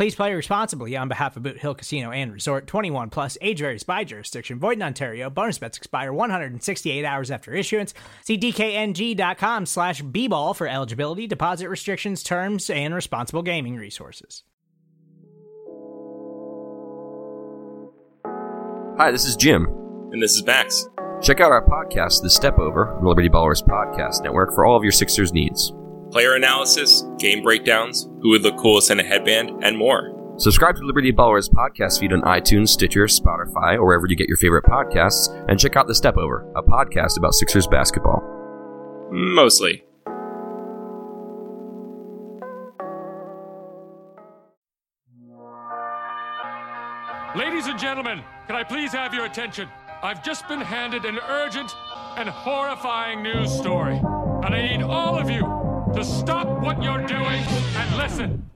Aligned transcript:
Please 0.00 0.14
play 0.14 0.32
responsibly 0.32 0.96
on 0.96 1.08
behalf 1.08 1.36
of 1.36 1.42
Boot 1.42 1.58
Hill 1.58 1.74
Casino 1.74 2.10
and 2.10 2.32
Resort 2.32 2.66
21 2.66 3.10
plus 3.10 3.36
age 3.42 3.58
varies 3.58 3.82
by 3.82 4.02
jurisdiction. 4.02 4.58
Void 4.58 4.78
in 4.78 4.82
Ontario. 4.82 5.28
Bonus 5.28 5.58
bets 5.58 5.76
expire 5.76 6.10
168 6.10 7.04
hours 7.04 7.30
after 7.30 7.52
issuance. 7.52 7.92
See 8.24 8.38
DKNG.com 8.38 9.66
slash 9.66 10.00
B 10.00 10.26
ball 10.26 10.54
for 10.54 10.66
eligibility, 10.66 11.26
deposit 11.26 11.68
restrictions, 11.68 12.22
terms, 12.22 12.70
and 12.70 12.94
responsible 12.94 13.42
gaming 13.42 13.76
resources. 13.76 14.42
Hi, 18.96 19.10
this 19.10 19.26
is 19.26 19.36
Jim. 19.36 19.66
And 20.12 20.22
this 20.22 20.34
is 20.34 20.42
Max. 20.46 20.88
Check 21.20 21.40
out 21.40 21.52
our 21.52 21.66
podcast, 21.66 22.22
The 22.22 22.30
Step 22.30 22.58
Over, 22.58 22.98
Liberty 23.02 23.28
Ballers 23.28 23.62
Podcast 23.62 24.22
Network, 24.22 24.54
for 24.54 24.64
all 24.64 24.78
of 24.78 24.82
your 24.82 24.92
Sixers 24.92 25.34
needs. 25.34 25.74
Player 26.10 26.34
analysis, 26.34 27.04
game 27.18 27.40
breakdowns, 27.42 28.08
who 28.20 28.30
would 28.30 28.42
look 28.42 28.56
coolest 28.56 28.90
in 28.90 28.98
a 28.98 29.02
headband, 29.04 29.62
and 29.62 29.78
more. 29.78 30.16
Subscribe 30.38 30.74
to 30.76 30.82
Liberty 30.82 31.12
Ballers 31.12 31.48
podcast 31.48 32.00
feed 32.00 32.12
on 32.12 32.22
iTunes, 32.22 32.70
Stitcher, 32.70 33.04
Spotify, 33.04 33.76
or 33.76 33.86
wherever 33.86 34.06
you 34.08 34.16
get 34.16 34.26
your 34.26 34.36
favorite 34.36 34.64
podcasts, 34.64 35.28
and 35.48 35.60
check 35.60 35.76
out 35.76 35.86
The 35.86 35.94
Step 35.94 36.16
Over, 36.16 36.50
a 36.56 36.62
podcast 36.62 37.16
about 37.16 37.34
Sixers 37.34 37.68
basketball. 37.68 38.22
Mostly. 39.12 39.84
Ladies 47.36 47.66
and 47.66 47.78
gentlemen, 47.78 48.24
can 48.48 48.56
I 48.56 48.64
please 48.66 48.90
have 48.92 49.14
your 49.14 49.26
attention? 49.26 49.68
I've 50.02 50.24
just 50.24 50.48
been 50.48 50.60
handed 50.60 51.04
an 51.04 51.20
urgent 51.28 51.70
and 52.16 52.28
horrifying 52.28 53.22
news 53.22 53.52
story, 53.56 53.98
and 53.98 54.54
I 54.54 54.76
need 54.76 54.82
all 54.82 55.16
of 55.16 55.30
you 55.30 55.59
to 55.94 56.04
stop 56.04 56.46
what 56.62 56.82
you're 56.82 57.06
doing 57.06 57.42
and 57.76 57.96
listen. 57.96 58.50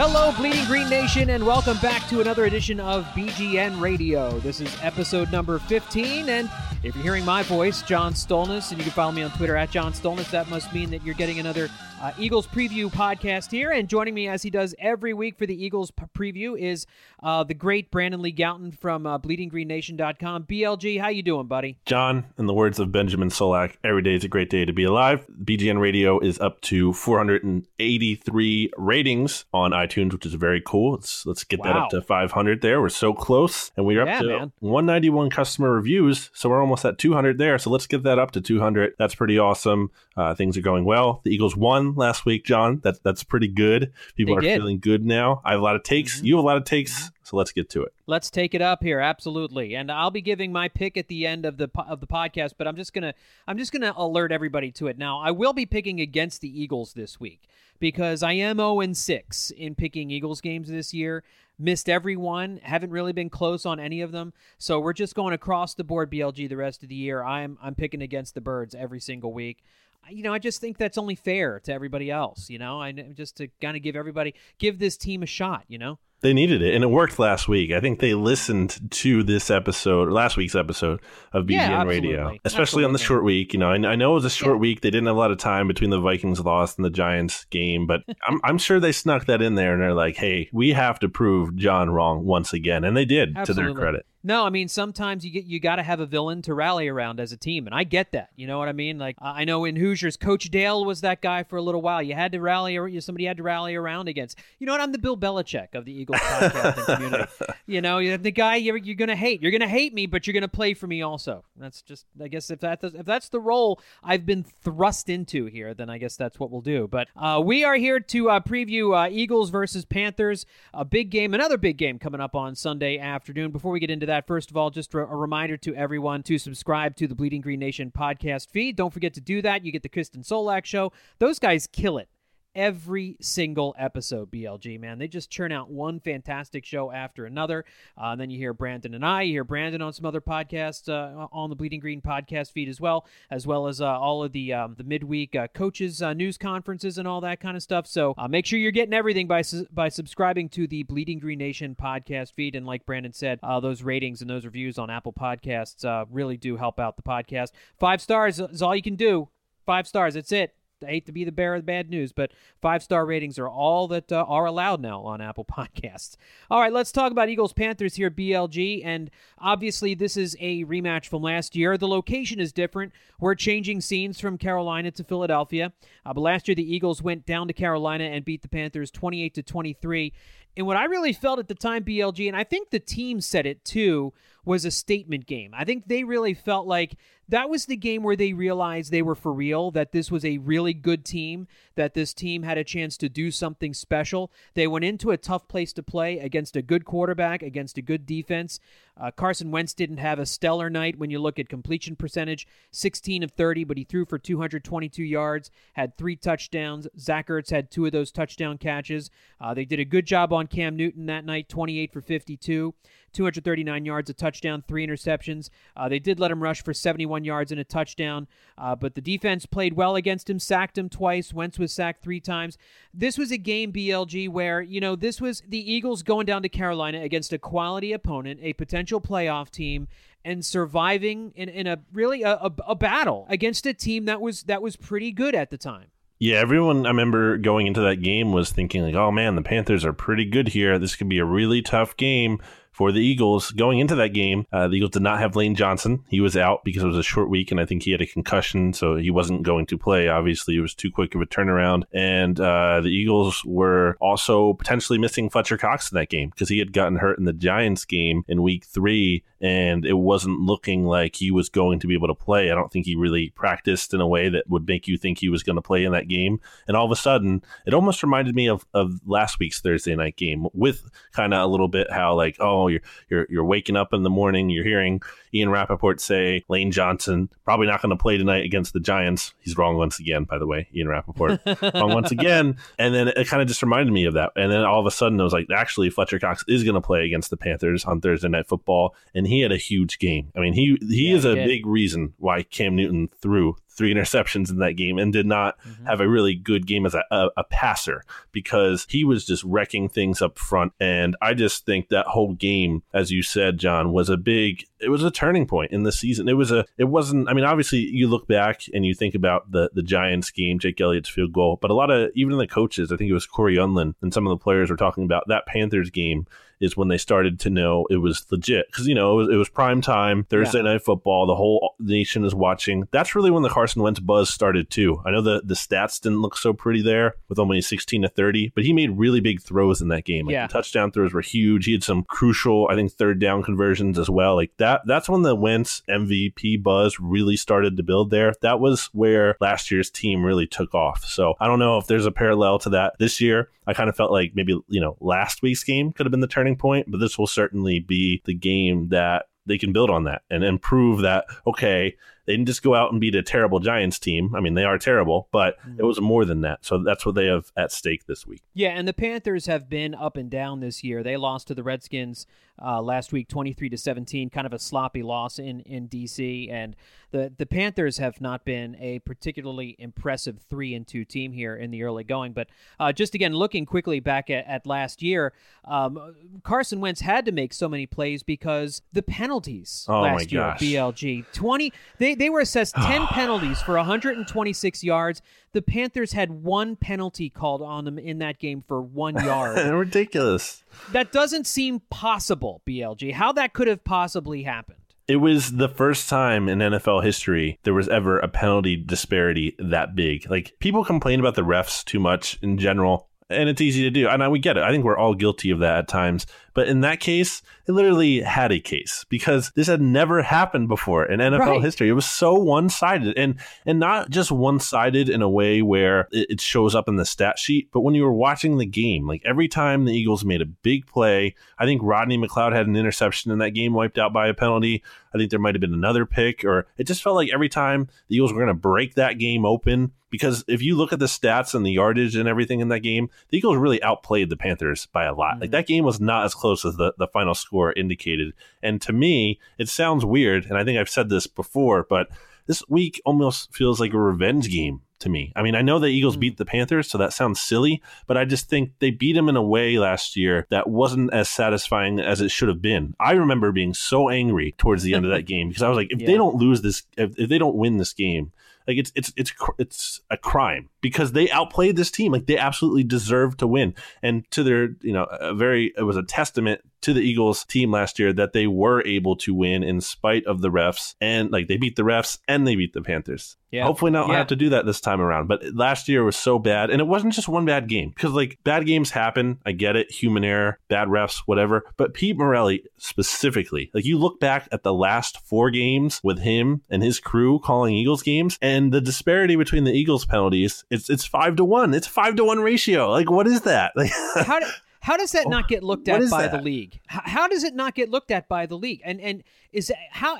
Hello, 0.00 0.30
Bleeding 0.30 0.64
Green 0.66 0.88
Nation, 0.88 1.30
and 1.30 1.44
welcome 1.44 1.76
back 1.78 2.08
to 2.08 2.20
another 2.20 2.44
edition 2.44 2.78
of 2.78 3.04
BGN 3.06 3.80
Radio. 3.80 4.38
This 4.38 4.60
is 4.60 4.72
episode 4.80 5.32
number 5.32 5.58
15, 5.58 6.28
and 6.28 6.48
if 6.84 6.94
you're 6.94 7.02
hearing 7.02 7.24
my 7.24 7.42
voice, 7.42 7.82
John 7.82 8.12
Stolnis, 8.12 8.70
and 8.70 8.78
you 8.78 8.84
can 8.84 8.92
follow 8.92 9.10
me 9.10 9.24
on 9.24 9.32
Twitter 9.32 9.56
at 9.56 9.72
John 9.72 9.92
Stolnis, 9.92 10.30
that 10.30 10.48
must 10.48 10.72
mean 10.72 10.90
that 10.90 11.04
you're 11.04 11.16
getting 11.16 11.40
another 11.40 11.68
uh, 12.00 12.12
Eagles 12.18 12.46
preview 12.46 12.86
podcast 12.86 13.50
here. 13.50 13.72
And 13.72 13.88
joining 13.88 14.14
me, 14.14 14.28
as 14.28 14.42
he 14.42 14.50
does 14.50 14.74
every 14.78 15.12
week 15.12 15.36
for 15.36 15.46
the 15.46 15.64
Eagles 15.64 15.90
p- 15.90 16.04
preview, 16.16 16.56
is 16.56 16.86
uh, 17.22 17.42
the 17.44 17.54
great 17.54 17.90
Brandon 17.90 18.22
Lee 18.22 18.32
Gowton 18.32 18.78
from 18.78 19.06
uh, 19.06 19.18
BleedingGreenNation.com. 19.18 20.44
BLG, 20.44 21.00
how 21.00 21.08
you 21.08 21.22
doing, 21.22 21.46
buddy? 21.46 21.78
John, 21.84 22.26
in 22.38 22.46
the 22.46 22.54
words 22.54 22.78
of 22.78 22.92
Benjamin 22.92 23.30
Solak, 23.30 23.74
every 23.82 24.02
day 24.02 24.14
is 24.14 24.24
a 24.24 24.28
great 24.28 24.50
day 24.50 24.64
to 24.64 24.72
be 24.72 24.84
alive. 24.84 25.26
BGN 25.42 25.80
Radio 25.80 26.20
is 26.20 26.38
up 26.38 26.60
to 26.62 26.92
483 26.92 28.70
ratings 28.76 29.44
on 29.52 29.72
iTunes, 29.72 29.87
which 29.96 30.26
is 30.26 30.34
very 30.34 30.62
cool. 30.64 30.92
Let's 30.92 31.24
let's 31.26 31.44
get 31.44 31.62
that 31.62 31.76
up 31.76 31.90
to 31.90 32.02
500 32.02 32.60
there. 32.62 32.80
We're 32.80 32.88
so 32.88 33.12
close, 33.12 33.70
and 33.76 33.86
we're 33.86 34.02
up 34.02 34.20
to 34.20 34.26
man. 34.26 34.52
191 34.60 35.30
customer 35.30 35.70
reviews, 35.72 36.30
so 36.34 36.48
we're 36.48 36.60
almost 36.60 36.84
at 36.84 36.98
200 36.98 37.38
there. 37.38 37.58
So 37.58 37.70
let's 37.70 37.86
get 37.86 38.02
that 38.04 38.18
up 38.18 38.30
to 38.32 38.40
200. 38.40 38.94
That's 38.98 39.14
pretty 39.14 39.38
awesome. 39.38 39.90
Uh, 40.16 40.34
things 40.34 40.56
are 40.56 40.62
going 40.62 40.84
well. 40.84 41.20
The 41.24 41.30
Eagles 41.30 41.56
won 41.56 41.94
last 41.94 42.24
week, 42.26 42.44
John. 42.44 42.80
That's 42.82 42.98
that's 43.00 43.22
pretty 43.24 43.48
good. 43.48 43.92
People 44.16 44.34
They 44.34 44.38
are 44.38 44.40
did. 44.42 44.48
Mm-hmm. 44.48 44.60
feeling 44.60 44.78
good 44.80 45.04
now. 45.04 45.40
I 45.44 45.52
have 45.52 45.60
a 45.60 45.64
lot 45.64 45.76
of 45.76 45.82
takes. 45.82 46.22
You 46.22 46.36
have 46.36 46.44
a 46.44 46.46
lot 46.46 46.56
of 46.56 46.64
takes. 46.64 47.10
So 47.28 47.36
let's 47.36 47.52
get 47.52 47.68
to 47.70 47.82
it. 47.82 47.92
Let's 48.06 48.30
take 48.30 48.54
it 48.54 48.62
up 48.62 48.82
here, 48.82 49.00
absolutely. 49.00 49.74
And 49.74 49.92
I'll 49.92 50.10
be 50.10 50.22
giving 50.22 50.50
my 50.50 50.66
pick 50.66 50.96
at 50.96 51.08
the 51.08 51.26
end 51.26 51.44
of 51.44 51.58
the 51.58 51.68
of 51.86 52.00
the 52.00 52.06
podcast, 52.06 52.54
but 52.56 52.66
I'm 52.66 52.74
just 52.74 52.94
gonna 52.94 53.12
I'm 53.46 53.58
just 53.58 53.70
gonna 53.70 53.92
alert 53.98 54.32
everybody 54.32 54.70
to 54.72 54.86
it. 54.86 54.96
Now, 54.96 55.20
I 55.20 55.30
will 55.30 55.52
be 55.52 55.66
picking 55.66 56.00
against 56.00 56.40
the 56.40 56.48
Eagles 56.48 56.94
this 56.94 57.20
week 57.20 57.46
because 57.78 58.22
I 58.22 58.32
am 58.32 58.56
0 58.56 58.80
and 58.80 58.96
6 58.96 59.50
in 59.50 59.74
picking 59.74 60.10
Eagles 60.10 60.40
games 60.40 60.70
this 60.70 60.94
year. 60.94 61.22
Missed 61.58 61.90
every 61.90 62.16
one, 62.16 62.60
haven't 62.62 62.92
really 62.92 63.12
been 63.12 63.28
close 63.28 63.66
on 63.66 63.78
any 63.78 64.00
of 64.00 64.10
them. 64.10 64.32
So 64.56 64.80
we're 64.80 64.94
just 64.94 65.14
going 65.14 65.34
across 65.34 65.74
the 65.74 65.84
board 65.84 66.10
BLG 66.10 66.48
the 66.48 66.56
rest 66.56 66.82
of 66.82 66.88
the 66.88 66.94
year. 66.94 67.22
I'm 67.22 67.58
I'm 67.62 67.74
picking 67.74 68.00
against 68.00 68.36
the 68.36 68.40
Birds 68.40 68.74
every 68.74 69.00
single 69.00 69.34
week. 69.34 69.62
You 70.08 70.22
know, 70.22 70.32
I 70.32 70.38
just 70.38 70.62
think 70.62 70.78
that's 70.78 70.96
only 70.96 71.14
fair 71.14 71.60
to 71.60 71.74
everybody 71.74 72.10
else. 72.10 72.48
You 72.48 72.58
know, 72.58 72.80
I 72.80 72.92
just 72.92 73.36
to 73.36 73.48
kind 73.60 73.76
of 73.76 73.82
give 73.82 73.96
everybody 73.96 74.32
give 74.58 74.78
this 74.78 74.96
team 74.96 75.22
a 75.22 75.26
shot. 75.26 75.64
You 75.68 75.76
know. 75.76 75.98
They 76.20 76.32
needed 76.32 76.62
it, 76.62 76.74
and 76.74 76.82
it 76.82 76.88
worked 76.88 77.20
last 77.20 77.46
week. 77.46 77.70
I 77.70 77.78
think 77.78 78.00
they 78.00 78.12
listened 78.14 78.90
to 78.90 79.22
this 79.22 79.52
episode, 79.52 80.10
last 80.10 80.36
week's 80.36 80.56
episode 80.56 81.00
of 81.32 81.44
BGN 81.44 81.50
Yeah, 81.50 81.84
Radio, 81.84 82.12
absolutely. 82.18 82.40
especially 82.44 82.84
on 82.84 82.92
the 82.92 82.98
short 82.98 83.22
week. 83.22 83.52
You 83.52 83.60
know, 83.60 83.70
I, 83.70 83.74
I 83.74 83.94
know 83.94 84.10
it 84.10 84.14
was 84.14 84.24
a 84.24 84.30
short 84.30 84.56
Yeah. 84.56 84.60
week. 84.60 84.80
They 84.80 84.90
didn't 84.90 85.06
have 85.06 85.14
a 85.14 85.18
lot 85.18 85.30
of 85.30 85.38
time 85.38 85.68
between 85.68 85.90
the 85.90 86.00
Vikings 86.00 86.40
loss 86.40 86.74
and 86.76 86.84
the 86.84 86.90
Giants 86.90 87.44
game, 87.50 87.86
but 87.86 88.02
I'm, 88.26 88.40
I'm 88.42 88.58
sure 88.58 88.80
they 88.80 88.90
snuck 88.90 89.26
that 89.26 89.40
in 89.40 89.54
there, 89.54 89.74
and 89.74 89.80
they're 89.82 89.94
like, 89.94 90.16
"Hey, 90.16 90.48
we 90.52 90.70
have 90.72 90.98
to 91.00 91.08
prove 91.08 91.54
John 91.54 91.90
wrong 91.90 92.24
once 92.24 92.52
again," 92.52 92.82
and 92.82 92.96
they 92.96 93.04
did 93.04 93.36
to 93.44 93.54
their 93.54 93.72
credit. 93.72 94.04
No, 94.22 94.44
I 94.44 94.50
mean 94.50 94.68
sometimes 94.68 95.24
you 95.24 95.30
get 95.30 95.44
you 95.44 95.60
got 95.60 95.76
to 95.76 95.82
have 95.82 96.00
a 96.00 96.06
villain 96.06 96.42
to 96.42 96.54
rally 96.54 96.88
around 96.88 97.20
as 97.20 97.32
a 97.32 97.36
team, 97.36 97.66
and 97.66 97.74
I 97.74 97.84
get 97.84 98.12
that. 98.12 98.30
You 98.36 98.46
know 98.46 98.58
what 98.58 98.68
I 98.68 98.72
mean? 98.72 98.98
Like 98.98 99.16
I 99.20 99.44
know 99.44 99.64
in 99.64 99.76
Hoosiers, 99.76 100.16
Coach 100.16 100.50
Dale 100.50 100.84
was 100.84 101.02
that 101.02 101.20
guy 101.22 101.44
for 101.44 101.56
a 101.56 101.62
little 101.62 101.82
while. 101.82 102.02
You 102.02 102.14
had 102.14 102.32
to 102.32 102.40
rally, 102.40 103.00
somebody 103.00 103.26
had 103.26 103.36
to 103.36 103.42
rally 103.42 103.74
around 103.74 104.08
against. 104.08 104.38
You 104.58 104.66
know 104.66 104.72
what? 104.72 104.80
I'm 104.80 104.92
the 104.92 104.98
Bill 104.98 105.16
Belichick 105.16 105.74
of 105.74 105.84
the 105.84 105.92
Eagles 105.92 106.18
podcast 106.20 106.96
community. 106.96 107.32
You 107.66 107.82
know, 107.82 107.98
you're 107.98 108.16
the 108.16 108.30
guy 108.30 108.56
you're 108.56 108.78
you're 108.78 108.94
gonna 108.94 109.14
hate. 109.14 109.42
You're 109.42 109.52
gonna 109.52 109.68
hate 109.68 109.92
me, 109.92 110.06
but 110.06 110.26
you're 110.26 110.32
gonna 110.32 110.48
play 110.48 110.72
for 110.72 110.86
me 110.86 111.02
also. 111.02 111.44
That's 111.54 111.82
just, 111.82 112.06
I 112.22 112.28
guess, 112.28 112.50
if 112.50 112.60
that 112.60 112.82
if 112.82 113.04
that's 113.04 113.28
the 113.28 113.40
role 113.40 113.80
I've 114.02 114.24
been 114.24 114.42
thrust 114.42 115.10
into 115.10 115.44
here, 115.46 115.74
then 115.74 115.90
I 115.90 115.98
guess 115.98 116.16
that's 116.16 116.40
what 116.40 116.50
we'll 116.50 116.62
do. 116.62 116.88
But 116.88 117.08
uh, 117.14 117.42
we 117.44 117.64
are 117.64 117.76
here 117.76 118.00
to 118.00 118.30
uh, 118.30 118.40
preview 118.40 118.96
uh, 118.96 119.10
Eagles 119.10 119.50
versus 119.50 119.84
Panthers, 119.84 120.46
a 120.72 120.84
big 120.84 121.10
game, 121.10 121.34
another 121.34 121.58
big 121.58 121.76
game 121.76 121.98
coming 121.98 122.22
up 122.22 122.34
on 122.34 122.54
Sunday 122.54 122.98
afternoon. 122.98 123.50
Before 123.50 123.70
we 123.70 123.80
get 123.80 123.90
into 123.90 124.06
that, 124.08 124.26
first 124.26 124.50
of 124.50 124.56
all, 124.56 124.70
just 124.70 124.92
a 124.92 124.98
reminder 124.98 125.56
to 125.58 125.74
everyone 125.74 126.22
to 126.24 126.38
subscribe 126.38 126.96
to 126.96 127.06
the 127.06 127.14
Bleeding 127.14 127.40
Green 127.40 127.60
Nation 127.60 127.92
podcast 127.96 128.50
feed. 128.50 128.76
Don't 128.76 128.92
forget 128.92 129.14
to 129.14 129.20
do 129.20 129.40
that. 129.42 129.64
You 129.64 129.72
get 129.72 129.82
the 129.82 129.88
Kist 129.88 130.14
and 130.14 130.24
Solak 130.24 130.64
show. 130.64 130.92
Those 131.18 131.38
guys 131.38 131.66
kill 131.66 131.98
it 131.98 132.08
every 132.54 133.16
single 133.20 133.74
episode 133.78 134.30
blg 134.30 134.80
man. 134.80 134.98
They 134.98 135.08
just 135.08 135.30
churn 135.30 135.52
out 135.52 135.70
one 135.70 136.00
fantastic 136.00 136.64
show 136.64 136.90
after 136.90 137.26
another. 137.26 137.64
Uh, 137.96 138.08
and 138.08 138.20
then 138.20 138.30
you 138.30 138.38
hear 138.38 138.52
brandon 138.52 138.94
and 138.94 139.04
i 139.04 139.22
you 139.22 139.32
hear 139.32 139.44
brandon 139.44 139.82
on 139.82 139.92
some 139.92 140.04
other 140.04 140.20
podcasts 140.20 140.88
uh, 140.88 141.28
on 141.32 141.50
the 141.50 141.56
bleeding 141.56 141.80
green 141.80 142.00
podcast 142.00 142.52
feed 142.52 142.68
as 142.68 142.80
well 142.80 143.06
as 143.30 143.46
well 143.46 143.66
as 143.66 143.80
uh, 143.80 143.86
all 143.86 144.22
of 144.22 144.32
the 144.32 144.52
um, 144.52 144.74
the 144.76 144.84
midweek 144.84 145.34
uh, 145.34 145.46
coaches 145.54 146.02
uh, 146.02 146.12
news 146.12 146.38
conferences 146.38 146.98
and 146.98 147.06
all 147.06 147.20
that 147.20 147.40
kind 147.40 147.56
of 147.56 147.62
stuff. 147.62 147.86
So 147.86 148.14
uh, 148.18 148.28
make 148.28 148.46
sure 148.46 148.58
you're 148.58 148.70
getting 148.70 148.94
everything 148.94 149.26
by 149.26 149.42
su- 149.42 149.66
by 149.72 149.88
subscribing 149.88 150.48
to 150.50 150.66
the 150.66 150.82
bleeding 150.82 151.18
green 151.18 151.38
nation 151.38 151.76
podcast 151.80 152.32
feed. 152.32 152.54
And 152.54 152.66
like 152.66 152.86
brandon 152.86 153.12
said 153.12 153.38
those 153.62 153.82
ratings 153.82 154.20
and 154.20 154.30
those 154.30 154.44
reviews 154.44 154.78
on 154.78 154.90
apple 154.90 155.12
podcasts 155.12 155.84
really 156.10 156.36
do 156.36 156.56
help 156.56 156.78
out 156.78 156.96
the 156.96 157.02
podcast. 157.02 157.50
Five 157.78 158.00
stars 158.00 158.40
is 158.40 158.62
all 158.62 158.74
you 158.74 158.82
can 158.82 158.96
do. 158.96 159.28
Five 159.66 159.86
stars 159.86 160.14
that's 160.14 160.32
it 160.32 160.54
I 160.84 160.90
hate 160.90 161.06
to 161.06 161.12
be 161.12 161.24
the 161.24 161.32
bearer 161.32 161.56
of 161.56 161.66
bad 161.66 161.90
news, 161.90 162.12
but 162.12 162.32
five 162.60 162.82
star 162.82 163.04
ratings 163.04 163.38
are 163.38 163.48
all 163.48 163.88
that 163.88 164.12
uh, 164.12 164.24
are 164.28 164.46
allowed 164.46 164.80
now 164.80 165.02
on 165.02 165.20
Apple 165.20 165.44
Podcasts. 165.50 166.16
All 166.50 166.60
right, 166.60 166.72
let's 166.72 166.92
talk 166.92 167.10
about 167.10 167.28
Eagles 167.28 167.52
Panthers 167.52 167.96
here, 167.96 168.10
BLG. 168.10 168.82
And 168.84 169.10
obviously, 169.38 169.94
this 169.94 170.16
is 170.16 170.36
a 170.40 170.64
rematch 170.64 171.06
from 171.06 171.22
last 171.22 171.56
year. 171.56 171.76
The 171.76 171.88
location 171.88 172.40
is 172.40 172.52
different. 172.52 172.92
We're 173.18 173.34
changing 173.34 173.80
scenes 173.80 174.20
from 174.20 174.38
Carolina 174.38 174.90
to 174.92 175.04
Philadelphia. 175.04 175.72
Uh, 176.06 176.12
but 176.12 176.20
last 176.20 176.48
year, 176.48 176.54
the 176.54 176.74
Eagles 176.74 177.02
went 177.02 177.26
down 177.26 177.48
to 177.48 177.52
Carolina 177.52 178.04
and 178.04 178.24
beat 178.24 178.42
the 178.42 178.48
Panthers 178.48 178.90
28 178.90 179.34
to 179.34 179.42
23. 179.42 180.12
And 180.56 180.66
what 180.66 180.76
I 180.76 180.86
really 180.86 181.12
felt 181.12 181.38
at 181.38 181.46
the 181.46 181.54
time, 181.54 181.84
BLG, 181.84 182.26
and 182.26 182.36
I 182.36 182.42
think 182.42 182.70
the 182.70 182.80
team 182.80 183.20
said 183.20 183.46
it 183.46 183.64
too, 183.64 184.12
was 184.44 184.64
a 184.64 184.70
statement 184.70 185.26
game. 185.26 185.52
I 185.54 185.64
think 185.64 185.86
they 185.86 186.02
really 186.02 186.34
felt 186.34 186.66
like 186.66 186.96
that 187.28 187.50
was 187.50 187.66
the 187.66 187.76
game 187.76 188.02
where 188.02 188.16
they 188.16 188.32
realized 188.32 188.90
they 188.90 189.02
were 189.02 189.14
for 189.14 189.32
real, 189.32 189.70
that 189.72 189.92
this 189.92 190.10
was 190.10 190.24
a 190.24 190.38
really 190.38 190.72
good 190.72 191.04
team, 191.04 191.46
that 191.74 191.94
this 191.94 192.14
team 192.14 192.42
had 192.42 192.58
a 192.58 192.64
chance 192.64 192.96
to 192.96 193.08
do 193.08 193.30
something 193.30 193.74
special. 193.74 194.30
They 194.54 194.66
went 194.66 194.84
into 194.84 195.10
a 195.10 195.16
tough 195.16 195.46
place 195.48 195.72
to 195.74 195.82
play 195.82 196.18
against 196.18 196.56
a 196.56 196.62
good 196.62 196.84
quarterback, 196.84 197.42
against 197.42 197.78
a 197.78 197.82
good 197.82 198.06
defense. 198.06 198.60
Uh, 199.00 199.10
Carson 199.10 199.50
Wentz 199.50 199.74
didn't 199.74 199.98
have 199.98 200.18
a 200.18 200.26
stellar 200.26 200.68
night 200.68 200.98
when 200.98 201.10
you 201.10 201.18
look 201.18 201.38
at 201.38 201.48
completion 201.48 201.96
percentage 201.96 202.46
16 202.72 203.22
of 203.22 203.30
30, 203.32 203.64
but 203.64 203.76
he 203.76 203.84
threw 203.84 204.04
for 204.04 204.18
222 204.18 205.02
yards, 205.02 205.50
had 205.74 205.96
three 205.96 206.16
touchdowns. 206.16 206.88
Zach 206.98 207.28
Ertz 207.28 207.50
had 207.50 207.70
two 207.70 207.86
of 207.86 207.92
those 207.92 208.10
touchdown 208.10 208.58
catches. 208.58 209.10
Uh, 209.40 209.54
they 209.54 209.64
did 209.64 209.80
a 209.80 209.84
good 209.84 210.06
job 210.06 210.32
on 210.32 210.46
Cam 210.46 210.76
Newton 210.76 211.06
that 211.06 211.24
night, 211.24 211.48
28 211.48 211.92
for 211.92 212.00
52. 212.00 212.74
239 213.12 213.84
yards, 213.84 214.10
a 214.10 214.14
touchdown, 214.14 214.62
three 214.66 214.86
interceptions. 214.86 215.50
Uh, 215.76 215.88
they 215.88 215.98
did 215.98 216.20
let 216.20 216.30
him 216.30 216.42
rush 216.42 216.62
for 216.62 216.74
71 216.74 217.24
yards 217.24 217.50
and 217.50 217.60
a 217.60 217.64
touchdown, 217.64 218.26
uh, 218.56 218.74
but 218.74 218.94
the 218.94 219.00
defense 219.00 219.46
played 219.46 219.74
well 219.74 219.96
against 219.96 220.28
him, 220.28 220.38
sacked 220.38 220.76
him 220.76 220.88
twice. 220.88 221.32
Wentz 221.32 221.58
was 221.58 221.72
sacked 221.72 222.02
three 222.02 222.20
times. 222.20 222.58
This 222.92 223.18
was 223.18 223.30
a 223.30 223.38
game, 223.38 223.72
BLG, 223.72 224.28
where, 224.28 224.60
you 224.60 224.80
know, 224.80 224.96
this 224.96 225.20
was 225.20 225.42
the 225.48 225.72
Eagles 225.72 226.02
going 226.02 226.26
down 226.26 226.42
to 226.42 226.48
Carolina 226.48 227.00
against 227.02 227.32
a 227.32 227.38
quality 227.38 227.92
opponent, 227.92 228.40
a 228.42 228.52
potential 228.52 228.87
playoff 228.96 229.50
team, 229.50 229.88
and 230.24 230.44
surviving 230.44 231.32
in, 231.36 231.48
in 231.48 231.66
a 231.66 231.78
really 231.92 232.22
a, 232.22 232.32
a, 232.32 232.52
a 232.68 232.74
battle 232.74 233.26
against 233.28 233.66
a 233.66 233.74
team 233.74 234.06
that 234.06 234.20
was 234.20 234.44
that 234.44 234.62
was 234.62 234.76
pretty 234.76 235.12
good 235.12 235.34
at 235.34 235.50
the 235.50 235.58
time. 235.58 235.86
Yeah, 236.18 236.38
everyone 236.38 236.84
I 236.84 236.88
remember 236.88 237.38
going 237.38 237.68
into 237.68 237.80
that 237.82 238.02
game 238.02 238.32
was 238.32 238.50
thinking 238.50 238.82
like, 238.82 238.94
"Oh 238.94 239.12
man, 239.12 239.36
the 239.36 239.42
Panthers 239.42 239.84
are 239.84 239.92
pretty 239.92 240.24
good 240.24 240.48
here. 240.48 240.78
This 240.78 240.96
could 240.96 241.08
be 241.08 241.18
a 241.18 241.24
really 241.24 241.62
tough 241.62 241.96
game." 241.96 242.40
For 242.78 242.92
the 242.92 243.00
Eagles 243.00 243.50
going 243.50 243.80
into 243.80 243.96
that 243.96 244.14
game. 244.14 244.46
Uh, 244.52 244.68
the 244.68 244.76
Eagles 244.76 244.92
did 244.92 245.02
not 245.02 245.18
have 245.18 245.34
Lane 245.34 245.56
Johnson. 245.56 246.04
He 246.08 246.20
was 246.20 246.36
out 246.36 246.62
because 246.64 246.84
it 246.84 246.86
was 246.86 246.96
a 246.96 247.02
short 247.02 247.28
week, 247.28 247.50
and 247.50 247.58
I 247.58 247.64
think 247.64 247.82
he 247.82 247.90
had 247.90 248.00
a 248.00 248.06
concussion, 248.06 248.72
so 248.72 248.94
he 248.94 249.10
wasn't 249.10 249.42
going 249.42 249.66
to 249.66 249.76
play. 249.76 250.06
Obviously, 250.06 250.54
it 250.54 250.60
was 250.60 250.76
too 250.76 250.88
quick 250.88 251.16
of 251.16 251.20
a 251.20 251.26
turnaround. 251.26 251.82
And 251.92 252.38
uh, 252.38 252.80
the 252.80 252.90
Eagles 252.90 253.44
were 253.44 253.96
also 254.00 254.52
potentially 254.52 254.96
missing 254.96 255.28
Fletcher 255.28 255.58
Cox 255.58 255.90
in 255.90 255.96
that 255.96 256.08
game 256.08 256.30
because 256.30 256.48
he 256.48 256.60
had 256.60 256.72
gotten 256.72 256.98
hurt 256.98 257.18
in 257.18 257.24
the 257.24 257.32
Giants 257.32 257.84
game 257.84 258.22
in 258.28 258.42
week 258.42 258.64
three, 258.64 259.24
and 259.40 259.84
it 259.84 259.94
wasn't 259.94 260.40
looking 260.40 260.84
like 260.84 261.16
he 261.16 261.30
was 261.30 261.48
going 261.48 261.78
to 261.80 261.86
be 261.86 261.94
able 261.94 262.08
to 262.08 262.14
play. 262.14 262.50
I 262.50 262.54
don't 262.54 262.72
think 262.72 262.86
he 262.86 262.96
really 262.96 263.30
practiced 263.30 263.94
in 263.94 264.00
a 264.00 264.06
way 264.06 264.28
that 264.28 264.48
would 264.48 264.66
make 264.66 264.88
you 264.88 264.96
think 264.96 265.18
he 265.18 265.28
was 265.28 265.42
going 265.42 265.56
to 265.56 265.62
play 265.62 265.84
in 265.84 265.92
that 265.92 266.08
game. 266.08 266.40
And 266.66 266.76
all 266.76 266.84
of 266.84 266.90
a 266.90 266.96
sudden, 266.96 267.42
it 267.66 267.74
almost 267.74 268.02
reminded 268.02 268.34
me 268.34 268.48
of, 268.48 268.66
of 268.74 269.00
last 269.06 269.38
week's 269.38 269.60
Thursday 269.60 269.94
night 269.94 270.16
game 270.16 270.46
with 270.52 270.90
kind 271.12 271.32
of 271.32 271.42
a 271.42 271.46
little 271.46 271.68
bit 271.68 271.90
how, 271.90 272.14
like, 272.14 272.36
oh, 272.40 272.68
you're 272.68 272.80
you're 273.08 273.26
you're 273.30 273.44
waking 273.44 273.76
up 273.76 273.92
in 273.92 274.02
the 274.02 274.10
morning, 274.10 274.50
you're 274.50 274.64
hearing 274.64 275.00
Ian 275.34 275.50
Rapoport 275.50 276.00
say 276.00 276.44
Lane 276.48 276.70
Johnson 276.70 277.28
probably 277.44 277.66
not 277.66 277.80
going 277.80 277.90
to 277.90 277.96
play 277.96 278.18
tonight 278.18 278.44
against 278.44 278.72
the 278.72 278.80
Giants. 278.80 279.32
He's 279.40 279.56
wrong 279.56 279.76
once 279.76 279.98
again, 279.98 280.24
by 280.24 280.38
the 280.38 280.46
way, 280.46 280.68
Ian 280.74 280.88
Rapoport 280.88 281.40
wrong 281.74 281.94
once 281.94 282.10
again. 282.10 282.56
And 282.78 282.94
then 282.94 283.08
it 283.08 283.26
kind 283.28 283.40
of 283.40 283.48
just 283.48 283.62
reminded 283.62 283.92
me 283.92 284.04
of 284.04 284.14
that. 284.14 284.32
And 284.36 284.50
then 284.52 284.64
all 284.64 284.80
of 284.80 284.86
a 284.86 284.90
sudden, 284.90 285.20
I 285.20 285.24
was 285.24 285.32
like, 285.32 285.48
actually, 285.54 285.90
Fletcher 285.90 286.18
Cox 286.18 286.44
is 286.48 286.64
going 286.64 286.74
to 286.74 286.80
play 286.80 287.04
against 287.04 287.30
the 287.30 287.36
Panthers 287.36 287.84
on 287.84 288.00
Thursday 288.00 288.28
Night 288.28 288.48
Football, 288.48 288.94
and 289.14 289.26
he 289.28 289.40
had 289.40 289.52
a 289.52 289.56
huge 289.56 289.98
game. 289.98 290.32
I 290.36 290.40
mean, 290.40 290.52
he 290.52 290.78
he 290.80 291.10
yeah, 291.10 291.16
is 291.16 291.24
a 291.24 291.34
big 291.34 291.66
reason 291.66 292.14
why 292.18 292.42
Cam 292.42 292.76
Newton 292.76 293.08
threw 293.20 293.56
three 293.78 293.94
interceptions 293.94 294.50
in 294.50 294.58
that 294.58 294.72
game 294.72 294.98
and 294.98 295.12
did 295.12 295.24
not 295.24 295.58
mm-hmm. 295.60 295.86
have 295.86 296.00
a 296.00 296.08
really 296.08 296.34
good 296.34 296.66
game 296.66 296.84
as 296.84 296.94
a, 296.94 297.04
a, 297.10 297.28
a, 297.38 297.44
passer 297.44 298.02
because 298.32 298.84
he 298.90 299.04
was 299.04 299.24
just 299.24 299.44
wrecking 299.44 299.88
things 299.88 300.20
up 300.20 300.38
front. 300.38 300.72
And 300.80 301.16
I 301.22 301.32
just 301.32 301.64
think 301.64 301.88
that 301.88 302.06
whole 302.06 302.34
game, 302.34 302.82
as 302.92 303.10
you 303.10 303.22
said, 303.22 303.58
John, 303.58 303.92
was 303.92 304.10
a 304.10 304.16
big, 304.16 304.64
it 304.80 304.88
was 304.90 305.04
a 305.04 305.10
turning 305.10 305.46
point 305.46 305.70
in 305.70 305.84
the 305.84 305.92
season. 305.92 306.28
It 306.28 306.34
was 306.34 306.50
a, 306.50 306.66
it 306.76 306.84
wasn't, 306.84 307.28
I 307.28 307.32
mean, 307.32 307.44
obviously 307.44 307.78
you 307.78 308.08
look 308.08 308.26
back 308.26 308.62
and 308.74 308.84
you 308.84 308.94
think 308.94 309.14
about 309.14 309.50
the, 309.52 309.70
the 309.72 309.82
Giants 309.82 310.30
game, 310.30 310.58
Jake 310.58 310.80
Elliott's 310.80 311.08
field 311.08 311.32
goal, 311.32 311.58
but 311.62 311.70
a 311.70 311.74
lot 311.74 311.90
of, 311.90 312.10
even 312.14 312.36
the 312.36 312.46
coaches, 312.46 312.92
I 312.92 312.96
think 312.96 313.08
it 313.08 313.14
was 313.14 313.26
Cory 313.26 313.56
Undlin 313.56 313.94
and 314.02 314.12
some 314.12 314.26
of 314.26 314.30
the 314.30 314.42
players 314.42 314.70
were 314.70 314.76
talking 314.76 315.04
about 315.04 315.24
that 315.28 315.46
Panthers 315.46 315.90
game 315.90 316.26
is 316.60 316.76
when 316.76 316.88
they 316.88 316.98
started 316.98 317.40
to 317.40 317.50
know 317.50 317.86
it 317.90 317.96
was 317.96 318.26
legit 318.30 318.66
because 318.70 318.86
you 318.86 318.94
know 318.94 319.12
it 319.12 319.16
was, 319.16 319.34
it 319.34 319.36
was, 319.36 319.48
prime 319.48 319.80
time 319.80 320.24
Thursday 320.24 320.58
yeah. 320.58 320.72
night 320.72 320.82
football. 320.82 321.26
The 321.26 321.34
whole 321.34 321.74
nation 321.78 322.24
is 322.24 322.34
watching. 322.34 322.86
That's 322.90 323.14
really 323.14 323.30
when 323.30 323.42
the 323.42 323.48
Carson 323.48 323.82
Wentz 323.82 324.00
buzz 324.00 324.28
started 324.28 324.70
too. 324.70 325.00
I 325.04 325.10
know 325.10 325.22
the 325.22 325.42
the 325.44 325.54
stats 325.54 326.00
didn't 326.00 326.20
look 326.20 326.36
so 326.36 326.52
pretty 326.52 326.82
there 326.82 327.14
with 327.28 327.38
only 327.38 327.60
sixteen 327.60 328.02
to 328.02 328.08
thirty, 328.08 328.52
but 328.54 328.64
he 328.64 328.72
made 328.72 328.90
really 328.90 329.20
big 329.20 329.40
throws 329.40 329.80
in 329.80 329.88
that 329.88 330.04
game. 330.04 330.26
Like 330.26 330.32
yeah. 330.32 330.46
the 330.46 330.52
touchdown 330.52 330.92
throws 330.92 331.12
were 331.12 331.20
huge. 331.20 331.64
He 331.64 331.72
had 331.72 331.82
some 331.82 332.04
crucial, 332.04 332.68
I 332.70 332.74
think, 332.74 332.92
third 332.92 333.18
down 333.18 333.42
conversions 333.42 333.98
as 333.98 334.10
well. 334.10 334.34
Like 334.34 334.52
that. 334.58 334.82
That's 334.86 335.08
when 335.08 335.22
the 335.22 335.34
Wentz 335.34 335.82
MVP 335.88 336.62
buzz 336.62 337.00
really 337.00 337.36
started 337.36 337.76
to 337.76 337.82
build 337.82 338.10
there. 338.10 338.32
That 338.42 338.60
was 338.60 338.90
where 338.92 339.36
last 339.40 339.70
year's 339.70 339.90
team 339.90 340.24
really 340.24 340.46
took 340.46 340.74
off. 340.74 341.04
So 341.04 341.34
I 341.40 341.46
don't 341.46 341.58
know 341.58 341.78
if 341.78 341.86
there's 341.86 342.06
a 342.06 342.12
parallel 342.12 342.58
to 342.60 342.70
that 342.70 342.94
this 342.98 343.20
year. 343.20 343.50
I 343.68 343.74
kind 343.74 343.90
of 343.90 343.96
felt 343.96 344.10
like 344.10 344.32
maybe 344.34 344.58
you 344.68 344.80
know 344.80 344.96
last 344.98 345.42
week's 345.42 345.62
game 345.62 345.92
could 345.92 346.06
have 346.06 346.10
been 346.10 346.20
the 346.20 346.26
turning 346.26 346.56
point, 346.56 346.90
but 346.90 346.98
this 346.98 347.18
will 347.18 347.26
certainly 347.26 347.78
be 347.78 348.22
the 348.24 348.34
game 348.34 348.88
that 348.88 349.26
they 349.44 349.58
can 349.58 349.72
build 349.72 349.90
on 349.90 350.04
that 350.04 350.22
and 350.30 350.42
improve 350.42 351.02
that. 351.02 351.26
Okay, 351.46 351.94
they 352.28 352.34
didn't 352.34 352.46
just 352.46 352.62
go 352.62 352.74
out 352.74 352.92
and 352.92 353.00
beat 353.00 353.14
a 353.14 353.22
terrible 353.22 353.58
Giants 353.58 353.98
team. 353.98 354.34
I 354.34 354.40
mean, 354.40 354.52
they 354.52 354.64
are 354.64 354.76
terrible, 354.76 355.28
but 355.32 355.58
mm-hmm. 355.60 355.80
it 355.80 355.84
was 355.84 355.98
more 355.98 356.26
than 356.26 356.42
that. 356.42 356.62
So 356.62 356.76
that's 356.76 357.06
what 357.06 357.14
they 357.14 357.24
have 357.24 357.50
at 357.56 357.72
stake 357.72 358.04
this 358.04 358.26
week. 358.26 358.42
Yeah, 358.52 358.68
and 358.68 358.86
the 358.86 358.92
Panthers 358.92 359.46
have 359.46 359.70
been 359.70 359.94
up 359.94 360.18
and 360.18 360.30
down 360.30 360.60
this 360.60 360.84
year. 360.84 361.02
They 361.02 361.16
lost 361.16 361.48
to 361.48 361.54
the 361.54 361.62
Redskins 361.62 362.26
uh, 362.62 362.82
last 362.82 363.12
week, 363.12 363.28
twenty 363.28 363.52
three 363.52 363.68
to 363.68 363.78
seventeen, 363.78 364.30
kind 364.30 364.46
of 364.46 364.52
a 364.52 364.58
sloppy 364.58 365.02
loss 365.02 365.38
in 365.38 365.60
in 365.60 365.88
DC, 365.88 366.52
and 366.52 366.76
the 367.10 367.32
the 367.36 367.46
Panthers 367.46 367.98
have 367.98 368.20
not 368.20 368.44
been 368.44 368.76
a 368.80 368.98
particularly 369.00 369.76
impressive 369.78 370.40
three 370.50 370.74
and 370.74 370.86
two 370.86 371.04
team 371.04 371.32
here 371.32 371.56
in 371.56 371.70
the 371.70 371.82
early 371.82 372.04
going. 372.04 372.32
But 372.32 372.48
uh, 372.80 372.92
just 372.92 373.14
again, 373.14 373.32
looking 373.32 373.64
quickly 373.64 374.00
back 374.00 374.28
at, 374.28 374.46
at 374.46 374.66
last 374.66 375.02
year, 375.02 375.32
um, 375.64 376.14
Carson 376.42 376.80
Wentz 376.80 377.00
had 377.00 377.24
to 377.26 377.32
make 377.32 377.52
so 377.52 377.68
many 377.68 377.86
plays 377.86 378.22
because 378.22 378.82
the 378.92 379.02
penalties 379.02 379.86
oh 379.88 380.00
last 380.00 380.32
year, 380.32 380.42
gosh. 380.42 380.60
BLG 380.60 381.24
twenty 381.32 381.72
they 381.98 382.14
they 382.18 382.30
were 382.30 382.40
assessed 382.40 382.74
10 382.76 383.06
penalties 383.06 383.60
for 383.62 383.76
126 383.76 384.84
yards. 384.84 385.22
The 385.52 385.62
Panthers 385.62 386.12
had 386.12 386.30
one 386.30 386.76
penalty 386.76 387.30
called 387.30 387.62
on 387.62 387.84
them 387.84 387.98
in 387.98 388.18
that 388.18 388.38
game 388.38 388.62
for 388.66 388.82
one 388.82 389.14
yard. 389.24 389.58
Ridiculous. 389.58 390.62
That 390.92 391.12
doesn't 391.12 391.46
seem 391.46 391.80
possible, 391.90 392.62
BLG. 392.66 393.12
How 393.12 393.32
that 393.32 393.52
could 393.52 393.68
have 393.68 393.84
possibly 393.84 394.42
happened. 394.42 394.78
It 395.08 395.16
was 395.16 395.52
the 395.52 395.70
first 395.70 396.10
time 396.10 396.50
in 396.50 396.58
NFL 396.58 397.02
history 397.02 397.58
there 397.62 397.72
was 397.72 397.88
ever 397.88 398.18
a 398.18 398.28
penalty 398.28 398.76
disparity 398.76 399.56
that 399.58 399.94
big. 399.94 400.30
Like 400.30 400.52
people 400.58 400.84
complain 400.84 401.18
about 401.18 401.34
the 401.34 401.42
refs 401.42 401.82
too 401.82 401.98
much 401.98 402.38
in 402.42 402.58
general, 402.58 403.08
and 403.30 403.48
it's 403.48 403.62
easy 403.62 403.84
to 403.84 403.90
do. 403.90 404.06
And 404.06 404.22
I, 404.22 404.28
we 404.28 404.38
get 404.38 404.58
it. 404.58 404.62
I 404.64 404.70
think 404.70 404.84
we're 404.84 404.98
all 404.98 405.14
guilty 405.14 405.48
of 405.50 405.60
that 405.60 405.78
at 405.78 405.88
times. 405.88 406.26
But 406.58 406.66
in 406.66 406.80
that 406.80 406.98
case, 406.98 407.40
it 407.68 407.72
literally 407.72 408.20
had 408.20 408.50
a 408.50 408.58
case 408.58 409.06
because 409.08 409.52
this 409.54 409.68
had 409.68 409.80
never 409.80 410.22
happened 410.22 410.66
before 410.66 411.06
in 411.06 411.20
NFL 411.20 411.38
right. 411.38 411.62
history. 411.62 411.88
It 411.88 411.92
was 411.92 412.04
so 412.04 412.34
one 412.34 412.68
sided 412.68 413.16
and 413.16 413.36
and 413.64 413.78
not 413.78 414.10
just 414.10 414.32
one 414.32 414.58
sided 414.58 415.08
in 415.08 415.22
a 415.22 415.28
way 415.28 415.62
where 415.62 416.08
it, 416.10 416.26
it 416.30 416.40
shows 416.40 416.74
up 416.74 416.88
in 416.88 416.96
the 416.96 417.04
stat 417.04 417.38
sheet, 417.38 417.68
but 417.70 417.82
when 417.82 417.94
you 417.94 418.02
were 418.02 418.12
watching 418.12 418.58
the 418.58 418.66
game, 418.66 419.06
like 419.06 419.22
every 419.24 419.46
time 419.46 419.84
the 419.84 419.92
Eagles 419.92 420.24
made 420.24 420.42
a 420.42 420.46
big 420.46 420.84
play, 420.88 421.36
I 421.60 421.64
think 421.64 421.80
Rodney 421.80 422.18
McLeod 422.18 422.52
had 422.52 422.66
an 422.66 422.74
interception 422.74 423.30
in 423.30 423.38
that 423.38 423.50
game 423.50 423.72
wiped 423.72 423.96
out 423.96 424.12
by 424.12 424.26
a 424.26 424.34
penalty. 424.34 424.82
I 425.14 425.18
think 425.18 425.30
there 425.30 425.40
might 425.40 425.54
have 425.54 425.60
been 425.60 425.74
another 425.74 426.06
pick, 426.06 426.44
or 426.44 426.66
it 426.76 426.86
just 426.86 427.02
felt 427.02 427.16
like 427.16 427.30
every 427.32 427.48
time 427.48 427.88
the 428.08 428.16
Eagles 428.16 428.32
were 428.32 428.38
going 428.38 428.48
to 428.48 428.60
break 428.60 428.94
that 428.94 429.18
game 429.18 429.46
open. 429.46 429.92
Because 430.10 430.42
if 430.48 430.62
you 430.62 430.74
look 430.74 430.94
at 430.94 431.00
the 431.00 431.06
stats 431.06 431.54
and 431.54 431.66
the 431.66 431.72
yardage 431.72 432.16
and 432.16 432.26
everything 432.26 432.60
in 432.60 432.68
that 432.68 432.80
game, 432.80 433.10
the 433.28 433.36
Eagles 433.36 433.58
really 433.58 433.82
outplayed 433.82 434.30
the 434.30 434.38
Panthers 434.38 434.86
by 434.86 435.04
a 435.04 435.14
lot. 435.14 435.32
Mm-hmm. 435.32 435.40
Like 435.42 435.50
that 435.50 435.66
game 435.66 435.84
was 435.84 436.00
not 436.00 436.24
as 436.24 436.34
close 436.34 436.47
close 436.48 436.64
as 436.64 436.76
the, 436.76 436.94
the 436.96 437.08
final 437.08 437.34
score 437.34 437.72
indicated. 437.72 438.32
And 438.62 438.80
to 438.82 438.92
me, 438.92 439.38
it 439.58 439.68
sounds 439.68 440.04
weird, 440.04 440.46
and 440.46 440.56
I 440.56 440.64
think 440.64 440.78
I've 440.78 440.88
said 440.88 441.10
this 441.10 441.26
before, 441.26 441.86
but 441.88 442.08
this 442.46 442.62
week 442.68 443.00
almost 443.04 443.54
feels 443.54 443.78
like 443.78 443.92
a 443.92 443.98
revenge 443.98 444.50
game 444.50 444.80
to 445.00 445.10
me. 445.10 445.32
I 445.36 445.42
mean, 445.42 445.54
I 445.54 445.62
know 445.62 445.78
the 445.78 445.88
Eagles 445.88 446.14
hmm. 446.14 446.20
beat 446.20 446.38
the 446.38 446.46
Panthers, 446.46 446.90
so 446.90 446.98
that 446.98 447.12
sounds 447.12 447.40
silly, 447.40 447.82
but 448.06 448.16
I 448.16 448.24
just 448.24 448.48
think 448.48 448.72
they 448.78 448.90
beat 448.90 449.12
them 449.12 449.28
in 449.28 449.36
a 449.36 449.42
way 449.42 449.78
last 449.78 450.16
year 450.16 450.46
that 450.48 450.68
wasn't 450.68 451.12
as 451.12 451.28
satisfying 451.28 452.00
as 452.00 452.22
it 452.22 452.30
should 452.30 452.48
have 452.48 452.62
been. 452.62 452.94
I 452.98 453.12
remember 453.12 453.52
being 453.52 453.74
so 453.74 454.08
angry 454.08 454.54
towards 454.56 454.82
the 454.82 454.94
end 454.94 455.04
of 455.04 455.12
that 455.12 455.22
game 455.26 455.48
because 455.48 455.62
I 455.62 455.68
was 455.68 455.76
like, 455.76 455.92
if 455.92 456.00
yeah. 456.00 456.06
they 456.06 456.14
don't 456.14 456.36
lose 456.36 456.62
this, 456.62 456.82
if, 456.96 457.16
if, 457.18 457.28
they 457.28 457.38
don't 457.38 457.56
win 457.56 457.76
this 457.76 457.92
game, 457.92 458.32
like 458.68 458.76
it's 458.76 458.92
it's 458.94 459.12
it's 459.16 459.32
it's 459.58 460.00
a 460.10 460.18
crime 460.18 460.68
because 460.82 461.12
they 461.12 461.30
outplayed 461.30 461.76
this 461.76 461.90
team. 461.90 462.12
Like 462.12 462.26
they 462.26 462.36
absolutely 462.36 462.84
deserve 462.84 463.38
to 463.38 463.46
win. 463.46 463.74
And 464.02 464.30
to 464.32 464.42
their, 464.42 464.76
you 464.82 464.92
know, 464.92 465.04
a 465.04 465.34
very 465.34 465.72
it 465.76 465.82
was 465.82 465.96
a 465.96 466.02
testament 466.02 466.60
to 466.82 466.92
the 466.92 467.00
Eagles 467.00 467.44
team 467.44 467.70
last 467.70 467.98
year 467.98 468.12
that 468.12 468.32
they 468.32 468.46
were 468.46 468.84
able 468.86 469.16
to 469.16 469.34
win 469.34 469.62
in 469.62 469.80
spite 469.80 470.24
of 470.26 470.40
the 470.40 470.48
refs 470.50 470.94
and 471.00 471.30
like 471.30 471.48
they 471.48 471.56
beat 471.56 471.76
the 471.76 471.82
refs 471.82 472.18
and 472.28 472.46
they 472.46 472.54
beat 472.56 472.72
the 472.72 472.82
Panthers. 472.82 473.36
Yeah. 473.50 473.64
Hopefully 473.64 473.90
not 473.90 474.08
Yeah. 474.08 474.18
have 474.18 474.26
to 474.26 474.36
do 474.36 474.50
that 474.50 474.66
this 474.66 474.80
time 474.80 475.00
around. 475.00 475.26
But 475.26 475.42
last 475.54 475.88
year 475.88 476.04
was 476.04 476.16
so 476.16 476.38
bad, 476.38 476.68
and 476.68 476.82
it 476.82 476.86
wasn't 476.86 477.14
just 477.14 477.28
one 477.28 477.46
bad 477.46 477.66
game 477.66 477.88
because 477.90 478.12
like 478.12 478.38
bad 478.44 478.66
games 478.66 478.90
happen. 478.90 479.38
I 479.46 479.52
get 479.52 479.74
it, 479.74 479.90
human 479.90 480.22
error, 480.22 480.58
bad 480.68 480.88
refs, 480.88 481.22
whatever. 481.24 481.64
But 481.78 481.94
Pete 481.94 482.18
Morelli 482.18 482.62
specifically, 482.76 483.70
like 483.72 483.86
you 483.86 483.96
look 483.98 484.20
back 484.20 484.48
at 484.52 484.62
the 484.64 484.74
last 484.74 485.18
four 485.26 485.50
games 485.50 486.00
with 486.04 486.18
him 486.18 486.60
and 486.68 486.82
his 486.82 487.00
crew 487.00 487.38
calling 487.38 487.74
Eagles 487.74 488.02
games, 488.02 488.38
and 488.42 488.70
the 488.72 488.80
disparity 488.82 489.34
between 489.36 489.64
the 489.64 489.72
Eagles 489.72 490.04
penalties, 490.04 490.64
it's 490.70 490.90
it's 490.90 491.06
five 491.06 491.36
to 491.36 491.44
one. 491.44 491.72
It's 491.72 491.86
five 491.86 492.16
to 492.16 492.24
one 492.24 492.40
ratio. 492.40 492.90
Like 492.90 493.10
what 493.10 493.26
is 493.26 493.42
that? 493.42 493.72
Like 493.76 493.90
how, 494.26 494.40
do, 494.40 494.46
how 494.80 494.96
does 494.96 495.12
that 495.12 495.26
oh, 495.26 495.30
not 495.30 495.48
get 495.48 495.62
looked 495.62 495.88
at 495.88 496.08
by 496.10 496.22
that? 496.22 496.32
the 496.32 496.42
league? 496.42 496.80
How, 496.86 497.02
how 497.04 497.28
does 497.28 497.44
it 497.44 497.54
not 497.54 497.74
get 497.74 497.90
looked 497.90 498.10
at 498.10 498.28
by 498.28 498.46
the 498.46 498.56
league? 498.56 498.80
And 498.84 499.00
and 499.00 499.22
is 499.52 499.72
how 499.90 500.18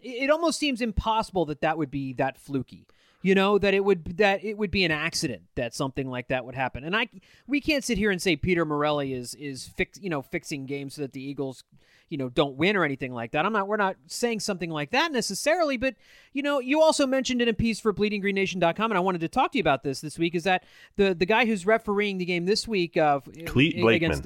it 0.00 0.30
almost 0.30 0.58
seems 0.58 0.80
impossible 0.80 1.44
that 1.46 1.60
that 1.60 1.78
would 1.78 1.90
be 1.90 2.12
that 2.14 2.38
fluky. 2.38 2.86
You 3.20 3.34
know 3.34 3.58
that 3.58 3.74
it 3.74 3.84
would 3.84 4.18
that 4.18 4.44
it 4.44 4.56
would 4.56 4.70
be 4.70 4.84
an 4.84 4.92
accident 4.92 5.42
that 5.56 5.74
something 5.74 6.08
like 6.08 6.28
that 6.28 6.44
would 6.44 6.54
happen. 6.54 6.84
And 6.84 6.96
I 6.96 7.08
we 7.48 7.60
can't 7.60 7.82
sit 7.82 7.98
here 7.98 8.10
and 8.10 8.22
say 8.22 8.36
Peter 8.36 8.64
Morelli 8.64 9.12
is 9.12 9.34
is 9.34 9.66
fix 9.76 9.98
you 10.00 10.08
know 10.08 10.22
fixing 10.22 10.66
games 10.66 10.94
so 10.94 11.02
that 11.02 11.12
the 11.12 11.22
Eagles 11.22 11.64
you 12.08 12.16
know 12.16 12.28
don't 12.28 12.56
win 12.56 12.76
or 12.76 12.84
anything 12.84 13.12
like 13.12 13.32
that. 13.32 13.44
I'm 13.44 13.52
not 13.52 13.66
we're 13.66 13.76
not 13.76 13.96
saying 14.06 14.40
something 14.40 14.70
like 14.70 14.90
that 14.92 15.10
necessarily, 15.10 15.76
but 15.76 15.94
you 16.32 16.42
know, 16.42 16.60
you 16.60 16.80
also 16.80 17.06
mentioned 17.06 17.42
in 17.42 17.48
a 17.48 17.54
piece 17.54 17.80
for 17.80 17.92
bleedinggreennation.com 17.92 18.90
and 18.90 18.96
I 18.96 19.00
wanted 19.00 19.20
to 19.22 19.28
talk 19.28 19.52
to 19.52 19.58
you 19.58 19.62
about 19.62 19.82
this 19.82 20.00
this 20.00 20.18
week 20.18 20.34
is 20.34 20.44
that 20.44 20.64
the 20.96 21.14
the 21.14 21.26
guy 21.26 21.44
who's 21.44 21.66
refereeing 21.66 22.18
the 22.18 22.24
game 22.24 22.46
this 22.46 22.68
week 22.68 22.96
uh 22.96 23.20
Clete 23.46 23.80
Blakeman. 23.80 24.22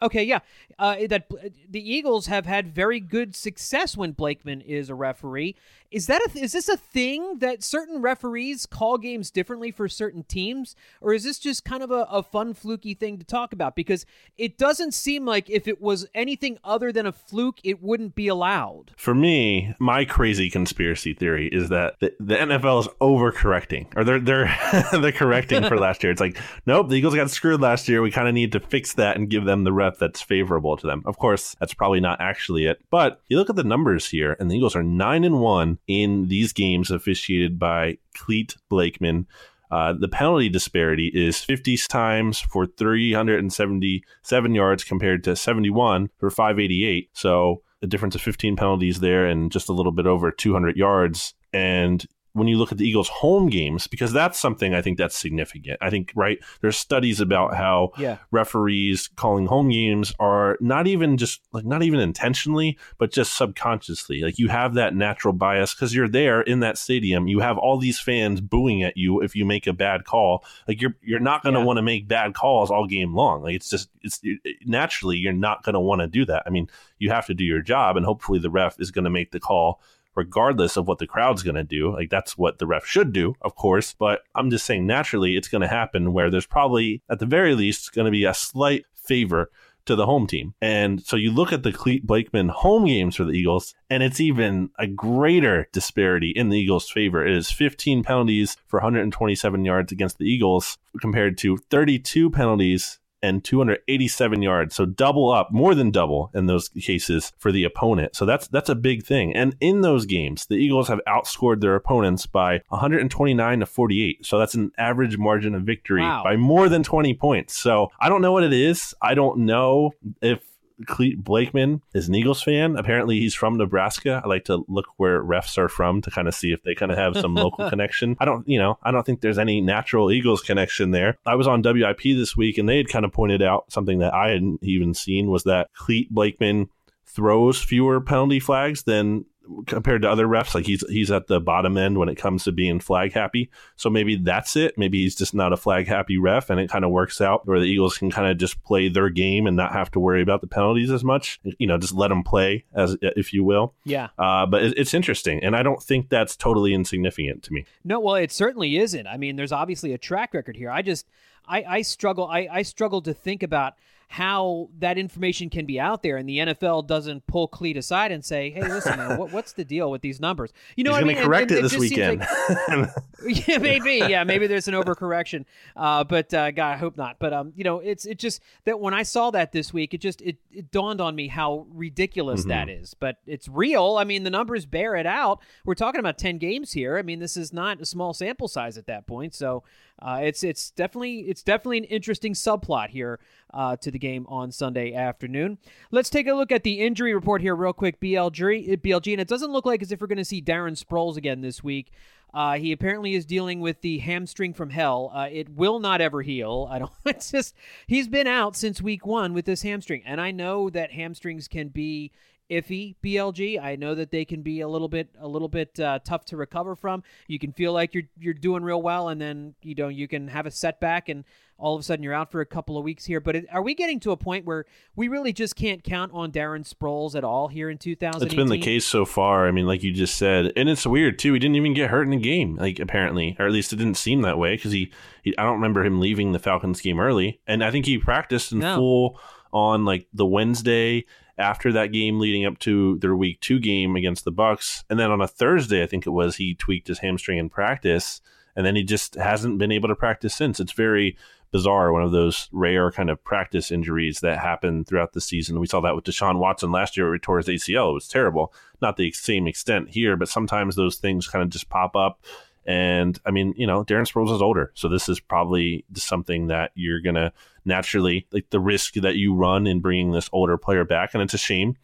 Okay, 0.00 0.22
yeah. 0.22 0.40
Uh, 0.78 0.96
that 1.08 1.28
the 1.68 1.92
Eagles 1.92 2.26
have 2.26 2.46
had 2.46 2.68
very 2.68 3.00
good 3.00 3.34
success 3.34 3.96
when 3.96 4.12
Blakeman 4.12 4.60
is 4.60 4.90
a 4.90 4.94
referee. 4.94 5.56
Is 5.90 6.06
that 6.06 6.20
a, 6.20 6.38
is 6.38 6.52
this 6.52 6.68
a 6.68 6.76
thing 6.76 7.38
that 7.38 7.62
certain 7.62 8.02
referees 8.02 8.66
call 8.66 8.98
games 8.98 9.30
differently 9.30 9.70
for 9.70 9.88
certain 9.88 10.22
teams, 10.22 10.76
or 11.00 11.14
is 11.14 11.24
this 11.24 11.38
just 11.38 11.64
kind 11.64 11.82
of 11.82 11.90
a, 11.90 12.06
a 12.10 12.22
fun 12.22 12.52
fluky 12.52 12.92
thing 12.92 13.18
to 13.18 13.24
talk 13.24 13.54
about? 13.54 13.74
Because 13.74 14.04
it 14.36 14.58
doesn't 14.58 14.92
seem 14.92 15.24
like 15.24 15.48
if 15.48 15.66
it 15.66 15.80
was 15.80 16.06
anything 16.14 16.58
other 16.62 16.92
than 16.92 17.06
a 17.06 17.12
fluke, 17.12 17.58
it 17.64 17.82
wouldn't 17.82 18.14
be 18.14 18.28
allowed. 18.28 18.92
For 18.98 19.14
me, 19.14 19.74
my 19.78 20.04
crazy 20.04 20.50
conspiracy 20.50 21.14
theory 21.14 21.48
is 21.48 21.70
that 21.70 21.98
the, 22.00 22.12
the 22.20 22.34
NFL 22.34 22.80
is 22.80 22.88
overcorrecting, 23.00 23.86
or 23.96 24.04
they're 24.04 24.20
they're 24.20 24.54
they're 24.92 25.12
correcting 25.12 25.64
for 25.64 25.78
last 25.78 26.02
year. 26.02 26.12
It's 26.12 26.20
like, 26.20 26.38
nope, 26.66 26.90
the 26.90 26.96
Eagles 26.96 27.14
got 27.14 27.30
screwed 27.30 27.62
last 27.62 27.88
year. 27.88 28.02
We 28.02 28.10
kind 28.10 28.28
of 28.28 28.34
need 28.34 28.52
to 28.52 28.60
fix 28.60 28.92
that 28.94 29.16
and 29.16 29.30
give 29.30 29.46
them 29.46 29.64
the 29.64 29.72
rep 29.72 29.96
that's 29.98 30.20
favorable 30.20 30.76
to 30.76 30.86
them. 30.86 31.02
Of 31.06 31.16
course, 31.16 31.56
that's 31.60 31.72
probably 31.72 32.00
not 32.00 32.20
actually 32.20 32.66
it, 32.66 32.82
but 32.90 33.22
you 33.28 33.38
look 33.38 33.48
at 33.48 33.56
the 33.56 33.64
numbers 33.64 34.10
here, 34.10 34.36
and 34.38 34.50
the 34.50 34.56
Eagles 34.56 34.76
are 34.76 34.82
nine 34.82 35.24
and 35.24 35.40
one 35.40 35.77
in 35.86 36.28
these 36.28 36.52
games 36.52 36.90
officiated 36.90 37.58
by 37.58 37.98
Clete 38.14 38.56
Blakeman. 38.68 39.26
Uh, 39.70 39.92
the 39.92 40.08
penalty 40.08 40.48
disparity 40.48 41.10
is 41.12 41.44
50 41.44 41.76
times 41.88 42.40
for 42.40 42.66
377 42.66 44.54
yards 44.54 44.84
compared 44.84 45.22
to 45.24 45.36
71 45.36 46.08
for 46.18 46.30
588. 46.30 47.10
So 47.12 47.62
a 47.82 47.86
difference 47.86 48.14
of 48.14 48.22
15 48.22 48.56
penalties 48.56 49.00
there 49.00 49.26
and 49.26 49.52
just 49.52 49.68
a 49.68 49.72
little 49.72 49.92
bit 49.92 50.06
over 50.06 50.30
200 50.30 50.76
yards. 50.76 51.34
And 51.52 52.04
when 52.38 52.48
you 52.48 52.56
look 52.56 52.72
at 52.72 52.78
the 52.78 52.88
Eagles' 52.88 53.08
home 53.08 53.48
games, 53.48 53.86
because 53.86 54.12
that's 54.12 54.38
something 54.38 54.74
I 54.74 54.82
think 54.82 54.98
that's 54.98 55.16
significant. 55.18 55.78
I 55.80 55.90
think, 55.90 56.12
right, 56.14 56.38
there's 56.60 56.76
studies 56.76 57.20
about 57.20 57.54
how 57.54 57.90
Yeah. 57.98 58.18
referees 58.30 59.08
calling 59.16 59.46
home 59.46 59.68
games 59.70 60.12
are 60.18 60.56
not 60.60 60.86
even 60.86 61.16
just 61.16 61.40
like 61.52 61.64
not 61.64 61.82
even 61.82 62.00
intentionally, 62.00 62.78
but 62.98 63.12
just 63.12 63.36
subconsciously. 63.36 64.20
Like 64.22 64.38
you 64.38 64.48
have 64.48 64.74
that 64.74 64.94
natural 64.94 65.34
bias 65.34 65.74
because 65.74 65.94
you're 65.94 66.08
there 66.08 66.40
in 66.40 66.60
that 66.60 66.78
stadium. 66.78 67.28
You 67.28 67.40
have 67.40 67.58
all 67.58 67.78
these 67.78 68.00
fans 68.00 68.40
booing 68.40 68.82
at 68.82 68.96
you 68.96 69.20
if 69.20 69.34
you 69.36 69.44
make 69.44 69.66
a 69.66 69.72
bad 69.72 70.04
call. 70.04 70.44
Like 70.66 70.80
you're 70.80 70.96
you're 71.02 71.20
not 71.20 71.42
going 71.42 71.54
to 71.54 71.60
Yeah. 71.60 71.66
want 71.66 71.76
to 71.78 71.82
make 71.82 72.08
bad 72.08 72.34
calls 72.34 72.70
all 72.70 72.86
game 72.86 73.14
long. 73.14 73.42
Like 73.42 73.54
it's 73.54 73.68
just 73.70 73.88
it's 74.02 74.20
naturally 74.64 75.16
you're 75.16 75.32
not 75.32 75.62
going 75.64 75.74
to 75.74 75.80
want 75.80 76.00
to 76.00 76.06
do 76.06 76.24
that. 76.26 76.42
I 76.46 76.50
mean, 76.50 76.68
you 76.98 77.10
have 77.10 77.26
to 77.26 77.34
do 77.34 77.44
your 77.44 77.60
job, 77.62 77.96
and 77.96 78.04
hopefully 78.06 78.38
the 78.38 78.50
ref 78.50 78.80
is 78.80 78.90
going 78.90 79.04
to 79.04 79.10
make 79.10 79.30
the 79.32 79.40
call 79.40 79.80
regardless 80.18 80.76
of 80.76 80.88
what 80.88 80.98
the 80.98 81.06
crowd's 81.06 81.44
going 81.44 81.54
to 81.54 81.62
do. 81.64 81.94
Like 81.94 82.10
that's 82.10 82.36
what 82.36 82.58
the 82.58 82.66
ref 82.66 82.84
should 82.84 83.12
do, 83.12 83.34
of 83.40 83.54
course. 83.54 83.94
But 83.96 84.22
I'm 84.34 84.50
just 84.50 84.66
saying 84.66 84.84
naturally 84.84 85.36
it's 85.36 85.48
going 85.48 85.62
to 85.62 85.68
happen 85.68 86.12
where 86.12 86.28
there's 86.28 86.44
probably 86.44 87.02
at 87.08 87.20
the 87.20 87.26
very 87.26 87.54
least 87.54 87.94
going 87.94 88.04
to 88.04 88.10
be 88.10 88.24
a 88.24 88.34
slight 88.34 88.84
favor 88.96 89.50
to 89.86 89.96
the 89.96 90.06
home 90.06 90.26
team. 90.26 90.54
And 90.60 91.02
so 91.02 91.16
you 91.16 91.30
look 91.30 91.52
at 91.52 91.62
the 91.62 91.72
Clete 91.72 92.06
Blakeman 92.06 92.48
home 92.48 92.84
games 92.84 93.16
for 93.16 93.24
the 93.24 93.32
Eagles, 93.32 93.74
and 93.88 94.02
it's 94.02 94.20
even 94.20 94.70
a 94.78 94.86
greater 94.86 95.66
disparity 95.72 96.30
in 96.34 96.50
the 96.50 96.58
Eagles' 96.58 96.90
favor. 96.90 97.26
It 97.26 97.34
is 97.34 97.50
15 97.50 98.02
penalties 98.02 98.56
for 98.66 98.78
127 98.78 99.64
yards 99.64 99.90
against 99.90 100.18
the 100.18 100.26
Eagles 100.26 100.76
compared 101.00 101.38
to 101.38 101.56
32 101.70 102.30
penalties 102.30 102.98
and 103.22 103.42
287 103.44 104.42
yards. 104.42 104.74
So 104.74 104.86
double 104.86 105.30
up, 105.30 105.48
more 105.52 105.74
than 105.74 105.90
double 105.90 106.30
in 106.34 106.46
those 106.46 106.68
cases 106.68 107.32
for 107.38 107.50
the 107.52 107.64
opponent. 107.64 108.14
So 108.16 108.24
that's 108.24 108.48
that's 108.48 108.68
a 108.68 108.74
big 108.74 109.04
thing. 109.04 109.34
And 109.34 109.56
in 109.60 109.80
those 109.80 110.06
games, 110.06 110.46
the 110.46 110.54
Eagles 110.56 110.88
have 110.88 111.00
outscored 111.06 111.60
their 111.60 111.74
opponents 111.74 112.26
by 112.26 112.60
129 112.68 113.60
to 113.60 113.66
48. 113.66 114.24
So 114.26 114.38
that's 114.38 114.54
an 114.54 114.72
average 114.78 115.18
margin 115.18 115.54
of 115.54 115.62
victory 115.62 116.02
Wow. 116.02 116.22
by 116.24 116.36
more 116.36 116.68
than 116.68 116.82
20 116.82 117.14
points. 117.14 117.56
So 117.58 117.88
I 118.00 118.08
don't 118.08 118.22
know 118.22 118.32
what 118.32 118.44
it 118.44 118.52
is. 118.52 118.94
I 119.02 119.14
don't 119.14 119.38
know 119.40 119.92
if 120.22 120.40
Clete 120.86 121.22
Blakeman 121.22 121.82
is 121.94 122.08
an 122.08 122.14
Eagles 122.14 122.42
fan. 122.42 122.76
Apparently, 122.76 123.18
he's 123.18 123.34
from 123.34 123.56
Nebraska. 123.56 124.20
I 124.24 124.28
like 124.28 124.44
to 124.44 124.64
look 124.68 124.86
where 124.96 125.22
refs 125.22 125.58
are 125.58 125.68
from 125.68 126.00
to 126.02 126.10
kind 126.10 126.28
of 126.28 126.34
see 126.34 126.52
if 126.52 126.62
they 126.62 126.74
kind 126.74 126.92
of 126.92 126.98
have 126.98 127.16
some 127.16 127.34
local 127.34 127.68
connection. 127.70 128.16
I 128.20 128.24
don't, 128.24 128.46
you 128.48 128.58
know, 128.58 128.78
I 128.82 128.90
don't 128.90 129.04
think 129.04 129.20
there's 129.20 129.38
any 129.38 129.60
natural 129.60 130.10
Eagles 130.10 130.42
connection 130.42 130.90
there. 130.90 131.18
I 131.26 131.34
was 131.34 131.46
on 131.46 131.62
WIP 131.62 132.02
this 132.02 132.36
week, 132.36 132.58
and 132.58 132.68
they 132.68 132.76
had 132.76 132.88
kind 132.88 133.04
of 133.04 133.12
pointed 133.12 133.42
out 133.42 133.70
something 133.72 133.98
that 133.98 134.14
I 134.14 134.30
hadn't 134.30 134.62
even 134.62 134.94
seen 134.94 135.30
was 135.30 135.44
that 135.44 135.72
Clete 135.74 136.10
Blakeman 136.10 136.68
throws 137.06 137.60
fewer 137.60 138.00
penalty 138.00 138.38
flags 138.38 138.84
than 138.84 139.24
compared 139.66 140.02
to 140.02 140.10
other 140.10 140.26
refs. 140.26 140.54
Like 140.54 140.66
he's 140.66 140.84
he's 140.88 141.10
at 141.10 141.26
the 141.26 141.40
bottom 141.40 141.76
end 141.76 141.98
when 141.98 142.08
it 142.08 142.16
comes 142.16 142.44
to 142.44 142.52
being 142.52 142.80
flag 142.80 143.12
happy. 143.12 143.50
So 143.76 143.90
maybe 143.90 144.16
that's 144.16 144.56
it. 144.56 144.76
Maybe 144.76 145.02
he's 145.02 145.14
just 145.14 145.34
not 145.34 145.52
a 145.52 145.56
flag 145.56 145.86
happy 145.86 146.18
ref, 146.18 146.50
and 146.50 146.60
it 146.60 146.70
kind 146.70 146.84
of 146.84 146.90
works 146.90 147.20
out 147.20 147.46
where 147.46 147.60
the 147.60 147.66
Eagles 147.66 147.98
can 147.98 148.10
kind 148.10 148.30
of 148.30 148.38
just 148.38 148.62
play 148.62 148.88
their 148.88 149.08
game 149.08 149.46
and 149.46 149.56
not 149.56 149.72
have 149.72 149.90
to 149.92 150.00
worry 150.00 150.22
about 150.22 150.40
the 150.40 150.46
penalties 150.46 150.90
as 150.90 151.04
much. 151.04 151.40
You 151.58 151.66
know, 151.66 151.78
just 151.78 151.94
let 151.94 152.08
them 152.08 152.22
play 152.22 152.64
as 152.74 152.96
if 153.00 153.32
you 153.32 153.44
will. 153.44 153.74
Yeah. 153.84 154.08
Uh, 154.18 154.46
but 154.46 154.62
it, 154.62 154.78
it's 154.78 154.94
interesting, 154.94 155.42
and 155.42 155.56
I 155.56 155.62
don't 155.62 155.82
think 155.82 156.08
that's 156.08 156.36
totally 156.36 156.74
insignificant 156.74 157.42
to 157.44 157.52
me. 157.52 157.64
No, 157.84 158.00
well, 158.00 158.14
it 158.16 158.32
certainly 158.32 158.76
isn't. 158.76 159.06
I 159.06 159.16
mean, 159.16 159.36
there's 159.36 159.52
obviously 159.52 159.92
a 159.92 159.98
track 159.98 160.34
record 160.34 160.56
here. 160.56 160.70
I 160.70 160.82
just, 160.82 161.06
I, 161.46 161.64
I 161.64 161.82
struggle, 161.82 162.26
I, 162.26 162.48
I 162.50 162.62
struggle 162.62 163.02
to 163.02 163.14
think 163.14 163.42
about 163.42 163.74
how 164.10 164.70
that 164.78 164.96
information 164.96 165.50
can 165.50 165.66
be 165.66 165.78
out 165.78 166.02
there, 166.02 166.16
and 166.16 166.26
the 166.26 166.38
NFL 166.38 166.86
doesn't 166.86 167.26
pull 167.26 167.46
Clete 167.46 167.76
aside 167.76 168.10
and 168.10 168.24
say, 168.24 168.50
"Hey, 168.50 168.62
listen, 168.62 168.96
man, 168.96 169.18
what, 169.18 169.32
what's 169.32 169.52
the 169.52 169.64
deal 169.66 169.90
with 169.90 170.00
these 170.00 170.18
numbers?" 170.18 170.50
You 170.76 170.84
know, 170.84 170.92
he's 170.94 170.94
what 170.94 170.98
I 170.98 171.00
going 171.04 171.14
mean? 171.14 171.22
to 171.22 171.28
correct 171.28 171.50
And- 171.50 171.58
it 171.58 171.62
this 171.62 171.76
weekend. 171.78 172.20
like- 172.68 172.88
yeah, 173.48 173.58
maybe. 173.58 173.96
Yeah, 174.08 174.24
maybe 174.24 174.46
there's 174.46 174.66
an 174.66 174.74
overcorrection. 174.74 175.44
Uh, 175.76 176.04
but 176.04 176.32
uh, 176.32 176.50
God, 176.52 176.72
I 176.72 176.76
hope 176.78 176.96
not. 176.96 177.18
But 177.18 177.32
um, 177.34 177.52
you 177.54 177.64
know, 177.64 177.80
it's 177.80 178.06
it 178.06 178.18
just 178.18 178.40
that 178.64 178.80
when 178.80 178.94
I 178.94 179.02
saw 179.02 179.30
that 179.32 179.52
this 179.52 179.72
week, 179.74 179.92
it 179.92 180.00
just 180.00 180.22
it, 180.22 180.36
it 180.50 180.70
dawned 180.70 181.00
on 181.02 181.14
me 181.14 181.28
how 181.28 181.66
ridiculous 181.70 182.40
Mm-hmm. 182.40 182.48
that 182.48 182.68
is. 182.70 182.94
But 182.94 183.18
it's 183.26 183.46
real. 183.46 183.96
I 183.98 184.04
mean, 184.04 184.22
the 184.22 184.30
numbers 184.30 184.64
bear 184.64 184.96
it 184.96 185.06
out. 185.06 185.40
We're 185.66 185.74
talking 185.74 185.98
about 186.00 186.16
ten 186.16 186.38
games 186.38 186.72
here. 186.72 186.96
I 186.96 187.02
mean, 187.02 187.18
this 187.18 187.36
is 187.36 187.52
not 187.52 187.80
a 187.80 187.86
small 187.86 188.14
sample 188.14 188.48
size 188.48 188.78
at 188.78 188.86
that 188.86 189.06
point. 189.06 189.34
So 189.34 189.64
uh, 190.00 190.20
it's 190.22 190.44
it's 190.44 190.70
definitely 190.70 191.20
it's 191.20 191.42
definitely 191.42 191.78
an 191.78 191.84
interesting 191.84 192.32
subplot 192.32 192.90
here 192.90 193.18
uh, 193.52 193.76
to 193.76 193.90
the 193.90 193.98
game 193.98 194.26
on 194.28 194.52
Sunday 194.52 194.94
afternoon. 194.94 195.58
Let's 195.90 196.10
take 196.10 196.28
a 196.28 196.34
look 196.34 196.52
at 196.52 196.62
the 196.62 196.80
injury 196.80 197.14
report 197.14 197.40
here 197.40 197.56
real 197.56 197.72
quick. 197.72 198.00
BLG, 198.00 198.78
BLG, 198.78 199.12
and 199.12 199.20
it 199.20 199.28
doesn't 199.28 199.50
look 199.50 199.66
like 199.66 199.82
as 199.82 199.90
if 199.90 200.00
we're 200.00 200.06
going 200.06 200.18
to 200.18 200.24
see 200.24 200.42
Darren 200.42 200.82
Sproles 200.82 201.16
again 201.16 201.40
this 201.40 201.64
week. 201.64 201.92
Uh, 202.32 202.58
he 202.58 202.72
apparently 202.72 203.14
is 203.14 203.24
dealing 203.24 203.60
with 203.60 203.80
the 203.80 203.98
hamstring 203.98 204.52
from 204.52 204.70
hell. 204.70 205.10
Uh, 205.14 205.28
it 205.32 205.48
will 205.48 205.78
not 205.78 206.00
ever 206.00 206.22
heal. 206.22 206.68
I 206.70 206.78
don't. 206.78 206.92
It's 207.06 207.30
just 207.30 207.54
he's 207.86 208.06
been 208.06 208.26
out 208.26 208.54
since 208.54 208.82
week 208.82 209.06
one 209.06 209.32
with 209.32 209.46
this 209.46 209.62
hamstring, 209.62 210.02
and 210.04 210.20
I 210.20 210.30
know 210.30 210.70
that 210.70 210.92
hamstrings 210.92 211.48
can 211.48 211.68
be 211.68 212.12
iffy. 212.50 212.96
BLG. 213.02 213.62
I 213.62 213.76
know 213.76 213.94
that 213.94 214.10
they 214.10 214.24
can 214.24 214.42
be 214.42 214.60
a 214.60 214.68
little 214.68 214.88
bit 214.88 215.08
a 215.20 215.28
little 215.28 215.48
bit 215.48 215.78
uh, 215.80 215.98
tough 216.04 216.24
to 216.26 216.36
recover 216.36 216.74
from. 216.74 217.02
You 217.26 217.38
can 217.38 217.52
feel 217.52 217.72
like 217.72 217.94
you're 217.94 218.08
you're 218.18 218.34
doing 218.34 218.62
real 218.62 218.82
well, 218.82 219.08
and 219.08 219.20
then 219.20 219.54
you 219.62 219.74
know 219.74 219.88
you 219.88 220.08
can 220.08 220.28
have 220.28 220.46
a 220.46 220.50
setback 220.50 221.08
and 221.08 221.24
all 221.60 221.74
of 221.74 221.80
a 221.80 221.82
sudden 221.82 222.04
you're 222.04 222.14
out 222.14 222.30
for 222.30 222.40
a 222.40 222.46
couple 222.46 222.78
of 222.78 222.84
weeks 222.84 223.04
here. 223.04 223.18
But 223.20 223.34
it, 223.36 223.46
are 223.52 223.62
we 223.62 223.74
getting 223.74 223.98
to 224.00 224.12
a 224.12 224.16
point 224.16 224.44
where 224.44 224.64
we 224.94 225.08
really 225.08 225.32
just 225.32 225.56
can't 225.56 225.82
count 225.82 226.12
on 226.14 226.30
Darren 226.30 226.66
Sproles 226.72 227.16
at 227.16 227.24
all 227.24 227.48
here 227.48 227.68
in 227.68 227.78
2018? 227.78 228.26
It's 228.26 228.34
been 228.34 228.48
the 228.48 228.64
case 228.64 228.86
so 228.86 229.04
far. 229.04 229.48
I 229.48 229.50
mean, 229.50 229.66
like 229.66 229.82
you 229.82 229.92
just 229.92 230.14
said, 230.16 230.52
and 230.56 230.68
it's 230.68 230.86
weird 230.86 231.18
too. 231.18 231.32
He 231.32 231.38
didn't 231.38 231.56
even 231.56 231.74
get 231.74 231.90
hurt 231.90 232.02
in 232.02 232.10
the 232.10 232.16
game, 232.16 232.56
like 232.56 232.78
apparently, 232.78 233.36
or 233.38 233.46
at 233.46 233.52
least 233.52 233.72
it 233.72 233.76
didn't 233.76 233.96
seem 233.96 234.22
that 234.22 234.38
way 234.38 234.54
because 234.56 234.72
he, 234.72 234.92
he. 235.22 235.36
I 235.36 235.42
don't 235.42 235.54
remember 235.54 235.84
him 235.84 236.00
leaving 236.00 236.32
the 236.32 236.38
Falcons 236.38 236.80
game 236.80 237.00
early, 237.00 237.40
and 237.46 237.64
I 237.64 237.70
think 237.70 237.86
he 237.86 237.98
practiced 237.98 238.52
in 238.52 238.60
No. 238.60 238.76
full 238.76 239.20
on 239.52 239.84
like 239.84 240.06
the 240.12 240.26
Wednesday 240.26 241.04
after 241.38 241.72
that 241.72 241.92
game 241.92 242.18
leading 242.18 242.44
up 242.44 242.58
to 242.60 242.98
their 242.98 243.16
week 243.16 243.40
two 243.40 243.60
game 243.60 243.96
against 243.96 244.24
the 244.24 244.32
Bucks. 244.32 244.84
And 244.90 244.98
then 244.98 245.10
on 245.10 245.20
a 245.20 245.28
Thursday, 245.28 245.82
I 245.82 245.86
think 245.86 246.06
it 246.06 246.10
was, 246.10 246.36
he 246.36 246.54
tweaked 246.54 246.88
his 246.88 246.98
hamstring 246.98 247.38
in 247.38 247.48
practice. 247.48 248.20
And 248.56 248.66
then 248.66 248.74
he 248.74 248.82
just 248.82 249.14
hasn't 249.14 249.58
been 249.58 249.70
able 249.70 249.88
to 249.88 249.94
practice 249.94 250.34
since. 250.34 250.58
It's 250.58 250.72
very 250.72 251.16
bizarre, 251.50 251.92
one 251.92 252.02
of 252.02 252.12
those 252.12 252.48
rare 252.52 252.90
kind 252.90 253.08
of 253.08 253.22
practice 253.24 253.70
injuries 253.70 254.20
that 254.20 254.38
happen 254.38 254.84
throughout 254.84 255.12
the 255.12 255.20
season. 255.20 255.60
We 255.60 255.66
saw 255.66 255.80
that 255.80 255.94
with 255.94 256.04
Deshaun 256.04 256.38
Watson 256.38 256.72
last 256.72 256.96
year, 256.96 257.06
where 257.06 257.14
he 257.14 257.20
tore 257.20 257.38
his 257.38 257.46
ACL. 257.46 257.90
It 257.90 257.94
was 257.94 258.08
terrible. 258.08 258.52
Not 258.82 258.96
the 258.96 259.12
same 259.12 259.46
extent 259.46 259.90
here, 259.90 260.16
but 260.16 260.28
sometimes 260.28 260.76
those 260.76 260.96
things 260.96 261.28
kind 261.28 261.42
of 261.42 261.50
just 261.50 261.68
pop 261.68 261.96
up. 261.96 262.20
And 262.68 263.18
I 263.24 263.30
mean, 263.30 263.54
you 263.56 263.66
know, 263.66 263.82
Darren 263.82 264.06
Sproles 264.06 264.34
is 264.34 264.42
older, 264.42 264.70
so 264.74 264.90
this 264.90 265.08
is 265.08 265.20
probably 265.20 265.86
something 265.94 266.48
that 266.48 266.70
you're 266.74 267.00
gonna 267.00 267.32
naturally 267.64 268.26
like 268.30 268.50
the 268.50 268.60
risk 268.60 268.92
that 268.94 269.16
you 269.16 269.34
run 269.34 269.66
in 269.66 269.80
bringing 269.80 270.12
this 270.12 270.28
older 270.32 270.58
player 270.58 270.84
back, 270.84 271.14
and 271.14 271.22
it's 271.22 271.32
a 271.32 271.38
shame. 271.38 271.76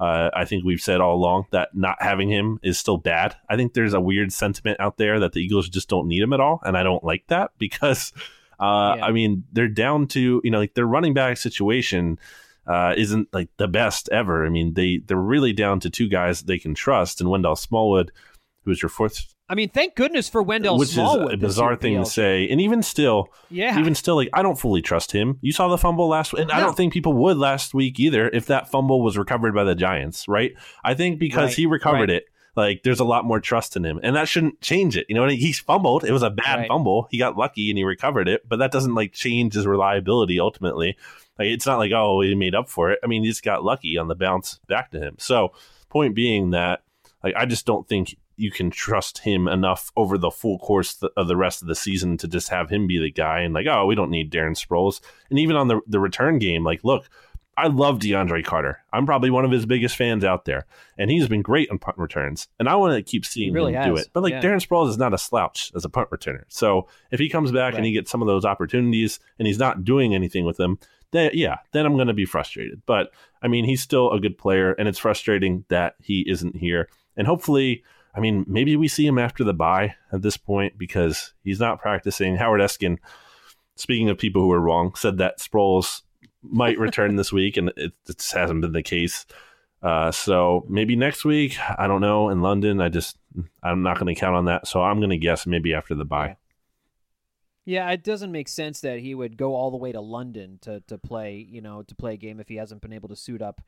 Uh, 0.00 0.30
I 0.34 0.44
think 0.44 0.64
we've 0.64 0.80
said 0.80 1.00
all 1.00 1.14
along 1.14 1.46
that 1.52 1.76
not 1.76 2.02
having 2.02 2.28
him 2.28 2.58
is 2.60 2.76
still 2.76 2.96
bad. 2.96 3.36
I 3.48 3.54
think 3.54 3.72
there's 3.72 3.94
a 3.94 4.00
weird 4.00 4.32
sentiment 4.32 4.80
out 4.80 4.96
there 4.96 5.20
that 5.20 5.32
the 5.32 5.40
Eagles 5.40 5.68
just 5.68 5.88
don't 5.88 6.08
need 6.08 6.22
him 6.22 6.32
at 6.32 6.40
all, 6.40 6.60
and 6.64 6.76
I 6.76 6.82
don't 6.82 7.04
like 7.04 7.24
that 7.28 7.52
because 7.58 8.12
uh, 8.58 8.96
yeah. 8.96 9.04
I 9.06 9.12
mean, 9.12 9.44
they're 9.52 9.68
down 9.68 10.08
to 10.08 10.40
you 10.42 10.50
know 10.50 10.58
like 10.58 10.74
their 10.74 10.86
running 10.86 11.14
back 11.14 11.36
situation 11.36 12.18
uh, 12.66 12.94
isn't 12.96 13.28
like 13.32 13.50
the 13.58 13.68
best 13.68 14.08
ever. 14.10 14.44
I 14.44 14.48
mean, 14.48 14.74
they 14.74 14.98
they're 15.06 15.16
really 15.16 15.52
down 15.52 15.78
to 15.80 15.90
two 15.90 16.08
guys 16.08 16.42
they 16.42 16.58
can 16.58 16.74
trust, 16.74 17.20
and 17.20 17.30
Wendell 17.30 17.54
Smallwood, 17.54 18.10
who 18.64 18.72
is 18.72 18.82
your 18.82 18.88
fourth. 18.88 19.31
I 19.48 19.54
mean, 19.54 19.68
thank 19.68 19.96
goodness 19.96 20.28
for 20.28 20.42
Wendell 20.42 20.78
which 20.78 20.90
Smallwood. 20.90 21.28
is 21.28 21.34
a 21.34 21.36
bizarre 21.36 21.76
thing 21.76 21.98
to 21.98 22.06
say, 22.06 22.48
and 22.48 22.60
even 22.60 22.82
still, 22.82 23.28
yeah, 23.50 23.78
even 23.78 23.94
still, 23.94 24.16
like 24.16 24.30
I 24.32 24.42
don't 24.42 24.58
fully 24.58 24.80
trust 24.80 25.12
him. 25.12 25.38
You 25.42 25.52
saw 25.52 25.68
the 25.68 25.76
fumble 25.76 26.08
last, 26.08 26.32
week, 26.32 26.42
and 26.42 26.48
no. 26.48 26.54
I 26.54 26.60
don't 26.60 26.76
think 26.76 26.92
people 26.92 27.12
would 27.14 27.36
last 27.36 27.74
week 27.74 28.00
either 28.00 28.28
if 28.28 28.46
that 28.46 28.70
fumble 28.70 29.02
was 29.02 29.18
recovered 29.18 29.54
by 29.54 29.64
the 29.64 29.74
Giants, 29.74 30.26
right? 30.26 30.54
I 30.82 30.94
think 30.94 31.18
because 31.18 31.48
right. 31.50 31.56
he 31.56 31.66
recovered 31.66 32.08
right. 32.08 32.10
it 32.10 32.24
like 32.54 32.82
there's 32.82 33.00
a 33.00 33.04
lot 33.04 33.24
more 33.24 33.40
trust 33.40 33.76
in 33.76 33.84
him, 33.84 33.98
and 34.02 34.16
that 34.16 34.28
shouldn't 34.28 34.60
change 34.60 34.96
it. 34.96 35.06
You 35.08 35.14
know, 35.14 35.26
he 35.28 35.52
fumbled; 35.52 36.04
it 36.04 36.12
was 36.12 36.22
a 36.22 36.30
bad 36.30 36.60
right. 36.60 36.68
fumble. 36.68 37.08
He 37.10 37.18
got 37.18 37.36
lucky 37.36 37.70
and 37.70 37.78
he 37.78 37.84
recovered 37.84 38.28
it, 38.28 38.48
but 38.48 38.58
that 38.58 38.72
doesn't 38.72 38.94
like 38.94 39.12
change 39.12 39.54
his 39.54 39.66
reliability 39.66 40.38
ultimately. 40.38 40.96
Like 41.38 41.48
it's 41.48 41.66
not 41.66 41.78
like 41.78 41.92
oh 41.92 42.20
he 42.20 42.34
made 42.34 42.54
up 42.54 42.68
for 42.68 42.90
it. 42.92 42.98
I 43.02 43.06
mean, 43.06 43.22
he 43.22 43.30
just 43.30 43.42
got 43.42 43.64
lucky 43.64 43.96
on 43.96 44.08
the 44.08 44.14
bounce 44.14 44.60
back 44.66 44.90
to 44.90 45.00
him. 45.00 45.16
So 45.18 45.52
point 45.88 46.14
being 46.14 46.50
that 46.50 46.82
like 47.22 47.34
I 47.36 47.46
just 47.46 47.66
don't 47.66 47.88
think 47.88 48.16
you 48.36 48.50
can 48.50 48.70
trust 48.70 49.18
him 49.18 49.48
enough 49.48 49.90
over 49.96 50.18
the 50.18 50.30
full 50.30 50.58
course 50.58 51.02
of 51.16 51.28
the 51.28 51.36
rest 51.36 51.62
of 51.62 51.68
the 51.68 51.74
season 51.74 52.16
to 52.18 52.28
just 52.28 52.48
have 52.48 52.70
him 52.70 52.86
be 52.86 52.98
the 52.98 53.10
guy 53.10 53.40
and 53.40 53.54
like 53.54 53.66
oh 53.66 53.86
we 53.86 53.94
don't 53.94 54.10
need 54.10 54.30
Darren 54.30 54.56
Sproles 54.56 55.00
and 55.30 55.38
even 55.38 55.56
on 55.56 55.68
the 55.68 55.80
the 55.86 56.00
return 56.00 56.38
game 56.38 56.64
like 56.64 56.82
look 56.84 57.08
I 57.56 57.66
love 57.66 57.98
DeAndre 57.98 58.44
Carter. 58.44 58.78
I'm 58.92 59.04
probably 59.04 59.30
one 59.30 59.44
of 59.44 59.50
his 59.50 59.66
biggest 59.66 59.96
fans 59.96 60.24
out 60.24 60.46
there, 60.46 60.64
and 60.96 61.10
he's 61.10 61.28
been 61.28 61.42
great 61.42 61.70
on 61.70 61.78
punt 61.78 61.98
returns. 61.98 62.48
And 62.58 62.68
I 62.68 62.76
want 62.76 62.94
to 62.94 63.02
keep 63.02 63.26
seeing 63.26 63.52
really 63.52 63.72
him 63.74 63.82
has. 63.82 63.86
do 63.86 63.96
it. 63.96 64.08
But 64.12 64.22
like 64.22 64.32
yeah. 64.32 64.40
Darren 64.40 64.66
Sproles 64.66 64.88
is 64.88 64.96
not 64.96 65.12
a 65.12 65.18
slouch 65.18 65.70
as 65.76 65.84
a 65.84 65.90
punt 65.90 66.08
returner. 66.10 66.44
So 66.48 66.88
if 67.10 67.20
he 67.20 67.28
comes 67.28 67.52
back 67.52 67.72
right. 67.72 67.74
and 67.74 67.84
he 67.84 67.92
gets 67.92 68.10
some 68.10 68.22
of 68.22 68.26
those 68.26 68.46
opportunities 68.46 69.20
and 69.38 69.46
he's 69.46 69.58
not 69.58 69.84
doing 69.84 70.14
anything 70.14 70.46
with 70.46 70.56
them, 70.56 70.78
then 71.10 71.30
yeah, 71.34 71.58
then 71.72 71.84
I'm 71.84 71.96
going 71.96 72.08
to 72.08 72.14
be 72.14 72.24
frustrated. 72.24 72.82
But 72.86 73.12
I 73.42 73.48
mean, 73.48 73.66
he's 73.66 73.82
still 73.82 74.10
a 74.12 74.20
good 74.20 74.38
player, 74.38 74.72
and 74.72 74.88
it's 74.88 74.98
frustrating 74.98 75.64
that 75.68 75.96
he 76.02 76.24
isn't 76.28 76.56
here. 76.56 76.88
And 77.16 77.26
hopefully, 77.26 77.84
I 78.14 78.20
mean, 78.20 78.44
maybe 78.46 78.76
we 78.76 78.88
see 78.88 79.06
him 79.06 79.18
after 79.18 79.42
the 79.42 79.54
bye 79.54 79.94
at 80.12 80.22
this 80.22 80.36
point 80.36 80.76
because 80.76 81.32
he's 81.44 81.60
not 81.60 81.80
practicing. 81.80 82.36
Howard 82.36 82.60
Eskin, 82.60 82.98
speaking 83.76 84.10
of 84.10 84.18
people 84.18 84.42
who 84.42 84.52
are 84.52 84.60
wrong, 84.60 84.94
said 84.94 85.18
that 85.18 85.38
Sproles 85.38 86.02
might 86.42 86.78
return 86.78 87.16
this 87.16 87.32
week, 87.32 87.56
and 87.56 87.72
it, 87.76 87.92
it 88.08 88.30
hasn't 88.32 88.60
been 88.60 88.72
the 88.72 88.82
case. 88.82 89.24
Uh, 89.82 90.12
so 90.12 90.64
maybe 90.68 90.94
next 90.94 91.24
week. 91.24 91.56
I 91.78 91.86
don't 91.86 92.00
know. 92.00 92.28
In 92.28 92.42
London, 92.42 92.80
I 92.80 92.88
just 92.88 93.16
I'm 93.62 93.82
not 93.82 93.98
going 93.98 94.14
to 94.14 94.20
count 94.20 94.36
on 94.36 94.44
that. 94.44 94.66
So 94.66 94.82
I'm 94.82 94.98
going 94.98 95.10
to 95.10 95.16
guess 95.16 95.46
maybe 95.46 95.74
after 95.74 95.94
the 95.94 96.04
bye. 96.04 96.36
Yeah, 97.64 97.90
it 97.90 98.02
doesn't 98.02 98.32
make 98.32 98.48
sense 98.48 98.80
that 98.80 98.98
he 98.98 99.14
would 99.14 99.36
go 99.36 99.54
all 99.54 99.70
the 99.70 99.76
way 99.76 99.92
to 99.92 100.00
London 100.00 100.58
to 100.62 100.80
to 100.88 100.98
play, 100.98 101.46
you 101.48 101.60
know, 101.60 101.82
to 101.82 101.94
play 101.94 102.14
a 102.14 102.16
game 102.16 102.40
if 102.40 102.48
he 102.48 102.56
hasn't 102.56 102.82
been 102.82 102.92
able 102.92 103.08
to 103.08 103.16
suit 103.16 103.40
up 103.42 103.60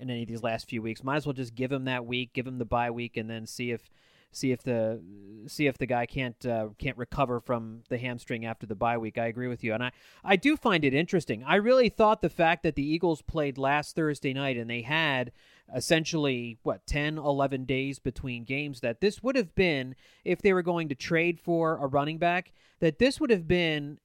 in 0.00 0.10
any 0.10 0.22
of 0.22 0.28
these 0.28 0.42
last 0.42 0.68
few 0.68 0.82
weeks. 0.82 1.04
Might 1.04 1.16
as 1.16 1.26
well 1.26 1.32
just 1.32 1.54
give 1.54 1.70
him 1.70 1.84
that 1.84 2.06
week, 2.06 2.32
give 2.32 2.46
him 2.46 2.58
the 2.58 2.64
bye 2.64 2.90
week, 2.90 3.16
and 3.16 3.28
then 3.28 3.46
see 3.46 3.70
if 3.70 3.90
see 4.32 4.52
if 4.52 4.62
the 4.62 5.00
see 5.46 5.66
if 5.66 5.76
the 5.78 5.86
guy 5.86 6.06
can't 6.06 6.44
uh, 6.46 6.68
can't 6.78 6.96
recover 6.96 7.40
from 7.40 7.82
the 7.88 7.98
hamstring 7.98 8.46
after 8.46 8.66
the 8.66 8.74
bye 8.74 8.98
week. 8.98 9.18
I 9.18 9.26
agree 9.26 9.48
with 9.48 9.62
you, 9.62 9.74
and 9.74 9.82
I 9.82 9.92
I 10.24 10.36
do 10.36 10.56
find 10.56 10.84
it 10.84 10.94
interesting. 10.94 11.44
I 11.44 11.56
really 11.56 11.88
thought 11.88 12.22
the 12.22 12.30
fact 12.30 12.62
that 12.62 12.74
the 12.74 12.86
Eagles 12.86 13.22
played 13.22 13.58
last 13.58 13.94
Thursday 13.94 14.32
night 14.32 14.56
and 14.56 14.70
they 14.70 14.82
had 14.82 15.32
essentially 15.74 16.58
what 16.62 16.86
10 16.86 17.16
11 17.16 17.64
days 17.64 18.00
between 18.00 18.42
games 18.44 18.80
that 18.80 19.00
this 19.00 19.22
would 19.22 19.36
have 19.36 19.54
been 19.54 19.94
if 20.24 20.42
they 20.42 20.52
were 20.52 20.62
going 20.62 20.88
to 20.88 20.96
trade 20.96 21.38
for 21.38 21.76
a 21.76 21.86
running 21.86 22.18
back 22.18 22.52
that 22.80 22.98
this 22.98 23.20
would 23.20 23.30
have 23.30 23.46
been 23.46 23.98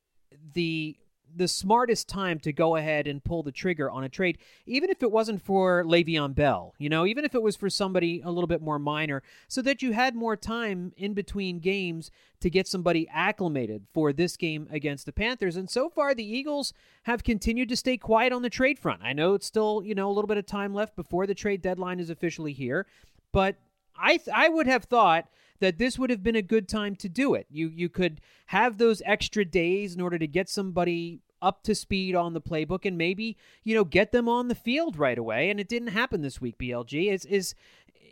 the 0.53 0.95
the 1.35 1.47
smartest 1.47 2.07
time 2.07 2.39
to 2.39 2.53
go 2.53 2.75
ahead 2.75 3.07
and 3.07 3.23
pull 3.23 3.43
the 3.43 3.51
trigger 3.51 3.89
on 3.89 4.03
a 4.03 4.09
trade, 4.09 4.37
even 4.65 4.89
if 4.89 5.03
it 5.03 5.11
wasn't 5.11 5.41
for 5.41 5.83
Le'Veon 5.83 6.33
Bell, 6.33 6.73
you 6.77 6.89
know, 6.89 7.05
even 7.05 7.25
if 7.25 7.35
it 7.35 7.41
was 7.41 7.55
for 7.55 7.69
somebody 7.69 8.21
a 8.23 8.31
little 8.31 8.47
bit 8.47 8.61
more 8.61 8.79
minor, 8.79 9.21
so 9.47 9.61
that 9.61 9.81
you 9.81 9.91
had 9.91 10.15
more 10.15 10.35
time 10.35 10.93
in 10.97 11.13
between 11.13 11.59
games 11.59 12.11
to 12.39 12.49
get 12.49 12.67
somebody 12.67 13.07
acclimated 13.09 13.85
for 13.93 14.13
this 14.13 14.37
game 14.37 14.67
against 14.71 15.05
the 15.05 15.11
Panthers. 15.11 15.55
And 15.55 15.69
so 15.69 15.89
far, 15.89 16.13
the 16.13 16.25
Eagles 16.25 16.73
have 17.03 17.23
continued 17.23 17.69
to 17.69 17.75
stay 17.75 17.97
quiet 17.97 18.33
on 18.33 18.41
the 18.41 18.49
trade 18.49 18.79
front. 18.79 19.01
I 19.03 19.13
know 19.13 19.33
it's 19.33 19.47
still, 19.47 19.81
you 19.83 19.95
know, 19.95 20.09
a 20.09 20.13
little 20.13 20.27
bit 20.27 20.37
of 20.37 20.45
time 20.45 20.73
left 20.73 20.95
before 20.95 21.27
the 21.27 21.35
trade 21.35 21.61
deadline 21.61 21.99
is 21.99 22.09
officially 22.09 22.53
here, 22.53 22.85
but 23.31 23.55
I 23.97 24.17
th- 24.17 24.29
I 24.33 24.49
would 24.49 24.67
have 24.67 24.85
thought 24.85 25.27
that 25.59 25.77
this 25.77 25.97
would 25.97 26.09
have 26.09 26.23
been 26.23 26.35
a 26.35 26.41
good 26.41 26.67
time 26.67 26.95
to 26.97 27.09
do 27.09 27.33
it. 27.33 27.47
You 27.49 27.69
you 27.69 27.89
could 27.89 28.21
have 28.47 28.77
those 28.77 29.01
extra 29.05 29.45
days 29.45 29.95
in 29.95 30.01
order 30.01 30.19
to 30.19 30.27
get 30.27 30.49
somebody 30.49 31.21
up 31.41 31.63
to 31.63 31.75
speed 31.75 32.15
on 32.15 32.33
the 32.33 32.41
playbook 32.41 32.85
and 32.85 32.97
maybe 32.97 33.37
you 33.63 33.75
know 33.75 33.83
get 33.83 34.11
them 34.11 34.27
on 34.27 34.47
the 34.47 34.55
field 34.55 34.97
right 34.97 35.17
away 35.17 35.49
and 35.49 35.59
it 35.59 35.67
didn't 35.67 35.89
happen 35.89 36.21
this 36.21 36.41
week 36.41 36.57
blg 36.57 37.11
is 37.11 37.25
is 37.25 37.53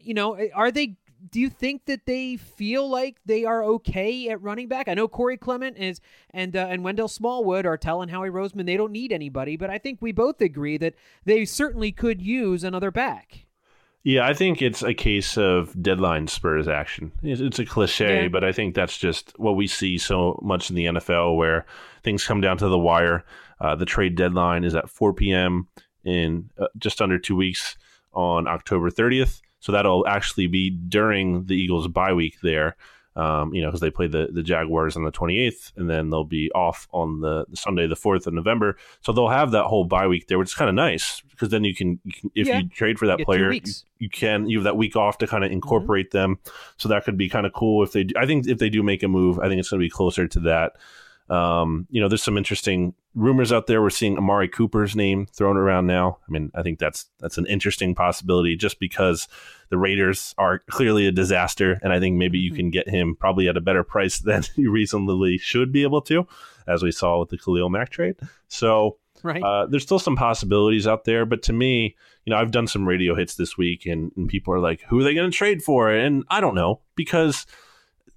you 0.01 0.13
know 0.13 0.37
are 0.53 0.71
they 0.71 0.97
do 1.29 1.39
you 1.39 1.49
think 1.49 1.85
that 1.85 2.05
they 2.05 2.35
feel 2.35 2.89
like 2.89 3.17
they 3.25 3.45
are 3.45 3.63
okay 3.63 4.29
at 4.29 4.41
running 4.41 4.67
back? 4.67 4.87
I 4.87 4.93
know 4.93 5.07
Corey 5.07 5.37
Clement 5.37 5.77
is 5.77 6.01
and 6.31 6.55
uh, 6.55 6.67
and 6.69 6.83
Wendell 6.83 7.07
Smallwood 7.07 7.65
are 7.65 7.77
telling 7.77 8.09
Howie 8.09 8.29
Roseman 8.29 8.65
they 8.65 8.77
don't 8.77 8.91
need 8.91 9.11
anybody, 9.11 9.55
but 9.55 9.69
I 9.69 9.77
think 9.77 10.01
we 10.01 10.11
both 10.11 10.41
agree 10.41 10.77
that 10.77 10.95
they 11.23 11.45
certainly 11.45 11.91
could 11.91 12.21
use 12.21 12.63
another 12.63 12.91
back. 12.91 13.45
Yeah, 14.03 14.27
I 14.27 14.33
think 14.33 14.61
it's 14.61 14.83
a 14.83 14.93
case 14.93 15.37
of 15.37 15.81
deadline 15.81 16.27
Spurs 16.27 16.67
action. 16.67 17.13
It's 17.23 17.59
a 17.59 17.65
cliche, 17.65 18.23
yeah. 18.23 18.27
but 18.27 18.43
I 18.43 18.51
think 18.51 18.75
that's 18.75 18.97
just 18.97 19.33
what 19.39 19.55
we 19.55 19.65
see 19.65 19.97
so 19.97 20.39
much 20.43 20.69
in 20.69 20.75
the 20.75 20.85
NFL 20.85 21.37
where 21.37 21.65
things 22.03 22.27
come 22.27 22.41
down 22.41 22.57
to 22.57 22.67
the 22.67 22.77
wire. 22.77 23.23
Uh, 23.61 23.75
the 23.75 23.85
trade 23.85 24.15
deadline 24.15 24.65
is 24.65 24.75
at 24.75 24.89
4 24.89 25.13
p.m. 25.13 25.69
in 26.03 26.49
uh, 26.59 26.67
just 26.77 27.01
under 27.01 27.17
two 27.17 27.37
weeks 27.37 27.77
on 28.11 28.45
October 28.45 28.91
30th. 28.91 29.41
So 29.61 29.71
that'll 29.71 30.05
actually 30.05 30.47
be 30.47 30.69
during 30.69 31.45
the 31.45 31.55
Eagles' 31.55 31.87
bye 31.87 32.11
week 32.11 32.39
there 32.43 32.75
um, 33.15 33.53
you 33.53 33.61
know, 33.61 33.67
because 33.67 33.81
they 33.81 33.91
play 33.91 34.07
the, 34.07 34.29
the 34.31 34.43
Jaguars 34.43 34.95
on 34.95 35.03
the 35.03 35.11
28th, 35.11 35.71
and 35.77 35.89
then 35.89 36.09
they'll 36.09 36.23
be 36.23 36.51
off 36.53 36.87
on 36.91 37.21
the, 37.21 37.45
the, 37.49 37.57
Sunday, 37.57 37.87
the 37.87 37.95
4th 37.95 38.25
of 38.27 38.33
November. 38.33 38.77
So 39.01 39.11
they'll 39.11 39.27
have 39.27 39.51
that 39.51 39.65
whole 39.65 39.85
bye 39.85 40.07
week 40.07 40.27
there, 40.27 40.39
which 40.39 40.49
is 40.49 40.55
kind 40.55 40.69
of 40.69 40.75
nice 40.75 41.21
because 41.29 41.49
then 41.49 41.63
you 41.63 41.75
can, 41.75 41.99
you 42.03 42.11
can 42.11 42.31
if 42.35 42.47
yeah. 42.47 42.59
you 42.59 42.69
trade 42.69 42.97
for 42.97 43.07
that 43.07 43.19
player, 43.19 43.51
you, 43.51 43.61
you, 43.99 44.09
can 44.09 44.47
you 44.47 44.57
have 44.57 44.63
that 44.63 44.77
week 44.77 44.95
off 44.95 45.17
to 45.19 45.27
kind 45.27 45.43
of 45.43 45.49
mm-hmm. 45.49 45.55
incorporate 45.55 46.09
mm-hmm. 46.09 46.31
them. 46.33 46.39
So 46.77 46.89
that 46.89 47.05
could 47.05 47.17
be 47.17 47.29
kind 47.29 47.45
of 47.45 47.53
cool 47.53 47.83
if 47.83 47.91
they. 47.91 48.05
Do, 48.05 48.15
I 48.17 48.25
think 48.25 48.47
if 48.47 48.57
they 48.57 48.69
do 48.69 48.81
make 48.81 49.03
a 49.03 49.07
move, 49.07 49.39
I 49.39 49.47
think 49.47 49.59
it's 49.59 49.69
going 49.69 49.79
to 49.79 49.85
be 49.85 49.89
closer 49.89 50.27
to 50.27 50.39
that. 50.41 50.73
Um, 51.29 51.87
you 51.89 52.01
know, 52.01 52.07
there's 52.07 52.23
some 52.23 52.37
interesting 52.37 52.93
rumors 53.15 53.51
out 53.51 53.67
there. 53.67 53.81
We're 53.81 53.89
seeing 53.89 54.17
Amari 54.17 54.47
Cooper's 54.47 54.95
name 54.95 55.25
thrown 55.27 55.57
around 55.57 55.87
now. 55.87 56.17
I 56.27 56.31
mean, 56.31 56.51
I 56.53 56.63
think 56.63 56.79
that's 56.79 57.05
that's 57.19 57.37
an 57.37 57.45
interesting 57.45 57.95
possibility 57.95 58.55
just 58.55 58.79
because 58.79 59.27
the 59.69 59.77
Raiders 59.77 60.35
are 60.37 60.59
clearly 60.69 61.07
a 61.07 61.11
disaster, 61.11 61.79
and 61.81 61.93
I 61.93 61.99
think 61.99 62.17
maybe 62.17 62.39
you 62.39 62.51
mm-hmm. 62.51 62.57
can 62.57 62.69
get 62.71 62.89
him 62.89 63.15
probably 63.15 63.47
at 63.47 63.57
a 63.57 63.61
better 63.61 63.83
price 63.83 64.19
than 64.19 64.43
you 64.55 64.71
reasonably 64.71 65.37
should 65.37 65.71
be 65.71 65.83
able 65.83 66.01
to, 66.03 66.27
as 66.67 66.83
we 66.83 66.91
saw 66.91 67.19
with 67.19 67.29
the 67.29 67.37
Khalil 67.37 67.69
Mack 67.69 67.89
trade. 67.89 68.15
So. 68.47 68.97
Right. 69.21 69.41
Uh, 69.41 69.67
there's 69.67 69.83
still 69.83 69.99
some 69.99 70.17
possibilities 70.17 70.85
out 70.85 71.05
there, 71.05 71.25
but 71.25 71.43
to 71.43 71.53
me, 71.53 71.95
you 72.25 72.31
know, 72.31 72.35
I've 72.35 72.51
done 72.51 72.67
some 72.67 72.85
radio 72.85 73.15
hits 73.15 73.35
this 73.35 73.57
week, 73.57 73.85
and, 73.85 74.11
and 74.17 74.27
people 74.27 74.53
are 74.53 74.59
like, 74.59 74.81
"Who 74.89 74.99
are 74.99 75.03
they 75.03 75.13
going 75.13 75.31
to 75.31 75.37
trade 75.37 75.63
for?" 75.63 75.89
And 75.89 76.25
I 76.29 76.41
don't 76.41 76.55
know 76.55 76.81
because 76.95 77.45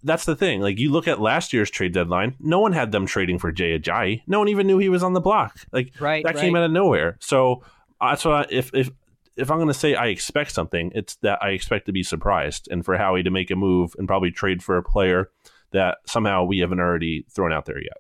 that's 0.03 0.25
the 0.25 0.37
thing. 0.37 0.61
Like 0.61 0.79
you 0.79 0.91
look 0.91 1.09
at 1.09 1.21
last 1.21 1.53
year's 1.53 1.71
trade 1.71 1.93
deadline, 1.93 2.37
no 2.39 2.61
one 2.61 2.73
had 2.73 2.93
them 2.93 3.07
trading 3.07 3.39
for 3.39 3.53
Jay 3.53 3.79
Ajayi. 3.79 4.23
No 4.27 4.39
one 4.39 4.49
even 4.49 4.67
knew 4.67 4.79
he 4.79 4.89
was 4.89 5.03
on 5.03 5.13
the 5.13 5.21
block. 5.21 5.59
Like 5.73 5.93
right, 6.01 6.25
that 6.25 6.35
right. 6.35 6.41
came 6.41 6.57
out 6.57 6.65
of 6.65 6.71
nowhere. 6.71 7.17
So 7.21 7.63
uh, 8.01 8.11
that's 8.11 8.25
what 8.25 8.35
I, 8.35 8.47
if 8.51 8.75
if 8.75 8.91
if 9.37 9.51
I'm 9.51 9.59
going 9.59 9.69
to 9.69 9.75
say 9.75 9.95
I 9.95 10.07
expect 10.07 10.53
something, 10.53 10.93
it's 10.95 11.17
that 11.17 11.43
I 11.43 11.51
expect 11.51 11.87
to 11.87 11.93
be 11.93 12.03
surprised, 12.03 12.69
and 12.71 12.85
for 12.85 12.97
Howie 12.97 13.23
to 13.23 13.31
make 13.31 13.51
a 13.51 13.57
move 13.57 13.95
and 13.99 14.09
probably 14.09 14.31
trade 14.31 14.63
for 14.63 14.77
a 14.77 14.83
player 14.83 15.31
that 15.73 15.99
somehow 16.07 16.45
we 16.45 16.59
haven't 16.61 16.81
already 16.81 17.27
thrown 17.31 17.53
out 17.53 17.67
there 17.67 17.83
yet. 17.83 17.99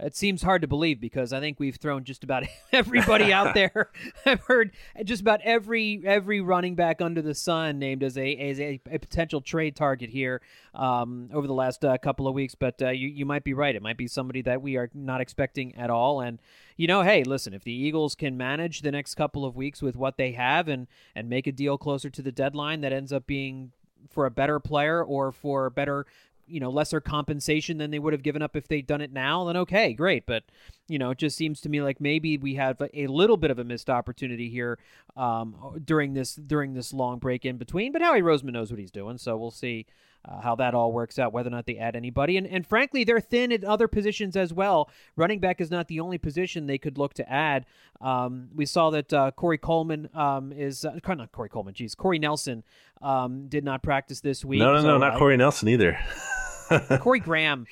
It 0.00 0.14
seems 0.14 0.42
hard 0.42 0.62
to 0.62 0.68
believe 0.68 1.00
because 1.00 1.32
I 1.32 1.40
think 1.40 1.58
we've 1.58 1.74
thrown 1.74 2.04
just 2.04 2.22
about 2.22 2.44
everybody 2.72 3.32
out 3.32 3.54
there. 3.54 3.90
I've 4.24 4.42
heard 4.42 4.70
just 5.04 5.20
about 5.20 5.40
every 5.42 6.00
every 6.04 6.40
running 6.40 6.76
back 6.76 7.00
under 7.00 7.20
the 7.20 7.34
sun 7.34 7.80
named 7.80 8.04
as 8.04 8.16
a 8.16 8.36
as 8.36 8.60
a, 8.60 8.80
a 8.88 8.98
potential 8.98 9.40
trade 9.40 9.74
target 9.74 10.10
here 10.10 10.40
um, 10.72 11.30
over 11.32 11.48
the 11.48 11.54
last 11.54 11.84
uh, 11.84 11.98
couple 11.98 12.28
of 12.28 12.34
weeks. 12.34 12.54
But 12.54 12.80
uh, 12.80 12.90
you 12.90 13.08
you 13.08 13.26
might 13.26 13.42
be 13.42 13.54
right. 13.54 13.74
It 13.74 13.82
might 13.82 13.96
be 13.96 14.06
somebody 14.06 14.40
that 14.42 14.62
we 14.62 14.76
are 14.76 14.88
not 14.94 15.20
expecting 15.20 15.74
at 15.74 15.90
all. 15.90 16.20
And 16.20 16.38
you 16.76 16.86
know, 16.86 17.02
hey, 17.02 17.24
listen, 17.24 17.52
if 17.52 17.64
the 17.64 17.72
Eagles 17.72 18.14
can 18.14 18.36
manage 18.36 18.82
the 18.82 18.92
next 18.92 19.16
couple 19.16 19.44
of 19.44 19.56
weeks 19.56 19.82
with 19.82 19.96
what 19.96 20.16
they 20.16 20.32
have 20.32 20.68
and 20.68 20.86
and 21.16 21.28
make 21.28 21.48
a 21.48 21.52
deal 21.52 21.76
closer 21.76 22.08
to 22.08 22.22
the 22.22 22.32
deadline 22.32 22.82
that 22.82 22.92
ends 22.92 23.12
up 23.12 23.26
being 23.26 23.72
for 24.08 24.26
a 24.26 24.30
better 24.30 24.60
player 24.60 25.02
or 25.02 25.32
for 25.32 25.68
better 25.70 26.06
you 26.48 26.60
know 26.60 26.70
lesser 26.70 27.00
compensation 27.00 27.78
than 27.78 27.90
they 27.90 27.98
would 27.98 28.12
have 28.12 28.22
given 28.22 28.42
up 28.42 28.56
if 28.56 28.68
they'd 28.68 28.86
done 28.86 29.00
it 29.00 29.12
now 29.12 29.44
then 29.44 29.56
okay 29.56 29.92
great 29.92 30.26
but 30.26 30.44
you 30.88 30.98
know 30.98 31.10
it 31.10 31.18
just 31.18 31.36
seems 31.36 31.60
to 31.60 31.68
me 31.68 31.80
like 31.80 32.00
maybe 32.00 32.36
we 32.36 32.54
have 32.54 32.80
a 32.94 33.06
little 33.06 33.36
bit 33.36 33.50
of 33.50 33.58
a 33.58 33.64
missed 33.64 33.90
opportunity 33.90 34.48
here 34.48 34.78
um, 35.16 35.80
during 35.84 36.14
this 36.14 36.34
during 36.34 36.74
this 36.74 36.92
long 36.92 37.18
break 37.18 37.44
in 37.44 37.56
between 37.56 37.92
but 37.92 38.02
howie 38.02 38.22
roseman 38.22 38.52
knows 38.52 38.70
what 38.70 38.80
he's 38.80 38.90
doing 38.90 39.18
so 39.18 39.36
we'll 39.36 39.50
see 39.50 39.86
uh, 40.24 40.40
how 40.40 40.54
that 40.56 40.74
all 40.74 40.92
works 40.92 41.18
out, 41.18 41.32
whether 41.32 41.48
or 41.48 41.50
not 41.50 41.66
they 41.66 41.76
add 41.76 41.96
anybody. 41.96 42.36
And, 42.36 42.46
and 42.46 42.66
frankly, 42.66 43.04
they're 43.04 43.20
thin 43.20 43.52
at 43.52 43.64
other 43.64 43.88
positions 43.88 44.36
as 44.36 44.52
well. 44.52 44.90
Running 45.16 45.38
back 45.38 45.60
is 45.60 45.70
not 45.70 45.88
the 45.88 46.00
only 46.00 46.18
position 46.18 46.66
they 46.66 46.78
could 46.78 46.98
look 46.98 47.14
to 47.14 47.30
add. 47.30 47.66
Um, 48.00 48.48
we 48.54 48.66
saw 48.66 48.90
that 48.90 49.12
uh, 49.12 49.30
Corey 49.30 49.58
Coleman 49.58 50.08
um, 50.14 50.52
is, 50.52 50.84
uh, 50.84 50.98
not 51.06 51.32
Corey 51.32 51.48
Coleman, 51.48 51.74
geez, 51.74 51.94
Corey 51.94 52.18
Nelson 52.18 52.64
um, 53.00 53.48
did 53.48 53.64
not 53.64 53.82
practice 53.82 54.20
this 54.20 54.44
week. 54.44 54.60
No, 54.60 54.74
no, 54.74 54.80
so 54.80 54.86
no, 54.86 54.98
not 54.98 55.14
I, 55.14 55.18
Corey 55.18 55.36
Nelson 55.36 55.68
either. 55.68 55.98
Corey 57.00 57.20
Graham. 57.20 57.66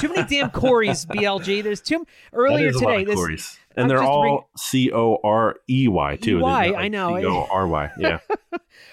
too 0.00 0.08
many 0.08 0.28
damn 0.28 0.50
Corys, 0.50 1.06
BLG. 1.06 1.62
There's 1.62 1.80
too 1.80 2.06
earlier 2.32 2.72
today. 2.72 3.04
this, 3.04 3.14
Corey's. 3.14 3.58
And 3.76 3.84
I'm 3.84 3.88
they're 3.88 4.02
all 4.02 4.50
C 4.56 4.90
O 4.92 5.18
R 5.22 5.56
E 5.68 5.88
Y 5.88 6.16
too. 6.16 6.40
Y, 6.40 6.74
I 6.76 6.88
know. 6.88 7.18
C 7.18 7.26
O 7.26 7.46
R 7.50 7.66
Y. 7.66 7.90
Yeah. 7.98 8.18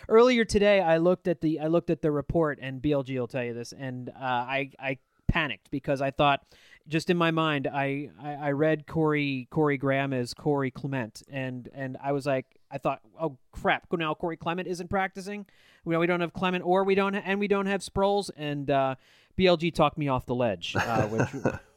earlier 0.10 0.46
today, 0.46 0.82
I 0.82 0.98
looked 0.98 1.28
at 1.28 1.42
the 1.42 1.60
I 1.60 1.68
looked 1.68 1.90
at 1.90 2.02
the 2.02 2.12
report, 2.12 2.60
and 2.62 2.82
BLG 2.82 3.18
will 3.18 3.28
tell 3.28 3.44
you 3.44 3.54
this, 3.54 3.74
and 3.74 4.10
uh, 4.10 4.14
I 4.20 4.72
I 4.80 4.98
panicked 5.28 5.72
because 5.72 6.02
I 6.02 6.12
thought 6.12 6.42
just 6.88 7.10
in 7.10 7.18
my 7.18 7.32
mind, 7.32 7.68
I, 7.68 8.10
I, 8.22 8.34
I, 8.34 8.52
read 8.52 8.86
Corey 8.86 9.48
Corey 9.50 9.78
Graham 9.78 10.14
as 10.14 10.34
Corey 10.34 10.72
Clement, 10.72 11.24
and 11.30 11.68
and 11.74 11.98
I 12.04 12.12
was 12.12 12.26
like, 12.26 12.46
I 12.76 12.78
thought, 12.78 13.00
oh 13.18 13.38
crap, 13.54 13.88
now 13.94 14.14
Corey 14.14 14.36
Clement 14.36 14.68
isn't 14.68 14.90
practicing. 14.90 15.46
We 15.86 15.96
we 15.96 16.08
don't 16.08 16.20
have 16.20 16.34
Clement, 16.34 16.66
or 16.66 16.84
we 16.84 16.94
don't, 16.94 17.16
and 17.16 17.40
we 17.40 17.48
don't 17.48 17.68
have 17.68 17.80
Sproles, 17.80 18.30
and 18.36 18.70
uh, 18.70 18.96
BLG 19.38 19.74
talked 19.74 19.98
me 19.98 20.10
off 20.10 20.26
the 20.26 20.36
ledge, 20.36 20.76
uh, 20.76 21.04
which 21.08 21.30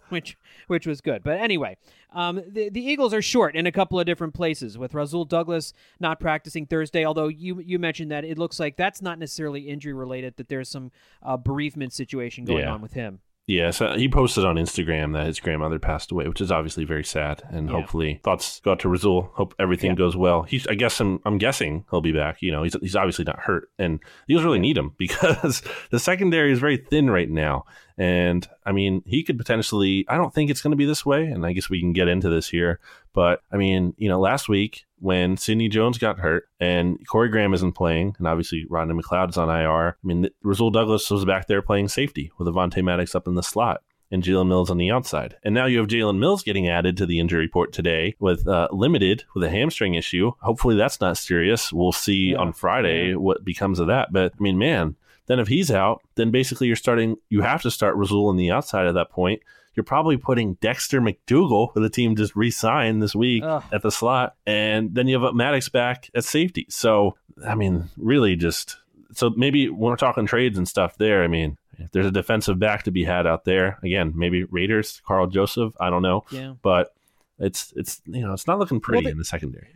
which 0.09 0.39
which 0.67 0.87
was 0.89 1.01
good. 1.01 1.23
But 1.23 1.39
anyway, 1.39 1.77
um, 2.13 2.43
the 2.49 2.69
the 2.69 2.83
Eagles 2.85 3.15
are 3.15 3.23
short 3.23 3.55
in 3.55 3.65
a 3.65 3.71
couple 3.71 4.01
of 4.01 4.07
different 4.07 4.35
places 4.35 4.77
with 4.77 4.93
Rasul 4.93 5.25
Douglas 5.25 5.73
not 6.01 6.19
practicing 6.19 6.67
Thursday. 6.67 7.05
Although 7.05 7.29
you 7.29 7.61
you 7.61 7.79
mentioned 7.79 8.11
that 8.11 8.25
it 8.25 8.37
looks 8.37 8.59
like 8.59 8.77
that's 8.77 9.01
not 9.01 9.21
necessarily 9.21 9.69
injury 9.69 9.93
related. 9.93 10.37
That 10.37 10.49
there's 10.49 10.69
some 10.69 10.91
uh, 11.23 11.37
bereavement 11.37 11.93
situation 11.93 12.45
going 12.45 12.65
yeah. 12.65 12.73
on 12.73 12.81
with 12.83 12.95
him. 12.95 13.21
Yeah, 13.49 13.71
so 13.71 13.95
he 13.97 14.11
posted 14.11 14.45
on 14.45 14.57
Instagram 14.57 15.15
that 15.15 15.25
his 15.25 15.41
grandmother 15.41 15.79
passed 15.79 16.13
away, 16.13 16.29
which 16.29 16.43
is 16.43 16.53
obviously 16.53 16.85
very 16.85 17.03
sad. 17.03 17.43
And 17.51 17.67
yeah. 17.67 17.77
hopefully, 17.77 18.21
thoughts 18.23 18.61
go 18.61 18.73
out 18.73 18.81
to 18.81 18.91
Rasul. 18.91 19.31
Hope 19.33 19.55
everything 19.59 19.93
yeah. 19.93 19.97
goes 19.97 20.15
well. 20.15 20.43
He's, 20.43 20.67
I 20.67 20.75
guess, 20.75 21.01
I'm, 21.01 21.19
I'm 21.25 21.39
guessing 21.39 21.87
he'll 21.91 22.03
be 22.03 22.13
back. 22.13 22.43
You 22.43 22.53
know, 22.53 22.63
he's, 22.63 22.77
he's 22.83 22.95
obviously 22.95 23.25
not 23.25 23.39
hurt, 23.39 23.71
and 23.79 24.01
Eagles 24.29 24.45
really 24.45 24.59
need 24.59 24.77
him 24.77 24.95
because 24.99 25.63
the 25.91 25.99
secondary 25.99 26.53
is 26.53 26.59
very 26.59 26.77
thin 26.77 27.09
right 27.09 27.31
now. 27.31 27.65
And 27.97 28.47
I 28.67 28.73
mean, 28.73 29.03
he 29.07 29.25
could 29.25 29.39
potentially, 29.39 30.05
I 30.11 30.19
don't 30.19 30.35
think 30.35 30.51
it's 30.51 30.61
going 30.61 30.73
to 30.73 30.77
be 30.77 30.85
this 30.85 31.07
way. 31.07 31.25
And 31.25 31.47
I 31.47 31.53
guess 31.53 31.71
we 31.71 31.81
can 31.81 31.95
get 31.95 32.07
into 32.07 32.29
this 32.29 32.51
here. 32.51 32.81
But 33.15 33.41
I 33.51 33.57
mean, 33.57 33.95
you 33.97 34.11
know, 34.11 34.21
last 34.21 34.51
week 34.51 34.87
when 35.01 35.37
Sidney 35.37 35.69
Jones 35.69 35.99
got 35.99 36.19
hurt 36.19 36.49
and 36.61 36.99
Corey 37.09 37.29
Graham 37.29 37.55
isn't 37.55 37.73
playing, 37.73 38.15
and 38.19 38.27
obviously 38.27 38.67
Rodney 38.69 38.95
McLeod 38.95 39.31
is 39.31 39.37
on 39.37 39.49
IR, 39.49 39.97
I 40.03 40.07
mean, 40.07 40.29
Rasul 40.43 40.71
Douglas 40.71 41.11
was 41.11 41.25
back 41.25 41.47
there 41.47 41.63
playing 41.63 41.89
safety 41.89 42.31
with 42.39 42.49
Avonte 42.49 42.83
Maddox 42.83 43.15
up 43.15 43.29
in 43.29 43.35
the 43.35 43.43
slot 43.43 43.83
and 44.11 44.23
Jalen 44.23 44.49
Mills 44.49 44.71
on 44.71 44.79
the 44.79 44.91
outside. 44.91 45.37
And 45.43 45.55
now 45.55 45.67
you 45.67 45.79
have 45.79 45.87
Jalen 45.87 46.19
Mills 46.19 46.43
getting 46.43 46.69
added 46.69 46.97
to 46.97 47.07
the 47.07 47.21
injury 47.21 47.41
report 47.41 47.73
today 47.73 48.17
with 48.19 48.47
uh, 48.49 48.69
limited 48.73 49.25
with 49.35 49.45
a 49.45 49.51
hamstring 49.51 49.95
issue. 49.95 50.33
Hopefully 50.41 50.77
that's 50.77 51.01
not 51.01 51.19
serious. 51.19 51.73
We'll 51.73 51.93
see 51.93 52.31
yeah. 52.31 52.39
on 52.39 52.53
Friday 52.53 53.11
yeah. 53.11 53.17
what 53.17 53.45
becomes 53.45 53.79
of 53.79 53.89
that. 53.89 54.13
But 54.13 54.33
I 54.39 54.43
mean, 54.43 54.59
man, 54.59 54.97
then 55.27 55.39
if 55.39 55.49
he's 55.49 55.71
out, 55.71 56.03
then 56.15 56.31
basically 56.31 56.67
you're 56.67 56.77
starting, 56.77 57.17
you 57.29 57.43
have 57.43 57.63
to 57.63 57.71
start 57.71 57.97
Rasul 57.97 58.29
on 58.29 58.37
the 58.37 58.51
outside 58.51 58.87
at 58.87 58.95
that 58.95 59.11
point. 59.11 59.43
You're 59.79 59.85
probably 59.85 60.17
putting 60.17 60.55
Dexter 60.55 61.01
McDougle, 61.01 61.71
who 61.73 61.81
the 61.81 61.89
team 61.89 62.17
just 62.17 62.35
re 62.35 62.51
signed 62.51 63.01
this 63.01 63.15
week 63.15 63.45
Ugh. 63.45 63.63
at 63.73 63.81
the 63.81 63.93
slot. 63.93 64.35
And 64.45 64.93
then 64.93 65.07
you 65.07 65.23
have 65.23 65.35
Maddox 65.37 65.69
back 65.69 66.11
at 66.17 66.25
safety. 66.25 66.67
So, 66.69 67.15
I 67.47 67.55
mean, 67.55 67.89
really 67.97 68.35
just, 68.35 68.77
so 69.13 69.31
maybe 69.31 69.69
when 69.69 69.91
we're 69.91 69.97
talking 69.97 70.27
trades 70.27 70.59
and 70.59 70.67
stuff 70.67 70.99
there, 70.99 71.23
I 71.23 71.29
mean, 71.29 71.59
if 71.79 71.93
there's 71.93 72.07
a 72.07 72.11
defensive 72.11 72.59
back 72.59 72.83
to 72.83 72.91
be 72.91 73.05
had 73.05 73.25
out 73.25 73.45
there, 73.45 73.79
again, 73.85 74.15
maybe 74.17 74.43
Raiders, 74.43 75.01
Karl 75.07 75.29
Joseph, 75.29 75.75
I 75.79 75.91
don't 75.91 76.03
know. 76.03 76.25
Yeah. 76.33 76.55
But 76.61 76.93
it's, 77.39 77.73
it's, 77.77 78.03
you 78.05 78.23
know, 78.27 78.33
it's 78.33 78.49
not 78.49 78.59
looking 78.59 78.81
pretty 78.81 79.05
well, 79.05 79.13
in 79.13 79.19
the 79.19 79.25
secondary 79.25 79.69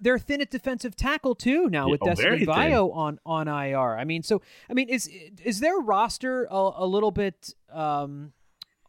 they're 0.00 0.18
thin 0.18 0.40
at 0.40 0.48
defensive 0.48 0.96
tackle 0.96 1.34
too 1.34 1.68
now 1.68 1.84
yeah, 1.84 1.90
with 1.90 2.02
oh, 2.02 2.06
Destiny 2.06 2.46
Vaeao 2.46 2.96
on 2.96 3.20
on 3.26 3.48
IR. 3.48 3.98
I 3.98 4.04
mean, 4.04 4.22
so 4.22 4.40
I 4.70 4.72
mean, 4.72 4.88
is 4.88 5.10
is 5.44 5.60
their 5.60 5.76
roster 5.78 6.48
a, 6.50 6.70
a 6.76 6.86
little 6.86 7.10
bit 7.10 7.54
um, 7.70 8.32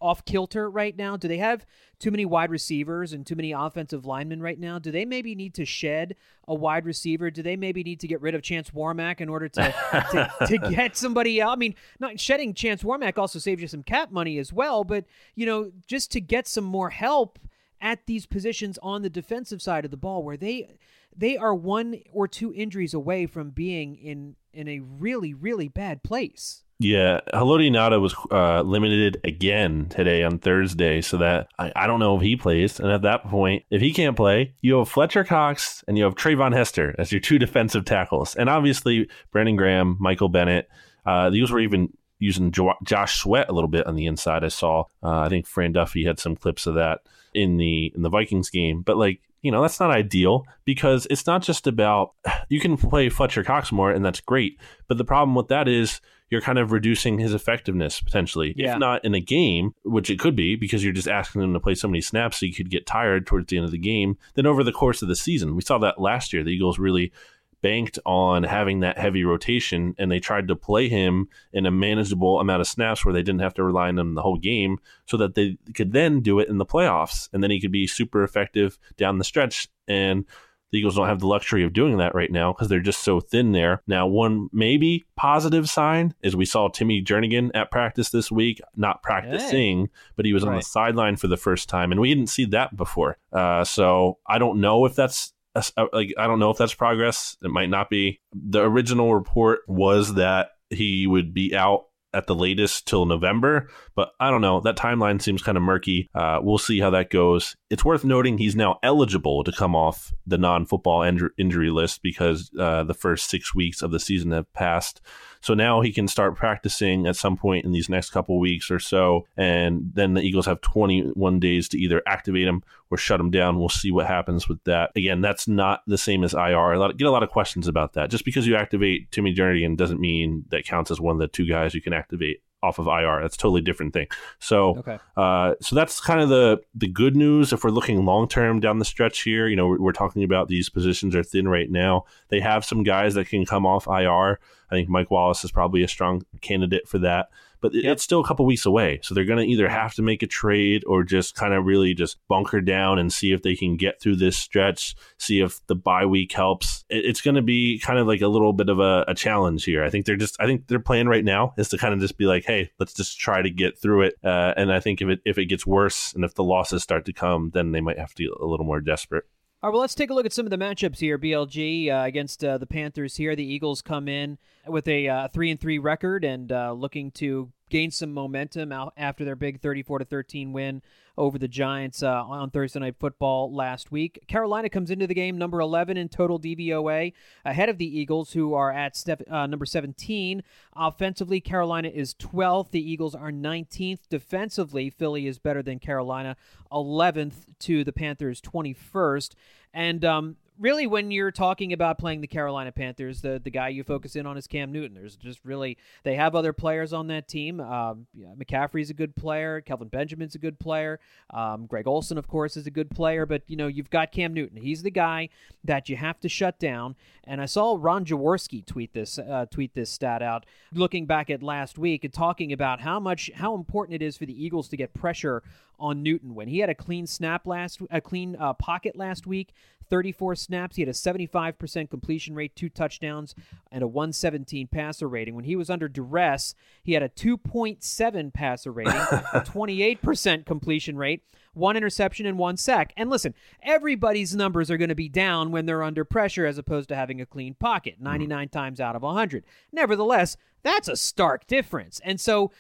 off 0.02 0.26
kilter 0.26 0.70
right 0.70 0.98
now? 0.98 1.16
Do 1.16 1.28
they 1.28 1.38
have 1.38 1.66
too 2.00 2.12
many 2.12 2.26
wide 2.26 2.50
receivers 2.50 3.14
and 3.14 3.26
too 3.26 3.36
many 3.36 3.52
offensive 3.52 4.06
linemen 4.06 4.42
right 4.42 4.60
now? 4.60 4.80
Do 4.80 4.92
they 4.92 5.06
maybe 5.06 5.36
need 5.36 5.54
to 5.56 5.66
shed 5.66 6.16
a 6.48 6.56
wide 6.56 6.86
receiver? 6.86 7.30
Do 7.30 7.44
they 7.44 7.56
maybe 7.56 7.84
need 7.84 8.00
to 8.02 8.08
get 8.08 8.22
rid 8.22 8.36
of 8.36 8.42
Chance 8.42 8.72
Warmack 8.72 9.22
in 9.22 9.30
order 9.30 9.48
to 9.50 9.74
to, 10.12 10.32
to, 10.48 10.58
get 10.70 10.98
somebody 10.98 11.40
else? 11.40 11.54
I 11.54 11.56
mean, 11.56 11.76
not 12.00 12.20
shedding 12.20 12.54
Chance 12.54 12.84
Warmack 12.84 13.18
also 13.18 13.40
saves 13.40 13.62
you 13.62 13.68
some 13.68 13.84
cap 13.84 14.12
money 14.12 14.38
as 14.40 14.52
well, 14.52 14.84
but 14.84 15.06
you 15.36 15.46
know, 15.46 15.72
just 15.88 16.12
to 16.14 16.22
get 16.22 16.48
some 16.48 16.66
more 16.66 16.90
help 16.90 17.40
at 17.80 18.06
these 18.06 18.26
positions 18.26 18.78
on 18.82 19.02
the 19.02 19.10
defensive 19.10 19.62
side 19.62 19.86
of 19.86 19.92
the 19.92 19.98
ball 19.98 20.24
where 20.24 20.38
they 20.38 20.78
they 21.16 21.38
are 21.38 21.54
one 21.54 22.00
or 22.12 22.28
two 22.28 22.54
injuries 22.54 22.94
away 22.94 23.26
from 23.26 23.50
being 23.50 23.96
in 23.96 24.36
in 24.54 24.68
a 24.68 24.80
really 24.80 25.34
really 25.34 25.68
bad 25.68 26.04
place. 26.04 26.64
Yeah, 26.84 27.22
Haloti 27.32 27.70
Ngata 27.70 28.02
was 28.02 28.16
uh, 28.32 28.64
limited 28.64 29.22
again 29.24 29.86
today 29.90 30.24
on 30.24 30.40
Thursday, 30.40 31.02
so 31.02 31.18
that 31.18 31.50
I, 31.60 31.72
I, 31.76 31.86
don't 31.86 32.00
know 32.00 32.16
if 32.16 32.24
he 32.24 32.36
plays. 32.36 32.80
And 32.80 32.92
at 32.92 33.04
that 33.04 33.24
point, 33.26 33.66
if 33.70 33.82
he 33.82 33.94
can't 33.94 34.16
play, 34.18 34.56
you 34.62 34.80
have 34.80 34.90
Fletcher 34.90 35.24
Cox 35.24 35.84
and 35.88 35.96
you 35.96 36.06
have 36.06 36.16
Treyvon 36.16 36.54
Hester 36.56 36.96
as 36.98 37.12
your 37.12 37.22
two 37.22 37.38
defensive 37.46 37.86
tackles, 37.86 38.36
and 38.36 38.50
obviously 38.50 39.08
Brandon 39.32 39.56
Graham, 39.56 39.96
Michael 40.00 40.30
Bennett. 40.30 40.70
Uh, 41.06 41.30
these 41.30 41.52
were 41.52 41.60
even 41.60 41.96
using 42.18 42.52
jo- 42.52 42.74
Josh 42.84 43.22
Sweat 43.22 43.50
a 43.50 43.54
little 43.54 43.68
bit 43.68 43.86
on 43.86 43.96
the 43.96 44.08
inside. 44.08 44.44
I 44.44 44.48
saw. 44.48 44.86
Uh, 45.04 45.20
I 45.20 45.30
think 45.30 45.46
Fran 45.46 45.74
Duffy 45.74 46.04
had 46.04 46.20
some 46.20 46.36
clips 46.36 46.66
of 46.66 46.74
that 46.76 47.02
in 47.36 47.58
the 47.58 47.92
in 47.96 48.02
the 48.02 48.10
Vikings 48.10 48.50
game, 48.50 48.82
but 48.82 48.98
like 48.98 49.22
you 49.42 49.52
know, 49.52 49.62
that's 49.62 49.80
not 49.80 49.92
ideal 49.92 50.46
because 50.66 51.08
it's 51.10 51.26
not 51.26 51.42
just 51.42 51.68
about 51.68 52.14
you 52.50 52.60
can 52.60 52.78
play 52.78 53.10
Fletcher 53.10 53.44
Cox 53.44 53.72
more 53.72 53.92
and 53.92 54.04
that's 54.06 54.22
great. 54.22 54.60
But 54.88 54.98
the 54.98 55.06
problem 55.06 55.36
with 55.36 55.48
that 55.48 55.68
is 55.68 56.02
you're 56.30 56.42
kind 56.42 56.58
of 56.58 56.72
reducing 56.72 57.20
his 57.20 57.34
effectiveness 57.34 58.00
potentially. 58.02 58.54
Yeah. 58.56 58.74
If 58.74 58.80
not 58.80 59.04
in 59.04 59.14
a 59.14 59.20
game, 59.20 59.76
which 59.84 60.10
it 60.10 60.20
could 60.20 60.36
be 60.36 60.56
because 60.56 60.84
you're 60.84 60.94
just 60.94 61.08
asking 61.08 61.42
him 61.42 61.54
to 61.54 61.60
play 61.60 61.76
so 61.76 61.88
many 61.88 62.02
snaps 62.02 62.40
so 62.40 62.46
you 62.46 62.54
could 62.54 62.72
get 62.72 62.88
tired 62.88 63.28
towards 63.28 63.48
the 63.48 63.58
end 63.58 63.66
of 63.66 63.72
the 63.72 63.78
game, 63.78 64.18
then 64.36 64.46
over 64.46 64.64
the 64.64 64.72
course 64.72 65.02
of 65.02 65.10
the 65.10 65.16
season. 65.16 65.56
We 65.56 65.62
saw 65.62 65.78
that 65.80 66.00
last 66.00 66.32
year. 66.32 66.44
The 66.44 66.52
Eagles 66.52 66.80
really 66.80 67.12
banked 67.62 68.00
on 68.06 68.44
having 68.44 68.80
that 68.80 68.98
heavy 68.98 69.24
rotation 69.24 69.96
and 69.98 70.12
they 70.12 70.20
tried 70.20 70.48
to 70.48 70.56
play 70.56 70.90
him 70.90 71.28
in 71.54 71.66
a 71.66 71.72
manageable 71.72 72.40
amount 72.40 72.62
of 72.62 72.68
snaps 72.68 73.06
where 73.06 73.14
they 73.14 73.24
didn't 73.24 73.42
have 73.42 73.54
to 73.54 73.64
rely 73.64 73.88
on 73.88 74.00
him 74.00 74.16
the 74.16 74.22
whole 74.22 74.38
game 74.38 74.78
so 75.06 75.18
that 75.18 75.36
they 75.36 75.58
could 75.74 75.94
then 75.94 76.22
do 76.22 76.40
it 76.40 76.50
in 76.50 76.58
the 76.58 76.66
playoffs 76.66 77.30
and 77.34 77.44
then 77.44 77.52
he 77.52 77.62
could 77.62 77.72
be 77.72 77.88
super 77.88 78.24
effective 78.24 78.78
down 78.98 79.18
the 79.18 79.24
stretch 79.24 79.68
and 79.88 80.26
the 80.72 80.80
Eagles 80.80 80.96
don't 80.96 81.08
have 81.08 81.20
the 81.20 81.28
luxury 81.28 81.64
of 81.64 81.74
doing 81.74 81.98
that 81.98 82.16
right 82.16 82.32
now 82.32 82.54
because 82.54 82.70
they're 82.70 82.80
just 82.80 83.04
so 83.04 83.20
thin 83.20 83.52
there. 83.52 83.82
Now, 83.88 84.08
one 84.08 84.50
maybe 84.54 85.04
positive 85.18 85.70
sign 85.70 86.16
is 86.22 86.36
we 86.36 86.46
saw 86.46 86.70
Timmy 86.70 87.04
Jernigan 87.04 87.52
at 87.54 87.72
practice 87.72 88.10
this 88.10 88.32
week, 88.32 88.62
not 88.76 89.04
practicing, 89.04 89.82
hey. 89.82 89.92
but 90.16 90.26
he 90.26 90.34
was 90.34 90.44
right. 90.44 90.52
on 90.52 90.56
the 90.56 90.64
sideline 90.64 91.18
for 91.18 91.28
the 91.28 91.38
first 91.38 91.68
time, 91.68 91.92
and 91.92 92.00
we 92.00 92.14
didn't 92.14 92.30
see 92.30 92.46
that 92.46 92.76
before. 92.76 93.18
Uh, 93.34 93.66
so 93.66 94.18
I 94.26 94.38
don't 94.38 94.62
know 94.62 94.86
if 94.86 94.96
that's 94.96 95.34
like 95.56 96.14
I 96.18 96.28
don't 96.28 96.40
know 96.40 96.52
if 96.52 96.58
that's 96.58 96.74
progress. 96.74 97.38
It 97.44 97.52
might 97.52 97.70
not 97.70 97.90
be. 97.90 98.20
The 98.34 98.64
original 98.64 99.14
report 99.14 99.60
was 99.68 100.16
that 100.16 100.52
he 100.70 101.08
would 101.08 101.34
be 101.34 101.56
out 101.56 101.86
at 102.14 102.28
the 102.28 102.36
latest 102.36 102.88
till 102.88 103.06
November, 103.06 103.70
But 103.96 104.12
I 104.20 104.30
don't 104.30 104.42
know. 104.42 104.60
That 104.60 104.78
timeline 104.78 105.22
seems 105.22 105.42
kind 105.42 105.58
of 105.58 105.64
murky. 105.64 106.10
Uh, 106.14 106.40
we'll 106.42 106.58
see 106.58 106.80
how 106.80 106.90
that 106.90 107.10
goes. 107.10 107.56
It's 107.70 107.86
worth 107.86 108.04
noting 108.04 108.38
he's 108.38 108.56
now 108.56 108.80
eligible 108.84 109.44
to 109.44 109.52
come 109.52 109.76
off 109.76 110.12
the 110.26 110.38
non 110.38 110.66
football 110.66 111.04
injury 111.38 111.70
list 111.70 112.02
because 112.04 112.52
uh, 112.60 112.84
the 112.84 112.94
first 112.94 113.30
six 113.30 113.56
weeks 113.56 113.82
of 113.82 113.92
the 113.92 114.00
season 114.00 114.32
have 114.32 114.52
passed. 114.54 115.02
So 115.42 115.54
now 115.54 115.82
he 115.82 115.92
can 115.92 116.08
start 116.08 116.36
practicing 116.36 117.08
at 117.08 117.16
some 117.16 117.36
point 117.36 117.66
in 117.66 117.72
these 117.72 117.90
next 117.90 118.12
couple 118.12 118.40
weeks 118.40 118.70
or 118.70 118.80
so. 118.80 119.26
And 119.36 119.92
then 119.94 120.14
the 120.14 120.22
Eagles 120.22 120.46
have 120.46 120.62
21 120.62 121.40
days 121.40 121.68
to 121.70 121.80
either 121.80 122.02
activate 122.06 122.48
him 122.48 122.64
or 122.90 122.98
shut 122.98 123.20
him 123.20 123.32
down. 123.32 123.60
We'll 123.60 123.70
see 123.70 123.92
what 123.92 124.08
happens 124.08 124.48
with 124.48 124.64
that. 124.66 124.92
Again, 124.96 125.22
that's 125.22 125.48
not 125.48 125.82
the 125.88 125.98
same 125.98 126.24
as 126.24 126.34
IR. 126.34 126.78
Lot, 126.78 126.98
get 126.98 127.08
a 127.08 127.12
lot 127.12 127.24
of 127.24 127.30
questions 127.30 127.68
about 127.68 127.94
that. 127.94 128.10
Just 128.10 128.26
because 128.26 128.46
you 128.46 128.56
activate 128.56 129.12
Timmy 129.12 129.34
Jernigan 129.34 129.76
doesn't 129.76 130.00
mean 130.00 130.46
that 130.50 130.66
counts 130.66 130.92
as 130.92 131.02
one 131.02 131.16
of 131.16 131.20
the 131.20 131.28
two 131.28 131.48
guys 131.48 131.74
you 131.74 131.82
can 131.82 131.94
activate 131.94 132.42
off 132.64 132.80
of 132.80 132.88
IR. 132.88 133.22
That's 133.22 133.36
a 133.36 133.40
totally 133.40 133.62
different 133.62 133.94
thing. 133.94 134.08
So, 134.40 134.78
okay. 134.78 135.00
uh, 135.18 135.56
so 135.62 135.76
that's 135.76 136.00
kind 136.00 136.22
of 136.22 136.30
the 136.30 136.62
the 136.76 136.88
good 136.88 137.16
news. 137.16 137.54
If 137.54 137.64
we're 137.64 137.72
looking 137.72 138.06
long 138.06 138.28
term 138.28 138.60
down 138.60 138.80
the 138.80 138.86
stretch 138.86 139.22
here, 139.22 139.48
you 139.48 139.56
know, 139.56 139.68
we're, 139.68 139.80
we're, 139.80 139.92
talking 139.92 140.24
about 140.24 140.48
these 140.48 140.70
positions 140.70 141.16
are 141.16 141.24
thin 141.24 141.48
right 141.48 141.70
now. 141.70 142.06
They 142.30 142.40
have 142.40 142.64
some 142.64 142.84
guys 142.84 143.14
that 143.16 143.28
can 143.28 143.46
come 143.46 143.66
off 143.66 143.88
IR. 143.88 144.40
I 144.72 144.76
think 144.76 144.90
Mike 144.90 145.12
Wallace 145.12 145.44
is 145.44 145.52
probably 145.52 145.84
a 145.84 145.88
strong 145.88 146.24
candidate 146.40 146.88
for 146.88 146.98
that 147.00 147.30
but 147.62 147.74
yep. 147.74 147.94
it's 147.94 148.04
still 148.04 148.20
a 148.20 148.28
couple 148.28 148.46
weeks 148.46 148.66
away. 148.66 149.00
So 149.04 149.14
they're 149.14 149.26
going 149.26 149.46
to 149.46 149.52
either 149.52 149.70
have 149.70 149.94
to 149.96 150.02
make 150.02 150.24
a 150.24 150.28
trade 150.28 150.84
or 150.86 151.04
just 151.04 151.36
kind 151.36 151.54
of 151.54 151.66
really 151.66 151.94
just 151.94 152.18
bunker 152.28 152.62
down 152.62 153.00
and 153.00 153.14
see 153.14 153.32
if 153.32 153.44
they 153.44 153.56
can 153.56 153.78
get 153.78 154.02
through 154.02 154.18
this 154.18 154.38
stretch, 154.38 154.96
see 155.18 155.40
if 155.40 155.66
the 155.68 155.76
bye 155.76 156.06
week 156.06 156.32
helps. 156.32 156.84
It's 156.90 157.22
going 157.22 157.36
to 157.36 157.42
be 157.42 157.80
kind 157.80 158.00
of 158.00 158.08
like 158.08 158.22
a 158.22 158.28
little 158.28 158.54
bit 158.54 158.70
of 158.70 158.80
a, 158.80 159.06
a, 159.08 159.16
challenge 159.22 159.64
here. 159.66 159.84
I 159.84 159.90
think 159.92 160.06
they're 160.06 160.16
just, 160.16 160.36
I 160.40 160.48
think 160.48 160.68
their 160.68 160.80
plan 160.80 161.08
right 161.08 161.24
now 161.24 161.54
is 161.58 161.70
to 161.70 161.78
kind 161.78 161.94
of 161.94 162.00
just 162.00 162.18
be 162.18 162.26
like, 162.26 162.44
hey, 162.44 162.72
let's 162.80 162.94
just 162.94 163.20
try 163.20 163.42
to 163.42 163.50
get 163.52 163.80
through 163.80 164.04
it. 164.04 164.16
Uh, 164.24 164.54
and 164.58 164.74
I 164.74 164.80
think 164.80 165.02
if 165.02 165.10
it 165.10 165.20
if 165.26 165.38
it 165.38 165.46
gets 165.46 165.68
worse 165.68 166.14
and 166.14 166.24
if 166.24 166.34
the 166.34 166.44
losses 166.44 166.82
start 166.82 167.06
to 167.06 167.14
come, 167.14 167.52
then 167.54 167.72
they 167.72 167.82
might 167.82 168.00
have 168.00 168.16
to 168.16 168.24
get 168.24 168.32
a 168.42 168.46
little 168.46 168.66
more 168.66 168.82
desperate. 168.82 169.26
All 169.64 169.70
right, 169.70 169.74
well, 169.74 169.82
let's 169.82 169.94
take 169.94 170.10
a 170.10 170.16
look 170.16 170.26
at 170.26 170.34
some 170.34 170.48
of 170.48 170.50
the 170.50 170.58
matchups 170.58 170.98
here. 170.98 171.20
BLG 171.20 171.88
uh, 171.88 172.04
against 172.04 172.44
uh, 172.44 172.58
the 172.58 172.66
Panthers 172.66 173.18
here. 173.18 173.36
The 173.36 173.46
Eagles 173.46 173.84
come 173.84 174.08
in 174.08 174.40
with 174.66 174.88
a 174.88 175.08
uh, 175.08 175.28
three 175.28 175.52
and 175.52 175.60
three 175.60 175.78
record 175.78 176.24
and 176.24 176.52
uh, 176.52 176.72
looking 176.72 177.12
to 177.12 177.52
gain 177.72 177.90
some 177.90 178.14
momentum 178.14 178.72
after 178.96 179.26
their 179.26 179.36
big 179.36 179.62
34 179.62 180.00
to 180.00 180.06
13 180.06 180.54
win 180.54 180.82
over 181.18 181.38
the 181.38 181.48
Giants 181.48 182.04
uh, 182.04 182.24
on 182.24 182.50
Thursday 182.50 182.80
Night 182.80 182.96
Football 183.00 183.54
last 183.54 183.92
week. 183.92 184.24
Carolina 184.28 184.70
comes 184.70 184.92
into 184.92 185.08
the 185.08 185.14
game 185.14 185.38
number 185.38 185.60
11 185.60 185.98
in 185.98 186.10
total 186.10 186.40
DVOA, 186.40 187.14
ahead 187.46 187.70
of 187.70 187.78
the 187.78 188.00
Eagles, 188.00 188.34
who 188.34 188.54
are 188.54 188.72
at 188.72 188.96
step, 188.96 189.22
uh, 189.30 189.48
number 189.48 189.66
17. 189.66 190.44
Offensively, 190.76 191.40
Carolina 191.40 191.90
is 191.90 192.14
12th. 192.16 192.72
The 192.72 192.92
Eagles 192.92 193.16
are 193.16 193.32
19th. 193.32 194.00
Defensively, 194.10 194.90
Philly 194.90 195.28
is 195.28 195.40
better 195.40 195.62
than 195.64 195.80
Carolina, 195.80 196.36
11th 196.72 197.58
to 197.60 197.84
the 197.84 197.94
Panthers, 197.94 198.42
21st. 198.42 199.32
And 199.74 200.04
um, 200.04 200.36
really, 200.60 200.88
when 200.88 201.12
you're 201.12 201.32
talking 201.32 201.74
about 201.74 201.98
playing 201.98 202.22
the 202.22 202.28
Carolina 202.28 202.72
Panthers, 202.72 203.22
the 203.22 203.42
the 203.44 203.50
guy 203.50 203.70
you 203.70 203.84
focus 203.84 204.16
in 204.16 204.26
on 204.26 204.38
is 204.38 204.48
Cam 204.48 204.72
Newton. 204.72 204.96
There's 204.96 205.16
just 205.16 205.40
really 205.44 205.78
they 206.04 206.16
have 206.16 206.36
other 206.36 206.54
players 206.54 206.94
on 206.94 207.08
that 207.08 207.28
team. 207.28 207.60
Um, 207.60 208.08
yeah, 208.14 208.30
McCaffrey's 208.38 208.90
a 208.90 208.94
good 208.94 209.16
player. 209.16 209.62
Kelvin 209.62 209.88
Benjamin's 209.88 210.36
a 210.36 210.40
good 210.40 210.60
player. 210.60 211.00
Um, 211.32 211.66
Greg 211.66 211.88
Olsen, 211.88 212.18
of 212.18 212.28
course, 212.28 212.58
is 212.58 212.68
a 212.68 212.72
good 212.72 212.90
player. 212.90 213.26
But 213.26 213.44
you 213.48 213.56
know, 213.56 213.68
you've 213.68 213.90
got 213.90 214.12
Cam 214.12 214.34
Newton. 214.34 214.58
He's 214.58 214.84
the 214.84 214.92
guy 214.92 215.30
that 215.64 215.90
you 215.90 215.96
have 215.96 216.20
to 216.22 216.30
shut 216.30 216.60
down. 216.60 216.96
And 217.24 217.42
I 217.42 217.46
saw 217.46 217.78
Ron 217.80 218.06
Jaworski 218.06 218.66
tweet 218.66 218.94
this 218.94 219.18
uh, 219.20 219.46
tweet 219.50 219.74
this 219.74 219.90
stat 219.90 220.22
out, 220.22 220.46
looking 220.74 221.06
back 221.06 221.30
at 221.30 221.44
last 221.44 221.78
week 221.78 222.04
and 222.04 222.14
talking 222.14 222.52
about 222.54 222.82
how 222.82 223.00
much 223.00 223.32
how 223.36 223.56
important 223.56 224.02
it 224.02 224.06
is 224.06 224.18
for 224.18 224.26
the 224.26 224.44
Eagles 224.46 224.68
to 224.70 224.78
get 224.78 224.94
pressure 224.94 225.44
on 225.80 226.04
Newton 226.04 226.36
when 226.36 226.48
he 226.48 226.60
had 226.60 226.70
a 226.70 226.76
clean 226.76 227.08
snap 227.08 227.48
last 227.48 227.82
a 227.90 228.00
clean 228.00 228.38
uh, 228.40 228.54
pocket 228.54 228.96
last 228.96 229.26
week. 229.26 229.54
34 229.92 230.36
snaps. 230.36 230.78
He 230.78 230.82
had 230.82 230.90
a 230.90 230.94
75% 230.94 231.90
completion 231.90 232.34
rate, 232.34 232.56
two 232.56 232.70
touchdowns, 232.70 233.36
and 233.72 233.84
a 233.84 233.88
117 233.88 234.68
passer 234.68 235.08
rating. 235.08 235.36
When 235.36 235.44
he 235.44 235.58
was 235.58 235.70
under 235.70 235.88
duress, 235.88 236.56
he 236.82 236.94
had 236.94 237.04
a 237.04 237.10
2.7 237.10 238.34
passer 238.34 238.72
rating, 238.72 238.94
a 238.94 239.42
28% 239.42 240.46
completion 240.46 240.98
rate, 240.98 241.24
one 241.54 241.76
interception, 241.76 242.26
and 242.26 242.38
one 242.38 242.56
sack. 242.56 242.94
And 242.96 243.10
listen, 243.10 243.36
everybody's 243.62 244.34
numbers 244.34 244.72
are 244.72 244.78
going 244.78 244.90
to 244.90 244.96
be 244.96 245.10
down 245.10 245.52
when 245.52 245.66
they're 245.66 245.84
under 245.84 246.06
pressure 246.06 246.46
as 246.46 246.58
opposed 246.58 246.88
to 246.90 246.96
having 246.96 247.20
a 247.20 247.26
clean 247.26 247.54
pocket 247.54 247.98
99 248.00 248.48
mm. 248.48 248.52
times 248.52 248.80
out 248.80 248.96
of 248.96 249.02
100. 249.02 249.44
Nevertheless, 249.74 250.38
that's 250.64 250.88
a 250.88 250.96
stark 250.96 251.48
difference. 251.48 252.00
And 252.06 252.20
so 252.20 252.52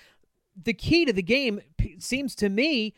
the 0.61 0.73
key 0.73 1.05
to 1.05 1.13
the 1.13 1.23
game 1.23 1.61
seems 1.97 2.35
to 2.35 2.49
me 2.49 2.93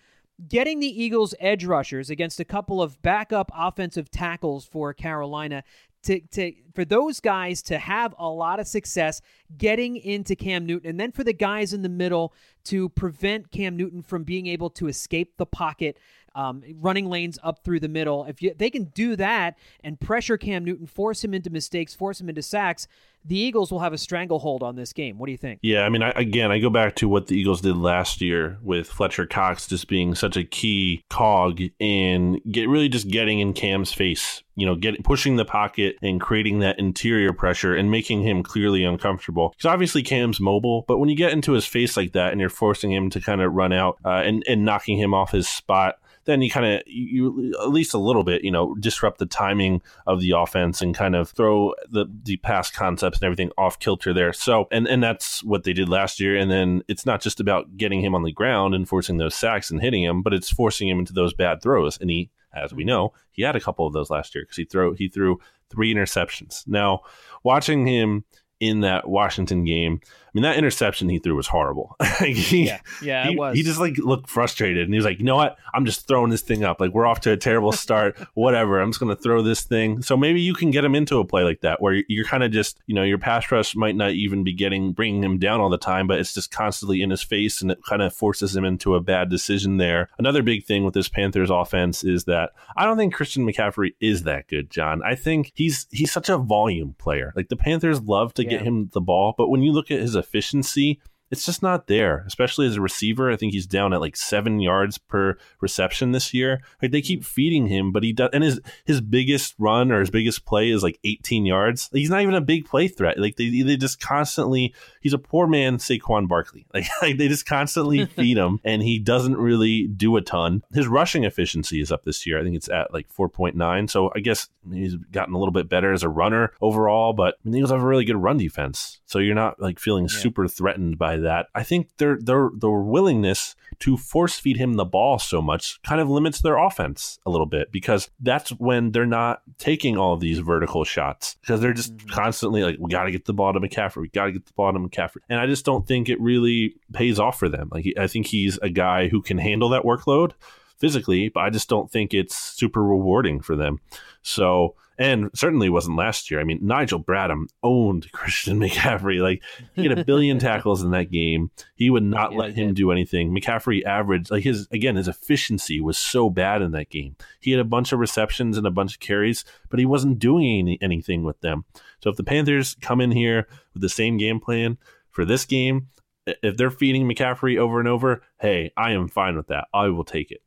getting 0.47 0.79
the 0.79 1.03
Eagles 1.03 1.35
edge 1.39 1.65
rushers 1.65 2.09
against 2.09 2.39
a 2.39 2.45
couple 2.45 2.81
of 2.81 3.01
backup 3.01 3.51
offensive 3.53 4.09
tackles 4.09 4.65
for 4.65 4.93
Carolina 4.93 5.63
to, 6.03 6.19
to 6.19 6.53
for 6.73 6.83
those 6.83 7.19
guys 7.19 7.61
to 7.61 7.77
have 7.77 8.13
a 8.17 8.27
lot 8.27 8.59
of 8.59 8.67
success 8.67 9.21
getting 9.57 9.95
into 9.95 10.35
Cam 10.35 10.65
Newton 10.65 10.89
and 10.89 10.99
then 10.99 11.11
for 11.11 11.23
the 11.23 11.33
guys 11.33 11.73
in 11.73 11.81
the 11.81 11.89
middle 11.89 12.33
to 12.65 12.89
prevent 12.89 13.51
Cam 13.51 13.77
Newton 13.77 14.01
from 14.01 14.23
being 14.23 14.47
able 14.47 14.69
to 14.71 14.87
escape 14.87 15.37
the 15.37 15.45
pocket 15.45 15.97
um, 16.35 16.63
running 16.79 17.09
lanes 17.09 17.37
up 17.43 17.63
through 17.63 17.79
the 17.79 17.87
middle 17.87 18.25
if 18.25 18.41
you, 18.41 18.53
they 18.57 18.69
can 18.69 18.85
do 18.85 19.15
that 19.15 19.57
and 19.83 19.99
pressure 19.99 20.37
Cam 20.37 20.65
Newton 20.65 20.87
force 20.87 21.23
him 21.23 21.33
into 21.33 21.49
mistakes 21.49 21.93
force 21.93 22.19
him 22.19 22.29
into 22.29 22.41
sacks 22.41 22.87
the 23.25 23.37
Eagles 23.37 23.71
will 23.71 23.79
have 23.79 23.93
a 23.93 23.97
stranglehold 23.97 24.63
on 24.63 24.75
this 24.75 24.91
game. 24.91 25.17
What 25.17 25.27
do 25.27 25.31
you 25.31 25.37
think? 25.37 25.59
Yeah, 25.61 25.83
I 25.83 25.89
mean, 25.89 26.03
I, 26.03 26.09
again, 26.11 26.51
I 26.51 26.59
go 26.59 26.69
back 26.69 26.95
to 26.97 27.07
what 27.07 27.27
the 27.27 27.37
Eagles 27.37 27.61
did 27.61 27.77
last 27.77 28.21
year 28.21 28.57
with 28.61 28.87
Fletcher 28.87 29.25
Cox 29.25 29.67
just 29.67 29.87
being 29.87 30.13
such 30.15 30.35
a 30.35 30.43
key 30.43 31.03
cog 31.09 31.61
in 31.79 32.41
get 32.51 32.67
really 32.67 32.89
just 32.89 33.07
getting 33.09 33.39
in 33.39 33.53
Cam's 33.53 33.93
face. 33.93 34.43
You 34.55 34.67
know, 34.67 34.75
getting 34.75 35.01
pushing 35.01 35.37
the 35.37 35.45
pocket 35.45 35.95
and 36.03 36.21
creating 36.21 36.59
that 36.59 36.77
interior 36.77 37.33
pressure 37.33 37.75
and 37.75 37.89
making 37.89 38.21
him 38.21 38.43
clearly 38.43 38.83
uncomfortable. 38.83 39.49
Because 39.49 39.65
obviously 39.65 40.03
Cam's 40.03 40.39
mobile, 40.39 40.85
but 40.87 40.99
when 40.99 41.09
you 41.09 41.15
get 41.15 41.31
into 41.31 41.53
his 41.53 41.65
face 41.65 41.97
like 41.97 42.11
that 42.11 42.33
and 42.33 42.39
you're 42.39 42.49
forcing 42.49 42.91
him 42.91 43.09
to 43.11 43.19
kind 43.19 43.41
of 43.41 43.51
run 43.53 43.73
out 43.73 43.97
uh, 44.05 44.21
and 44.23 44.43
and 44.47 44.63
knocking 44.63 44.99
him 44.99 45.13
off 45.13 45.31
his 45.31 45.49
spot, 45.49 45.95
then 46.25 46.41
you 46.41 46.49
kind 46.49 46.65
of 46.65 46.81
you 46.85 47.53
at 47.61 47.69
least 47.69 47.93
a 47.93 47.97
little 47.97 48.23
bit 48.23 48.43
you 48.43 48.51
know 48.51 48.75
disrupt 48.75 49.19
the 49.19 49.25
timing 49.25 49.81
of 50.07 50.21
the 50.21 50.31
offense 50.31 50.81
and 50.81 50.95
kind 50.95 51.15
of 51.15 51.29
throw 51.29 51.73
the 51.89 52.05
the 52.23 52.37
pass 52.37 52.71
concepts 52.71 53.19
and 53.19 53.25
everything 53.25 53.51
off 53.57 53.79
kilter 53.79 54.13
there. 54.13 54.33
So 54.33 54.67
and 54.71 54.87
and 54.87 55.03
that's 55.03 55.43
what 55.43 55.63
they 55.63 55.73
did 55.73 55.89
last 55.89 56.19
year. 56.19 56.37
And 56.37 56.49
then 56.49 56.83
it's 56.87 57.05
not 57.05 57.21
just 57.21 57.39
about 57.39 57.77
getting 57.77 58.01
him 58.01 58.15
on 58.15 58.23
the 58.23 58.31
ground 58.31 58.75
and 58.75 58.87
forcing 58.87 59.17
those 59.17 59.35
sacks 59.35 59.71
and 59.71 59.81
hitting 59.81 60.03
him, 60.03 60.21
but 60.21 60.33
it's 60.33 60.51
forcing 60.51 60.89
him 60.89 60.99
into 60.99 61.13
those 61.13 61.33
bad 61.33 61.61
throws. 61.61 61.97
And 61.99 62.09
he, 62.09 62.29
as 62.53 62.73
we 62.73 62.83
know, 62.83 63.13
he 63.31 63.43
had 63.43 63.55
a 63.55 63.61
couple 63.61 63.87
of 63.87 63.93
those 63.93 64.09
last 64.09 64.35
year 64.35 64.43
because 64.43 64.57
he 64.57 64.65
throw 64.65 64.93
he 64.93 65.09
threw 65.09 65.39
three 65.69 65.93
interceptions. 65.93 66.67
Now 66.67 67.01
watching 67.43 67.87
him 67.87 68.25
in 68.63 68.79
that 68.79 69.09
Washington 69.09 69.65
game. 69.65 69.99
I 70.33 70.39
mean, 70.39 70.43
that 70.43 70.57
interception 70.57 71.09
he 71.09 71.19
threw 71.19 71.35
was 71.35 71.45
horrible. 71.45 71.95
he, 72.19 72.65
yeah, 72.65 72.79
yeah, 73.03 73.27
he, 73.27 73.33
it 73.33 73.37
was. 73.37 73.55
He 73.55 73.61
just 73.61 73.79
like 73.79 73.99
looked 73.99 74.31
frustrated, 74.31 74.85
and 74.85 74.91
he 74.91 74.97
was 74.97 75.05
like, 75.05 75.19
"You 75.19 75.25
know 75.25 75.35
what? 75.35 75.57
I'm 75.75 75.85
just 75.85 76.07
throwing 76.07 76.31
this 76.31 76.41
thing 76.41 76.63
up. 76.63 76.81
Like 76.81 76.91
we're 76.91 77.05
off 77.05 77.19
to 77.21 77.31
a 77.31 77.37
terrible 77.37 77.71
start. 77.83 78.17
Whatever. 78.33 78.79
I'm 78.81 78.89
just 78.89 78.99
going 78.99 79.15
to 79.15 79.21
throw 79.21 79.43
this 79.43 79.61
thing." 79.61 80.01
So 80.01 80.17
maybe 80.17 80.41
you 80.41 80.55
can 80.55 80.71
get 80.71 80.83
him 80.83 80.95
into 80.95 81.19
a 81.19 81.25
play 81.25 81.43
like 81.43 81.61
that, 81.61 81.83
where 81.83 81.93
you're, 81.93 82.05
you're 82.07 82.25
kind 82.25 82.43
of 82.43 82.51
just, 82.51 82.81
you 82.87 82.95
know, 82.95 83.03
your 83.03 83.19
pass 83.19 83.51
rush 83.51 83.75
might 83.75 83.95
not 83.95 84.13
even 84.13 84.43
be 84.43 84.53
getting 84.53 84.91
bringing 84.91 85.23
him 85.23 85.37
down 85.37 85.61
all 85.61 85.69
the 85.69 85.77
time, 85.77 86.07
but 86.07 86.17
it's 86.17 86.33
just 86.33 86.49
constantly 86.49 87.03
in 87.03 87.11
his 87.11 87.21
face, 87.21 87.61
and 87.61 87.69
it 87.69 87.83
kind 87.87 88.01
of 88.01 88.11
forces 88.11 88.55
him 88.55 88.65
into 88.65 88.95
a 88.95 89.01
bad 89.01 89.29
decision 89.29 89.77
there. 89.77 90.09
Another 90.17 90.41
big 90.41 90.65
thing 90.65 90.83
with 90.83 90.95
this 90.95 91.09
Panthers 91.09 91.51
offense 91.51 92.03
is 92.03 92.23
that 92.23 92.53
I 92.75 92.85
don't 92.85 92.97
think 92.97 93.13
Christian 93.13 93.45
McCaffrey 93.45 93.91
is 93.99 94.23
that 94.23 94.47
good, 94.47 94.71
John. 94.71 95.03
I 95.03 95.13
think 95.13 95.51
he's 95.53 95.85
he's 95.91 96.11
such 96.11 96.29
a 96.29 96.39
volume 96.39 96.95
player. 96.97 97.33
Like 97.35 97.49
the 97.49 97.55
Panthers 97.55 98.01
love 98.01 98.33
to 98.33 98.43
yeah. 98.43 98.49
get 98.49 98.61
him 98.63 98.89
the 98.93 99.01
ball, 99.01 99.35
but 99.37 99.49
when 99.49 99.61
you 99.61 99.71
look 99.71 99.91
at 99.91 99.99
his 99.99 100.15
efficiency, 100.23 100.99
it's 101.33 101.47
just 101.47 101.63
not 101.63 101.87
there, 101.87 102.23
especially 102.27 102.67
as 102.67 102.75
a 102.75 102.81
receiver. 102.81 103.31
I 103.31 103.35
think 103.35 103.53
he's 103.53 103.65
down 103.65 103.91
at 103.91 104.01
like 104.01 104.15
seven 104.15 104.59
yards 104.59 104.99
per 104.99 105.35
reception 105.61 106.11
this 106.11 106.31
year. 106.31 106.61
Like 106.79 106.91
they 106.91 107.01
keep 107.01 107.21
mm. 107.21 107.25
feeding 107.25 107.65
him, 107.65 107.91
but 107.91 108.03
he 108.03 108.13
does, 108.13 108.29
and 108.33 108.43
his 108.43 108.61
his 108.85 109.01
biggest 109.01 109.55
run 109.57 109.91
or 109.91 109.99
his 109.99 110.11
biggest 110.11 110.45
play 110.45 110.69
is 110.69 110.83
like 110.83 110.99
18 111.03 111.47
yards. 111.47 111.89
He's 111.91 112.11
not 112.11 112.21
even 112.21 112.35
a 112.35 112.41
big 112.41 112.65
play 112.65 112.87
threat. 112.87 113.17
Like 113.17 113.35
they 113.37 113.63
they 113.63 113.77
just 113.77 113.99
constantly. 113.99 114.75
He's 115.01 115.13
a 115.13 115.17
poor 115.17 115.47
man 115.47 115.77
Saquon 115.77 116.27
Barkley. 116.27 116.65
Like, 116.73 116.87
like 117.03 117.17
they 117.17 117.27
just 117.27 117.45
constantly 117.45 118.05
feed 118.17 118.35
him, 118.37 118.59
and 118.63 118.81
he 118.81 118.97
doesn't 118.97 119.37
really 119.37 119.87
do 119.87 120.17
a 120.17 120.21
ton. 120.21 120.63
His 120.73 120.87
rushing 120.87 121.23
efficiency 121.23 121.81
is 121.81 121.91
up 121.91 122.03
this 122.03 122.25
year. 122.25 122.39
I 122.39 122.43
think 122.43 122.55
it's 122.55 122.69
at 122.69 122.91
like 122.91 123.13
4.9. 123.13 123.89
So 123.89 124.11
I 124.15 124.19
guess 124.19 124.49
he's 124.71 124.95
gotten 125.11 125.35
a 125.35 125.37
little 125.37 125.51
bit 125.51 125.69
better 125.69 125.93
as 125.93 126.01
a 126.01 126.09
runner 126.09 126.51
overall. 126.61 127.13
But 127.13 127.35
I 127.35 127.37
mean, 127.43 127.51
the 127.51 127.57
Eagles 127.59 127.71
have 127.71 127.83
a 127.83 127.85
really 127.85 128.05
good 128.05 128.15
run 128.15 128.37
defense, 128.37 129.01
so 129.05 129.19
you're 129.19 129.35
not 129.35 129.61
like 129.61 129.79
feeling 129.79 130.05
yeah. 130.05 130.17
super 130.17 130.47
threatened 130.47 130.97
by 130.97 131.17
that. 131.23 131.47
I 131.55 131.63
think 131.63 131.89
their 131.97 132.17
their 132.19 132.49
their 132.55 132.71
willingness 132.71 133.55
to 133.79 133.97
force 133.97 134.37
feed 134.37 134.57
him 134.57 134.75
the 134.75 134.85
ball 134.85 135.19
so 135.19 135.41
much 135.41 135.81
kind 135.83 135.99
of 135.99 136.09
limits 136.09 136.41
their 136.41 136.57
offense 136.57 137.19
a 137.25 137.29
little 137.29 137.45
bit 137.45 137.71
because 137.71 138.09
that's 138.19 138.51
when 138.51 138.91
they're 138.91 139.05
not 139.05 139.41
taking 139.57 139.97
all 139.97 140.13
of 140.13 140.19
these 140.19 140.39
vertical 140.39 140.83
shots 140.83 141.35
because 141.41 141.59
they're 141.59 141.73
just 141.73 141.95
mm-hmm. 141.95 142.09
constantly 142.09 142.63
like, 142.63 142.77
we 142.79 142.89
got 142.89 143.03
to 143.03 143.11
get 143.11 143.25
the 143.25 143.33
ball 143.33 143.51
to 143.51 143.59
McCaffrey, 143.59 143.97
we 143.97 144.09
got 144.09 144.25
to 144.25 144.31
get 144.31 144.45
the 144.45 144.53
ball 144.53 144.71
to 144.71 144.79
McCaffrey, 144.79 145.17
and 145.29 145.39
I 145.39 145.47
just 145.47 145.65
don't 145.65 145.87
think 145.87 146.07
it 146.07 146.21
really 146.21 146.75
pays 146.93 147.19
off 147.19 147.39
for 147.39 147.49
them. 147.49 147.69
Like 147.71 147.85
I 147.97 148.07
think 148.07 148.27
he's 148.27 148.57
a 148.61 148.69
guy 148.69 149.07
who 149.07 149.21
can 149.21 149.37
handle 149.37 149.69
that 149.69 149.83
workload 149.83 150.33
physically, 150.77 151.29
but 151.29 151.41
I 151.41 151.49
just 151.49 151.69
don't 151.69 151.91
think 151.91 152.13
it's 152.13 152.35
super 152.35 152.83
rewarding 152.83 153.41
for 153.41 153.55
them. 153.55 153.79
So 154.21 154.75
and 154.97 155.29
certainly 155.33 155.69
wasn't 155.69 155.97
last 155.97 156.29
year. 156.29 156.39
I 156.39 156.43
mean, 156.43 156.59
Nigel 156.61 157.03
Bradham 157.03 157.45
owned 157.63 158.09
Christian 158.13 158.59
McCaffrey. 158.59 159.21
Like 159.21 159.41
he 159.73 159.83
had 159.83 159.97
a 159.97 160.05
billion 160.05 160.39
tackles 160.39 160.83
in 160.83 160.91
that 160.91 161.11
game. 161.11 161.51
He 161.75 161.89
would 161.89 162.03
not 162.03 162.31
yeah, 162.31 162.39
let 162.39 162.53
him 162.53 162.73
do 162.73 162.91
anything. 162.91 163.35
McCaffrey 163.35 163.83
averaged 163.83 164.31
like 164.31 164.43
his 164.43 164.67
again 164.71 164.95
his 164.95 165.07
efficiency 165.07 165.81
was 165.81 165.97
so 165.97 166.29
bad 166.29 166.61
in 166.61 166.71
that 166.71 166.89
game. 166.89 167.15
He 167.39 167.51
had 167.51 167.59
a 167.59 167.65
bunch 167.65 167.91
of 167.91 167.99
receptions 167.99 168.57
and 168.57 168.67
a 168.67 168.71
bunch 168.71 168.93
of 168.93 168.99
carries, 168.99 169.45
but 169.69 169.79
he 169.79 169.85
wasn't 169.85 170.19
doing 170.19 170.59
any, 170.59 170.77
anything 170.81 171.23
with 171.23 171.39
them. 171.41 171.65
So 172.01 172.09
if 172.09 172.17
the 172.17 172.23
Panthers 172.23 172.75
come 172.81 173.01
in 173.01 173.11
here 173.11 173.47
with 173.73 173.81
the 173.81 173.89
same 173.89 174.17
game 174.17 174.39
plan 174.39 174.77
for 175.09 175.25
this 175.25 175.45
game, 175.45 175.87
if 176.25 176.57
they're 176.57 176.71
feeding 176.71 177.09
McCaffrey 177.09 177.57
over 177.57 177.79
and 177.79 177.87
over, 177.87 178.21
hey, 178.39 178.71
I 178.77 178.91
am 178.91 179.07
fine 179.07 179.35
with 179.35 179.47
that. 179.47 179.67
I 179.73 179.87
will 179.87 180.05
take 180.05 180.31
it. 180.31 180.42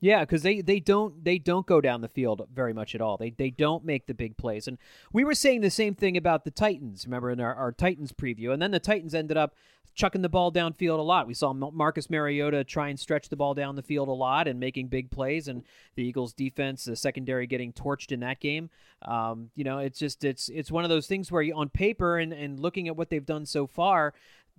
Yeah, 0.00 0.20
because 0.20 0.42
they, 0.42 0.60
they 0.60 0.78
don't 0.78 1.24
they 1.24 1.38
don't 1.38 1.66
go 1.66 1.80
down 1.80 2.02
the 2.02 2.08
field 2.08 2.46
very 2.52 2.74
much 2.74 2.94
at 2.94 3.00
all. 3.00 3.16
They 3.16 3.30
they 3.30 3.50
don't 3.50 3.84
make 3.84 4.06
the 4.06 4.14
big 4.14 4.36
plays. 4.36 4.68
And 4.68 4.78
we 5.12 5.24
were 5.24 5.34
saying 5.34 5.62
the 5.62 5.70
same 5.70 5.94
thing 5.94 6.16
about 6.16 6.44
the 6.44 6.50
Titans. 6.50 7.06
Remember 7.06 7.30
in 7.30 7.40
our, 7.40 7.54
our 7.54 7.72
Titans 7.72 8.12
preview, 8.12 8.52
and 8.52 8.60
then 8.60 8.72
the 8.72 8.78
Titans 8.78 9.14
ended 9.14 9.36
up 9.38 9.54
chucking 9.94 10.20
the 10.20 10.28
ball 10.28 10.52
downfield 10.52 10.98
a 10.98 11.02
lot. 11.02 11.26
We 11.26 11.32
saw 11.32 11.54
Marcus 11.54 12.10
Mariota 12.10 12.62
try 12.64 12.88
and 12.88 13.00
stretch 13.00 13.30
the 13.30 13.36
ball 13.36 13.54
down 13.54 13.76
the 13.76 13.82
field 13.82 14.08
a 14.08 14.12
lot 14.12 14.46
and 14.46 14.60
making 14.60 14.88
big 14.88 15.10
plays, 15.10 15.48
and 15.48 15.64
the 15.94 16.04
Eagles' 16.04 16.34
defense, 16.34 16.84
the 16.84 16.94
secondary, 16.94 17.46
getting 17.46 17.72
torched 17.72 18.12
in 18.12 18.20
that 18.20 18.38
game. 18.38 18.68
Um, 19.02 19.50
you 19.56 19.64
know, 19.64 19.78
it's 19.78 19.98
just 19.98 20.22
it's 20.24 20.50
it's 20.50 20.70
one 20.70 20.84
of 20.84 20.90
those 20.90 21.06
things 21.06 21.32
where 21.32 21.42
you, 21.42 21.54
on 21.54 21.70
paper 21.70 22.18
and 22.18 22.32
and 22.34 22.60
looking 22.60 22.86
at 22.86 22.96
what 22.96 23.08
they've 23.08 23.24
done 23.24 23.46
so 23.46 23.66
far, 23.66 24.12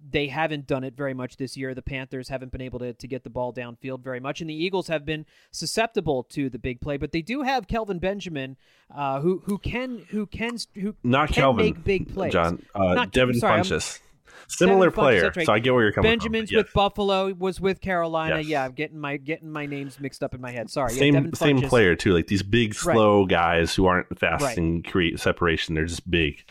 they 0.10 0.28
haven't 0.28 0.68
done 0.68 0.84
it 0.84 0.96
very 0.96 1.14
much 1.14 1.38
this 1.38 1.58
year. 1.58 1.74
The 1.74 1.82
Panthers 1.82 2.30
haven't 2.30 2.52
been 2.52 2.62
able 2.62 2.80
to, 2.80 2.94
to 2.94 3.08
get 3.08 3.24
the 3.24 3.30
ball 3.30 3.54
downfield 3.54 4.04
very 4.04 4.20
much, 4.20 4.42
and 4.42 4.50
the 4.50 4.54
Eagles 4.54 4.88
have 4.88 5.06
been 5.06 5.26
susceptible 5.52 6.24
to 6.24 6.50
the 6.50 6.60
big 6.60 6.82
play. 6.82 6.98
But 6.98 7.12
they 7.12 7.22
do 7.22 7.42
have 7.42 7.68
Kelvin 7.68 8.00
Benjamin, 8.00 8.58
uh, 8.94 9.22
who 9.22 9.42
who 9.46 9.58
can 9.58 10.06
who 10.10 10.26
can 10.26 10.58
who 10.76 10.96
not 11.04 11.30
can 11.30 11.36
Kelvin 11.36 11.66
make 11.66 11.84
big 11.84 12.14
plays. 12.14 12.34
John 12.34 12.64
uh, 12.76 12.94
Not, 12.94 13.12
Devin 13.12 13.36
sorry, 13.36 13.62
Funchess. 13.62 14.00
Similar 14.50 14.88
Devin 14.92 14.94
player, 14.94 15.32
right. 15.36 15.46
so 15.46 15.52
I 15.52 15.60
get 15.60 15.74
where 15.74 15.84
you're 15.84 15.92
coming 15.92 16.12
Benjamin's 16.12 16.50
from. 16.50 16.56
Benjamin's 16.58 16.68
with 16.68 16.74
Buffalo, 16.74 17.34
was 17.34 17.60
with 17.60 17.82
Carolina. 17.82 18.38
Yes. 18.38 18.48
Yeah, 18.48 18.66
I'm 18.66 18.72
getting 18.74 19.00
my 19.00 19.18
getting 19.18 19.52
my 19.52 19.66
names 19.66 20.00
mixed 20.00 20.24
up 20.24 20.34
in 20.34 20.40
my 20.40 20.52
head. 20.52 20.70
Sorry, 20.70 20.92
same 20.92 21.16
yeah, 21.16 21.32
same 21.34 21.62
player 21.62 21.96
too. 21.96 22.14
Like 22.14 22.28
these 22.28 22.44
big, 22.44 22.74
slow 22.76 23.22
right. 23.22 23.30
guys 23.30 23.76
who 23.76 23.88
aren't 23.88 24.18
fast 24.18 24.44
right. 24.44 24.58
and 24.58 24.86
create 24.86 25.20
separation. 25.20 25.76
They're 25.76 25.86
just 25.86 26.10
big. 26.10 26.46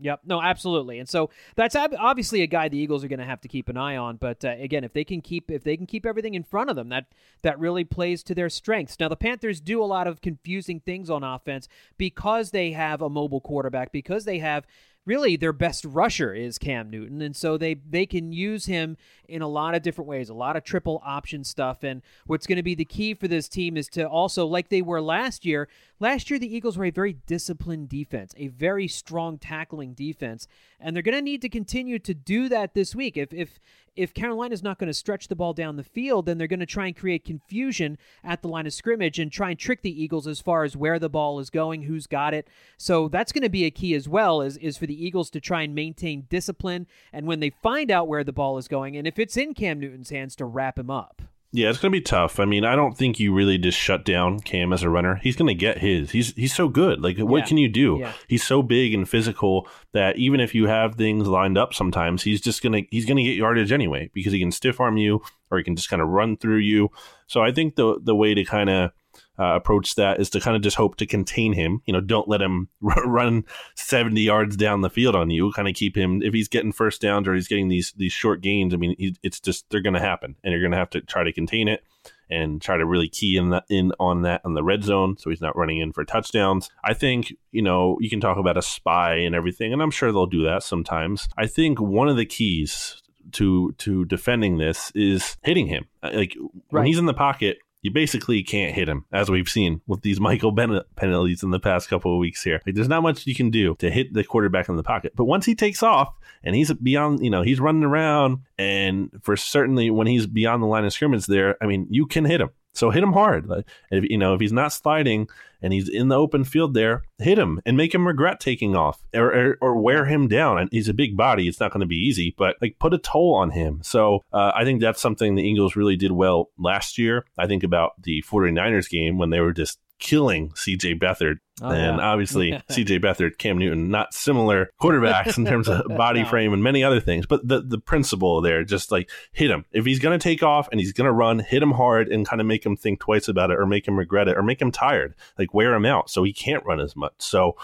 Yep. 0.00 0.20
No, 0.24 0.42
absolutely. 0.42 0.98
And 0.98 1.08
so 1.08 1.30
that's 1.54 1.76
obviously 1.76 2.42
a 2.42 2.48
guy 2.48 2.68
the 2.68 2.78
Eagles 2.78 3.04
are 3.04 3.08
going 3.08 3.20
to 3.20 3.24
have 3.24 3.40
to 3.42 3.48
keep 3.48 3.68
an 3.68 3.76
eye 3.76 3.96
on. 3.96 4.16
But 4.16 4.44
uh, 4.44 4.54
again, 4.58 4.82
if 4.82 4.92
they 4.92 5.04
can 5.04 5.20
keep 5.20 5.50
if 5.50 5.62
they 5.62 5.76
can 5.76 5.86
keep 5.86 6.04
everything 6.04 6.34
in 6.34 6.42
front 6.42 6.68
of 6.68 6.76
them, 6.76 6.88
that 6.88 7.06
that 7.42 7.58
really 7.60 7.84
plays 7.84 8.22
to 8.24 8.34
their 8.34 8.48
strengths. 8.48 8.98
Now 8.98 9.08
the 9.08 9.16
Panthers 9.16 9.60
do 9.60 9.82
a 9.82 9.86
lot 9.86 10.06
of 10.08 10.20
confusing 10.20 10.80
things 10.80 11.10
on 11.10 11.22
offense 11.22 11.68
because 11.96 12.50
they 12.50 12.72
have 12.72 13.02
a 13.02 13.08
mobile 13.08 13.40
quarterback 13.40 13.92
because 13.92 14.24
they 14.24 14.40
have 14.40 14.66
really 15.06 15.36
their 15.36 15.52
best 15.52 15.84
rusher 15.84 16.32
is 16.32 16.58
Cam 16.58 16.90
Newton, 16.90 17.20
and 17.22 17.36
so 17.36 17.56
they 17.56 17.74
they 17.74 18.06
can 18.06 18.32
use 18.32 18.66
him 18.66 18.96
in 19.28 19.42
a 19.42 19.48
lot 19.48 19.74
of 19.74 19.82
different 19.82 20.08
ways, 20.08 20.28
a 20.28 20.34
lot 20.34 20.56
of 20.56 20.64
triple 20.64 21.00
option 21.04 21.44
stuff. 21.44 21.82
And 21.82 22.02
what's 22.26 22.46
going 22.46 22.56
to 22.56 22.62
be 22.62 22.74
the 22.74 22.84
key 22.84 23.14
for 23.14 23.26
this 23.26 23.48
team 23.48 23.76
is 23.76 23.88
to 23.88 24.06
also, 24.06 24.46
like 24.46 24.68
they 24.68 24.82
were 24.82 25.00
last 25.00 25.44
year. 25.44 25.68
Last 26.00 26.28
year, 26.28 26.38
the 26.38 26.54
Eagles 26.54 26.76
were 26.76 26.84
a 26.84 26.90
very 26.90 27.14
disciplined 27.26 27.88
defense, 27.88 28.34
a 28.36 28.48
very 28.48 28.88
strong 28.88 29.38
tackling 29.38 29.94
defense, 29.94 30.46
and 30.80 30.94
they're 30.94 31.02
going 31.02 31.14
to 31.14 31.22
need 31.22 31.40
to 31.42 31.48
continue 31.48 31.98
to 32.00 32.14
do 32.14 32.48
that 32.48 32.74
this 32.74 32.94
week. 32.94 33.16
If 33.16 33.32
if 33.32 33.60
if 33.96 34.12
Carolina's 34.12 34.62
not 34.62 34.78
going 34.78 34.88
to 34.88 34.94
stretch 34.94 35.28
the 35.28 35.36
ball 35.36 35.52
down 35.52 35.76
the 35.76 35.84
field, 35.84 36.26
then 36.26 36.36
they're 36.36 36.48
going 36.48 36.60
to 36.60 36.66
try 36.66 36.86
and 36.86 36.96
create 36.96 37.24
confusion 37.24 37.96
at 38.24 38.42
the 38.42 38.48
line 38.48 38.66
of 38.66 38.72
scrimmage 38.72 39.20
and 39.20 39.30
try 39.30 39.50
and 39.50 39.58
trick 39.58 39.82
the 39.82 40.02
Eagles 40.02 40.26
as 40.26 40.40
far 40.40 40.64
as 40.64 40.76
where 40.76 40.98
the 40.98 41.08
ball 41.08 41.38
is 41.38 41.48
going, 41.48 41.82
who's 41.82 42.08
got 42.08 42.34
it. 42.34 42.48
So 42.76 43.08
that's 43.08 43.30
going 43.30 43.42
to 43.42 43.48
be 43.48 43.64
a 43.64 43.70
key 43.70 43.94
as 43.94 44.08
well, 44.08 44.42
is, 44.42 44.56
is 44.56 44.76
for 44.76 44.86
the 44.86 44.93
Eagles 44.94 45.30
to 45.30 45.40
try 45.40 45.62
and 45.62 45.74
maintain 45.74 46.26
discipline. 46.28 46.86
And 47.12 47.26
when 47.26 47.40
they 47.40 47.50
find 47.50 47.90
out 47.90 48.08
where 48.08 48.24
the 48.24 48.32
ball 48.32 48.58
is 48.58 48.68
going, 48.68 48.96
and 48.96 49.06
if 49.06 49.18
it's 49.18 49.36
in 49.36 49.54
Cam 49.54 49.80
Newton's 49.80 50.10
hands, 50.10 50.34
to 50.36 50.44
wrap 50.44 50.78
him 50.78 50.90
up. 50.90 51.22
Yeah, 51.56 51.70
it's 51.70 51.78
going 51.78 51.92
to 51.92 51.96
be 51.96 52.02
tough. 52.02 52.40
I 52.40 52.46
mean, 52.46 52.64
I 52.64 52.74
don't 52.74 52.98
think 52.98 53.20
you 53.20 53.32
really 53.32 53.58
just 53.58 53.78
shut 53.78 54.04
down 54.04 54.40
Cam 54.40 54.72
as 54.72 54.82
a 54.82 54.90
runner. 54.90 55.20
He's 55.22 55.36
going 55.36 55.46
to 55.46 55.54
get 55.54 55.78
his. 55.78 56.10
He's 56.10 56.34
he's 56.34 56.52
so 56.52 56.66
good. 56.66 57.00
Like, 57.00 57.16
what 57.18 57.38
yeah. 57.38 57.44
can 57.44 57.58
you 57.58 57.68
do? 57.68 57.98
Yeah. 58.00 58.12
He's 58.26 58.42
so 58.42 58.60
big 58.60 58.92
and 58.92 59.08
physical 59.08 59.68
that 59.92 60.16
even 60.16 60.40
if 60.40 60.52
you 60.52 60.66
have 60.66 60.96
things 60.96 61.28
lined 61.28 61.56
up, 61.56 61.72
sometimes 61.72 62.24
he's 62.24 62.40
just 62.40 62.60
gonna 62.60 62.80
he's 62.90 63.06
gonna 63.06 63.22
get 63.22 63.36
yardage 63.36 63.70
anyway 63.70 64.10
because 64.12 64.32
he 64.32 64.40
can 64.40 64.50
stiff 64.50 64.80
arm 64.80 64.96
you 64.96 65.22
or 65.48 65.58
he 65.58 65.62
can 65.62 65.76
just 65.76 65.88
kind 65.88 66.02
of 66.02 66.08
run 66.08 66.36
through 66.36 66.56
you. 66.56 66.88
So 67.28 67.40
I 67.40 67.52
think 67.52 67.76
the 67.76 68.00
the 68.02 68.16
way 68.16 68.34
to 68.34 68.44
kind 68.44 68.68
of 68.68 68.90
uh, 69.38 69.56
approach 69.56 69.94
that 69.96 70.20
is 70.20 70.30
to 70.30 70.40
kind 70.40 70.56
of 70.56 70.62
just 70.62 70.76
hope 70.76 70.96
to 70.96 71.06
contain 71.06 71.52
him. 71.52 71.82
You 71.86 71.92
know, 71.92 72.00
don't 72.00 72.28
let 72.28 72.42
him 72.42 72.68
run 72.80 73.44
70 73.74 74.20
yards 74.20 74.56
down 74.56 74.80
the 74.80 74.90
field 74.90 75.16
on 75.16 75.30
you. 75.30 75.52
Kind 75.52 75.68
of 75.68 75.74
keep 75.74 75.96
him 75.96 76.22
if 76.22 76.32
he's 76.32 76.48
getting 76.48 76.72
first 76.72 77.00
downs 77.00 77.26
or 77.26 77.34
he's 77.34 77.48
getting 77.48 77.68
these 77.68 77.92
these 77.96 78.12
short 78.12 78.40
gains. 78.40 78.74
I 78.74 78.76
mean, 78.76 78.94
it's 79.22 79.40
just 79.40 79.68
they're 79.70 79.80
going 79.80 79.94
to 79.94 80.00
happen, 80.00 80.36
and 80.42 80.52
you're 80.52 80.62
going 80.62 80.72
to 80.72 80.78
have 80.78 80.90
to 80.90 81.00
try 81.00 81.24
to 81.24 81.32
contain 81.32 81.68
it 81.68 81.82
and 82.30 82.60
try 82.60 82.76
to 82.76 82.86
really 82.86 83.08
key 83.08 83.36
in 83.36 83.50
that 83.50 83.64
in 83.68 83.92
on 84.00 84.22
that 84.22 84.40
on 84.44 84.54
the 84.54 84.64
red 84.64 84.82
zone 84.82 85.16
so 85.18 85.30
he's 85.30 85.40
not 85.40 85.56
running 85.56 85.78
in 85.78 85.92
for 85.92 86.04
touchdowns. 86.04 86.70
I 86.82 86.94
think, 86.94 87.34
you 87.52 87.62
know, 87.62 87.98
you 88.00 88.08
can 88.08 88.20
talk 88.20 88.38
about 88.38 88.56
a 88.56 88.62
spy 88.62 89.16
and 89.16 89.34
everything 89.34 89.72
and 89.72 89.82
I'm 89.82 89.90
sure 89.90 90.10
they'll 90.10 90.26
do 90.26 90.44
that 90.44 90.62
sometimes. 90.62 91.28
I 91.36 91.46
think 91.46 91.80
one 91.80 92.08
of 92.08 92.16
the 92.16 92.26
keys 92.26 93.02
to 93.32 93.72
to 93.78 94.04
defending 94.06 94.58
this 94.58 94.90
is 94.94 95.36
hitting 95.42 95.66
him. 95.66 95.86
Like 96.02 96.36
right. 96.36 96.50
when 96.70 96.86
he's 96.86 96.98
in 96.98 97.06
the 97.06 97.14
pocket, 97.14 97.58
you 97.84 97.90
basically 97.90 98.42
can't 98.42 98.74
hit 98.74 98.88
him, 98.88 99.04
as 99.12 99.30
we've 99.30 99.48
seen 99.48 99.82
with 99.86 100.00
these 100.00 100.18
Michael 100.28 100.50
Bennett 100.50 100.86
penalties 100.96 101.42
in 101.42 101.50
the 101.50 101.60
past 101.60 101.88
couple 101.88 102.12
of 102.12 102.18
weeks 102.18 102.42
here. 102.42 102.60
Like, 102.66 102.74
there's 102.74 102.88
not 102.88 103.02
much 103.02 103.26
you 103.26 103.34
can 103.34 103.50
do 103.50 103.76
to 103.76 103.90
hit 103.90 104.14
the 104.14 104.24
quarterback 104.24 104.68
in 104.70 104.76
the 104.76 104.82
pocket. 104.82 105.12
But 105.14 105.26
once 105.26 105.44
he 105.44 105.54
takes 105.54 105.82
off 105.82 106.12
and 106.42 106.56
he's 106.56 106.72
beyond, 106.72 107.22
you 107.22 107.30
know, 107.30 107.42
he's 107.42 107.60
running 107.60 107.84
around, 107.84 108.38
and 108.58 109.10
for 109.22 109.36
certainly 109.36 109.90
when 109.90 110.06
he's 110.06 110.26
beyond 110.26 110.62
the 110.62 110.66
line 110.66 110.86
of 110.86 110.94
scrimmage 110.94 111.26
there, 111.26 111.62
I 111.62 111.66
mean, 111.66 111.86
you 111.90 112.06
can 112.06 112.24
hit 112.24 112.40
him. 112.40 112.50
So 112.74 112.90
hit 112.90 113.02
him 113.02 113.12
hard. 113.12 113.50
If, 113.90 114.04
you 114.04 114.18
know, 114.18 114.34
if 114.34 114.40
he's 114.40 114.52
not 114.52 114.72
sliding 114.72 115.28
and 115.62 115.72
he's 115.72 115.88
in 115.88 116.08
the 116.08 116.18
open 116.18 116.44
field 116.44 116.74
there, 116.74 117.04
hit 117.18 117.38
him 117.38 117.60
and 117.64 117.76
make 117.76 117.94
him 117.94 118.06
regret 118.06 118.40
taking 118.40 118.76
off 118.76 119.02
or, 119.14 119.32
or, 119.32 119.58
or 119.60 119.80
wear 119.80 120.04
him 120.04 120.28
down. 120.28 120.58
And 120.58 120.68
he's 120.72 120.88
a 120.88 120.94
big 120.94 121.16
body. 121.16 121.48
It's 121.48 121.60
not 121.60 121.72
going 121.72 121.80
to 121.80 121.86
be 121.86 121.96
easy, 121.96 122.34
but 122.36 122.56
like 122.60 122.78
put 122.78 122.92
a 122.92 122.98
toll 122.98 123.34
on 123.34 123.50
him. 123.50 123.80
So 123.82 124.22
uh, 124.32 124.52
I 124.54 124.64
think 124.64 124.80
that's 124.80 125.00
something 125.00 125.34
the 125.34 125.42
Eagles 125.42 125.76
really 125.76 125.96
did 125.96 126.12
well 126.12 126.50
last 126.58 126.98
year. 126.98 127.24
I 127.38 127.46
think 127.46 127.62
about 127.62 127.92
the 128.02 128.22
49ers 128.22 128.90
game 128.90 129.18
when 129.18 129.30
they 129.30 129.40
were 129.40 129.52
just 129.52 129.78
killing 130.04 130.50
CJ 130.50 131.00
Beathard. 131.00 131.38
Oh, 131.62 131.70
and 131.70 131.96
yeah. 131.96 132.04
obviously, 132.04 132.52
CJ 132.70 133.02
Beathard, 133.02 133.38
Cam 133.38 133.58
Newton, 133.58 133.90
not 133.90 134.12
similar 134.12 134.70
quarterbacks 134.80 135.38
in 135.38 135.46
terms 135.46 135.66
of 135.66 135.86
body 135.96 136.22
no. 136.22 136.28
frame 136.28 136.52
and 136.52 136.62
many 136.62 136.84
other 136.84 137.00
things. 137.00 137.26
But 137.26 137.48
the, 137.48 137.62
the 137.62 137.78
principle 137.78 138.42
there, 138.42 138.62
just 138.64 138.92
like 138.92 139.10
hit 139.32 139.50
him. 139.50 139.64
If 139.72 139.86
he's 139.86 139.98
going 139.98 140.16
to 140.16 140.22
take 140.22 140.42
off 140.42 140.68
and 140.70 140.78
he's 140.78 140.92
going 140.92 141.06
to 141.06 141.12
run, 141.12 141.38
hit 141.38 141.62
him 141.62 141.72
hard 141.72 142.08
and 142.08 142.28
kind 142.28 142.40
of 142.40 142.46
make 142.46 142.64
him 142.64 142.76
think 142.76 143.00
twice 143.00 143.26
about 143.26 143.50
it 143.50 143.58
or 143.58 143.66
make 143.66 143.88
him 143.88 143.98
regret 143.98 144.28
it 144.28 144.36
or 144.36 144.42
make 144.42 144.60
him 144.60 144.70
tired. 144.70 145.14
Like 145.38 145.54
wear 145.54 145.74
him 145.74 145.86
out 145.86 146.10
so 146.10 146.22
he 146.22 146.34
can't 146.34 146.64
run 146.66 146.80
as 146.80 146.94
much. 146.94 147.14
So, 147.18 147.56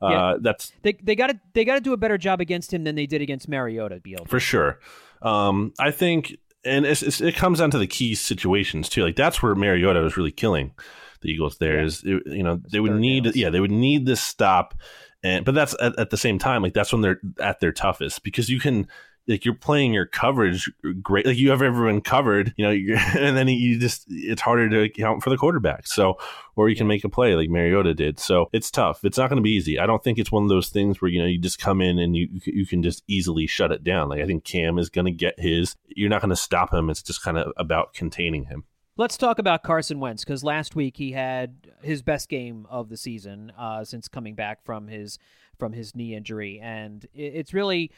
uh, 0.00 0.08
yeah. 0.08 0.34
that's 0.40 0.72
they 0.82 0.92
they 1.02 1.16
got 1.16 1.26
to 1.26 1.40
they 1.54 1.64
got 1.64 1.74
to 1.74 1.80
do 1.80 1.92
a 1.92 1.96
better 1.96 2.16
job 2.16 2.40
against 2.40 2.72
him 2.72 2.84
than 2.84 2.94
they 2.94 3.06
did 3.06 3.20
against 3.20 3.48
Mariota. 3.48 3.98
Be 3.98 4.14
able 4.14 4.26
for 4.26 4.38
sure. 4.38 4.78
Um, 5.20 5.72
I 5.80 5.90
think, 5.90 6.36
and 6.64 6.86
it's, 6.86 7.02
it's, 7.02 7.20
it 7.20 7.34
comes 7.34 7.58
down 7.58 7.72
to 7.72 7.78
the 7.78 7.88
key 7.88 8.14
situations 8.14 8.88
too. 8.88 9.02
Like 9.02 9.16
that's 9.16 9.42
where 9.42 9.56
Mariota 9.56 10.00
was 10.00 10.16
really 10.16 10.30
killing 10.30 10.72
the 11.20 11.30
Eagles 11.30 11.58
there 11.58 11.78
yeah. 11.78 11.84
is 11.84 12.02
you 12.02 12.42
know 12.42 12.60
they 12.70 12.80
would 12.80 12.96
need 12.96 13.24
downs. 13.24 13.36
yeah 13.36 13.50
they 13.50 13.60
would 13.60 13.70
need 13.70 14.06
this 14.06 14.20
stop. 14.20 14.74
And 15.22 15.44
but 15.44 15.54
that's 15.54 15.74
at, 15.80 15.98
at, 15.98 16.10
the 16.10 16.16
same 16.16 16.38
time 16.38 16.62
like 16.62 16.74
that's 16.74 16.92
when 16.92 17.02
they're 17.02 17.20
at 17.40 17.58
their 17.58 17.72
toughest 17.72 18.22
because 18.22 18.48
you 18.48 18.60
can 18.60 18.86
like 19.26 19.44
you're 19.44 19.54
playing 19.54 19.92
your 19.92 20.06
coverage 20.06 20.72
great 21.02 21.26
like 21.26 21.36
you 21.36 21.50
have 21.50 21.60
everyone 21.60 22.00
covered 22.00 22.54
you 22.56 22.64
know 22.64 22.70
and 23.18 23.36
then 23.36 23.46
you 23.48 23.78
just 23.78 24.06
it's 24.08 24.40
harder 24.40 24.68
to 24.70 24.82
account 24.82 25.22
for 25.22 25.30
the 25.30 25.36
quarterback. 25.36 25.86
So 25.86 26.18
or 26.56 26.68
you 26.68 26.76
can 26.76 26.86
make 26.86 27.04
a 27.04 27.08
play 27.08 27.34
like 27.34 27.50
Mariota 27.50 27.94
did. 27.94 28.18
So 28.18 28.48
it's 28.52 28.70
tough. 28.70 29.04
It's 29.04 29.18
not 29.18 29.28
going 29.28 29.36
to 29.36 29.42
be 29.42 29.54
easy. 29.54 29.78
I 29.78 29.86
don't 29.86 30.02
think 30.02 30.18
it's 30.18 30.32
one 30.32 30.44
of 30.44 30.48
those 30.48 30.70
things 30.70 31.00
where 31.00 31.10
you 31.10 31.20
know 31.20 31.26
you 31.26 31.38
just 31.38 31.58
come 31.58 31.80
in 31.80 31.98
and 31.98 32.16
you 32.16 32.28
you 32.44 32.66
can 32.66 32.82
just 32.82 33.02
easily 33.06 33.46
shut 33.46 33.70
it 33.70 33.84
down. 33.84 34.08
Like 34.08 34.20
I 34.20 34.26
think 34.26 34.44
Cam 34.44 34.78
is 34.78 34.88
going 34.88 35.06
to 35.06 35.12
get 35.12 35.38
his. 35.38 35.76
You're 35.88 36.10
not 36.10 36.20
going 36.20 36.30
to 36.30 36.36
stop 36.36 36.72
him. 36.72 36.90
It's 36.90 37.02
just 37.02 37.22
kind 37.22 37.38
of 37.38 37.52
about 37.56 37.92
containing 37.92 38.44
him 38.44 38.64
Let's 38.98 39.16
talk 39.16 39.38
about 39.38 39.62
Carson 39.62 40.00
Wentz 40.00 40.24
because 40.24 40.42
last 40.42 40.74
week 40.74 40.96
he 40.96 41.12
had 41.12 41.68
his 41.82 42.02
best 42.02 42.28
game 42.28 42.66
of 42.68 42.88
the 42.88 42.96
season 42.96 43.52
uh, 43.56 43.84
since 43.84 44.08
coming 44.08 44.34
back 44.34 44.64
from 44.64 44.88
his 44.88 45.20
from 45.56 45.72
his 45.72 45.94
knee 45.94 46.16
injury, 46.16 46.58
and 46.60 47.06
it's 47.14 47.54
really 47.54 47.92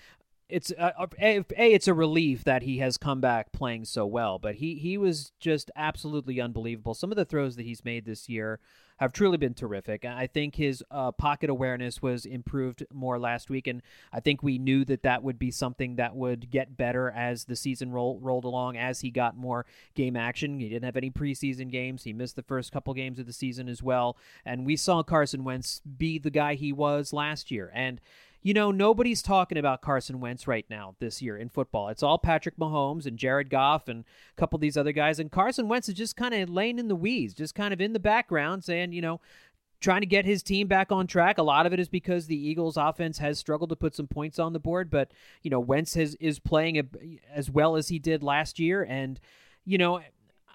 it's 0.51 0.73
uh, 0.79 0.93
a, 0.99 1.45
a 1.57 1.73
it's 1.73 1.89
a 1.89 1.95
relief 1.95 2.45
that 2.45 2.63
he 2.63 2.79
has 2.79 2.97
come 2.97 3.21
back 3.21 3.53
playing 3.53 3.85
so 3.85 4.07
well, 4.07 4.39
but 4.39 4.57
he 4.57 4.75
he 4.77 4.99
was 4.99 5.33
just 5.41 5.71
absolutely 5.77 6.41
unbelievable. 6.41 6.95
Some 6.95 7.11
of 7.11 7.17
the 7.17 7.25
throws 7.25 7.57
that 7.57 7.67
he's 7.67 7.85
made 7.85 8.05
this 8.05 8.29
year 8.29 8.61
have 9.01 9.13
truly 9.15 9.39
been 9.39 9.55
terrific. 9.55 10.05
I 10.05 10.27
think 10.27 10.57
his 10.57 10.85
uh, 10.91 11.11
pocket 11.13 11.49
awareness 11.49 12.03
was 12.03 12.27
improved 12.27 12.85
more 12.93 13.19
last 13.19 13.49
week, 13.49 13.67
and 13.67 13.81
I 14.13 14.21
think 14.21 14.43
we 14.43 14.59
knew 14.59 14.85
that 14.85 15.05
that 15.05 15.23
would 15.23 15.39
be 15.39 15.51
something 15.51 15.97
that 15.97 16.15
would 16.15 16.51
get 16.51 16.77
better 16.77 17.11
as 17.11 17.45
the 17.45 17.57
season 17.57 17.93
roll, 17.93 18.19
rolled 18.21 18.45
along, 18.45 18.77
as 18.77 19.01
he 19.01 19.11
got 19.11 19.39
more 19.39 19.65
game 19.95 20.17
action. 20.17 20.61
He 20.61 20.69
didn't 20.69 20.85
have 20.85 20.99
any 20.99 21.11
preseason 21.11 21.71
games. 21.71 22.05
He 22.05 22.13
missed 22.13 22.37
the 22.37 22.43
first 22.43 22.73
couple 22.73 22.93
games 22.93 23.19
of 23.19 23.25
the 23.25 23.33
season 23.33 23.71
as 23.71 23.83
well, 23.83 24.19
and 24.45 24.67
we 24.67 24.77
saw 24.77 25.03
Carson 25.03 25.45
Wentz 25.45 25.81
be 25.81 26.19
the 26.19 26.31
guy 26.31 26.55
he 26.55 26.71
was 26.71 27.15
last 27.15 27.51
year, 27.51 27.73
and 27.75 28.03
you 28.43 28.55
know, 28.55 28.71
nobody's 28.71 29.23
talking 29.23 29.59
about 29.59 29.83
Carson 29.83 30.21
Wentz 30.21 30.47
right 30.47 30.65
now 30.71 30.95
this 30.99 31.21
year 31.21 31.37
in 31.37 31.49
football. 31.49 31.89
It's 31.89 32.03
all 32.03 32.19
Patrick 32.19 32.57
Mahomes 32.57 33.07
and 33.07 33.19
Jared 33.19 33.51
Goff 33.51 33.89
and 33.89 34.05
a 34.37 34.41
couple 34.41 34.57
of 34.57 34.63
these 34.63 34.77
other 34.77 34.93
guys. 34.93 35.19
And 35.19 35.31
Carson 35.31 35.69
Wentz 35.69 35.89
is 35.89 35.95
just 35.95 36.17
kind 36.17 36.35
of 36.35 36.49
laying 36.49 36.79
in 36.79 36.89
the 36.89 36.97
weeds, 36.97 37.35
just 37.35 37.55
kind 37.55 37.75
of 37.75 37.81
in 37.81 37.93
the 37.93 37.99
background 37.99 38.65
saying, 38.65 38.93
you 38.93 39.03
know, 39.03 39.21
trying 39.81 40.01
to 40.01 40.07
get 40.07 40.25
his 40.25 40.43
team 40.43 40.69
back 40.69 40.91
on 40.91 41.07
track. 41.07 41.39
A 41.39 41.43
lot 41.43 41.67
of 41.67 41.73
it 41.73 41.81
is 41.81 41.89
because 41.89 42.27
the 42.27 42.49
Eagles 42.49 42.77
offense 42.77 43.19
has 43.19 43.39
struggled 43.39 43.71
to 43.71 43.77
put 43.77 43.95
some 43.95 44.07
points 44.07 44.39
on 44.39 44.53
the 44.53 44.59
board, 44.59 44.91
but 44.91 45.13
you 45.43 45.51
know, 45.51 45.61
Wentz 45.61 45.95
has, 45.95 46.15
is 46.17 46.39
playing 46.39 46.79
a, 46.79 46.85
as 47.35 47.51
well 47.51 47.77
as 47.77 47.89
he 47.89 47.99
did 47.99 48.23
last 48.23 48.59
year 48.59 48.83
and 48.83 49.21
you 49.65 49.79
know, 49.79 50.01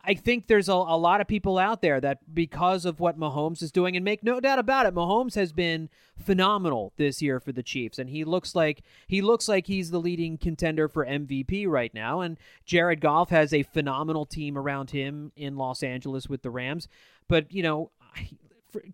I 0.06 0.14
think 0.14 0.48
there's 0.48 0.70
a, 0.70 0.74
a 0.74 0.98
lot 0.98 1.22
of 1.22 1.28
people 1.28 1.58
out 1.58 1.82
there 1.82 2.00
that 2.02 2.34
because 2.34 2.86
of 2.86 3.00
what 3.00 3.20
Mahomes 3.20 3.62
is 3.62 3.72
doing, 3.72 3.96
and 3.96 4.06
make 4.06 4.24
no 4.24 4.40
doubt 4.40 4.60
about 4.60 4.86
it, 4.86 4.94
Mahomes 4.94 5.36
has 5.36 5.52
been 5.52 5.90
phenomenal 6.18 6.94
this 6.98 7.22
year 7.22 7.40
for 7.40 7.52
the 7.52 7.64
Chiefs, 7.64 7.98
and 7.98 8.10
he 8.10 8.24
looks 8.24 8.56
like 8.56 8.84
he 9.08 9.22
looks 9.22 9.48
like 9.48 9.68
he's 9.68 9.92
the 9.92 10.00
leading 10.00 10.38
contender 10.38 10.88
for 10.88 11.06
MVP 11.06 11.68
right 11.68 11.94
now. 11.94 12.22
And 12.22 12.38
Jared 12.66 13.02
Goff 13.02 13.30
has 13.30 13.54
a 13.54 13.64
phenomenal 13.64 14.26
team 14.26 14.58
around 14.58 14.92
him 14.92 15.32
in 15.36 15.58
Los 15.58 15.84
Angeles 15.84 16.30
with 16.30 16.42
the 16.42 16.52
Rams. 16.52 16.88
But 17.28 17.52
you 17.52 17.64
know, 17.64 17.92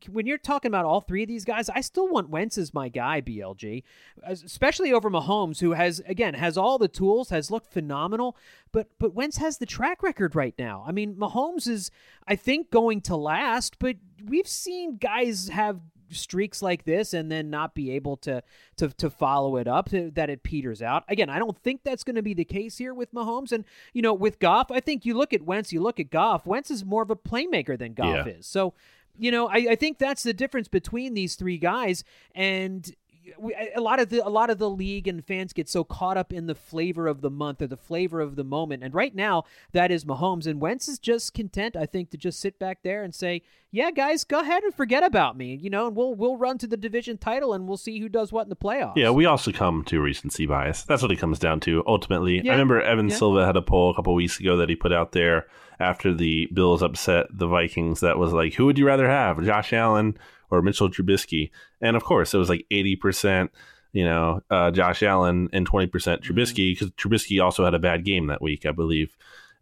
when 0.10 0.26
you're 0.26 0.38
talking 0.38 0.70
about 0.70 0.86
all 0.86 1.02
three 1.02 1.24
of 1.24 1.28
these 1.28 1.46
guys, 1.46 1.70
I 1.70 1.82
still 1.82 2.08
want 2.08 2.30
Wentz 2.30 2.58
as 2.58 2.74
my 2.74 2.90
guy, 2.90 3.22
BLG, 3.22 3.84
especially 4.24 4.94
over 4.94 5.10
Mahomes, 5.10 5.60
who 5.60 5.72
has 5.72 6.02
again 6.06 6.34
has 6.34 6.58
all 6.58 6.78
the 6.78 6.88
tools, 6.88 7.30
has 7.30 7.52
looked 7.52 7.72
phenomenal, 7.72 8.38
but 8.72 8.88
but 9.00 9.14
Wentz 9.14 9.38
has 9.38 9.58
the 9.58 9.66
track 9.66 10.04
record 10.04 10.36
right 10.36 10.56
now. 10.58 10.84
I 10.88 10.92
mean, 10.92 11.16
Mahomes 11.16 11.68
is 11.68 11.92
I 12.28 12.36
think 12.36 12.72
going 12.72 13.02
to 13.02 13.16
last, 13.16 13.80
but 13.80 13.98
we've 14.26 14.48
seen 14.48 14.98
guys 14.98 15.50
have 15.50 15.80
streaks 16.16 16.62
like 16.62 16.84
this 16.84 17.14
and 17.14 17.32
then 17.32 17.50
not 17.50 17.74
be 17.74 17.92
able 17.92 18.18
to 18.18 18.44
to 18.78 18.90
to 18.90 19.10
follow 19.10 19.58
it 19.58 19.68
up 19.68 19.90
to, 19.90 20.12
that 20.12 20.30
it 20.30 20.44
peters 20.44 20.82
out. 20.82 21.04
Again, 21.08 21.30
I 21.30 21.40
don't 21.40 21.58
think 21.58 21.84
that's 21.84 22.04
going 22.04 22.16
to 22.16 22.22
be 22.22 22.34
the 22.34 22.46
case 22.46 22.78
here 22.78 22.94
with 22.94 23.14
Mahomes 23.14 23.52
and 23.52 23.66
you 23.94 24.02
know 24.02 24.14
with 24.14 24.40
Goff. 24.40 24.72
I 24.72 24.80
think 24.80 25.06
you 25.06 25.16
look 25.16 25.34
at 25.34 25.42
Wentz, 25.42 25.72
you 25.74 25.82
look 25.82 26.00
at 26.00 26.10
Goff. 26.10 26.46
Wentz 26.46 26.72
is 26.72 26.86
more 26.86 27.04
of 27.04 27.10
a 27.10 27.16
playmaker 27.16 27.78
than 27.78 27.94
Goff 27.94 28.28
yeah. 28.28 28.34
is. 28.34 28.48
So 28.48 28.74
you 29.18 29.32
know, 29.32 29.48
I, 29.48 29.68
I 29.72 29.76
think 29.76 29.98
that's 29.98 30.24
the 30.24 30.34
difference 30.34 30.68
between 30.68 31.14
these 31.14 31.36
three 31.36 31.58
guys. 31.58 32.04
And 32.34 32.94
we, 33.38 33.56
a 33.76 33.82
lot 33.82 34.00
of 34.00 34.10
the 34.10 34.26
a 34.26 34.30
lot 34.30 34.50
of 34.50 34.58
the 34.58 34.70
league 34.70 35.08
and 35.08 35.26
fans 35.26 35.54
get 35.54 35.70
so 35.70 35.84
caught 35.84 36.18
up 36.18 36.34
in 36.34 36.48
the 36.48 36.56
flavor 36.56 37.08
of 37.08 37.22
the 37.22 37.30
month 37.30 37.62
or 37.62 37.68
the 37.68 37.78
flavor 37.78 38.22
of 38.22 38.36
the 38.36 38.44
moment. 38.44 38.84
And 38.84 38.94
right 38.94 39.14
now, 39.14 39.44
that 39.72 39.92
is 39.92 40.06
Mahomes 40.06 40.48
and 40.48 40.60
Wentz 40.60 40.88
is 40.88 41.00
just 41.00 41.34
content, 41.34 41.76
I 41.76 41.86
think, 41.86 42.10
to 42.12 42.18
just 42.18 42.40
sit 42.40 42.58
back 42.60 42.80
there 42.84 43.04
and 43.04 43.14
say, 43.14 43.44
"Yeah, 43.72 43.92
guys, 43.92 44.24
go 44.24 44.40
ahead 44.40 44.64
and 44.64 44.74
forget 44.74 45.04
about 45.04 45.38
me," 45.38 45.56
you 45.56 45.70
know, 45.70 45.88
and 45.88 45.96
we'll 45.96 46.16
we'll 46.16 46.38
run 46.38 46.58
to 46.60 46.68
the 46.68 46.78
division 46.78 47.18
title 47.18 47.54
and 47.54 47.68
we'll 47.68 47.78
see 47.78 48.00
who 48.00 48.10
does 48.10 48.32
what 48.32 48.44
in 48.44 48.50
the 48.50 48.56
playoffs. 48.56 48.96
Yeah, 48.96 49.12
we 49.12 49.26
also 49.26 49.52
come 49.52 49.84
to 49.86 50.02
recency 50.02 50.46
bias. 50.46 50.84
That's 50.84 51.02
what 51.02 51.12
it 51.12 51.20
comes 51.20 51.40
down 51.40 51.60
to 51.62 51.84
ultimately. 51.86 52.42
Yeah. 52.42 52.52
I 52.52 52.56
remember 52.56 52.82
Evan 52.82 53.10
yeah. 53.10 53.16
Silva 53.16 53.46
had 53.46 53.58
a 53.58 53.62
poll 53.62 53.92
a 53.92 53.96
couple 53.96 54.14
weeks 54.14 54.40
ago 54.40 54.58
that 54.58 54.70
he 54.70 54.76
put 54.76 54.92
out 54.92 55.12
there 55.12 55.48
after 55.80 56.14
the 56.14 56.48
Bills 56.54 56.82
upset 56.82 57.28
the 57.32 57.48
Vikings. 57.48 58.00
That 58.00 58.18
was 58.18 58.34
like, 58.34 58.56
"Who 58.56 58.66
would 58.66 58.78
you 58.78 58.88
rather 58.88 59.10
have, 59.10 59.44
Josh 59.44 59.74
Allen?" 59.74 60.18
Or 60.52 60.62
Mitchell 60.62 60.90
Trubisky. 60.90 61.52
And 61.82 61.96
of 61.96 62.04
course, 62.04 62.34
it 62.34 62.38
was 62.38 62.50
like 62.50 62.66
80%, 62.72 63.50
you 63.94 64.06
know, 64.06 64.42
uh, 64.50 64.72
Josh 64.72 65.02
Allen 65.02 65.50
and 65.54 65.70
20% 65.70 65.90
mm-hmm. 65.90 66.32
Trubisky 66.32 66.74
because 66.74 66.92
Trubisky 66.92 67.44
also 67.44 67.66
had 67.66 67.74
a 67.74 67.80
bad 67.80 68.06
game 68.06 68.28
that 68.28 68.42
week, 68.42 68.66
I 68.66 68.72
believe. 68.72 69.16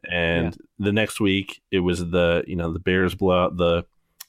And 0.10 0.56
yeah. 0.56 0.86
the 0.86 0.94
next 0.94 1.20
week, 1.20 1.62
it 1.72 1.80
was 1.80 2.00
the, 2.10 2.44
you 2.48 2.56
know, 2.56 2.74
the 2.74 2.80
Bears 2.80 3.16
blow 3.16 3.46
out 3.46 3.58
the, 3.58 3.86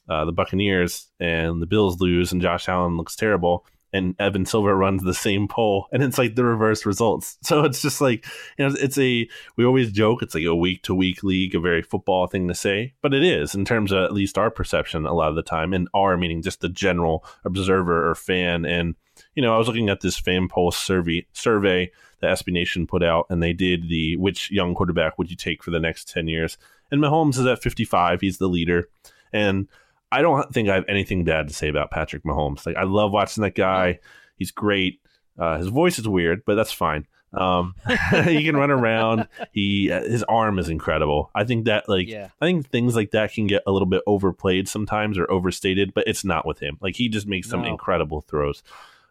uh, 0.09 0.25
the 0.25 0.33
Buccaneers 0.33 1.07
and 1.19 1.61
the 1.61 1.67
Bills 1.67 1.99
lose 1.99 2.31
and 2.31 2.41
Josh 2.41 2.67
Allen 2.69 2.97
looks 2.97 3.15
terrible 3.15 3.65
and 3.93 4.15
Evan 4.19 4.45
Silva 4.45 4.73
runs 4.73 5.03
the 5.03 5.13
same 5.13 5.47
poll, 5.47 5.87
and 5.91 6.01
it's 6.03 6.17
like 6.17 6.35
the 6.35 6.45
reverse 6.45 6.85
results. 6.85 7.37
So 7.51 7.65
it's 7.65 7.81
just 7.81 7.99
like 7.99 8.25
you 8.57 8.67
know, 8.67 8.75
it's 8.79 8.97
a 8.97 9.27
we 9.57 9.65
always 9.65 9.91
joke 9.91 10.21
it's 10.21 10.33
like 10.33 10.45
a 10.45 10.55
week 10.55 10.83
to 10.83 10.95
week 10.95 11.21
league, 11.21 11.53
a 11.53 11.59
very 11.59 11.81
football 11.81 12.27
thing 12.27 12.47
to 12.47 12.55
say, 12.55 12.93
but 13.01 13.13
it 13.13 13.23
is 13.23 13.53
in 13.53 13.65
terms 13.65 13.91
of 13.91 14.03
at 14.03 14.13
least 14.13 14.37
our 14.37 14.49
perception 14.49 15.05
a 15.05 15.13
lot 15.13 15.29
of 15.29 15.35
the 15.35 15.43
time, 15.43 15.73
and 15.73 15.89
our 15.93 16.15
meaning 16.15 16.41
just 16.41 16.61
the 16.61 16.69
general 16.69 17.25
observer 17.43 18.09
or 18.09 18.15
fan. 18.15 18.65
And 18.65 18.95
you 19.35 19.41
know, 19.41 19.53
I 19.53 19.57
was 19.57 19.67
looking 19.67 19.89
at 19.89 20.01
this 20.01 20.19
FanPulse 20.19 20.75
survey 20.75 21.25
survey 21.33 21.91
that 22.21 22.37
SB 22.37 22.53
Nation 22.53 22.87
put 22.87 23.03
out, 23.03 23.25
and 23.29 23.43
they 23.43 23.53
did 23.53 23.89
the 23.89 24.15
which 24.15 24.49
young 24.51 24.75
quarterback 24.75 25.17
would 25.17 25.29
you 25.29 25.35
take 25.35 25.63
for 25.63 25.71
the 25.71 25.79
next 25.79 26.07
ten 26.07 26.27
years, 26.27 26.57
and 26.89 27.01
Mahomes 27.01 27.37
is 27.37 27.45
at 27.45 27.61
fifty 27.61 27.83
five, 27.83 28.21
he's 28.21 28.37
the 28.37 28.47
leader, 28.47 28.87
and 29.33 29.67
I 30.11 30.21
don't 30.21 30.53
think 30.53 30.69
I 30.69 30.75
have 30.75 30.85
anything 30.87 31.23
bad 31.23 31.47
to 31.47 31.53
say 31.53 31.69
about 31.69 31.91
Patrick 31.91 32.23
Mahomes. 32.23 32.65
Like 32.65 32.75
I 32.75 32.83
love 32.83 33.11
watching 33.11 33.43
that 33.43 33.55
guy. 33.55 33.99
He's 34.35 34.51
great. 34.51 35.01
Uh, 35.37 35.57
his 35.57 35.67
voice 35.67 35.97
is 35.97 36.07
weird, 36.07 36.43
but 36.45 36.55
that's 36.55 36.71
fine. 36.71 37.07
Um, 37.33 37.75
he 38.25 38.43
can 38.43 38.57
run 38.57 38.71
around. 38.71 39.27
He 39.51 39.91
uh, 39.91 40.03
his 40.03 40.23
arm 40.23 40.59
is 40.59 40.69
incredible. 40.69 41.31
I 41.33 41.45
think 41.45 41.65
that 41.65 41.87
like 41.87 42.07
yeah. 42.07 42.29
I 42.41 42.45
think 42.45 42.69
things 42.69 42.95
like 42.95 43.11
that 43.11 43.33
can 43.33 43.47
get 43.47 43.63
a 43.65 43.71
little 43.71 43.85
bit 43.85 44.03
overplayed 44.05 44.67
sometimes 44.67 45.17
or 45.17 45.31
overstated, 45.31 45.93
but 45.93 46.07
it's 46.07 46.25
not 46.25 46.45
with 46.45 46.59
him. 46.59 46.77
Like 46.81 46.95
he 46.95 47.07
just 47.07 47.27
makes 47.27 47.49
some 47.49 47.61
no. 47.61 47.69
incredible 47.69 48.21
throws. 48.21 48.63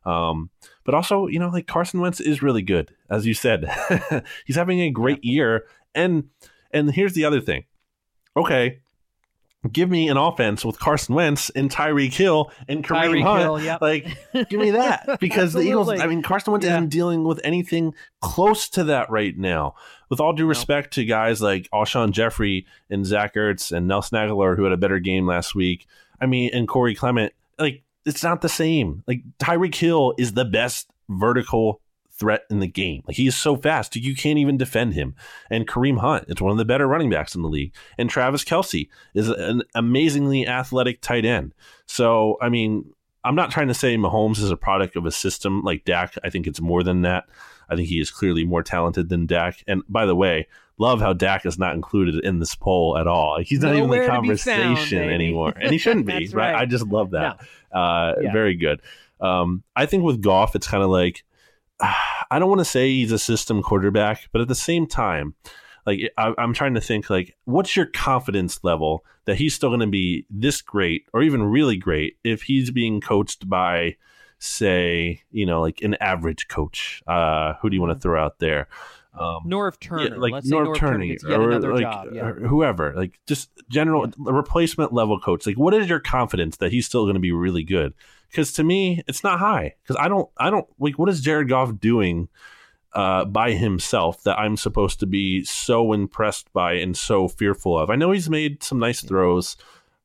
Um, 0.04 0.50
but 0.84 0.94
also, 0.94 1.26
you 1.26 1.38
know, 1.38 1.48
like 1.48 1.66
Carson 1.66 2.00
Wentz 2.00 2.20
is 2.20 2.42
really 2.42 2.62
good, 2.62 2.94
as 3.08 3.26
you 3.26 3.34
said. 3.34 3.70
He's 4.46 4.56
having 4.56 4.80
a 4.80 4.90
great 4.90 5.20
yeah. 5.22 5.32
year, 5.32 5.66
and 5.94 6.28
and 6.70 6.90
here's 6.90 7.14
the 7.14 7.24
other 7.24 7.40
thing. 7.40 7.64
Okay, 8.36 8.80
give 9.70 9.90
me 9.90 10.08
an 10.08 10.16
offense 10.16 10.64
with 10.64 10.78
Carson 10.78 11.14
Wentz 11.14 11.50
and 11.50 11.70
Tyreek 11.70 12.14
Hill 12.14 12.50
and 12.68 12.84
Kareem 12.84 13.10
Tyreek 13.10 13.22
Hunt. 13.22 13.40
Hill, 13.40 13.60
yep. 13.62 13.80
Like, 13.80 14.06
give 14.48 14.60
me 14.60 14.70
that 14.70 15.16
because 15.20 15.52
the 15.52 15.60
Eagles. 15.60 15.88
I 15.88 16.06
mean, 16.06 16.22
Carson 16.22 16.52
Wentz 16.52 16.64
yeah. 16.64 16.76
isn't 16.76 16.88
dealing 16.88 17.24
with 17.24 17.40
anything 17.44 17.94
close 18.20 18.68
to 18.70 18.84
that 18.84 19.10
right 19.10 19.36
now. 19.36 19.74
With 20.08 20.20
all 20.20 20.32
due 20.32 20.46
respect 20.46 20.96
no. 20.96 21.02
to 21.02 21.06
guys 21.06 21.40
like 21.40 21.68
Alshon 21.72 22.12
Jeffery 22.12 22.66
and 22.88 23.06
Zach 23.06 23.34
Ertz 23.34 23.70
and 23.70 23.86
Nelson 23.86 24.18
Agholor, 24.18 24.56
who 24.56 24.64
had 24.64 24.72
a 24.72 24.78
better 24.78 24.98
game 24.98 25.26
last 25.26 25.54
week. 25.54 25.86
I 26.20 26.26
mean, 26.26 26.50
and 26.52 26.66
Corey 26.66 26.94
Clement, 26.94 27.32
like 27.58 27.82
it's 28.04 28.22
not 28.22 28.40
the 28.40 28.48
same. 28.48 29.04
Like 29.06 29.22
Tyreek 29.38 29.74
Hill 29.74 30.14
is 30.18 30.32
the 30.32 30.44
best 30.44 30.90
vertical 31.08 31.80
threat 32.20 32.42
in 32.50 32.60
the 32.60 32.68
game. 32.68 33.02
Like 33.08 33.16
he 33.16 33.26
is 33.26 33.36
so 33.36 33.56
fast, 33.56 33.96
you 33.96 34.14
can't 34.14 34.38
even 34.38 34.58
defend 34.58 34.94
him. 34.94 35.16
And 35.50 35.66
Kareem 35.66 35.98
Hunt, 35.98 36.26
it's 36.28 36.40
one 36.40 36.52
of 36.52 36.58
the 36.58 36.64
better 36.64 36.86
running 36.86 37.10
backs 37.10 37.34
in 37.34 37.42
the 37.42 37.48
league. 37.48 37.74
And 37.98 38.08
Travis 38.08 38.44
Kelce 38.44 38.88
is 39.14 39.28
an 39.28 39.62
amazingly 39.74 40.46
athletic 40.46 41.00
tight 41.00 41.24
end. 41.24 41.54
So, 41.86 42.36
I 42.40 42.50
mean, 42.50 42.92
I'm 43.24 43.34
not 43.34 43.50
trying 43.50 43.68
to 43.68 43.74
say 43.74 43.96
Mahomes 43.96 44.38
is 44.38 44.50
a 44.50 44.56
product 44.56 44.94
of 44.94 45.06
a 45.06 45.10
system 45.10 45.62
like 45.62 45.84
Dak. 45.84 46.14
I 46.22 46.30
think 46.30 46.46
it's 46.46 46.60
more 46.60 46.82
than 46.82 47.02
that. 47.02 47.24
I 47.68 47.76
think 47.76 47.88
he 47.88 48.00
is 48.00 48.10
clearly 48.10 48.44
more 48.44 48.62
talented 48.62 49.08
than 49.08 49.26
Dak. 49.26 49.64
And 49.66 49.82
by 49.88 50.04
the 50.06 50.14
way, 50.14 50.46
love 50.78 51.00
how 51.00 51.12
Dak 51.12 51.46
is 51.46 51.58
not 51.58 51.74
included 51.74 52.24
in 52.24 52.38
this 52.38 52.54
poll 52.54 52.98
at 52.98 53.06
all. 53.06 53.40
He's 53.40 53.60
not 53.60 53.74
Nowhere 53.74 53.82
even 53.82 53.94
in 53.94 54.00
the 54.00 54.06
conversation 54.08 54.98
found, 54.98 55.10
anymore, 55.12 55.52
and 55.60 55.70
he 55.70 55.78
shouldn't 55.78 56.06
be. 56.06 56.28
right. 56.28 56.34
right. 56.34 56.54
I 56.54 56.66
just 56.66 56.86
love 56.86 57.10
that. 57.12 57.40
No. 57.72 57.80
Uh, 57.80 58.14
yeah. 58.20 58.32
Very 58.32 58.54
good. 58.54 58.82
Um, 59.20 59.62
I 59.76 59.86
think 59.86 60.02
with 60.02 60.22
Goff, 60.22 60.56
it's 60.56 60.66
kind 60.66 60.82
of 60.82 60.90
like 60.90 61.24
I 62.30 62.38
don't 62.38 62.48
want 62.48 62.60
to 62.60 62.64
say 62.64 62.90
he's 62.90 63.12
a 63.12 63.18
system 63.18 63.62
quarterback, 63.62 64.28
but 64.32 64.40
at 64.40 64.48
the 64.48 64.54
same 64.54 64.86
time, 64.86 65.34
like 65.86 66.12
I, 66.16 66.34
am 66.38 66.52
trying 66.52 66.74
to 66.74 66.80
think 66.80 67.10
like 67.10 67.36
what's 67.44 67.76
your 67.76 67.86
confidence 67.86 68.62
level 68.62 69.04
that 69.24 69.36
he's 69.36 69.54
still 69.54 69.70
going 69.70 69.80
to 69.80 69.86
be 69.86 70.26
this 70.30 70.62
great 70.62 71.06
or 71.12 71.22
even 71.22 71.42
really 71.42 71.76
great 71.76 72.16
if 72.24 72.42
he's 72.42 72.70
being 72.70 73.00
coached 73.00 73.48
by 73.48 73.96
say 74.38 75.22
you 75.30 75.44
know 75.44 75.60
like 75.60 75.82
an 75.82 75.94
average 75.94 76.48
coach 76.48 77.02
uh 77.06 77.54
who 77.60 77.68
do 77.68 77.76
you 77.76 77.80
want 77.80 77.90
to 77.90 77.94
mm-hmm. 77.94 78.02
throw 78.02 78.24
out 78.24 78.38
there 78.38 78.68
um, 79.12 79.40
Norv 79.44 79.80
Turner, 79.80 80.14
yeah, 80.14 80.20
like 80.20 80.32
Let's 80.32 80.48
Norv, 80.48 80.68
Norv 80.68 80.76
Turner, 80.76 81.16
Turner 81.16 81.68
or 81.68 81.74
like 81.74 81.82
job, 81.82 82.06
yeah. 82.12 82.30
whoever, 82.30 82.94
like 82.94 83.18
just 83.26 83.50
general 83.68 84.06
yeah. 84.06 84.14
replacement 84.18 84.92
level 84.92 85.18
coach. 85.18 85.48
Like, 85.48 85.58
what 85.58 85.74
is 85.74 85.88
your 85.88 85.98
confidence 85.98 86.58
that 86.58 86.70
he's 86.70 86.86
still 86.86 87.06
going 87.06 87.14
to 87.14 87.20
be 87.20 87.32
really 87.32 87.64
good? 87.64 87.92
Because 88.30 88.52
to 88.54 88.64
me, 88.64 89.02
it's 89.08 89.24
not 89.24 89.38
high. 89.38 89.74
Because 89.82 89.96
I 89.98 90.08
don't, 90.08 90.28
I 90.38 90.50
don't 90.50 90.66
like 90.78 90.98
what 90.98 91.08
is 91.08 91.20
Jared 91.20 91.48
Goff 91.48 91.78
doing 91.80 92.28
uh, 92.92 93.24
by 93.24 93.52
himself 93.52 94.22
that 94.24 94.38
I'm 94.38 94.56
supposed 94.56 95.00
to 95.00 95.06
be 95.06 95.44
so 95.44 95.92
impressed 95.92 96.52
by 96.52 96.74
and 96.74 96.96
so 96.96 97.28
fearful 97.28 97.78
of. 97.78 97.90
I 97.90 97.96
know 97.96 98.10
he's 98.12 98.30
made 98.30 98.62
some 98.62 98.78
nice 98.78 99.00
throws, 99.02 99.56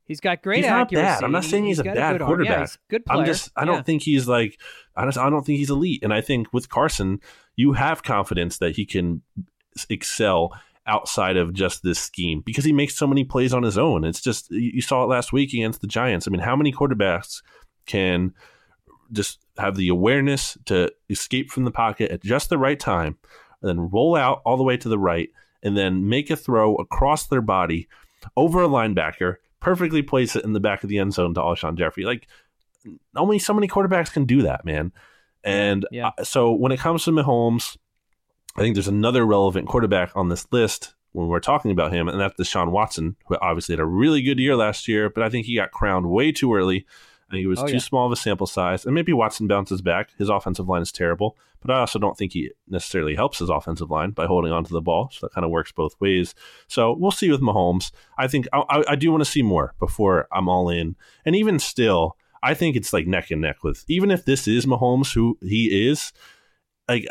He's 0.08 0.20
got 0.22 0.44
great 0.44 0.58
he's 0.58 0.68
not 0.68 0.92
bad. 0.92 1.24
I'm 1.24 1.32
not 1.32 1.44
saying 1.44 1.66
he's, 1.66 1.80
a 1.80 1.84
got 1.84 1.96
bad 1.96 2.12
good 2.14 2.22
arm. 2.22 2.28
quarterback. 2.30 2.52
Yeah, 2.52 2.60
he's 2.60 2.78
good 2.90 3.06
player. 3.08 3.20
I'm 3.22 3.26
just 3.26 3.50
I 3.56 3.62
Yeah. 3.62 3.66
don't 3.66 3.86
think 3.88 4.04
he's 4.04 4.28
like 4.28 4.60
I 4.96 5.04
just 5.06 5.18
I 5.18 5.32
don't 5.32 5.44
think 5.44 5.58
he's 5.58 5.72
elite. 5.72 6.04
And 6.04 6.14
I 6.14 6.22
think 6.22 6.54
with 6.54 6.70
Carson, 6.70 7.20
you 7.56 7.74
have 7.74 8.04
confidence 8.04 8.60
that 8.60 8.76
he 8.76 8.86
can 8.86 9.24
excel 9.90 10.54
outside 10.88 11.38
of 11.38 11.54
just 11.54 11.82
this 11.82 11.98
scheme 12.00 12.42
because 12.46 12.64
he 12.66 12.72
makes 12.72 12.96
so 12.96 13.08
many 13.08 13.24
plays 13.24 13.52
on 13.52 13.64
his 13.64 13.80
own. 13.80 14.04
It's 14.04 14.22
just 14.22 14.52
you 14.52 14.82
saw 14.82 15.04
it 15.04 15.08
last 15.08 15.34
week 15.34 15.54
against 15.54 15.82
the 15.82 15.88
Giants. 15.88 16.28
I 16.28 16.32
mean, 16.32 16.42
how 16.42 16.56
many 16.56 16.72
quarterbacks 16.72 17.42
can 17.86 18.34
just 19.12 19.40
have 19.58 19.76
the 19.76 19.88
awareness 19.90 20.58
to 20.66 20.92
escape 21.10 21.50
from 21.52 21.64
the 21.64 21.72
pocket 21.72 22.12
at 22.12 22.24
just 22.24 22.50
the 22.50 22.58
right 22.58 22.80
time, 22.80 23.18
and 23.62 23.70
then 23.70 23.90
roll 23.90 24.16
out 24.16 24.42
all 24.46 24.58
the 24.58 24.64
way 24.64 24.78
to 24.78 24.90
the 24.90 25.00
right, 25.00 25.30
and 25.64 25.78
then 25.78 26.08
make 26.10 26.30
a 26.30 26.36
throw 26.36 26.76
across 26.76 27.28
their 27.28 27.42
body 27.42 27.88
over 28.36 28.64
a 28.64 28.68
linebacker, 28.68 29.36
perfectly 29.60 30.02
place 30.02 30.36
it 30.36 30.44
in 30.44 30.54
the 30.54 30.60
back 30.60 30.84
of 30.84 30.90
the 30.90 30.98
end 30.98 31.14
zone 31.14 31.34
to 31.34 31.40
Alshon 31.42 31.78
Jeffery. 31.78 32.04
Like 32.06 32.28
only 33.16 33.40
so 33.40 33.54
many 33.54 33.68
quarterbacks 33.68 34.12
can 34.12 34.26
do 34.26 34.42
that, 34.44 34.66
man. 34.66 34.92
And 35.44 35.86
Yeah. 35.92 36.12
uh, 36.18 36.24
so 36.24 36.52
when 36.52 36.72
it 36.72 36.80
comes 36.80 37.04
to 37.06 37.12
Mahomes, 37.12 37.78
I 38.58 38.62
think 38.62 38.76
there's 38.76 38.88
another 38.88 39.26
relevant 39.26 39.68
quarterback 39.68 40.12
on 40.16 40.30
this 40.30 40.48
list 40.52 40.96
when 41.12 41.28
we're 41.28 41.40
talking 41.40 41.72
about 41.72 41.94
him, 41.94 42.08
and 42.10 42.20
that's 42.20 42.40
Deshaun 42.40 42.72
Watson, 42.72 43.16
who 43.28 43.38
obviously 43.42 43.74
had 43.74 43.80
a 43.80 43.86
really 43.86 44.22
good 44.22 44.40
year 44.40 44.56
last 44.56 44.88
year, 44.88 45.10
but 45.10 45.24
I 45.24 45.30
think 45.30 45.46
he 45.46 45.56
got 45.56 45.72
crowned 45.72 46.10
way 46.10 46.32
too 46.32 46.54
early. 46.54 46.86
I 47.30 47.34
think 47.34 47.44
it 47.44 47.48
was 47.48 47.60
Oh, 47.60 47.66
too 47.68 47.74
yeah. 47.74 47.80
small 47.80 48.06
of 48.06 48.12
a 48.12 48.16
sample 48.16 48.46
size, 48.48 48.86
and 48.86 48.94
maybe 48.94 49.12
Watson 49.14 49.48
bounces 49.48 49.82
back. 49.82 50.10
His 50.18 50.30
offensive 50.30 50.68
line 50.70 50.82
is 50.84 50.92
terrible, 50.92 51.36
but 51.60 51.72
I 51.72 51.80
also 51.80 51.98
don't 51.98 52.16
think 52.18 52.34
he 52.34 52.52
necessarily 52.68 53.16
helps 53.16 53.40
his 53.40 53.50
offensive 53.50 53.90
line 53.90 54.12
by 54.12 54.28
holding 54.28 54.52
onto 54.52 54.72
the 54.74 54.82
ball. 54.82 55.10
So 55.12 55.26
that 55.26 55.34
kind 55.34 55.44
of 55.44 55.50
works 55.52 55.72
both 55.72 56.00
ways. 56.00 56.36
So 56.68 56.94
we'll 56.94 57.10
see 57.12 57.32
with 57.32 57.42
Mahomes. 57.42 57.92
I 58.18 58.28
think 58.28 58.48
I, 58.54 58.64
I, 58.70 58.84
I 58.90 58.96
do 58.96 59.10
want 59.12 59.24
to 59.24 59.30
see 59.30 59.42
more 59.42 59.74
before 59.80 60.28
I'm 60.32 60.48
all 60.48 60.70
in, 60.70 60.96
and 61.26 61.36
even 61.36 61.58
still, 61.58 62.16
I 62.44 62.54
think 62.54 62.76
it's 62.76 62.94
like 62.94 63.08
neck 63.08 63.32
and 63.32 63.42
neck 63.42 63.64
with 63.64 63.84
even 63.88 64.12
if 64.12 64.24
this 64.26 64.48
is 64.48 64.68
Mahomes, 64.68 65.14
who 65.16 65.38
he 65.42 65.90
is, 65.90 66.14
like 66.88 67.08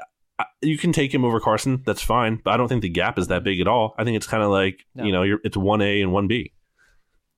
you 0.63 0.79
can 0.79 0.93
take 0.93 1.13
him 1.13 1.25
over 1.25 1.41
Carson. 1.41 1.83
That's 1.87 2.03
fine, 2.03 2.41
but 2.45 2.53
I 2.53 2.57
don't 2.57 2.69
think 2.69 2.83
the 2.83 2.89
gap 2.89 3.19
is 3.19 3.27
that 3.29 3.43
big 3.45 3.61
at 3.61 3.67
all. 3.69 3.95
I 3.99 4.05
think 4.05 4.17
it's 4.17 4.27
kind 4.29 4.43
of 4.45 4.51
like 4.51 4.87
No. 4.95 5.05
you 5.05 5.13
know, 5.13 5.23
you're, 5.25 5.41
it's 5.45 5.57
one 5.57 5.83
A 5.83 6.01
and 6.01 6.13
one 6.13 6.29
B. 6.29 6.53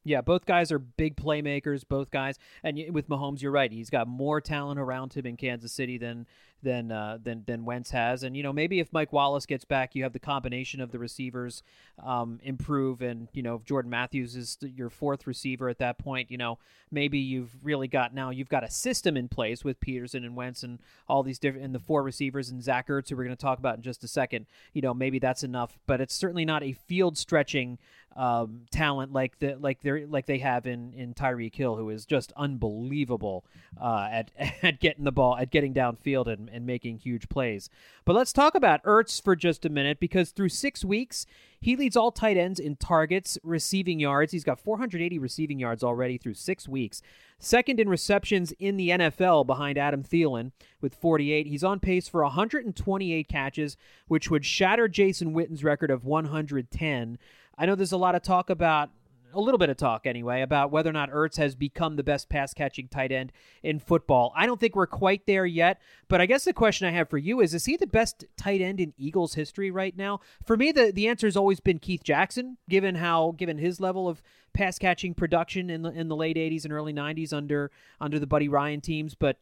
Yeah, 0.07 0.20
both 0.20 0.46
guys 0.46 0.70
are 0.70 0.78
big 0.78 1.16
playmakers. 1.16 1.82
Both 1.86 2.12
guys, 2.12 2.38
and 2.62 2.80
with 2.92 3.09
Mahomes, 3.09 3.42
you're 3.42 3.50
right. 3.50 3.72
He's 3.72 3.90
got 3.90 4.07
more 4.07 4.40
talent 4.40 4.78
around 4.78 5.12
him 5.14 5.26
in 5.26 5.36
Kansas 5.36 5.72
City 5.72 5.98
than 5.98 6.26
than 6.62 6.92
uh, 6.92 7.18
than 7.22 7.42
than 7.46 7.64
Wentz 7.64 7.90
has. 7.90 8.22
And 8.22 8.36
you 8.36 8.42
know, 8.44 8.52
maybe 8.52 8.78
if 8.78 8.92
Mike 8.92 9.12
Wallace 9.12 9.46
gets 9.46 9.64
back, 9.64 9.96
you 9.96 10.04
have 10.04 10.12
the 10.12 10.20
combination 10.20 10.80
of 10.80 10.92
the 10.92 11.00
receivers 11.00 11.64
um, 12.04 12.38
improve, 12.44 13.02
and 13.02 13.26
you 13.32 13.42
know, 13.42 13.57
if 13.57 13.64
Jordan 13.64 13.90
Matthews 13.90 14.36
is 14.36 14.59
your 14.61 14.90
fourth 14.90 15.26
receiver 15.26 15.68
at 15.68 15.78
that 15.78 15.98
point, 15.98 16.30
you 16.30 16.38
know, 16.38 16.59
maybe 16.92 17.18
you've 17.18 17.57
really 17.64 17.88
got 17.88 18.14
now 18.14 18.30
you've 18.30 18.48
got 18.48 18.62
a 18.62 18.70
system 18.70 19.16
in 19.16 19.28
place 19.28 19.64
with 19.64 19.80
Pederson 19.80 20.24
and 20.24 20.36
Wentz 20.36 20.62
and 20.62 20.78
all 21.09 21.24
these 21.24 21.40
different 21.40 21.64
and 21.64 21.74
the 21.74 21.80
four 21.80 22.04
receivers 22.04 22.48
and 22.48 22.62
Zach 22.62 22.86
Ertz, 22.86 23.11
who 23.11 23.16
we're 23.16 23.24
going 23.24 23.36
to 23.36 23.40
talk 23.40 23.59
about 23.59 23.76
in 23.76 23.82
just 23.82 24.04
a 24.04 24.09
second. 24.09 24.46
You 24.72 24.82
know, 24.82 24.94
maybe 24.94 25.18
that's 25.18 25.42
enough, 25.42 25.78
but 25.86 26.00
it's 26.00 26.14
certainly 26.14 26.44
not 26.44 26.62
a 26.62 26.72
field 26.72 27.18
stretching 27.18 27.78
um, 28.16 28.62
talent 28.70 29.12
like 29.12 29.38
the 29.38 29.56
like 29.56 29.80
they 29.82 30.06
like 30.06 30.26
they 30.26 30.38
have 30.38 30.66
in 30.66 30.94
in 30.94 31.14
Tyreek 31.14 31.54
Hill, 31.54 31.76
who 31.76 31.90
is 31.90 32.06
just 32.06 32.32
unbelievable 32.36 33.44
uh, 33.80 34.08
at 34.10 34.30
at 34.62 34.80
getting 34.80 35.04
the 35.04 35.12
ball, 35.12 35.36
at 35.36 35.50
getting 35.50 35.74
downfield 35.74 36.26
and, 36.26 36.48
and 36.48 36.66
making 36.66 36.98
huge 36.98 37.28
plays. 37.28 37.68
But 38.04 38.16
let's 38.16 38.32
talk 38.32 38.54
about 38.54 38.82
Ertz 38.84 39.22
for 39.22 39.36
just 39.36 39.64
a 39.64 39.68
minute 39.68 40.00
because 40.00 40.30
through 40.30 40.48
six 40.48 40.84
weeks 40.84 41.26
he 41.60 41.76
leads 41.76 41.96
all 41.96 42.12
tight 42.12 42.36
ends 42.36 42.58
in 42.58 42.76
targets, 42.76 43.38
receiving 43.42 44.00
yards. 44.00 44.32
He's 44.32 44.44
got 44.44 44.60
480 44.60 45.18
receiving 45.18 45.58
yards 45.58 45.82
already 45.82 46.18
through 46.18 46.34
six 46.34 46.68
weeks. 46.68 47.02
Second 47.38 47.80
in 47.80 47.88
receptions 47.88 48.52
in 48.58 48.76
the 48.76 48.90
NFL 48.90 49.46
behind 49.46 49.76
Adam 49.76 50.02
Thielen 50.02 50.52
with 50.80 50.94
48. 50.94 51.46
He's 51.46 51.64
on 51.64 51.80
pace 51.80 52.08
for 52.08 52.22
128 52.22 53.28
catches, 53.28 53.76
which 54.08 54.30
would 54.30 54.44
shatter 54.44 54.88
Jason 54.88 55.32
Witten's 55.32 55.62
record 55.62 55.90
of 55.90 56.04
110. 56.04 57.18
I 57.59 57.66
know 57.66 57.74
there's 57.74 57.92
a 57.92 57.96
lot 57.96 58.14
of 58.14 58.22
talk 58.22 58.50
about 58.50 58.90
a 59.32 59.40
little 59.40 59.59
bit 59.59 59.68
of 59.68 59.76
talk 59.76 60.07
anyway 60.07 60.40
about 60.40 60.70
whether 60.70 60.88
or 60.88 60.94
not 60.94 61.11
Ertz 61.11 61.36
has 61.36 61.54
become 61.54 61.96
the 61.96 62.02
best 62.02 62.28
pass 62.28 62.54
catching 62.54 62.88
tight 62.88 63.12
end 63.12 63.32
in 63.62 63.78
football. 63.78 64.32
I 64.34 64.46
don't 64.46 64.59
think 64.59 64.74
we're 64.74 64.86
quite 64.86 65.26
there 65.26 65.44
yet, 65.44 65.80
but 66.09 66.20
I 66.20 66.26
guess 66.26 66.44
the 66.44 66.52
question 66.52 66.88
I 66.88 66.92
have 66.92 67.11
for 67.11 67.18
you 67.18 67.40
is 67.40 67.52
is 67.52 67.66
he 67.66 67.76
the 67.76 67.86
best 67.86 68.24
tight 68.36 68.61
end 68.61 68.80
in 68.80 68.94
Eagles 68.96 69.34
history 69.34 69.70
right 69.70 69.96
now? 69.96 70.20
For 70.44 70.57
me 70.57 70.72
the 70.72 70.90
the 70.92 71.09
answer 71.09 71.26
has 71.26 71.36
always 71.36 71.61
been 71.61 71.78
Keith 71.78 72.02
Jackson, 72.02 72.57
given 72.68 72.94
how 72.94 73.34
given 73.36 73.59
his 73.59 73.80
level 73.80 74.09
of 74.09 74.22
pass 74.54 74.78
catching 74.78 75.12
production 75.12 75.68
in 75.68 75.82
the 75.82 75.90
in 75.90 76.09
the 76.09 76.16
late 76.16 76.36
80s 76.36 76.64
and 76.64 76.72
early 76.72 76.94
90s 76.94 77.32
under 77.32 77.70
under 78.00 78.18
the 78.18 78.26
Buddy 78.26 78.48
Ryan 78.48 78.80
teams, 78.80 79.14
but 79.14 79.38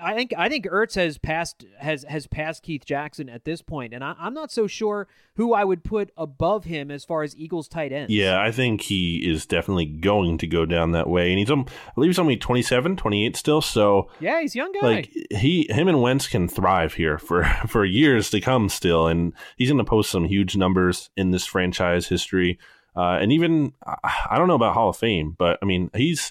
I 0.00 0.14
think 0.14 0.32
I 0.36 0.48
think 0.48 0.66
Ertz 0.66 0.94
has 0.94 1.18
passed 1.18 1.64
has 1.78 2.04
has 2.08 2.26
passed 2.26 2.62
Keith 2.62 2.84
Jackson 2.84 3.28
at 3.28 3.44
this 3.44 3.62
point, 3.62 3.94
and 3.94 4.02
I, 4.02 4.14
I'm 4.18 4.34
not 4.34 4.50
so 4.50 4.66
sure 4.66 5.08
who 5.36 5.52
I 5.52 5.64
would 5.64 5.82
put 5.82 6.10
above 6.16 6.64
him 6.64 6.90
as 6.90 7.04
far 7.04 7.22
as 7.22 7.36
Eagles 7.36 7.66
tight 7.68 7.92
ends. 7.92 8.12
Yeah, 8.12 8.40
I 8.40 8.52
think 8.52 8.82
he 8.82 9.16
is 9.28 9.46
definitely 9.46 9.86
going 9.86 10.38
to 10.38 10.46
go 10.46 10.64
down 10.64 10.92
that 10.92 11.08
way. 11.08 11.30
And 11.30 11.38
he's, 11.38 11.50
um, 11.50 11.66
I 11.88 11.92
believe 11.94 12.10
he's 12.10 12.18
only 12.18 12.36
27, 12.36 12.96
28 12.96 13.36
still. 13.36 13.60
So, 13.60 14.08
yeah, 14.20 14.40
he's 14.40 14.54
young 14.54 14.72
guy. 14.72 14.86
like, 14.86 15.12
he, 15.30 15.66
him 15.70 15.88
and 15.88 16.00
Wentz 16.00 16.28
can 16.28 16.48
thrive 16.48 16.94
here 16.94 17.18
for, 17.18 17.44
for 17.66 17.84
years 17.84 18.30
to 18.30 18.40
come 18.40 18.68
still. 18.68 19.08
And 19.08 19.32
he's 19.56 19.70
going 19.70 19.78
to 19.78 19.84
post 19.84 20.10
some 20.10 20.24
huge 20.24 20.56
numbers 20.56 21.10
in 21.16 21.32
this 21.32 21.44
franchise 21.44 22.06
history. 22.06 22.58
Uh, 22.96 23.18
and 23.20 23.32
even, 23.32 23.72
I 23.84 23.96
I 24.30 24.38
don't 24.38 24.46
know 24.46 24.54
about 24.54 24.74
Hall 24.74 24.90
of 24.90 24.96
Fame, 24.96 25.34
but 25.36 25.58
I 25.60 25.64
mean, 25.64 25.90
he's, 25.94 26.30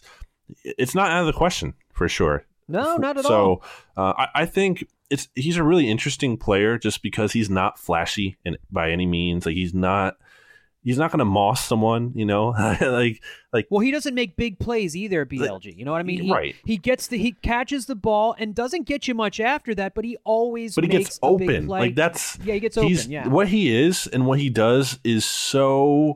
it's 0.64 0.96
not 0.96 1.12
out 1.12 1.22
of 1.22 1.26
the 1.28 1.34
question 1.34 1.74
for 1.92 2.08
sure. 2.08 2.46
No, 2.68 2.98
not 2.98 3.18
at 3.18 3.26
so, 3.26 3.34
all. 3.34 3.64
So 3.96 4.02
uh, 4.02 4.14
I, 4.18 4.28
I 4.42 4.46
think 4.46 4.88
it's 5.10 5.28
he's 5.36 5.58
a 5.58 5.64
really 5.64 5.90
interesting 5.90 6.38
player 6.38 6.78
just 6.78 7.02
because 7.02 7.34
he's 7.34 7.50
not 7.50 7.78
flashy 7.78 8.38
in, 8.46 8.58
by 8.72 8.92
any 8.92 9.06
means. 9.06 9.46
Like 9.46 9.56
he's 9.56 9.74
not 9.74 10.18
he's 10.84 10.98
not 10.98 11.12
going 11.12 11.20
to 11.20 11.26
moss 11.26 11.66
someone, 11.66 12.12
you 12.16 12.26
know, 12.26 12.48
like 12.82 13.22
like 13.52 13.68
Well, 13.70 13.80
he 13.80 13.92
doesn't 13.92 14.14
make 14.14 14.36
big 14.36 14.60
plays 14.60 14.96
either, 14.96 15.26
BLG. 15.26 15.76
You 15.78 15.86
know 15.86 15.92
what 15.92 16.00
I 16.00 16.04
mean? 16.04 16.24
He, 16.24 16.32
Right. 16.32 16.56
He 16.66 16.78
gets 16.78 17.08
the 17.08 17.18
he 17.18 17.32
catches 17.32 17.86
the 17.86 17.96
ball 17.96 18.36
and 18.38 18.54
doesn't 18.54 18.86
get 18.86 19.08
you 19.08 19.16
much 19.16 19.40
after 19.40 19.74
that, 19.76 19.94
but 19.96 20.06
he 20.06 20.18
always 20.24 20.76
but 20.76 20.84
he 20.84 20.90
makes 20.90 21.06
gets 21.06 21.20
open. 21.24 21.68
Like 21.68 21.96
that's 21.96 22.38
yeah, 22.44 22.56
he 22.56 22.60
gets 22.60 22.76
he's 22.76 23.02
open. 23.02 23.12
Yeah, 23.12 23.28
what 23.28 23.48
he 23.48 23.76
is 23.76 24.08
and 24.08 24.26
what 24.26 24.40
he 24.40 24.50
does 24.50 25.00
is 25.04 25.26
so 25.26 26.16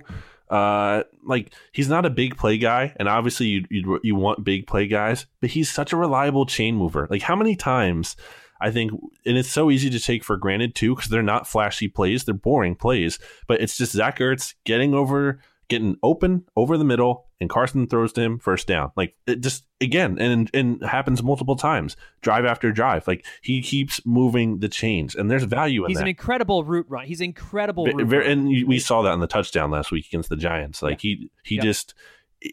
uh 0.49 1.03
like 1.25 1.53
he's 1.73 1.89
not 1.89 2.05
a 2.05 2.09
big 2.09 2.37
play 2.37 2.57
guy 2.57 2.93
and 2.97 3.09
obviously 3.09 3.47
you 3.47 3.65
you 3.69 3.99
you 4.03 4.15
want 4.15 4.43
big 4.43 4.65
play 4.65 4.87
guys 4.87 5.25
but 5.41 5.49
he's 5.49 5.69
such 5.69 5.93
a 5.93 5.97
reliable 5.97 6.45
chain 6.45 6.75
mover. 6.75 7.07
Like 7.09 7.21
how 7.21 7.35
many 7.35 7.55
times 7.55 8.15
I 8.61 8.71
think 8.71 8.91
and 9.25 9.37
it's 9.37 9.51
so 9.51 9.69
easy 9.69 9.89
to 9.89 9.99
take 9.99 10.23
for 10.23 10.37
granted 10.37 10.73
too 10.75 10.95
because 10.95 11.09
they're 11.09 11.21
not 11.21 11.47
flashy 11.47 11.87
plays 11.87 12.23
they're 12.23 12.33
boring 12.33 12.75
plays 12.75 13.19
but 13.47 13.61
it's 13.61 13.77
just 13.77 13.91
Zach 13.91 14.19
Ertz 14.19 14.55
getting 14.65 14.93
over 14.93 15.41
getting 15.69 15.97
open 16.01 16.45
over 16.55 16.77
the 16.77 16.85
middle 16.85 17.27
and 17.39 17.49
Carson 17.49 17.87
throws 17.87 18.13
to 18.13 18.21
him 18.21 18.39
first 18.39 18.67
down. 18.67 18.91
Like 18.95 19.15
it 19.25 19.41
just 19.41 19.65
again 19.79 20.17
and 20.19 20.49
and 20.55 20.83
happens 20.83 21.21
multiple 21.21 21.55
times 21.55 21.95
drive 22.21 22.45
after 22.45 22.71
drive 22.71 23.07
like 23.07 23.23
he 23.43 23.61
keeps 23.61 24.03
moving 24.07 24.57
the 24.59 24.67
chains 24.67 25.13
and 25.13 25.29
there's 25.29 25.43
value 25.43 25.83
in 25.85 25.89
he's 25.89 25.97
that 25.97 26.03
an 26.03 26.07
incredible 26.09 26.63
route 26.63 26.87
run. 26.89 27.05
He's 27.05 27.21
incredible. 27.21 27.85
Route 27.85 28.25
and 28.25 28.51
you- 28.51 28.65
we 28.65 28.79
saw 28.79 29.03
that 29.03 29.13
in 29.13 29.19
the 29.19 29.27
touchdown 29.27 29.69
last 29.69 29.91
week 29.91 30.07
against 30.07 30.29
the 30.29 30.35
Giants. 30.35 30.81
Like 30.81 30.99
he 31.01 31.29
he 31.43 31.55
Yeah. 31.57 31.61
just 31.61 31.93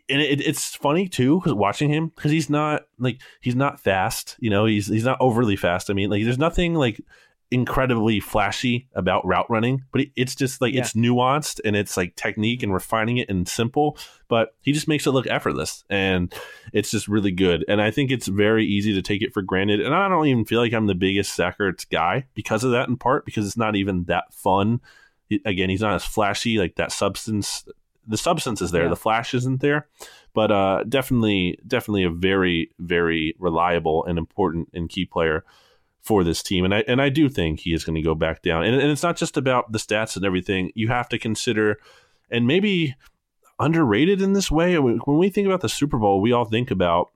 and 0.09 0.20
it, 0.20 0.41
it's 0.47 0.75
funny 0.77 1.09
too 1.09 1.39
because 1.41 1.55
watching 1.55 1.89
him 1.91 2.09
because 2.14 2.31
he's 2.31 2.51
not 2.51 2.87
like 2.99 3.20
he's 3.41 3.57
not 3.57 3.81
fast. 3.81 4.37
You 4.39 4.51
know, 4.51 4.66
he's 4.66 4.87
he's 4.87 5.05
not 5.05 5.18
overly 5.20 5.57
fast. 5.57 5.89
I 5.91 5.95
mean, 5.95 6.11
like 6.11 6.25
there's 6.25 6.39
nothing 6.39 6.75
like 6.75 7.01
incredibly 7.55 8.20
flashy 8.20 8.88
about 8.94 9.24
route 9.26 9.48
running, 9.48 9.84
but 9.92 10.02
it's 10.16 10.34
just 10.34 10.61
like 10.61 10.74
Yeah. 10.74 10.80
it's 10.80 10.92
nuanced 10.94 11.61
and 11.64 11.76
it's 11.76 11.96
like 11.96 12.16
technique 12.16 12.62
and 12.62 12.74
refining 12.74 13.18
it 13.18 13.28
and 13.30 13.46
simple. 13.48 13.96
But 14.28 14.55
he 14.61 14.72
just 14.72 14.88
makes 14.88 15.07
it 15.07 15.12
look 15.12 15.26
effortless, 15.28 15.84
and 15.88 16.34
it's 16.72 16.90
just 16.90 17.07
really 17.09 17.30
good. 17.30 17.64
And 17.68 17.80
I 17.80 17.90
think 17.90 18.11
it's 18.11 18.26
very 18.26 18.66
easy 18.66 18.92
to 18.94 19.02
take 19.02 19.22
it 19.22 19.32
for 19.32 19.42
granted. 19.42 19.80
And 19.80 19.94
I 19.94 20.09
don't 20.09 20.26
even 20.26 20.44
feel 20.44 20.61
like 20.61 20.72
I'm 20.72 20.86
the 20.88 20.94
biggest 20.94 21.34
Zach 21.36 21.59
Ertz 21.59 21.88
guy 21.88 22.26
because 22.34 22.64
of 22.64 22.72
that, 22.72 22.88
in 22.88 22.96
part 22.96 23.24
because 23.24 23.46
it's 23.46 23.57
not 23.57 23.76
even 23.76 24.05
that 24.05 24.32
fun. 24.34 24.80
Again, 25.44 25.70
he's 25.70 25.80
not 25.80 25.94
as 25.94 26.05
flashy. 26.05 26.59
Like 26.59 26.74
that 26.76 26.92
substance, 26.92 27.64
the 28.07 28.18
substance 28.18 28.61
is 28.61 28.72
there, 28.72 28.82
Yeah. 28.84 28.88
the 28.90 28.96
flash 28.96 29.32
isn't 29.34 29.61
there. 29.61 29.86
But 30.34 30.50
uh, 30.50 30.82
definitely, 30.88 31.59
definitely 31.66 32.02
a 32.02 32.11
very, 32.11 32.70
very 32.80 33.36
reliable 33.38 34.05
and 34.05 34.18
important 34.18 34.68
and 34.74 34.88
key 34.88 35.05
player 35.07 35.44
for 36.05 36.22
this 36.22 36.42
team. 36.42 36.64
And 36.64 36.74
I 36.74 36.84
and 36.86 37.00
I 37.02 37.09
do 37.09 37.28
think 37.28 37.61
he 37.61 37.72
is 37.72 37.84
going 37.84 37.96
to 37.96 38.02
go 38.02 38.14
back 38.14 38.42
down. 38.42 38.62
And, 38.62 38.74
and 38.80 38.90
it's 38.90 39.02
not 39.02 39.16
just 39.16 39.36
about 39.36 39.72
the 39.72 39.78
stats 39.78 40.16
and 40.16 40.24
everything. 40.24 40.70
You 40.74 40.88
have 40.88 41.09
to 41.09 41.18
consider, 41.18 41.80
and 42.30 42.46
maybe 42.46 42.94
underrated 43.59 44.20
in 44.20 44.34
this 44.34 44.50
way. 44.50 44.78
When 44.78 45.18
we 45.18 45.30
think 45.30 45.46
about 45.46 45.62
the 45.62 45.68
Super 45.68 45.98
Bowl, 45.98 46.20
we 46.20 46.32
all 46.32 46.44
think 46.44 46.70
about 46.70 47.11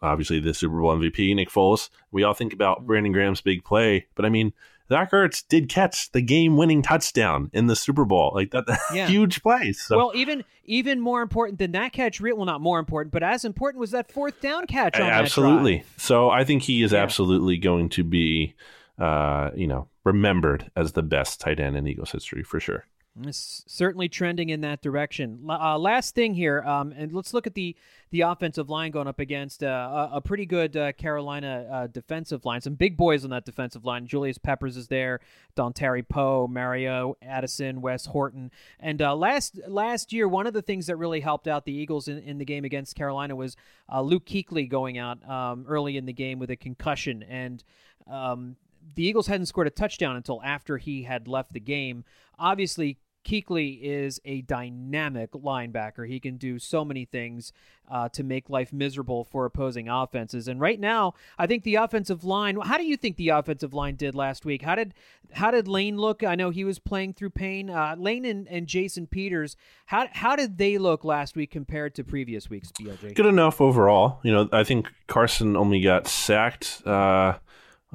obviously 0.00 0.40
the 0.40 0.52
Super 0.52 0.80
Bowl 0.80 0.96
MVP, 0.96 1.34
Nick 1.34 1.48
Foles. 1.48 1.88
We 2.10 2.24
all 2.24 2.34
think 2.34 2.52
about 2.52 2.78
mm-hmm. 2.78 2.86
Brandon 2.86 3.12
Graham's 3.12 3.40
big 3.40 3.64
play, 3.64 4.06
but 4.14 4.24
I 4.24 4.28
mean, 4.28 4.52
Zach 4.92 5.10
Ertz 5.12 5.42
did 5.48 5.70
catch 5.70 6.12
the 6.12 6.20
game-winning 6.20 6.82
touchdown 6.82 7.48
in 7.54 7.66
the 7.66 7.74
Super 7.74 8.04
Bowl. 8.04 8.30
Like 8.34 8.50
that, 8.50 8.64
Yeah. 8.94 9.06
huge 9.08 9.42
play. 9.42 9.72
So 9.72 9.96
Well, 9.96 10.12
even 10.14 10.44
even 10.64 11.00
more 11.00 11.22
important 11.22 11.58
than 11.58 11.72
that 11.72 11.92
catch, 11.94 12.20
well, 12.20 12.44
not 12.44 12.60
more 12.60 12.78
important, 12.78 13.10
but 13.10 13.22
as 13.22 13.46
important 13.46 13.80
was 13.80 13.92
that 13.92 14.12
fourth 14.12 14.38
down 14.42 14.66
catch 14.66 15.00
on 15.00 15.06
that 15.06 15.14
absolutely. 15.24 15.82
So 15.96 16.28
I 16.28 16.44
think 16.44 16.62
he 16.62 16.82
is 16.82 16.92
Yeah. 16.92 17.02
absolutely 17.02 17.56
going 17.56 17.88
to 17.90 18.04
be, 18.04 18.54
uh, 18.98 19.48
you 19.56 19.66
know, 19.66 19.88
remembered 20.04 20.70
as 20.76 20.92
the 20.92 21.02
best 21.02 21.40
tight 21.40 21.58
end 21.58 21.74
in 21.76 21.86
Eagles 21.86 22.12
history 22.12 22.42
for 22.42 22.60
sure. 22.60 22.84
It's 23.20 23.62
certainly 23.66 24.08
trending 24.08 24.48
in 24.48 24.62
that 24.62 24.80
direction. 24.80 25.44
Uh, 25.46 25.76
last 25.76 26.14
thing 26.14 26.32
here, 26.32 26.62
um, 26.62 26.92
and 26.96 27.12
let's 27.12 27.34
look 27.34 27.46
at 27.46 27.54
the 27.54 27.76
the 28.10 28.22
offensive 28.22 28.70
line 28.70 28.90
going 28.90 29.06
up 29.06 29.18
against 29.18 29.62
uh, 29.62 30.08
a, 30.12 30.16
a 30.16 30.20
pretty 30.22 30.46
good 30.46 30.76
uh, 30.76 30.92
Carolina 30.92 31.66
uh, 31.70 31.86
defensive 31.88 32.46
line. 32.46 32.62
Some 32.62 32.74
big 32.74 32.96
boys 32.96 33.24
on 33.24 33.30
that 33.30 33.44
defensive 33.44 33.84
line. 33.84 34.06
Julius 34.06 34.38
Peppers 34.38 34.78
is 34.78 34.88
there, 34.88 35.20
Dontari 35.56 36.06
Poe, 36.08 36.46
Mario 36.46 37.16
Addison, 37.20 37.82
Wes 37.82 38.06
Horton, 38.06 38.50
and 38.80 39.02
uh, 39.02 39.14
last 39.14 39.60
last 39.68 40.14
year, 40.14 40.26
one 40.26 40.46
of 40.46 40.54
the 40.54 40.62
things 40.62 40.86
that 40.86 40.96
really 40.96 41.20
helped 41.20 41.46
out 41.46 41.66
the 41.66 41.72
Eagles 41.72 42.08
in, 42.08 42.16
in 42.18 42.38
the 42.38 42.46
game 42.46 42.64
against 42.64 42.96
Carolina 42.96 43.36
was 43.36 43.56
uh, 43.92 44.00
Luke 44.00 44.24
Kuechly 44.24 44.66
going 44.66 44.96
out 44.96 45.22
um, 45.28 45.66
early 45.68 45.98
in 45.98 46.06
the 46.06 46.14
game 46.14 46.38
with 46.38 46.50
a 46.50 46.56
concussion, 46.56 47.22
and 47.24 47.62
um, 48.10 48.56
the 48.94 49.04
Eagles 49.04 49.26
hadn't 49.26 49.46
scored 49.46 49.66
a 49.66 49.70
touchdown 49.70 50.16
until 50.16 50.40
after 50.42 50.78
he 50.78 51.02
had 51.02 51.28
left 51.28 51.52
the 51.52 51.60
game. 51.60 52.04
Obviously, 52.38 52.98
Kuechly 53.24 53.80
is 53.82 54.20
a 54.24 54.42
dynamic 54.42 55.32
linebacker. 55.32 56.08
He 56.08 56.20
can 56.20 56.36
do 56.36 56.58
so 56.58 56.84
many 56.84 57.04
things 57.04 57.52
uh, 57.90 58.08
to 58.10 58.22
make 58.22 58.48
life 58.48 58.72
miserable 58.72 59.24
for 59.24 59.44
opposing 59.44 59.88
offenses. 59.88 60.48
And 60.48 60.60
right 60.60 60.80
now, 60.80 61.14
I 61.38 61.46
think 61.46 61.62
the 61.62 61.76
offensive 61.76 62.24
line. 62.24 62.58
How 62.60 62.78
do 62.78 62.84
you 62.84 62.96
think 62.96 63.16
the 63.16 63.30
offensive 63.30 63.74
line 63.74 63.96
did 63.96 64.14
last 64.14 64.44
week? 64.44 64.62
How 64.62 64.74
did 64.74 64.94
how 65.32 65.50
did 65.50 65.68
Lane 65.68 65.96
look? 65.96 66.22
I 66.22 66.34
know 66.34 66.50
he 66.50 66.64
was 66.64 66.78
playing 66.78 67.14
through 67.14 67.30
pain. 67.30 67.70
Uh, 67.70 67.96
Lane 67.98 68.24
and, 68.24 68.48
and 68.48 68.66
Jason 68.66 69.06
Peters. 69.06 69.56
How 69.86 70.06
how 70.12 70.36
did 70.36 70.58
they 70.58 70.78
look 70.78 71.04
last 71.04 71.36
week 71.36 71.50
compared 71.50 71.94
to 71.96 72.04
previous 72.04 72.48
weeks? 72.48 72.72
BLJ. 72.72 73.14
Good 73.14 73.26
enough 73.26 73.60
overall. 73.60 74.20
You 74.22 74.32
know, 74.32 74.48
I 74.52 74.64
think 74.64 74.88
Carson 75.06 75.56
only 75.56 75.80
got 75.80 76.06
sacked. 76.08 76.82
Uh, 76.86 77.34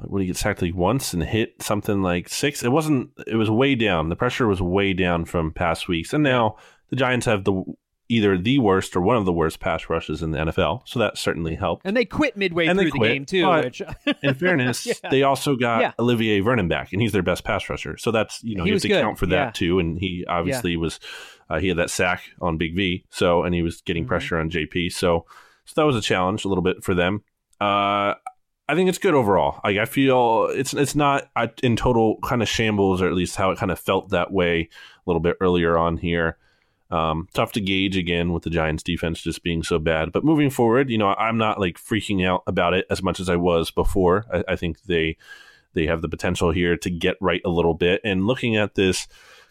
what 0.04 0.18
did 0.18 0.24
he 0.24 0.28
get 0.28 0.36
sacked 0.36 0.62
like 0.62 0.74
once 0.74 1.12
and 1.12 1.22
hit 1.22 1.60
something 1.62 2.02
like 2.02 2.28
six? 2.28 2.62
It 2.62 2.70
wasn't. 2.72 3.10
It 3.26 3.36
was 3.36 3.50
way 3.50 3.74
down. 3.74 4.08
The 4.08 4.16
pressure 4.16 4.46
was 4.46 4.62
way 4.62 4.92
down 4.92 5.24
from 5.24 5.52
past 5.52 5.88
weeks, 5.88 6.12
and 6.12 6.22
now 6.22 6.56
the 6.90 6.96
Giants 6.96 7.26
have 7.26 7.44
the 7.44 7.62
either 8.10 8.38
the 8.38 8.58
worst 8.58 8.96
or 8.96 9.02
one 9.02 9.16
of 9.16 9.26
the 9.26 9.32
worst 9.32 9.60
pass 9.60 9.90
rushes 9.90 10.22
in 10.22 10.30
the 10.30 10.38
NFL. 10.38 10.80
So 10.86 10.98
that 10.98 11.18
certainly 11.18 11.56
helped. 11.56 11.84
And 11.84 11.94
they 11.94 12.06
quit 12.06 12.38
midway 12.38 12.66
And 12.66 12.78
through 12.80 12.90
the 12.92 12.98
game 13.00 13.26
too. 13.26 13.46
Which 13.50 13.82
In 14.22 14.32
fairness, 14.32 14.86
Yeah. 14.86 15.10
they 15.10 15.24
also 15.24 15.56
got 15.56 15.82
Yeah. 15.82 15.92
Olivier 15.98 16.40
Vernon 16.40 16.68
back, 16.68 16.92
and 16.94 17.02
he's 17.02 17.12
their 17.12 17.22
best 17.22 17.44
pass 17.44 17.68
rusher. 17.68 17.98
So 17.98 18.10
that's 18.10 18.42
you 18.42 18.54
know 18.56 18.64
He 18.64 18.70
you 18.70 18.74
have 18.76 18.82
to 18.82 18.88
good, 18.88 19.02
count 19.02 19.18
for 19.18 19.26
that 19.26 19.34
yeah. 19.46 19.50
too. 19.50 19.78
And 19.78 19.98
he 19.98 20.24
obviously 20.26 20.76
was 20.78 20.98
uh, 21.50 21.58
he 21.58 21.68
had 21.68 21.76
that 21.76 21.90
sack 21.90 22.22
on 22.40 22.56
Big 22.56 22.74
V, 22.74 23.04
so 23.10 23.42
and 23.42 23.54
he 23.54 23.60
was 23.62 23.82
getting 23.82 24.04
Mhm. 24.04 24.08
pressure 24.08 24.38
on 24.38 24.48
JP. 24.48 24.90
So 24.92 25.26
so 25.66 25.72
that 25.78 25.84
was 25.86 25.96
a 25.96 26.00
challenge 26.00 26.46
a 26.46 26.48
little 26.48 26.62
bit 26.64 26.82
for 26.82 26.94
them. 26.94 27.24
Uh, 27.60 28.14
I 28.68 28.74
think 28.74 28.88
it's 28.88 28.98
good 28.98 29.14
overall. 29.14 29.60
Like 29.64 29.78
I 29.78 29.86
feel 29.86 30.46
it's 30.52 30.74
it's 30.74 30.94
not 30.94 31.30
in 31.62 31.74
total 31.74 32.18
kind 32.22 32.42
of 32.42 32.48
shambles, 32.48 33.00
or 33.00 33.06
at 33.06 33.14
least 33.14 33.36
how 33.36 33.50
it 33.50 33.58
kind 33.58 33.72
of 33.72 33.78
felt 33.78 34.10
that 34.10 34.30
way 34.30 34.60
a 34.60 34.68
little 35.06 35.20
bit 35.20 35.36
earlier 35.40 35.78
on 35.78 35.96
here. 35.96 36.36
Um, 36.90 37.28
tough 37.34 37.52
to 37.52 37.60
gauge 37.60 37.96
again 37.96 38.32
with 38.32 38.44
the 38.44 38.50
Giants 38.50 38.82
defense 38.82 39.20
just 39.20 39.42
being 39.42 39.62
so 39.62 39.78
bad. 39.78 40.12
But 40.12 40.24
moving 40.24 40.48
forward, 40.48 40.88
you 40.88 40.96
know, 40.96 41.14
I'm 41.14 41.36
not 41.36 41.60
like 41.60 41.76
freaking 41.76 42.26
out 42.26 42.42
about 42.46 42.74
it 42.74 42.86
as 42.90 43.02
much 43.02 43.20
as 43.20 43.28
I 43.28 43.36
was 43.36 43.70
before. 43.70 44.26
I, 44.32 44.44
I 44.52 44.56
think 44.56 44.82
they 44.82 45.16
they 45.74 45.86
have 45.86 46.02
the 46.02 46.08
potential 46.08 46.50
here 46.50 46.76
to 46.76 46.90
get 46.90 47.16
right 47.20 47.42
a 47.44 47.50
little 47.50 47.74
bit. 47.74 48.00
And 48.04 48.26
looking 48.26 48.56
at 48.56 48.74
this 48.74 49.06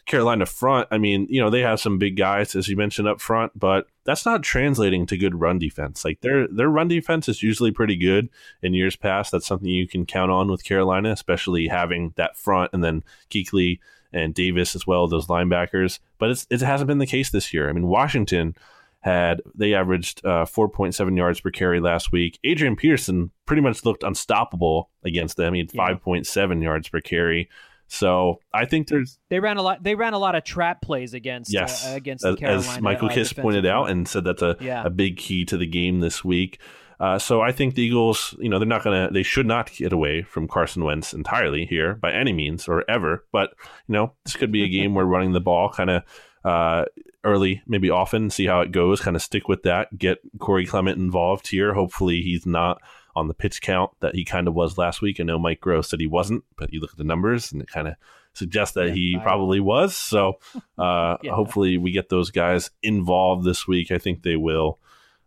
Carolina 0.07 0.45
front, 0.45 0.87
I 0.89 0.97
mean, 0.97 1.27
you 1.29 1.39
know, 1.39 1.49
they 1.49 1.61
have 1.61 1.79
some 1.79 1.97
big 1.99 2.15
guys 2.17 2.55
as 2.55 2.67
you 2.67 2.75
mentioned 2.75 3.07
up 3.07 3.21
front, 3.21 3.51
but 3.57 3.87
that's 4.05 4.25
not 4.25 4.41
translating 4.41 5.05
to 5.05 5.17
good 5.17 5.39
run 5.39 5.59
defense. 5.59 6.03
Like 6.03 6.21
their 6.21 6.47
their 6.47 6.69
run 6.69 6.87
defense 6.87 7.27
is 7.29 7.43
usually 7.43 7.71
pretty 7.71 7.95
good 7.97 8.29
in 8.61 8.73
years 8.73 8.95
past. 8.95 9.31
That's 9.31 9.45
something 9.45 9.69
you 9.69 9.87
can 9.87 10.05
count 10.05 10.31
on 10.31 10.49
with 10.49 10.63
Carolina, 10.63 11.11
especially 11.11 11.67
having 11.67 12.13
that 12.15 12.37
front 12.37 12.71
and 12.73 12.83
then 12.83 13.03
Kuechly 13.29 13.79
and 14.13 14.33
Davis 14.33 14.73
as 14.75 14.87
well, 14.87 15.07
those 15.07 15.27
linebackers. 15.27 15.99
But 16.17 16.31
it's, 16.31 16.47
it 16.49 16.61
hasn't 16.61 16.87
been 16.87 16.97
the 16.99 17.05
case 17.05 17.29
this 17.29 17.53
year. 17.53 17.69
I 17.69 17.73
mean, 17.73 17.87
Washington 17.87 18.55
had 19.01 19.41
they 19.53 19.73
averaged 19.73 20.25
uh, 20.25 20.45
4.7 20.45 21.15
yards 21.17 21.41
per 21.41 21.51
carry 21.51 21.79
last 21.79 22.11
week. 22.11 22.39
Adrian 22.43 22.75
Peterson 22.75 23.31
pretty 23.45 23.61
much 23.61 23.85
looked 23.85 24.03
unstoppable 24.03 24.89
against 25.03 25.37
them. 25.37 25.53
He 25.53 25.59
had 25.59 25.73
Yeah. 25.73 25.89
5.7 25.95 26.63
yards 26.63 26.89
per 26.89 27.01
carry. 27.01 27.49
So 27.87 28.39
I 28.53 28.65
think 28.65 28.87
there's 28.87 29.19
They 29.29 29.39
ran 29.39 29.57
a 29.57 29.61
lot. 29.61 29.81
They 29.83 29.95
ran 29.95 30.13
a 30.13 30.19
lot 30.19 30.35
of 30.35 30.43
trap 30.43 30.81
plays 30.81 31.13
against 31.13 31.51
yes, 31.53 31.85
uh, 31.87 31.95
against 31.95 32.25
as, 32.25 32.35
the 32.35 32.39
Carolina. 32.39 32.71
as 32.71 32.81
Michael 32.81 33.07
uh, 33.07 33.13
Kist 33.13 33.29
defensive 33.31 33.41
pointed 33.41 33.65
out 33.65 33.89
and 33.89 34.07
said 34.07 34.23
that's 34.23 34.41
a, 34.41 34.57
Yeah. 34.59 34.83
a 34.85 34.89
big 34.89 35.17
key 35.17 35.45
to 35.45 35.57
the 35.57 35.67
game 35.67 35.99
this 35.99 36.23
week. 36.23 36.59
Uh, 36.99 37.19
so 37.19 37.41
I 37.41 37.51
think 37.51 37.75
the 37.75 37.83
Eagles, 37.83 38.35
you 38.39 38.49
know, 38.49 38.57
they're 38.57 38.67
not 38.67 38.83
gonna, 38.83 39.09
they 39.11 39.23
should 39.23 39.45
not 39.45 39.71
get 39.71 39.93
away 39.93 40.23
from 40.23 40.47
Carson 40.47 40.83
Wentz 40.83 41.13
entirely 41.13 41.65
here 41.65 41.93
by 41.93 42.11
any 42.11 42.33
means 42.33 42.67
or 42.67 42.83
ever. 42.89 43.23
But 43.31 43.51
you 43.87 43.93
know, 43.93 44.13
this 44.25 44.35
could 44.35 44.51
be 44.51 44.63
a 44.63 44.69
game 44.69 44.95
where 44.95 45.05
running 45.05 45.33
the 45.33 45.39
ball 45.39 45.69
kind 45.69 45.89
of 45.91 46.03
uh, 46.43 46.85
early, 47.23 47.61
maybe 47.67 47.89
often, 47.89 48.29
see 48.29 48.45
how 48.47 48.61
it 48.61 48.71
goes. 48.71 48.99
Kind 48.99 49.15
of 49.15 49.21
stick 49.21 49.47
with 49.47 49.63
that. 49.63 49.95
Get 49.97 50.17
Corey 50.39 50.65
Clement 50.65 50.97
involved 50.97 51.47
here. 51.49 51.73
Hopefully, 51.73 52.21
he's 52.21 52.45
not 52.45 52.81
on 53.17 53.27
the 53.27 53.33
pitch 53.33 53.61
count 53.61 53.91
that 53.99 54.15
he 54.15 54.23
kind 54.23 54.47
of 54.47 54.53
was 54.53 54.77
last 54.77 55.01
week. 55.01 55.19
I 55.19 55.23
know 55.23 55.39
Mike 55.39 55.59
Gross 55.59 55.89
said 55.89 55.99
he 55.99 56.07
wasn't, 56.07 56.43
but 56.57 56.71
you 56.71 56.79
look 56.79 56.91
at 56.91 56.97
the 56.97 57.03
numbers 57.03 57.51
and 57.51 57.61
it 57.61 57.67
kind 57.67 57.87
of 57.87 57.95
suggests 58.33 58.75
that 58.75 58.89
Yeah, 58.89 58.93
he 58.93 59.17
I- 59.19 59.23
probably 59.23 59.59
was. 59.59 59.95
So 59.95 60.39
uh, 60.77 61.17
Yeah. 61.23 61.33
hopefully 61.33 61.77
we 61.77 61.91
get 61.91 62.09
those 62.09 62.29
guys 62.31 62.69
involved 62.83 63.43
this 63.45 63.67
week. 63.67 63.91
I 63.91 63.97
think 63.97 64.23
they 64.23 64.35
will. 64.35 64.79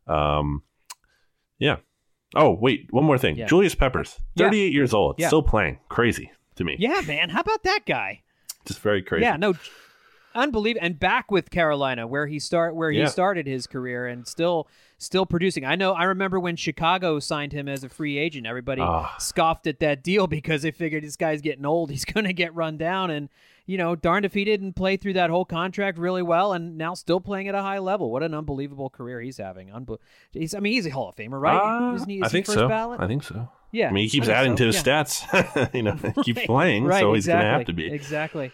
Um, 0.06 0.62
yeah. 1.58 1.76
Oh, 2.36 2.52
wait, 2.52 2.86
one 2.90 3.04
more 3.04 3.18
thing. 3.18 3.36
Yeah. 3.36 3.46
Julius 3.46 3.74
Peppers, 3.74 4.18
Yeah. 4.36 4.46
38 4.46 4.72
years 4.72 4.94
old, 4.94 5.16
still 5.20 5.42
playing. 5.42 5.80
Crazy 5.88 6.30
to 6.54 6.64
me. 6.64 6.76
Yeah, 6.78 7.00
man. 7.06 7.28
How 7.30 7.40
about 7.40 7.64
that 7.64 7.80
guy? 7.86 8.22
Just 8.66 8.80
very 8.80 9.02
crazy. 9.02 9.24
Yeah, 9.24 9.36
no, 9.36 9.54
unbelievable. 10.34 10.84
And 10.84 10.98
back 10.98 11.30
with 11.30 11.50
Carolina, 11.50 12.06
where 12.06 12.26
he 12.26 12.38
start 12.38 12.74
where 12.74 12.90
Yeah. 12.90 13.04
he 13.04 13.10
started 13.10 13.46
his 13.46 13.66
career, 13.66 14.06
and 14.06 14.26
still 14.26 14.68
still 14.98 15.24
producing. 15.26 15.64
I 15.64 15.76
know. 15.76 15.92
I 15.92 16.04
remember 16.04 16.38
when 16.38 16.56
Chicago 16.56 17.18
signed 17.20 17.52
him 17.52 17.68
as 17.68 17.82
a 17.84 17.88
free 17.88 18.18
agent. 18.18 18.46
Everybody 18.46 18.82
Ah. 18.82 19.14
scoffed 19.18 19.66
at 19.66 19.80
that 19.80 20.02
deal 20.02 20.26
because 20.38 20.62
they 20.62 20.70
figured 20.70 21.02
this 21.04 21.16
guy's 21.16 21.40
getting 21.40 21.64
old. 21.66 21.90
He's 21.90 22.04
going 22.14 22.26
to 22.26 22.32
get 22.32 22.54
run 22.54 22.76
down, 22.76 23.10
and 23.10 23.28
you 23.66 23.76
know, 23.78 23.94
darned 23.94 24.24
if 24.24 24.34
he 24.34 24.44
didn't 24.44 24.72
play 24.72 24.96
through 24.96 25.12
that 25.12 25.30
whole 25.30 25.44
contract 25.44 25.96
really 25.96 26.22
well, 26.22 26.52
and 26.52 26.76
now 26.76 26.92
still 26.94 27.20
playing 27.20 27.46
at 27.48 27.54
a 27.54 27.62
high 27.62 27.78
level. 27.78 28.10
What 28.10 28.22
an 28.24 28.34
unbelievable 28.34 28.90
career 28.90 29.20
he's 29.20 29.36
having. 29.38 29.68
Unbe- 29.68 29.98
he's, 30.32 30.54
I 30.56 30.60
mean, 30.60 30.72
he's 30.72 30.86
a 30.86 30.90
Hall 30.90 31.08
of 31.08 31.14
Famer, 31.14 31.40
right? 31.40 31.90
Uh, 31.92 31.94
Isn't 31.94 32.08
he, 32.08 32.16
is 32.16 32.22
I 32.24 32.28
think 32.28 32.46
so. 32.46 32.66
ballot? 32.66 33.00
I 33.00 33.06
think 33.06 33.22
so. 33.22 33.48
yeah. 33.70 33.88
I 33.88 33.92
mean, 33.92 34.02
he 34.04 34.10
keeps 34.10 34.26
adding 34.28 34.52
so. 34.52 34.56
to 34.56 34.66
his 34.66 34.84
Yeah. 34.84 35.04
stats. 35.04 35.74
you 35.74 35.82
know, 35.84 35.94
he 36.16 36.22
keeps 36.24 36.46
playing, 36.46 36.84
right, 36.84 36.98
so 36.98 37.14
he's 37.14 37.26
exactly. 37.28 37.42
going 37.44 37.52
to 37.52 37.58
have 37.58 37.66
to 37.66 37.72
be. 37.72 37.92
Exactly. 37.94 38.50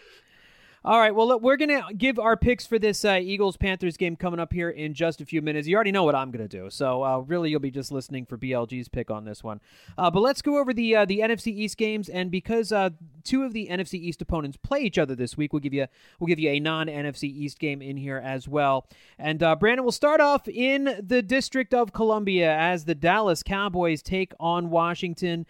All 0.87 0.99
right. 0.99 1.13
Well, 1.13 1.27
look, 1.27 1.41
we're 1.41 1.57
going 1.57 1.67
to 1.67 1.93
give 1.93 2.17
our 2.17 2.37
picks 2.37 2.65
for 2.65 2.79
this 2.79 3.03
uh, 3.03 3.19
Eagles 3.21 3.57
Panthers 3.57 3.97
game 3.97 4.15
coming 4.15 4.39
up 4.39 4.53
here 4.53 4.69
in 4.69 4.93
just 4.93 5.19
a 5.19 5.25
few 5.25 5.41
minutes. 5.41 5.67
You 5.67 5.75
already 5.75 5.91
know 5.91 6.05
what 6.05 6.15
I'm 6.15 6.31
going 6.31 6.47
to 6.47 6.57
do, 6.57 6.69
so 6.69 7.03
uh, 7.03 7.17
really 7.17 7.49
you'll 7.49 7.59
be 7.59 7.71
just 7.71 7.91
listening 7.91 8.25
for 8.25 8.37
BLG's 8.37 8.87
pick 8.87 9.11
on 9.11 9.25
this 9.25 9.43
one. 9.43 9.59
Uh, 9.97 10.09
but 10.09 10.21
let's 10.21 10.41
go 10.41 10.57
over 10.57 10.73
the 10.73 10.95
uh, 10.95 11.03
the 11.03 11.19
NFC 11.19 11.47
East 11.47 11.75
games, 11.75 12.07
and 12.07 12.31
because 12.31 12.71
uh, 12.71 12.91
two 13.25 13.43
of 13.43 13.51
the 13.51 13.67
NFC 13.69 13.95
East 13.95 14.21
opponents 14.21 14.55
play 14.55 14.79
each 14.79 14.97
other 14.97 15.13
this 15.13 15.35
week, 15.35 15.51
we'll 15.51 15.59
give 15.59 15.73
you 15.73 15.87
we'll 16.21 16.29
give 16.29 16.39
you 16.39 16.51
a 16.51 16.59
non 16.61 16.87
NFC 16.87 17.23
East 17.23 17.59
game 17.59 17.81
in 17.81 17.97
here 17.97 18.21
as 18.23 18.47
well. 18.47 18.87
And 19.19 19.43
uh, 19.43 19.57
Brandon, 19.57 19.83
we'll 19.83 19.91
start 19.91 20.21
off 20.21 20.47
in 20.47 21.01
the 21.05 21.21
District 21.21 21.73
of 21.73 21.91
Columbia 21.91 22.55
as 22.55 22.85
the 22.85 22.95
Dallas 22.95 23.43
Cowboys 23.43 24.01
take 24.01 24.31
on 24.39 24.69
Washington. 24.69 25.47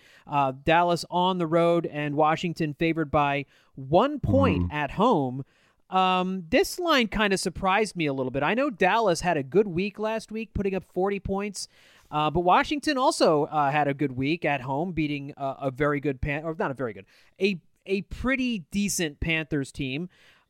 Dallas 0.63 1.05
on 1.11 1.37
the 1.37 1.45
road, 1.45 1.85
and 1.85 2.15
Washington 2.15 2.73
favored 2.73 3.11
by 3.11 3.45
one 3.77 4.19
point 4.19 4.71
at 4.71 4.91
home. 4.91 5.45
Um, 5.89 6.43
this 6.49 6.79
line 6.79 7.07
kind 7.07 7.31
of 7.31 7.39
surprised 7.39 7.95
me 7.95 8.07
a 8.07 8.13
little 8.13 8.31
bit. 8.31 8.43
I 8.43 8.53
know 8.53 8.69
Dallas 8.69 9.21
had 9.21 9.37
a 9.37 9.43
good 9.43 9.67
week 9.67 9.99
last 9.99 10.31
week, 10.31 10.53
putting 10.53 10.75
up 10.75 10.83
40 10.93 11.19
points, 11.21 11.69
uh, 12.11 12.29
but 12.29 12.41
Washington 12.41 12.97
also 12.97 13.45
uh, 13.45 13.71
had 13.71 13.87
a 13.87 13.93
good 13.93 14.11
week 14.11 14.43
at 14.43 14.61
home, 14.61 14.91
beating 14.91 15.33
uh, 15.37 15.55
a 15.61 15.71
very 15.71 15.99
good 15.99 16.19
pan 16.19 16.43
or 16.43 16.55
not 16.57 16.71
a 16.71 16.73
very 16.73 16.93
good, 16.93 17.05
a 17.39 17.59
a 17.85 18.01
pretty 18.01 18.65
decent 18.69 19.21
Panthers 19.21 19.71
team. 19.71 20.09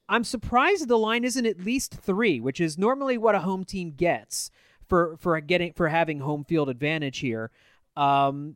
I'm 0.09 0.23
surprised 0.23 0.88
the 0.88 0.97
line 0.97 1.23
isn't 1.23 1.45
at 1.45 1.59
least 1.59 1.93
three, 1.93 2.39
which 2.39 2.59
is 2.59 2.78
normally 2.78 3.17
what 3.17 3.36
a 3.36 3.39
home 3.39 3.63
team 3.63 3.91
gets 3.91 4.49
for 4.88 5.17
for 5.17 5.39
getting 5.41 5.73
for 5.73 5.89
having 5.89 6.19
home 6.19 6.45
field 6.45 6.69
advantage 6.69 7.19
here. 7.19 7.51
Um, 7.95 8.55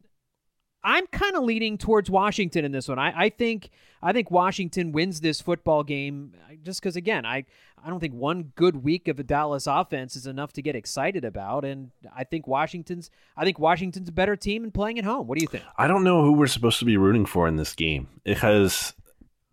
I'm 0.83 1.05
kind 1.07 1.35
of 1.35 1.43
leaning 1.43 1.77
towards 1.77 2.09
Washington 2.09 2.65
in 2.65 2.71
this 2.71 2.87
one. 2.87 2.97
I, 2.97 3.25
I 3.25 3.29
think 3.29 3.69
I 4.01 4.13
think 4.13 4.31
Washington 4.31 4.91
wins 4.91 5.21
this 5.21 5.41
football 5.41 5.83
game 5.83 6.33
uh, 6.49 6.55
just 6.63 6.81
because 6.81 6.95
again 6.95 7.25
I 7.25 7.45
I 7.83 7.89
don't 7.89 7.99
think 7.99 8.13
one 8.13 8.51
good 8.55 8.83
week 8.83 9.07
of 9.07 9.17
the 9.17 9.23
Dallas 9.23 9.67
offense 9.67 10.15
is 10.15 10.27
enough 10.27 10.53
to 10.53 10.61
get 10.61 10.75
excited 10.75 11.25
about, 11.25 11.65
and 11.65 11.91
I 12.15 12.23
think 12.23 12.47
Washington's 12.47 13.09
I 13.37 13.43
think 13.43 13.59
Washington's 13.59 14.09
a 14.09 14.11
better 14.11 14.35
team 14.35 14.63
and 14.63 14.73
playing 14.73 14.99
at 14.99 15.05
home. 15.05 15.27
What 15.27 15.37
do 15.37 15.41
you 15.43 15.47
think? 15.47 15.63
I 15.77 15.87
don't 15.87 16.03
know 16.03 16.23
who 16.23 16.33
we're 16.33 16.47
supposed 16.47 16.79
to 16.79 16.85
be 16.85 16.97
rooting 16.97 17.25
for 17.25 17.47
in 17.47 17.57
this 17.57 17.73
game 17.73 18.07
because 18.23 18.93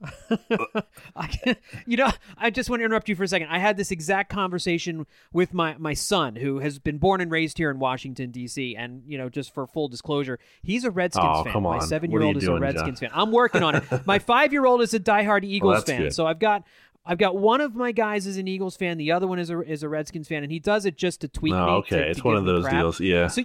I, 1.17 1.57
you 1.87 1.97
know, 1.97 2.11
I 2.37 2.51
just 2.51 2.71
want 2.71 2.81
to 2.81 2.85
interrupt 2.85 3.09
you 3.09 3.17
for 3.17 3.25
a 3.25 3.29
second. 3.29 3.49
I 3.49 3.59
had 3.59 3.77
this 3.77 3.91
exact 3.91 4.31
conversation 4.31 5.07
with 5.33 5.53
my 5.55 5.77
my 5.79 5.95
son, 5.95 6.37
who 6.37 6.59
has 6.61 6.79
been 6.79 6.99
born 6.99 7.21
and 7.21 7.31
raised 7.31 7.59
here 7.59 7.71
in 7.71 7.79
Washington 7.79 8.31
D.C. 8.31 8.77
And 8.77 9.03
you 9.07 9.19
know, 9.19 9.29
just 9.29 9.53
for 9.53 9.67
full 9.67 9.89
disclosure, 9.89 10.39
he's 10.63 10.85
a 10.85 10.91
Redskins 10.91 11.27
Oh, 11.29 11.45
fan. 11.45 11.53
come 11.53 11.63
My 11.65 11.81
seven 11.81 12.11
year 12.11 12.23
old 12.23 12.37
is 12.37 12.45
doing, 12.45 12.59
a 12.59 12.61
Redskins 12.61 13.01
fan. 13.01 13.11
I'm 13.13 13.33
working 13.33 13.63
on 13.63 13.77
it. 13.77 13.85
My 14.07 14.19
five 14.19 14.53
year 14.53 14.67
old 14.67 14.83
is 14.83 14.95
a 14.95 15.01
diehard 15.01 15.45
Eagles 15.45 15.77
that's 15.79 15.91
fan. 15.91 16.03
good. 16.03 16.15
So 16.15 16.27
I've 16.27 16.39
got. 16.39 16.65
I've 17.11 17.17
got 17.17 17.39
one 17.39 17.63
of 17.63 17.75
my 17.75 17.91
guys 17.93 18.27
is 18.27 18.37
an 18.37 18.47
Eagles 18.47 18.77
fan, 18.77 18.99
the 18.99 19.13
other 19.13 19.27
one 19.27 19.39
is 19.39 19.49
a 19.49 19.59
is 19.63 19.83
a 19.83 19.89
Redskins 19.89 20.29
fan, 20.29 20.43
and 20.43 20.53
he 20.53 20.59
does 20.59 20.85
it 20.85 20.95
just 20.99 21.23
to 21.23 21.29
tweet. 21.29 21.55
Oh, 21.55 21.65
me. 21.65 21.73
okay. 21.79 21.97
to- 21.97 22.05
to 22.05 22.11
it's 22.11 22.23
one 22.23 22.37
of 22.37 22.45
those 22.45 22.65
crap. 22.65 22.75
deals. 22.75 23.01
Yeah. 23.01 23.29
So, 23.29 23.45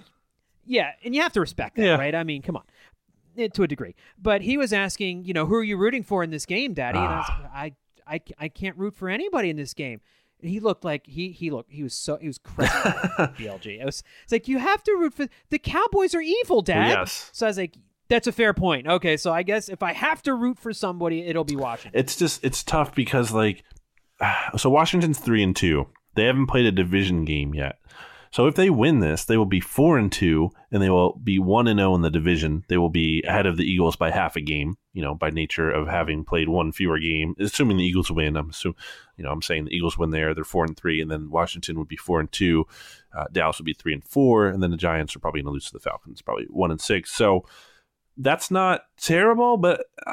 yeah, 0.66 0.90
and 1.02 1.14
you 1.14 1.22
have 1.22 1.32
to 1.32 1.40
respect 1.40 1.76
that, 1.76 1.82
Yeah. 1.82 1.96
right? 1.96 2.14
I 2.14 2.24
mean, 2.24 2.42
come 2.42 2.56
on, 2.56 2.64
to 3.36 3.62
a 3.62 3.66
degree. 3.68 3.94
But 4.20 4.42
he 4.42 4.56
was 4.56 4.72
asking, 4.72 5.24
you 5.24 5.32
know, 5.34 5.46
who 5.46 5.54
are 5.54 5.62
you 5.64 5.76
rooting 5.76 6.02
for 6.02 6.22
in 6.22 6.30
this 6.30 6.46
game, 6.46 6.74
Daddy? 6.74 6.98
And 6.98 7.06
I, 7.08 7.16
was, 7.18 7.26
Ah. 7.28 7.50
I, 7.54 7.72
I, 8.06 8.20
I 8.38 8.48
can't 8.48 8.76
root 8.76 8.94
for 8.96 9.08
anybody 9.08 9.50
in 9.50 9.56
this 9.56 9.74
game. 9.74 10.00
And 10.40 10.50
he 10.50 10.60
looked 10.60 10.84
like 10.84 11.06
he 11.06 11.30
he 11.30 11.50
looked 11.50 11.70
he 11.72 11.82
was 11.82 11.94
so 11.94 12.16
he 12.18 12.26
was 12.26 12.38
crestfallen. 12.38 13.34
BLG. 13.38 13.80
It 13.80 13.84
was 13.84 14.02
it's 14.24 14.32
like 14.32 14.46
you 14.48 14.58
have 14.58 14.82
to 14.82 14.92
root 14.92 15.14
for 15.14 15.26
the 15.50 15.58
Cowboys 15.58 16.14
are 16.14 16.20
evil, 16.20 16.60
Dad. 16.60 16.88
yes. 16.88 17.30
So 17.32 17.46
I 17.46 17.48
was 17.48 17.56
like, 17.56 17.78
that's 18.08 18.26
a 18.26 18.32
fair 18.32 18.52
point. 18.52 18.86
Okay, 18.86 19.16
so 19.16 19.32
I 19.32 19.42
guess 19.42 19.68
if 19.70 19.82
I 19.82 19.92
have 19.94 20.22
to 20.24 20.34
root 20.34 20.58
for 20.58 20.72
somebody, 20.74 21.22
it'll 21.22 21.44
be 21.44 21.56
Washington. 21.56 21.98
It's 21.98 22.16
just 22.16 22.44
it's 22.44 22.62
tough 22.62 22.94
because 22.94 23.32
like 23.32 23.64
so 24.58 24.68
Washington's 24.68 25.18
three 25.18 25.42
and 25.42 25.56
two. 25.56 25.86
They 26.14 26.24
haven't 26.24 26.46
played 26.48 26.66
a 26.66 26.72
division 26.72 27.24
game 27.24 27.54
yet. 27.54 27.78
So 28.34 28.48
if 28.48 28.56
they 28.56 28.68
win 28.68 28.98
this, 28.98 29.24
they 29.24 29.36
will 29.36 29.46
be 29.46 29.60
four 29.60 29.96
and 29.96 30.10
two, 30.10 30.50
and 30.72 30.82
they 30.82 30.90
will 30.90 31.12
be 31.22 31.38
one 31.38 31.68
and 31.68 31.78
zero 31.78 31.94
in 31.94 32.00
the 32.00 32.10
division. 32.10 32.64
They 32.66 32.76
will 32.76 32.90
be 32.90 33.22
ahead 33.22 33.46
of 33.46 33.56
the 33.56 33.62
Eagles 33.62 33.94
by 33.94 34.10
half 34.10 34.34
a 34.34 34.40
game. 34.40 34.76
You 34.92 35.02
know, 35.02 35.14
by 35.14 35.30
nature 35.30 35.70
of 35.70 35.86
having 35.86 36.24
played 36.24 36.48
one 36.48 36.72
fewer 36.72 36.98
game. 36.98 37.36
Assuming 37.38 37.76
the 37.76 37.84
Eagles 37.84 38.10
win, 38.10 38.36
I'm 38.36 38.50
assuming. 38.50 38.74
You 39.16 39.22
know, 39.22 39.30
I'm 39.30 39.40
saying 39.40 39.66
the 39.66 39.70
Eagles 39.70 39.96
win 39.96 40.10
there. 40.10 40.34
They're 40.34 40.42
four 40.42 40.64
and 40.64 40.76
three, 40.76 41.00
and 41.00 41.08
then 41.08 41.30
Washington 41.30 41.78
would 41.78 41.86
be 41.86 41.96
four 41.96 42.18
and 42.18 42.32
two. 42.32 42.64
Uh, 43.16 43.26
Dallas 43.30 43.60
would 43.60 43.66
be 43.66 43.72
three 43.72 43.94
and 43.94 44.02
four, 44.02 44.48
and 44.48 44.60
then 44.60 44.72
the 44.72 44.76
Giants 44.76 45.14
are 45.14 45.20
probably 45.20 45.42
going 45.42 45.52
to 45.52 45.54
lose 45.54 45.66
to 45.66 45.72
the 45.72 45.78
Falcons, 45.78 46.20
probably 46.20 46.46
one 46.50 46.72
and 46.72 46.80
six. 46.80 47.12
So 47.12 47.46
that's 48.16 48.50
not 48.50 48.80
terrible, 49.00 49.58
but 49.58 49.84
uh, 50.04 50.12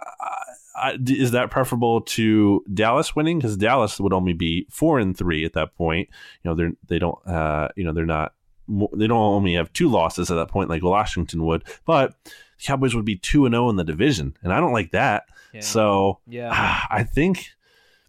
I, 0.75 0.97
is 1.05 1.31
that 1.31 1.51
preferable 1.51 2.01
to 2.01 2.63
Dallas 2.73 3.15
winning? 3.15 3.39
Because 3.39 3.57
Dallas 3.57 3.99
would 3.99 4.13
only 4.13 4.33
be 4.33 4.67
four 4.69 4.99
and 4.99 5.15
three 5.17 5.45
at 5.45 5.53
that 5.53 5.75
point. 5.75 6.09
You 6.43 6.49
know, 6.49 6.55
they're 6.55 6.71
they 6.87 6.99
don't 6.99 7.27
uh, 7.27 7.69
you 7.75 7.83
know 7.83 7.93
they're 7.93 8.05
not 8.05 8.33
they 8.67 9.07
don't 9.07 9.17
only 9.17 9.55
have 9.55 9.73
two 9.73 9.89
losses 9.89 10.31
at 10.31 10.35
that 10.35 10.47
point 10.47 10.69
like 10.69 10.83
Washington 10.83 11.45
would, 11.45 11.63
but 11.85 12.15
the 12.23 12.31
Cowboys 12.63 12.95
would 12.95 13.05
be 13.05 13.17
two 13.17 13.45
and 13.45 13.53
zero 13.53 13.69
in 13.69 13.75
the 13.75 13.83
division, 13.83 14.35
and 14.43 14.53
I 14.53 14.59
don't 14.59 14.73
like 14.73 14.91
that. 14.91 15.23
Yeah. 15.53 15.61
So 15.61 16.19
yeah. 16.27 16.81
I 16.89 17.03
think 17.03 17.49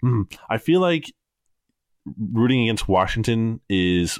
hmm, 0.00 0.22
I 0.48 0.58
feel 0.58 0.80
like 0.80 1.12
rooting 2.32 2.62
against 2.62 2.88
Washington 2.88 3.60
is 3.68 4.18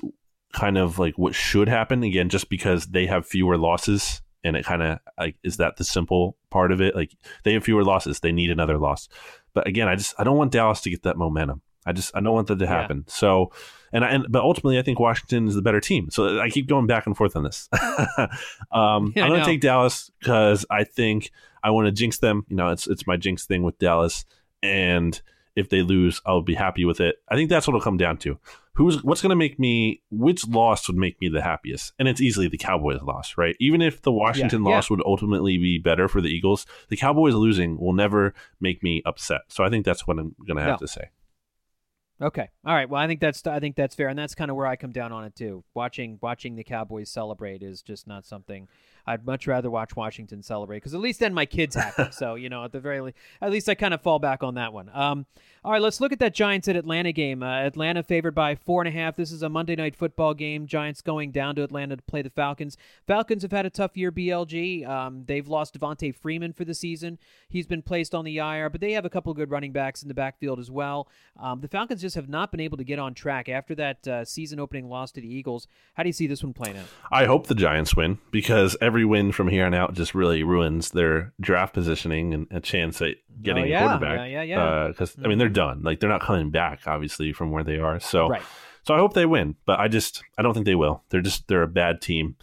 kind 0.52 0.78
of 0.78 0.98
like 0.98 1.16
what 1.16 1.34
should 1.34 1.68
happen 1.68 2.02
again, 2.02 2.28
just 2.28 2.48
because 2.48 2.86
they 2.86 3.06
have 3.06 3.26
fewer 3.26 3.56
losses, 3.56 4.22
and 4.44 4.56
it 4.56 4.64
kind 4.64 4.82
of 4.82 4.98
like 5.18 5.36
is 5.42 5.56
that 5.58 5.76
the 5.76 5.84
simple 5.84 6.36
part 6.50 6.72
of 6.72 6.80
it? 6.80 6.94
Like 6.96 7.12
they 7.44 7.52
have 7.54 7.64
fewer 7.64 7.84
losses, 7.84 8.20
they 8.20 8.32
need 8.32 8.50
another 8.50 8.78
loss. 8.78 9.08
But 9.54 9.66
again, 9.66 9.88
I 9.88 9.96
just 9.96 10.14
I 10.18 10.24
don't 10.24 10.36
want 10.36 10.52
Dallas 10.52 10.80
to 10.82 10.90
get 10.90 11.02
that 11.02 11.16
momentum. 11.16 11.62
I 11.84 11.92
just 11.92 12.14
I 12.16 12.20
don't 12.20 12.32
want 12.34 12.46
that 12.48 12.58
to 12.60 12.64
Yeah. 12.64 12.70
happen. 12.70 13.04
So 13.08 13.52
and 13.92 14.04
I, 14.04 14.08
and 14.10 14.26
but 14.30 14.42
ultimately 14.42 14.78
I 14.78 14.82
think 14.82 14.98
Washington 15.00 15.48
is 15.48 15.54
the 15.54 15.62
better 15.62 15.80
team. 15.80 16.10
So 16.10 16.40
I 16.40 16.48
keep 16.48 16.66
going 16.68 16.86
back 16.86 17.06
and 17.06 17.16
forth 17.16 17.34
on 17.36 17.42
this. 17.42 17.68
um, 18.72 19.12
Yeah, 19.16 19.24
I'm 19.24 19.30
gonna 19.30 19.44
take 19.44 19.60
Dallas 19.60 20.10
because 20.20 20.64
I 20.70 20.84
think 20.84 21.30
I 21.62 21.70
want 21.70 21.86
to 21.86 21.92
jinx 21.92 22.18
them. 22.18 22.44
You 22.48 22.56
know, 22.56 22.68
it's 22.68 22.86
it's 22.86 23.06
my 23.06 23.16
jinx 23.16 23.44
thing 23.46 23.62
with 23.62 23.78
Dallas, 23.78 24.24
and 24.62 25.20
if 25.56 25.68
they 25.68 25.82
lose, 25.82 26.20
I'll 26.24 26.42
be 26.42 26.54
happy 26.54 26.84
with 26.84 27.00
it. 27.00 27.16
I 27.28 27.34
think 27.36 27.50
that's 27.50 27.66
what 27.66 27.72
it'll 27.74 27.84
come 27.84 27.96
down 27.96 28.16
to. 28.18 28.38
Who's 28.74 29.02
what's 29.04 29.20
going 29.20 29.30
to 29.30 29.36
make 29.36 29.58
me? 29.58 30.00
Which 30.10 30.46
loss 30.48 30.88
would 30.88 30.96
make 30.96 31.20
me 31.20 31.28
the 31.28 31.42
happiest? 31.42 31.92
And 31.98 32.08
it's 32.08 32.22
easily 32.22 32.48
the 32.48 32.56
Cowboys 32.56 33.02
loss, 33.02 33.34
right? 33.36 33.54
Even 33.60 33.82
if 33.82 34.00
the 34.00 34.12
Washington 34.12 34.64
Yeah. 34.64 34.70
loss 34.70 34.88
would 34.88 35.02
ultimately 35.04 35.58
be 35.58 35.78
better 35.78 36.08
for 36.08 36.20
the 36.22 36.30
Eagles, 36.30 36.64
the 36.88 36.96
Cowboys 36.96 37.34
losing 37.34 37.78
will 37.78 37.92
never 37.92 38.32
make 38.60 38.82
me 38.82 39.02
upset. 39.04 39.42
So 39.48 39.62
I 39.62 39.68
think 39.68 39.84
that's 39.84 40.06
what 40.06 40.18
I'm 40.18 40.34
going 40.46 40.56
to 40.56 40.62
have 40.62 40.80
No. 40.80 40.86
to 40.86 40.88
say. 40.88 41.10
Okay. 42.20 42.48
All 42.64 42.74
right. 42.74 42.88
Well, 42.88 43.02
I 43.02 43.08
think 43.08 43.20
that's 43.20 43.44
I 43.46 43.58
think 43.58 43.74
that's 43.74 43.96
fair, 43.96 44.08
and 44.08 44.16
that's 44.18 44.34
kind 44.36 44.48
of 44.50 44.56
where 44.56 44.66
I 44.66 44.76
come 44.76 44.92
down 44.92 45.10
on 45.12 45.24
it 45.24 45.34
too. 45.34 45.64
Watching 45.74 46.18
watching 46.22 46.54
the 46.54 46.62
Cowboys 46.62 47.10
celebrate 47.10 47.62
is 47.64 47.82
just 47.82 48.06
not 48.06 48.24
something 48.24 48.68
I'd 49.06 49.26
much 49.26 49.46
rather 49.46 49.70
watch 49.70 49.96
Washington 49.96 50.42
celebrate 50.42 50.78
because 50.78 50.94
at 50.94 51.00
least 51.00 51.20
then 51.20 51.34
my 51.34 51.46
kids 51.46 51.74
happy. 51.74 52.08
so 52.12 52.34
you 52.36 52.48
know, 52.48 52.64
at 52.64 52.72
the 52.72 52.80
very 52.80 53.00
least, 53.00 53.16
at 53.40 53.50
least 53.50 53.68
I 53.68 53.74
kind 53.74 53.92
of 53.92 54.00
fall 54.00 54.18
back 54.18 54.42
on 54.42 54.54
that 54.54 54.72
one. 54.72 54.90
Um, 54.92 55.26
all 55.64 55.72
right, 55.72 55.82
let's 55.82 56.00
look 56.00 56.12
at 56.12 56.18
that 56.20 56.34
Giants 56.34 56.68
at 56.68 56.76
Atlanta 56.76 57.12
game. 57.12 57.42
Uh, 57.42 57.62
Atlanta 57.62 58.02
favored 58.02 58.34
by 58.34 58.54
four 58.54 58.82
and 58.82 58.88
a 58.88 58.98
half. 58.98 59.16
This 59.16 59.30
is 59.30 59.42
a 59.42 59.48
Monday 59.48 59.76
night 59.76 59.94
football 59.94 60.34
game. 60.34 60.66
Giants 60.66 61.00
going 61.02 61.30
down 61.30 61.54
to 61.56 61.62
Atlanta 61.62 61.96
to 61.96 62.02
play 62.02 62.22
the 62.22 62.30
Falcons. 62.30 62.76
Falcons 63.06 63.42
have 63.42 63.52
had 63.52 63.66
a 63.66 63.70
tough 63.70 63.96
year. 63.96 64.12
BLG. 64.12 64.86
Um, 64.86 65.24
they've 65.26 65.48
lost 65.48 65.78
Devonta 65.78 66.14
Freeman 66.14 66.52
for 66.52 66.64
the 66.64 66.74
season. 66.74 67.18
He's 67.48 67.66
been 67.66 67.82
placed 67.82 68.14
on 68.14 68.24
the 68.24 68.38
IR, 68.38 68.70
but 68.70 68.80
they 68.80 68.92
have 68.92 69.04
a 69.04 69.10
couple 69.10 69.32
good 69.34 69.50
running 69.50 69.72
backs 69.72 70.02
in 70.02 70.08
the 70.08 70.14
backfield 70.14 70.58
as 70.58 70.70
well. 70.70 71.08
Um, 71.38 71.60
the 71.60 71.68
Falcons 71.68 72.00
just 72.00 72.16
have 72.16 72.28
not 72.28 72.50
been 72.50 72.60
able 72.60 72.76
to 72.76 72.84
get 72.84 72.98
on 72.98 73.14
track 73.14 73.48
after 73.48 73.74
that 73.76 74.06
uh, 74.06 74.24
season 74.24 74.60
opening 74.60 74.88
loss 74.88 75.12
to 75.12 75.20
the 75.20 75.32
Eagles. 75.32 75.66
How 75.94 76.02
do 76.02 76.08
you 76.08 76.12
see 76.12 76.26
this 76.26 76.42
one 76.42 76.52
playing 76.52 76.76
out? 76.76 76.86
I 77.10 77.24
hope 77.24 77.46
the 77.46 77.54
Giants 77.54 77.96
win 77.96 78.18
because 78.30 78.76
every 78.80 78.91
win 79.04 79.32
from 79.32 79.48
here 79.48 79.64
on 79.66 79.74
out 79.74 79.94
just 79.94 80.14
really 80.14 80.42
ruins 80.42 80.90
their 80.90 81.32
draft 81.40 81.74
positioning 81.74 82.34
and 82.34 82.46
a 82.50 82.60
chance 82.60 83.00
at 83.02 83.08
oh, 83.08 83.34
getting 83.42 83.64
Oh, 83.64 83.66
yeah. 83.66 83.84
a 83.84 83.88
quarterback. 83.88 84.18
Yeah, 84.18 84.24
yeah, 84.26 84.42
yeah. 84.42 84.62
Uh, 84.64 84.88
because 84.88 85.16
I 85.24 85.28
mean, 85.28 85.38
they're 85.38 85.48
done. 85.48 85.82
Like 85.82 86.00
they're 86.00 86.10
not 86.10 86.22
coming 86.22 86.50
back, 86.50 86.80
obviously, 86.86 87.32
from 87.32 87.50
where 87.50 87.64
they 87.64 87.78
are. 87.78 87.98
So, 88.00 88.28
Right. 88.28 88.42
so 88.84 88.94
I 88.94 88.98
hope 88.98 89.14
they 89.14 89.26
win, 89.26 89.56
but 89.66 89.80
I 89.80 89.88
just 89.88 90.22
I 90.38 90.42
don't 90.42 90.54
think 90.54 90.66
they 90.66 90.74
will. 90.74 91.02
They're 91.10 91.20
just 91.20 91.48
they're 91.48 91.62
a 91.62 91.68
bad 91.68 92.00
team, 92.00 92.36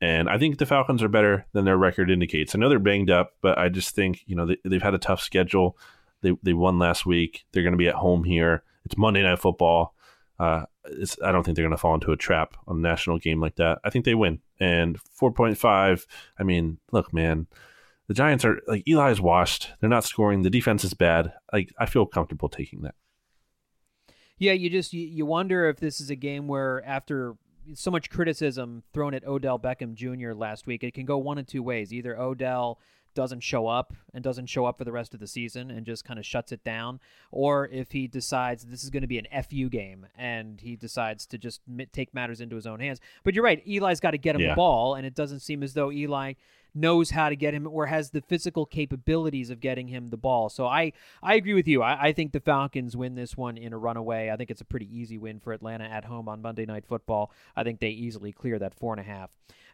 and 0.00 0.28
I 0.28 0.38
think 0.38 0.58
the 0.58 0.66
Falcons 0.66 1.02
are 1.02 1.08
better 1.08 1.46
than 1.52 1.64
their 1.64 1.76
record 1.76 2.10
indicates. 2.10 2.54
I 2.54 2.58
know 2.58 2.68
they're 2.68 2.78
banged 2.78 3.10
up, 3.10 3.32
but 3.42 3.58
I 3.58 3.68
just 3.68 3.94
think 3.94 4.22
you 4.26 4.36
know 4.36 4.46
they, 4.46 4.56
they've 4.64 4.82
had 4.82 4.94
a 4.94 4.98
tough 4.98 5.20
schedule. 5.20 5.76
They 6.22 6.32
they 6.42 6.52
won 6.52 6.78
last 6.78 7.06
week. 7.06 7.44
They're 7.52 7.62
going 7.62 7.72
to 7.72 7.78
be 7.78 7.88
at 7.88 7.94
home 7.94 8.24
here. 8.24 8.62
It's 8.84 8.96
Monday 8.96 9.22
Night 9.22 9.38
Football. 9.38 9.94
Uh, 10.38 10.64
I 11.22 11.32
don't 11.32 11.42
think 11.42 11.56
they're 11.56 11.64
going 11.64 11.70
to 11.70 11.76
fall 11.76 11.94
into 11.94 12.12
a 12.12 12.16
trap 12.16 12.56
on 12.66 12.78
a 12.78 12.80
national 12.80 13.18
game 13.18 13.40
like 13.40 13.56
that. 13.56 13.78
I 13.84 13.90
think 13.90 14.04
they 14.04 14.14
win. 14.14 14.40
And 14.60 14.98
4.5, 15.20 16.06
I 16.38 16.42
mean, 16.42 16.78
look, 16.92 17.12
man, 17.12 17.46
the 18.08 18.14
Giants 18.14 18.44
are 18.44 18.60
like 18.66 18.84
Eli's 18.88 19.20
washed. 19.20 19.70
They're 19.80 19.90
not 19.90 20.04
scoring. 20.04 20.42
The 20.42 20.50
defense 20.50 20.82
is 20.82 20.94
bad. 20.94 21.32
Like 21.52 21.72
I 21.78 21.86
feel 21.86 22.06
comfortable 22.06 22.48
taking 22.48 22.82
that. 22.82 22.94
Yeah, 24.38 24.52
you 24.52 24.70
just 24.70 24.92
you 24.92 25.26
wonder 25.26 25.68
if 25.68 25.78
this 25.78 26.00
is 26.00 26.10
a 26.10 26.16
game 26.16 26.48
where 26.48 26.82
after 26.86 27.34
so 27.74 27.90
much 27.90 28.08
criticism 28.08 28.82
thrown 28.94 29.12
at 29.12 29.26
Odell 29.26 29.58
Beckham 29.58 29.94
Jr. 29.94 30.32
last 30.32 30.66
week, 30.66 30.82
it 30.82 30.94
can 30.94 31.04
go 31.04 31.18
one 31.18 31.38
of 31.38 31.46
two 31.46 31.62
ways. 31.62 31.92
Either 31.92 32.18
Odell 32.18 32.78
doesn't 33.18 33.40
show 33.40 33.66
up 33.66 33.92
and 34.14 34.22
doesn't 34.22 34.46
show 34.46 34.64
up 34.64 34.78
for 34.78 34.84
the 34.84 34.92
rest 34.92 35.12
of 35.12 35.18
the 35.18 35.26
season 35.26 35.72
and 35.72 35.84
just 35.84 36.04
kind 36.04 36.20
of 36.20 36.24
shuts 36.24 36.52
it 36.52 36.62
down, 36.62 37.00
or 37.32 37.66
if 37.72 37.90
he 37.90 38.06
decides 38.06 38.62
this 38.66 38.84
is 38.84 38.90
going 38.90 39.00
to 39.00 39.08
be 39.08 39.18
an 39.18 39.26
FU 39.50 39.68
game 39.68 40.06
and 40.16 40.60
he 40.60 40.76
decides 40.76 41.26
to 41.26 41.36
just 41.36 41.60
take 41.92 42.14
matters 42.14 42.40
into 42.40 42.54
his 42.54 42.64
own 42.64 42.78
hands. 42.78 43.00
But 43.24 43.34
you're 43.34 43.42
right, 43.42 43.60
Eli's 43.66 43.98
got 43.98 44.12
to 44.12 44.18
get 44.18 44.36
him 44.36 44.42
Yeah. 44.42 44.50
the 44.50 44.54
ball, 44.54 44.94
and 44.94 45.04
it 45.04 45.16
doesn't 45.16 45.40
seem 45.40 45.64
as 45.64 45.74
though 45.74 45.90
Eli 45.90 46.34
knows 46.80 47.10
how 47.10 47.28
to 47.28 47.36
get 47.36 47.54
him 47.54 47.66
or 47.66 47.86
has 47.86 48.10
the 48.10 48.20
physical 48.20 48.66
capabilities 48.66 49.50
of 49.50 49.60
getting 49.60 49.88
him 49.88 50.08
the 50.08 50.16
ball. 50.16 50.48
So 50.48 50.66
I, 50.66 50.92
I 51.22 51.34
agree 51.34 51.54
with 51.54 51.68
you. 51.68 51.82
I, 51.82 52.08
I 52.08 52.12
think 52.12 52.32
the 52.32 52.40
Falcons 52.40 52.96
win 52.96 53.14
this 53.14 53.36
one 53.36 53.56
in 53.56 53.72
a 53.72 53.78
runaway. 53.78 54.30
I 54.30 54.36
think 54.36 54.50
it's 54.50 54.60
a 54.60 54.66
pretty 54.66 54.88
easy 54.96 55.18
win 55.18 55.40
for 55.40 55.52
Atlanta 55.52 55.84
at 55.84 56.04
home 56.04 56.28
on 56.28 56.42
Monday 56.42 56.66
Night 56.66 56.86
Football. 56.86 57.32
I 57.56 57.64
think 57.64 57.80
they 57.80 57.88
easily 57.88 58.32
clear 58.32 58.58
that 58.58 58.74
four 58.74 58.92
and 58.92 59.00
a 59.00 59.04
half. 59.04 59.30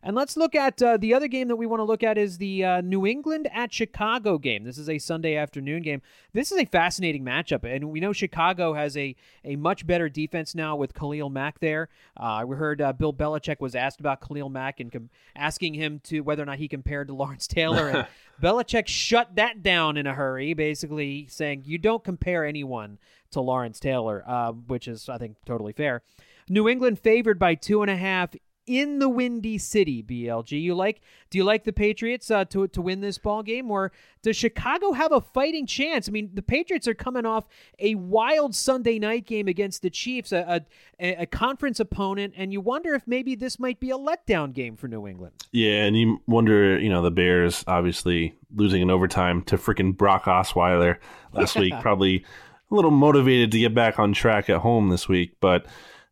And 0.07 0.15
let's 0.15 0.37
look 0.37 0.55
at 0.55 0.83
uh, 0.83 0.99
the 0.99 1.15
other 1.15 1.29
game 1.29 1.49
that 1.49 1.57
we 1.57 1.65
want 1.65 1.81
to 1.81 1.85
look 1.85 2.03
at 2.03 2.19
is 2.19 2.37
the 2.37 2.63
uh, 2.63 2.81
New 2.83 3.07
England 3.07 3.49
at 3.55 3.73
Chicago 3.73 4.37
game. 4.37 4.63
This 4.63 4.77
is 4.77 4.91
a 4.91 4.99
Sunday 4.99 5.35
afternoon 5.35 5.83
game. 5.83 6.03
This 6.35 6.53
is 6.53 6.59
a 6.59 6.67
fascinating 6.67 7.25
matchup, 7.25 7.65
and 7.65 7.91
we 7.91 8.01
know 8.01 8.13
Chicago 8.13 8.75
has 8.75 8.99
a, 8.99 9.17
a 9.45 9.57
much 9.57 9.87
better 9.87 10.11
defense 10.11 10.55
now 10.55 10.77
with 10.77 10.93
Khalil 10.93 11.31
Mack 11.31 11.59
there. 11.61 11.89
Uh, 12.19 12.45
we 12.47 12.55
heard 12.55 12.83
uh, 12.83 12.93
Bill 12.93 13.15
Belichick 13.15 13.61
was 13.61 13.75
asked 13.75 13.99
about 13.99 14.21
Khalil 14.21 14.51
Mack 14.51 14.79
and 14.79 14.93
com- 14.93 15.09
asking 15.35 15.73
him 15.73 16.01
to 16.05 16.21
whether 16.21 16.43
or 16.43 16.47
not 16.47 16.59
he 16.59 16.69
compared 16.69 16.94
to 17.03 17.15
Lawrence 17.15 17.47
Taylor, 17.47 17.89
and 17.89 18.07
Belichick 18.43 18.87
shut 18.87 19.37
that 19.37 19.63
down 19.63 19.97
in 19.97 20.07
a 20.07 20.13
hurry, 20.13 20.53
basically 20.53 21.27
saying 21.31 21.63
you 21.65 21.79
don't 21.79 22.05
compare 22.05 22.45
anyone 22.45 22.99
to 23.31 23.41
Lawrence 23.41 23.81
Taylor, 23.81 24.23
uh, 24.27 24.53
which 24.53 24.87
is 24.87 25.09
I 25.09 25.17
think 25.17 25.37
totally 25.47 25.73
fair. 25.73 26.03
New 26.49 26.69
England 26.69 26.99
favored 26.99 27.39
by 27.39 27.55
two 27.55 27.81
and 27.81 27.91
a 27.91 27.97
half 27.97 28.35
in 28.67 28.99
the 28.99 29.09
Windy 29.09 29.59
City, 29.59 30.03
BLG. 30.03 30.61
You 30.61 30.75
like? 30.75 31.01
Do 31.31 31.39
you 31.39 31.45
like 31.45 31.65
the 31.65 31.73
Patriots 31.73 32.31
uh, 32.31 32.45
to 32.47 32.69
to 32.69 32.83
win 32.83 33.01
this 33.01 33.19
ball 33.19 33.43
game, 33.43 33.71
or 33.71 33.93
does 34.23 34.37
Chicago 34.37 34.93
have 34.93 35.13
a 35.13 35.21
fighting 35.21 35.67
chance? 35.67 36.09
I 36.09 36.13
mean, 36.13 36.31
the 36.35 36.43
Patriots 36.43 36.89
are 36.89 36.95
coming 36.95 37.27
off 37.27 37.47
a 37.79 37.95
wild 37.95 38.55
Sunday 38.55 38.99
night 38.99 39.27
game 39.27 39.49
against 39.49 39.83
the 39.83 39.91
Chiefs, 39.91 40.33
a, 40.33 40.65
a, 40.99 41.23
a 41.23 41.27
conference 41.27 41.81
opponent, 41.81 42.35
and 42.37 42.53
you 42.53 42.61
wonder 42.61 42.95
if 42.95 43.07
maybe 43.07 43.35
this 43.35 43.59
might 43.59 43.81
be 43.81 43.91
a 43.91 43.99
letdown 43.99 44.53
game 44.53 44.77
for 44.77 44.89
New 44.89 45.07
England. 45.07 45.35
Yeah, 45.53 45.85
and 45.85 45.97
you 45.97 46.21
wonder, 46.27 46.79
you 46.79 46.89
know, 46.89 47.03
the 47.03 47.11
Bears 47.11 47.65
obviously 47.67 48.35
losing 48.55 48.83
in 48.83 48.91
overtime 48.91 49.43
to 49.43 49.59
freaking 49.59 49.97
Brock 49.97 50.25
Osweiler 50.25 50.99
last 51.33 51.57
week, 51.57 51.75
probably 51.81 52.25
a 52.71 52.75
little 52.75 52.91
motivated 52.91 53.53
to 53.53 53.59
get 53.59 53.75
back 53.75 53.99
on 53.99 54.13
track 54.13 54.49
at 54.49 54.59
home 54.59 54.89
this 54.89 55.09
week, 55.09 55.37
but 55.41 55.67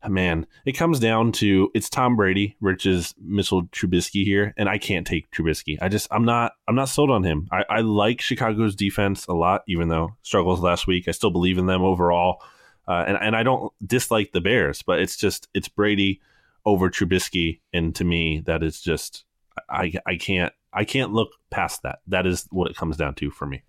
man, 0.08 0.46
it 0.64 0.72
comes 0.72 0.98
down 0.98 1.32
to 1.32 1.70
it's 1.74 1.88
Tom 1.88 2.16
Brady 2.16 2.56
versus 2.60 3.14
Mitchell 3.20 3.64
Trubisky 3.64 4.24
here, 4.24 4.54
and 4.56 4.68
I 4.68 4.78
can't 4.78 5.06
take 5.06 5.30
Trubisky. 5.30 5.78
I 5.80 5.88
just 5.88 6.08
I'm 6.10 6.24
not 6.24 6.52
I'm 6.68 6.74
not 6.74 6.88
sold 6.88 7.10
on 7.10 7.24
him. 7.24 7.48
I, 7.52 7.64
I 7.68 7.80
like 7.80 8.20
Chicago's 8.20 8.74
defense 8.74 9.26
a 9.26 9.34
lot, 9.34 9.62
even 9.66 9.88
though 9.88 10.16
struggles 10.22 10.60
last 10.60 10.86
week. 10.86 11.08
I 11.08 11.12
still 11.12 11.30
believe 11.30 11.58
in 11.58 11.66
them 11.66 11.82
overall, 11.82 12.42
uh, 12.88 13.04
and 13.06 13.16
and 13.16 13.36
I 13.36 13.42
don't 13.42 13.72
dislike 13.86 14.32
the 14.32 14.40
Bears, 14.40 14.82
but 14.82 15.00
it's 15.00 15.16
just 15.16 15.48
it's 15.54 15.68
Brady 15.68 16.20
over 16.64 16.90
Trubisky, 16.90 17.60
and 17.72 17.94
to 17.94 18.04
me 18.04 18.42
that 18.46 18.62
is 18.62 18.80
just 18.80 19.24
I 19.68 19.92
I 20.06 20.16
can't 20.16 20.52
I 20.72 20.84
can't 20.84 21.12
look 21.12 21.30
past 21.50 21.82
that. 21.82 22.00
That 22.06 22.26
is 22.26 22.46
what 22.50 22.70
it 22.70 22.76
comes 22.76 22.96
down 22.96 23.14
to 23.16 23.30
for 23.30 23.46
me. 23.46 23.62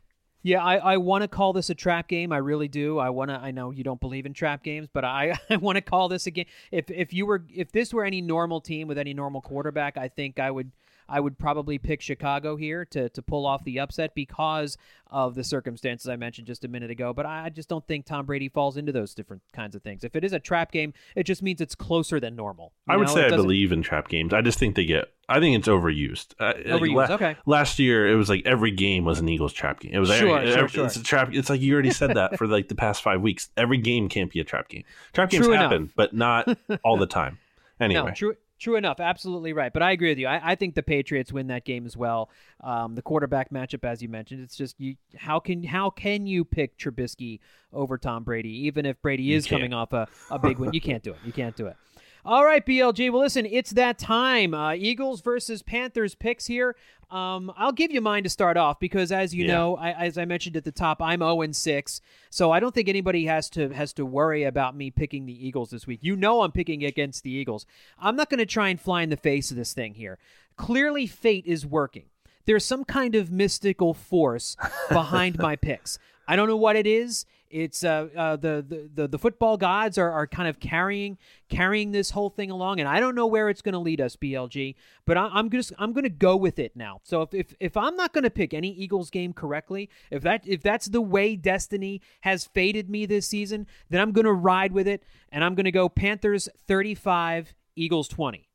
Yeah, 0.46 0.62
I, 0.62 0.76
I 0.76 0.98
want 0.98 1.22
to 1.22 1.30
call 1.30 1.54
this 1.54 1.70
a 1.70 1.76
trap 1.76 2.10
game. 2.10 2.34
I 2.34 2.38
really 2.38 2.68
do. 2.68 3.00
I 3.00 3.10
want 3.10 3.32
to. 3.32 3.36
I 3.36 3.52
know 3.52 3.72
you 3.72 3.84
don't 3.84 4.00
believe 4.02 4.26
in 4.26 4.34
trap 4.34 4.62
games, 4.62 4.90
but 4.92 5.06
I, 5.06 5.40
I 5.50 5.56
want 5.56 5.78
to 5.78 5.82
call 5.82 6.10
this 6.10 6.28
a 6.28 6.32
game. 6.32 6.46
If 6.72 6.92
if 6.92 7.14
you 7.14 7.26
were 7.26 7.44
if 7.54 7.72
this 7.72 7.94
were 7.94 8.04
any 8.04 8.22
normal 8.22 8.60
team 8.60 8.88
with 8.90 8.98
any 8.98 9.14
normal 9.14 9.42
quarterback, 9.42 9.98
I 9.98 10.10
think 10.10 10.40
I 10.40 10.52
would 10.52 10.72
I 11.08 11.20
would 11.20 11.38
probably 11.38 11.78
pick 11.78 12.02
Chicago 12.02 12.56
here 12.56 12.86
to 12.86 13.10
to 13.10 13.22
pull 13.22 13.46
off 13.46 13.64
the 13.64 13.80
upset 13.80 14.16
because 14.16 14.78
of 15.08 15.36
the 15.36 15.44
circumstances 15.44 16.10
I 16.10 16.16
mentioned 16.16 16.48
just 16.48 16.66
a 16.66 16.68
minute 16.68 16.90
ago. 16.90 17.14
But 17.14 17.26
I 17.26 17.50
just 17.50 17.70
don't 17.70 17.86
think 17.88 18.06
Tom 18.06 18.26
Brady 18.26 18.50
falls 18.50 18.78
into 18.78 18.92
those 18.92 19.14
different 19.14 19.44
kinds 19.54 19.76
of 19.76 19.84
things. 19.84 20.04
If 20.04 20.16
it 20.16 20.24
is 20.24 20.34
a 20.34 20.40
trap 20.40 20.72
game, 20.72 20.94
it 21.16 21.24
just 21.24 21.44
means 21.44 21.62
it's 21.62 21.76
closer 21.76 22.20
than 22.20 22.36
normal. 22.36 22.74
I 22.88 22.98
would 22.98 23.08
know? 23.08 23.14
say 23.14 23.26
I 23.26 23.30
believe 23.30 23.72
in 23.72 23.84
trap 23.84 24.08
games. 24.08 24.34
I 24.34 24.42
just 24.42 24.58
think 24.58 24.76
they 24.76 24.86
get. 24.86 25.06
I 25.30 25.40
think 25.40 25.58
it's 25.58 25.68
overused. 25.68 26.34
Uh, 26.40 26.54
overused. 26.54 26.96
Like, 26.96 27.10
okay. 27.12 27.36
Last 27.46 27.80
year, 27.80 28.12
it 28.12 28.16
was 28.16 28.28
like 28.28 28.46
every 28.46 28.72
game 28.72 29.06
was 29.06 29.20
an 29.20 29.30
Eagles 29.30 29.54
trap 29.54 29.80
game. 29.80 29.94
It 29.94 30.00
was 30.00 30.10
sure, 30.10 30.38
every, 30.38 30.52
sure, 30.52 30.68
sure. 30.68 30.86
It's 30.86 30.98
a 30.98 31.04
trap. 31.04 31.30
It's 31.32 31.50
like 31.50 31.62
you 31.62 31.74
already 31.74 31.92
said 31.92 32.16
that 32.16 32.38
for 32.38 32.48
like 32.48 32.68
the 32.68 32.76
past 32.76 33.02
five 33.02 33.22
weeks. 33.22 33.50
Every 33.56 33.78
game 33.78 34.10
can't 34.10 34.32
be 34.32 34.40
a 34.40 34.44
trap 34.44 34.68
game. 34.68 34.84
Trap 35.14 35.30
games 35.30 35.46
True 35.46 35.54
happen, 35.56 35.84
enough. 35.84 35.92
but 35.96 36.14
not 36.14 36.58
all 36.84 36.98
the 36.98 37.08
time. 37.08 37.40
Anyway, 37.80 38.06
no, 38.06 38.14
true. 38.14 38.36
True 38.60 38.76
enough, 38.76 39.00
absolutely 39.00 39.52
right. 39.52 39.74
But 39.74 39.84
I 39.84 39.92
agree 39.92 40.10
with 40.10 40.20
you. 40.20 40.28
I, 40.28 40.52
I 40.52 40.56
think 40.56 40.76
the 40.76 40.84
Patriots 40.84 41.34
win 41.34 41.48
that 41.48 41.66
game 41.66 41.86
as 41.86 41.98
well. 41.98 42.30
Um, 42.62 42.96
the 42.96 43.02
quarterback 43.02 43.50
matchup, 43.50 43.84
as 43.84 44.02
you 44.02 44.08
mentioned, 44.08 44.42
it's 44.42 44.56
just 44.56 44.80
you. 44.80 44.96
How 45.18 45.40
can 45.40 45.64
how 45.64 45.90
can 45.90 46.26
you 46.26 46.46
pick 46.46 46.78
Trubisky 46.78 47.40
over 47.74 47.98
Tom 47.98 48.24
Brady, 48.24 48.66
even 48.68 48.86
if 48.86 49.02
Brady 49.02 49.34
is 49.34 49.48
coming 49.48 49.74
off 49.74 49.92
a, 49.92 50.08
a 50.30 50.40
big 50.40 50.60
win? 50.60 50.72
You 50.74 50.82
can't 50.82 51.04
do 51.04 51.12
it. 51.12 51.18
You 51.26 51.34
can't 51.34 51.56
do 51.56 51.68
it. 51.68 51.76
All 52.26 52.46
right, 52.46 52.66
BLG. 52.66 53.12
Well, 53.12 53.22
listen, 53.22 53.46
it's 53.46 53.72
that 53.72 53.98
time. 53.98 54.54
Uh, 54.54 54.74
Eagles 54.76 55.20
versus 55.20 55.62
Panthers 55.62 56.16
picks 56.16 56.46
here. 56.46 56.74
Um, 57.12 57.52
I'll 57.58 57.74
give 57.74 57.92
you 57.92 58.00
mine 58.00 58.24
to 58.24 58.30
start 58.30 58.56
off 58.56 58.80
because, 58.80 59.12
as 59.12 59.36
you 59.36 59.46
Yeah. 59.46 59.54
know, 59.54 59.76
I, 59.76 59.92
as 59.92 60.18
I 60.18 60.24
mentioned 60.24 60.56
at 60.56 60.64
the 60.64 60.72
top, 60.72 61.02
I'm 61.02 61.20
0 61.20 61.42
and 61.42 61.54
6, 61.54 62.00
so 62.30 62.50
I 62.52 62.62
don't 62.62 62.74
think 62.74 62.88
anybody 62.88 63.26
has 63.26 63.50
to 63.52 63.70
has 63.74 63.92
to 63.94 64.06
worry 64.06 64.44
about 64.44 64.74
me 64.76 64.90
picking 64.90 65.26
the 65.26 65.48
Eagles 65.48 65.70
this 65.72 65.86
week. 65.86 66.00
You 66.02 66.16
know, 66.16 66.42
I'm 66.44 66.54
picking 66.54 66.84
against 66.86 67.24
the 67.24 67.32
Eagles. 67.32 67.66
I'm 68.00 68.16
not 68.16 68.30
going 68.30 68.40
to 68.40 68.46
try 68.46 68.70
and 68.70 68.80
fly 68.80 69.02
in 69.04 69.10
the 69.10 69.18
face 69.18 69.52
of 69.52 69.58
this 69.58 69.74
thing 69.74 69.96
here. 69.96 70.18
Clearly, 70.56 71.06
fate 71.06 71.46
is 71.46 71.66
working. 71.66 72.06
There's 72.46 72.64
some 72.66 72.86
kind 72.86 73.16
of 73.16 73.32
mystical 73.32 73.94
force 73.94 74.56
behind 74.90 75.38
my 75.40 75.56
picks. 75.58 76.00
I 76.28 76.38
don't 76.38 76.48
know 76.48 76.58
what 76.58 76.78
it 76.78 76.88
is. 76.88 77.26
It's 77.54 77.84
uh, 77.84 78.08
uh, 78.18 78.36
the, 78.36 78.66
the 78.68 78.90
the 78.94 79.08
the 79.08 79.20
football 79.20 79.58
gods 79.58 80.00
are, 80.00 80.10
are 80.12 80.26
kind 80.26 80.50
of 80.50 80.60
carrying 80.60 81.20
carrying 81.50 81.92
this 81.92 82.10
whole 82.10 82.32
thing 82.32 82.50
along, 82.50 82.80
and 82.80 82.90
I 82.90 83.00
don't 83.00 83.14
know 83.14 83.28
where 83.28 83.48
it's 83.48 83.62
going 83.62 83.74
to 83.74 83.80
lead 83.80 84.02
us, 84.02 84.16
BLG. 84.16 84.74
But 85.06 85.18
I, 85.18 85.28
I'm 85.32 85.50
just 85.52 85.72
I'm 85.78 85.94
going 85.94 86.04
to 86.04 86.10
go 86.10 86.36
with 86.36 86.58
it 86.58 86.76
now. 86.76 87.00
So 87.04 87.22
if, 87.22 87.34
if 87.34 87.54
if 87.60 87.78
I'm 87.78 87.96
not 87.96 88.12
going 88.12 88.24
to 88.24 88.32
pick 88.32 88.56
any 88.56 88.70
Eagles 88.74 89.12
game 89.12 89.34
correctly, 89.34 89.90
if 90.10 90.24
that 90.24 90.48
if 90.48 90.64
that's 90.64 90.88
the 90.88 91.02
way 91.02 91.36
destiny 91.36 92.02
has 92.22 92.46
fated 92.46 92.90
me 92.90 93.06
this 93.06 93.28
season, 93.28 93.68
then 93.90 94.02
I'm 94.02 94.12
going 94.14 94.26
to 94.26 94.34
ride 94.34 94.72
with 94.72 94.88
it, 94.88 95.04
and 95.32 95.44
I'm 95.44 95.54
going 95.54 95.66
to 95.66 95.72
go 95.72 95.88
Panthers 95.90 96.50
35, 96.68 97.54
Eagles 97.76 98.08
20. 98.08 98.50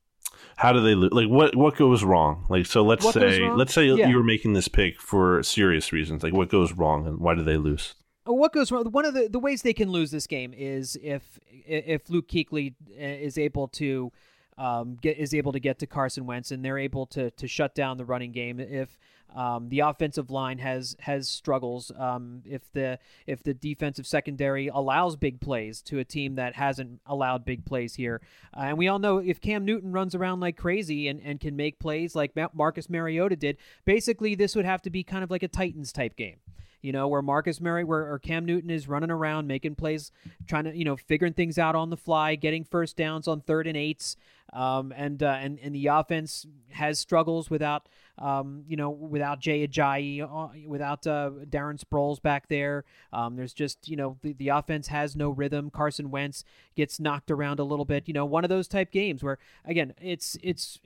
how 0.56 0.72
do 0.72 0.80
they 0.82 0.94
lose? 0.96 1.12
Like 1.12 1.28
what 1.28 1.54
what 1.54 1.76
goes 1.76 2.02
wrong? 2.02 2.46
Like 2.48 2.66
so, 2.66 2.82
let's 2.82 3.04
What 3.04 3.14
say 3.14 3.48
let's 3.48 3.72
say 3.72 3.86
Yeah. 3.86 4.08
you 4.08 4.16
were 4.16 4.24
making 4.24 4.54
this 4.54 4.68
pick 4.68 5.00
for 5.00 5.42
serious 5.42 5.92
reasons. 5.92 6.22
Like 6.24 6.32
what 6.32 6.48
goes 6.48 6.72
wrong 6.72 7.06
and 7.06 7.18
why 7.20 7.34
do 7.34 7.44
they 7.44 7.56
lose? 7.56 7.94
Uh, 8.28 8.34
What 8.34 8.52
goes 8.52 8.70
wrong? 8.70 8.84
One 8.90 9.04
of 9.04 9.14
the, 9.14 9.28
the 9.28 9.38
ways 9.38 9.62
they 9.62 9.72
can 9.72 9.90
lose 9.90 10.10
this 10.10 10.26
game 10.26 10.52
is 10.56 10.98
if 11.02 11.38
if 11.66 12.08
Luke 12.10 12.28
Kuechly 12.28 12.74
uh, 12.90 13.02
is 13.02 13.38
able 13.38 13.68
to 13.68 14.12
um, 14.56 14.96
get 15.00 15.18
is 15.18 15.34
able 15.34 15.52
to 15.52 15.60
get 15.60 15.78
to 15.78 15.86
Carson 15.86 16.26
Wentz 16.26 16.50
and 16.50 16.64
they're 16.64 16.78
able 16.78 17.06
to 17.06 17.30
to 17.30 17.46
shut 17.46 17.74
down 17.74 17.96
the 17.96 18.04
running 18.04 18.32
game. 18.32 18.60
If 18.60 18.98
um, 19.34 19.68
the 19.68 19.80
offensive 19.80 20.30
line 20.30 20.58
has 20.58 20.96
has 21.00 21.28
struggles, 21.28 21.92
um, 21.96 22.42
if 22.44 22.70
the 22.72 22.98
if 23.26 23.42
the 23.42 23.54
defensive 23.54 24.06
secondary 24.06 24.68
allows 24.68 25.16
big 25.16 25.40
plays 25.40 25.82
to 25.82 25.98
a 25.98 26.04
team 26.04 26.34
that 26.36 26.54
hasn't 26.54 27.00
allowed 27.06 27.44
big 27.44 27.64
plays 27.64 27.94
here, 27.94 28.20
uh, 28.56 28.60
and 28.60 28.78
we 28.78 28.88
all 28.88 28.98
know 28.98 29.18
if 29.18 29.40
Cam 29.40 29.64
Newton 29.64 29.92
runs 29.92 30.14
around 30.14 30.40
like 30.40 30.56
crazy 30.56 31.08
and, 31.08 31.20
and 31.22 31.40
can 31.40 31.54
make 31.56 31.78
plays 31.78 32.16
like 32.16 32.32
Marcus 32.54 32.88
Mariota 32.90 33.36
did, 33.36 33.58
basically 33.84 34.34
this 34.34 34.56
would 34.56 34.64
have 34.64 34.82
to 34.82 34.90
be 34.90 35.02
kind 35.02 35.22
of 35.22 35.30
like 35.30 35.42
a 35.42 35.48
Titans 35.48 35.92
type 35.92 36.16
game 36.16 36.38
you 36.80 36.92
know, 36.92 37.08
where 37.08 37.22
Marcus 37.22 37.60
Murray, 37.60 37.84
where 37.84 38.12
or 38.12 38.18
Cam 38.18 38.44
Newton 38.44 38.70
is 38.70 38.88
running 38.88 39.10
around, 39.10 39.46
making 39.46 39.74
plays, 39.74 40.12
trying 40.46 40.64
to, 40.64 40.76
you 40.76 40.84
know, 40.84 40.96
figuring 40.96 41.32
things 41.32 41.58
out 41.58 41.74
on 41.74 41.90
the 41.90 41.96
fly, 41.96 42.34
getting 42.34 42.64
first 42.64 42.96
downs 42.96 43.26
on 43.26 43.40
third 43.40 43.66
and 43.66 43.76
eights, 43.76 44.16
um, 44.52 44.92
and 44.96 45.22
uh, 45.22 45.38
and 45.40 45.58
and 45.62 45.74
the 45.74 45.88
offense 45.88 46.46
has 46.70 46.98
struggles 46.98 47.50
without, 47.50 47.88
um, 48.18 48.64
you 48.68 48.76
know, 48.76 48.90
without 48.90 49.40
Jay 49.40 49.66
Ajayi, 49.66 50.22
uh, 50.22 50.48
without 50.66 51.06
uh, 51.06 51.30
Darren 51.48 51.82
Sproles 51.82 52.22
back 52.22 52.48
there. 52.48 52.84
Um, 53.12 53.36
there's 53.36 53.52
just, 53.52 53.88
you 53.88 53.96
know, 53.96 54.16
the, 54.22 54.32
the 54.34 54.48
offense 54.48 54.88
has 54.88 55.16
no 55.16 55.30
rhythm. 55.30 55.70
Carson 55.70 56.10
Wentz 56.10 56.44
gets 56.76 57.00
knocked 57.00 57.30
around 57.30 57.58
a 57.58 57.64
little 57.64 57.84
bit. 57.84 58.06
You 58.06 58.14
know, 58.14 58.24
one 58.24 58.44
of 58.44 58.50
those 58.50 58.68
type 58.68 58.92
games 58.92 59.22
where, 59.22 59.38
again, 59.64 59.94
it's 60.00 60.36
it's 60.42 60.78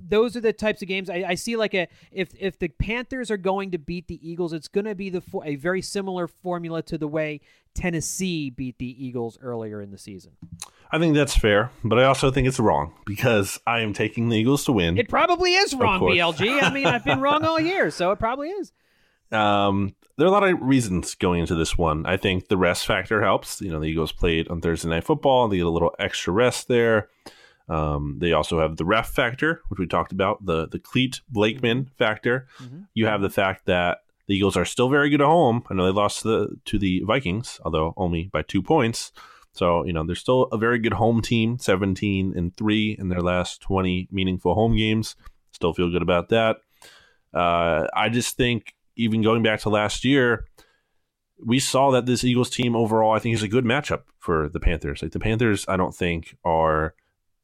those 0.00 0.36
are 0.36 0.40
the 0.40 0.52
types 0.52 0.82
of 0.82 0.88
games 0.88 1.10
I, 1.10 1.24
I 1.28 1.34
see. 1.34 1.56
Like 1.56 1.74
a 1.74 1.88
if 2.12 2.30
if 2.38 2.58
the 2.58 2.68
Panthers 2.68 3.30
are 3.30 3.36
going 3.36 3.70
to 3.72 3.78
beat 3.78 4.08
the 4.08 4.18
Eagles, 4.28 4.52
it's 4.52 4.68
going 4.68 4.86
to 4.86 4.94
be 4.94 5.10
the 5.10 5.22
a 5.44 5.56
very 5.56 5.82
similar 5.82 6.26
formula 6.26 6.82
to 6.84 6.98
the 6.98 7.08
way 7.08 7.40
Tennessee 7.74 8.50
beat 8.50 8.78
the 8.78 9.06
Eagles 9.06 9.38
earlier 9.40 9.80
in 9.80 9.90
the 9.90 9.98
season. 9.98 10.32
I 10.90 10.98
think 10.98 11.14
that's 11.14 11.36
fair, 11.36 11.70
but 11.84 11.98
I 11.98 12.04
also 12.04 12.30
think 12.30 12.48
it's 12.48 12.58
wrong 12.58 12.94
because 13.04 13.60
I 13.66 13.80
am 13.80 13.92
taking 13.92 14.28
the 14.28 14.36
Eagles 14.36 14.64
to 14.64 14.72
win. 14.72 14.98
It 14.98 15.08
probably 15.08 15.54
is 15.54 15.74
wrong. 15.74 16.00
BLG. 16.00 16.62
I 16.62 16.70
mean, 16.72 16.86
I've 16.86 17.04
been 17.04 17.20
wrong 17.20 17.44
all 17.44 17.60
year, 17.60 17.90
so 17.90 18.10
it 18.12 18.18
probably 18.18 18.48
is. 18.48 18.72
Um, 19.30 19.94
there 20.16 20.26
are 20.26 20.30
a 20.30 20.32
lot 20.32 20.42
of 20.42 20.58
reasons 20.62 21.14
going 21.14 21.40
into 21.40 21.54
this 21.54 21.76
one. 21.76 22.06
I 22.06 22.16
think 22.16 22.48
the 22.48 22.56
rest 22.56 22.86
factor 22.86 23.22
helps. 23.22 23.60
You 23.60 23.70
know, 23.70 23.78
the 23.78 23.86
Eagles 23.86 24.10
played 24.10 24.48
on 24.48 24.62
Thursday 24.62 24.88
Night 24.88 25.04
Football; 25.04 25.48
they 25.48 25.58
get 25.58 25.66
a 25.66 25.70
little 25.70 25.94
extra 25.98 26.32
rest 26.32 26.66
there. 26.66 27.08
Um, 27.68 28.16
they 28.18 28.32
also 28.32 28.60
have 28.60 28.76
the 28.76 28.84
ref 28.84 29.10
factor, 29.10 29.62
which 29.68 29.78
we 29.78 29.86
talked 29.86 30.12
about, 30.12 30.44
the 30.44 30.68
the 30.68 30.78
Clete 30.78 31.20
Blakeman 31.28 31.90
factor. 31.98 32.48
You 32.94 33.06
have 33.06 33.20
the 33.20 33.30
fact 33.30 33.66
that 33.66 33.98
the 34.26 34.34
Eagles 34.34 34.56
are 34.56 34.64
still 34.64 34.88
very 34.88 35.10
good 35.10 35.20
at 35.20 35.26
home. 35.26 35.64
I 35.70 35.74
know 35.74 35.86
they 35.86 35.92
lost 35.92 36.22
to 36.22 36.28
the 36.28 36.56
to 36.66 36.78
the 36.78 37.02
Vikings, 37.06 37.60
although 37.64 37.94
only 37.96 38.28
by 38.32 38.42
two 38.42 38.62
points. 38.62 39.12
So 39.52 39.84
you 39.84 39.92
know 39.92 40.04
they're 40.04 40.14
still 40.16 40.44
a 40.52 40.58
very 40.58 40.78
good 40.78 40.94
home 40.94 41.20
team, 41.20 41.58
seventeen 41.58 42.32
and 42.36 42.56
three 42.56 42.96
in 42.98 43.08
their 43.08 43.22
last 43.22 43.60
twenty 43.60 44.08
meaningful 44.10 44.54
home 44.54 44.76
games. 44.76 45.16
Still 45.52 45.72
feel 45.74 45.90
good 45.90 46.02
about 46.02 46.28
that. 46.28 46.58
Uh, 47.34 47.86
I 47.94 48.08
just 48.08 48.36
think 48.36 48.74
even 48.96 49.22
going 49.22 49.42
back 49.42 49.60
to 49.60 49.68
last 49.68 50.04
year, 50.04 50.46
we 51.44 51.58
saw 51.58 51.90
that 51.90 52.06
this 52.06 52.24
Eagles 52.24 52.50
team 52.50 52.76
overall, 52.76 53.12
I 53.12 53.18
think, 53.18 53.34
is 53.34 53.42
a 53.42 53.48
good 53.48 53.64
matchup 53.64 54.02
for 54.18 54.48
the 54.48 54.60
Panthers. 54.60 55.02
Like 55.02 55.12
the 55.12 55.20
Panthers, 55.20 55.64
I 55.68 55.76
don't 55.76 55.94
think 55.94 56.36
are 56.44 56.94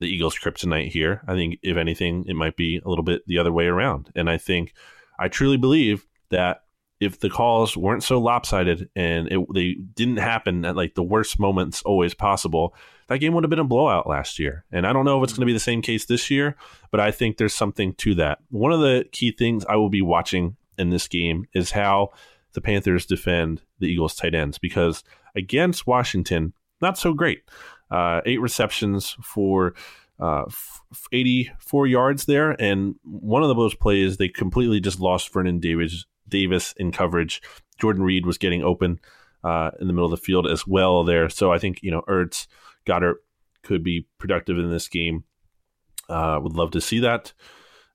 the 0.01 0.07
Eagles' 0.07 0.39
kryptonite 0.39 0.89
here. 0.91 1.23
I 1.27 1.35
think, 1.35 1.59
if 1.63 1.77
anything, 1.77 2.25
it 2.27 2.35
might 2.35 2.57
be 2.57 2.81
a 2.85 2.89
little 2.89 3.05
bit 3.05 3.23
the 3.27 3.39
other 3.39 3.53
way 3.53 3.67
around. 3.67 4.11
And 4.15 4.29
I 4.29 4.39
think, 4.39 4.75
I 5.19 5.29
truly 5.29 5.57
believe 5.57 6.07
that 6.31 6.63
if 7.01 7.21
the 7.21 7.31
calls 7.31 7.77
weren't 7.77 8.03
so 8.03 8.21
lopsided 8.21 8.89
and 8.97 9.31
it, 9.31 9.41
they 9.53 9.75
didn't 9.95 10.19
happen 10.19 10.65
at 10.65 10.77
like 10.77 10.95
the 10.95 11.03
worst 11.03 11.39
moments 11.39 11.83
always 11.83 12.15
possible, 12.15 12.75
that 13.09 13.19
game 13.19 13.35
would 13.35 13.45
have 13.45 13.51
been 13.51 13.59
a 13.59 13.65
blowout 13.65 14.09
last 14.09 14.39
year. 14.39 14.65
And 14.73 14.87
I 14.87 14.93
don't 14.93 15.05
know 15.05 15.19
if 15.19 15.25
it's 15.25 15.33
going 15.33 15.43
to 15.43 15.47
be 15.47 15.53
the 15.53 15.61
same 15.61 15.83
case 15.83 16.07
this 16.07 16.31
year, 16.31 16.57
but 16.91 17.01
I 17.01 17.11
think 17.11 17.37
there's 17.37 17.55
something 17.55 17.95
to 17.95 18.15
that. 18.17 18.39
One 18.51 18.73
of 18.73 18.81
the 18.81 19.07
key 19.13 19.33
things 19.33 19.65
I 19.69 19.77
will 19.77 19.91
be 19.91 20.03
watching 20.03 20.57
in 20.79 20.91
this 20.91 21.09
game 21.09 21.47
is 21.53 21.73
how 21.73 22.11
the 22.53 22.61
Panthers 22.61 23.07
defend 23.07 23.63
the 23.79 23.87
Eagles 23.87 24.15
tight 24.15 24.35
ends 24.35 24.59
because 24.59 25.05
against 25.35 25.87
Washington, 25.87 26.55
not 26.81 26.97
so 26.97 27.13
great. 27.13 27.43
Uh, 27.91 28.21
eight 28.27 28.41
receptions 28.41 29.17
for 29.23 29.75
uh, 30.19 30.45
84 31.13 31.87
yards 31.87 32.25
there. 32.25 32.51
And 32.61 32.97
one 33.03 33.43
of 33.43 33.55
those 33.57 33.75
plays, 33.75 34.17
they 34.17 34.29
completely 34.29 34.81
just 34.81 35.01
lost 35.01 35.33
Vernon 35.33 35.61
Davis, 35.61 36.07
Davis 36.29 36.75
in 36.77 36.93
coverage. 36.93 37.43
Jordan 37.79 38.03
Reed 38.03 38.27
was 38.27 38.39
getting 38.39 38.63
open 38.63 39.01
uh, 39.43 39.73
in 39.81 39.87
the 39.87 39.93
middle 39.93 40.07
of 40.07 40.19
the 40.19 40.25
field 40.25 40.47
as 40.47 40.67
well 40.67 41.05
there. 41.05 41.29
So 41.29 41.53
I 41.53 41.59
think, 41.59 41.83
you 41.83 41.91
know, 41.91 42.03
Ertz, 42.09 42.47
Goedert 42.87 43.17
could 43.63 43.83
be 43.83 44.07
productive 44.19 44.59
in 44.59 44.71
this 44.71 44.89
game. 44.89 45.25
Uh, 46.09 46.39
would 46.43 46.55
love 46.55 46.71
to 46.73 46.81
see 46.81 47.01
that. 47.01 47.33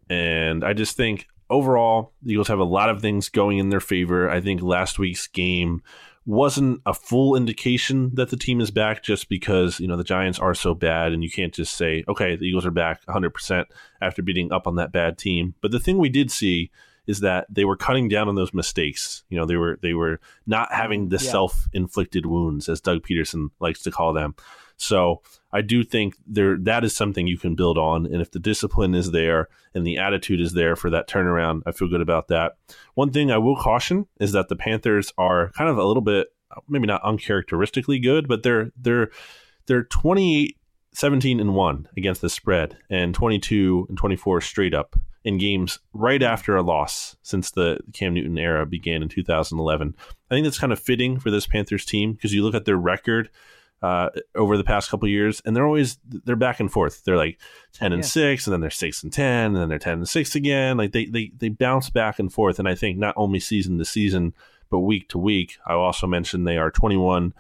And 0.10 0.64
I 0.64 0.74
just 0.74 0.98
think 0.98 1.28
overall, 1.50 2.14
the 2.22 2.34
Eagles 2.34 2.48
have 2.48 2.60
a 2.60 2.64
lot 2.64 2.90
of 2.90 3.02
things 3.02 3.30
going 3.30 3.60
in 3.60 3.70
their 3.70 3.80
favor. 3.80 4.30
I 4.30 4.42
think 4.42 4.62
last 4.62 5.00
week's 5.00 5.28
game 5.28 5.82
wasn't 6.26 6.82
a 6.86 6.94
full 6.94 7.36
indication 7.36 8.12
that 8.16 8.30
the 8.30 8.38
team 8.38 8.62
is 8.62 8.72
back 8.72 9.02
just 9.04 9.30
because, 9.30 9.80
you 9.80 9.88
know, 9.88 9.98
the 9.98 10.04
Giants 10.04 10.40
are 10.40 10.54
so 10.54 10.74
bad 10.74 11.12
and 11.12 11.24
you 11.24 11.32
can't 11.32 11.54
just 11.54 11.74
say, 11.74 12.04
okay, 12.08 12.36
the 12.36 12.46
Eagles 12.46 12.66
are 12.66 12.72
back 12.72 13.06
100% 13.06 13.66
after 14.02 14.22
beating 14.22 14.52
up 14.52 14.68
on 14.68 14.76
that 14.76 14.92
bad 14.92 15.18
team. 15.18 15.56
But 15.62 15.72
the 15.72 15.80
thing 15.80 15.98
we 15.98 16.10
did 16.10 16.30
see 16.30 16.72
is 17.08 17.22
that 17.22 17.48
they 17.50 17.66
were 17.66 17.76
cutting 17.76 18.08
down 18.08 18.30
on 18.30 18.36
those 18.36 18.54
mistakes. 18.54 19.24
You 19.30 19.38
know, 19.38 19.46
they 19.46 19.56
were 19.56 19.80
they 19.82 19.94
were 19.94 20.20
not 20.46 20.72
having 20.72 21.10
the 21.10 21.18
mm, 21.18 21.24
yeah. 21.24 21.32
self-inflicted 21.32 22.28
wounds 22.28 22.70
as 22.70 22.82
Doug 22.82 23.02
Pederson 23.02 23.50
likes 23.60 23.82
to 23.82 23.92
call 23.92 24.14
them. 24.14 24.36
So 24.80 25.22
I 25.52 25.62
do 25.62 25.84
think 25.84 26.16
there 26.26 26.58
that 26.62 26.84
is 26.84 26.96
something 26.96 27.28
you 27.28 27.38
can 27.38 27.56
build 27.56 27.78
on, 27.78 28.06
and 28.06 28.22
if 28.22 28.32
the 28.32 28.40
discipline 28.40 28.96
is 28.96 29.12
there 29.12 29.50
and 29.74 29.86
the 29.86 29.98
attitude 29.98 30.40
is 30.40 30.54
there 30.54 30.76
for 30.76 30.90
that 30.90 31.08
turnaround, 31.08 31.62
I 31.66 31.72
feel 31.72 31.90
good 31.90 32.02
about 32.02 32.30
that. 32.30 32.54
One 32.96 33.12
thing 33.12 33.30
I 33.30 33.38
will 33.38 33.58
caution 33.58 34.08
is 34.20 34.32
that 34.32 34.48
the 34.48 34.56
Panthers 34.56 35.12
are 35.18 35.52
kind 35.52 35.70
of 35.70 35.78
a 35.78 35.86
little 35.86 36.02
bit 36.02 36.28
maybe 36.68 36.88
not 36.88 37.04
uncharacteristically 37.04 38.00
good, 38.00 38.28
but 38.28 38.44
they're 38.44 38.72
they're 38.78 39.10
they're 39.68 39.84
28 39.84 40.56
17 40.94 41.40
and 41.40 41.54
1 41.54 41.90
against 41.98 42.22
the 42.22 42.30
spread 42.30 42.78
and 42.90 43.14
22 43.14 43.86
and 43.90 43.98
24 43.98 44.42
straight 44.42 44.74
up 44.74 45.00
in 45.24 45.38
games 45.38 45.80
right 45.94 46.24
after 46.24 46.56
a 46.56 46.64
loss 46.64 47.16
since 47.22 47.52
the 47.52 47.80
Cam 47.94 48.14
Newton 48.14 48.38
era 48.38 48.66
began 48.66 49.04
in 49.04 49.10
2011. 49.10 49.96
I 50.32 50.34
think 50.34 50.46
that's 50.46 50.58
kind 50.58 50.74
of 50.74 50.80
fitting 50.80 51.20
for 51.20 51.30
this 51.30 51.46
Panthers 51.46 51.86
team 51.86 52.14
because 52.14 52.34
you 52.34 52.44
look 52.44 52.56
at 52.56 52.66
their 52.66 52.78
record 52.78 53.30
uh, 53.82 54.10
over 54.36 54.58
the 54.58 54.64
past 54.64 54.90
couple 54.90 55.08
years, 55.08 55.42
and 55.46 55.56
they're 55.56 55.66
always 55.66 55.98
they're 56.06 56.36
back 56.36 56.60
and 56.60 56.72
forth. 56.72 57.04
They're 57.04 57.18
like 57.18 57.40
ten 57.74 57.94
and 57.94 58.04
yeah. 58.04 58.08
six, 58.08 58.46
and 58.46 58.54
then 58.54 58.62
they're 58.62 58.70
six 58.70 59.04
and 59.04 59.12
ten, 59.12 59.48
and 59.48 59.56
then 59.56 59.70
they're 59.70 59.80
ten 59.80 60.00
and 60.00 60.10
six 60.10 60.36
again. 60.36 60.78
Like 60.78 60.92
they 60.92 61.06
they 61.06 61.32
they 61.38 61.50
bounce 61.50 61.90
back 61.90 62.20
and 62.20 62.32
forth. 62.32 62.60
And 62.60 62.68
I 62.68 62.76
think 62.76 62.98
not 62.98 63.16
only 63.18 63.40
season 63.40 63.78
to 63.78 63.86
season, 63.86 64.34
but 64.70 64.80
week 64.80 65.10
to 65.10 65.18
week. 65.18 65.58
I 65.66 65.74
also 65.74 66.08
mentioned 66.08 66.46
they 66.46 66.58
are 66.58 66.72
twenty 66.72 66.98
one 66.98 67.34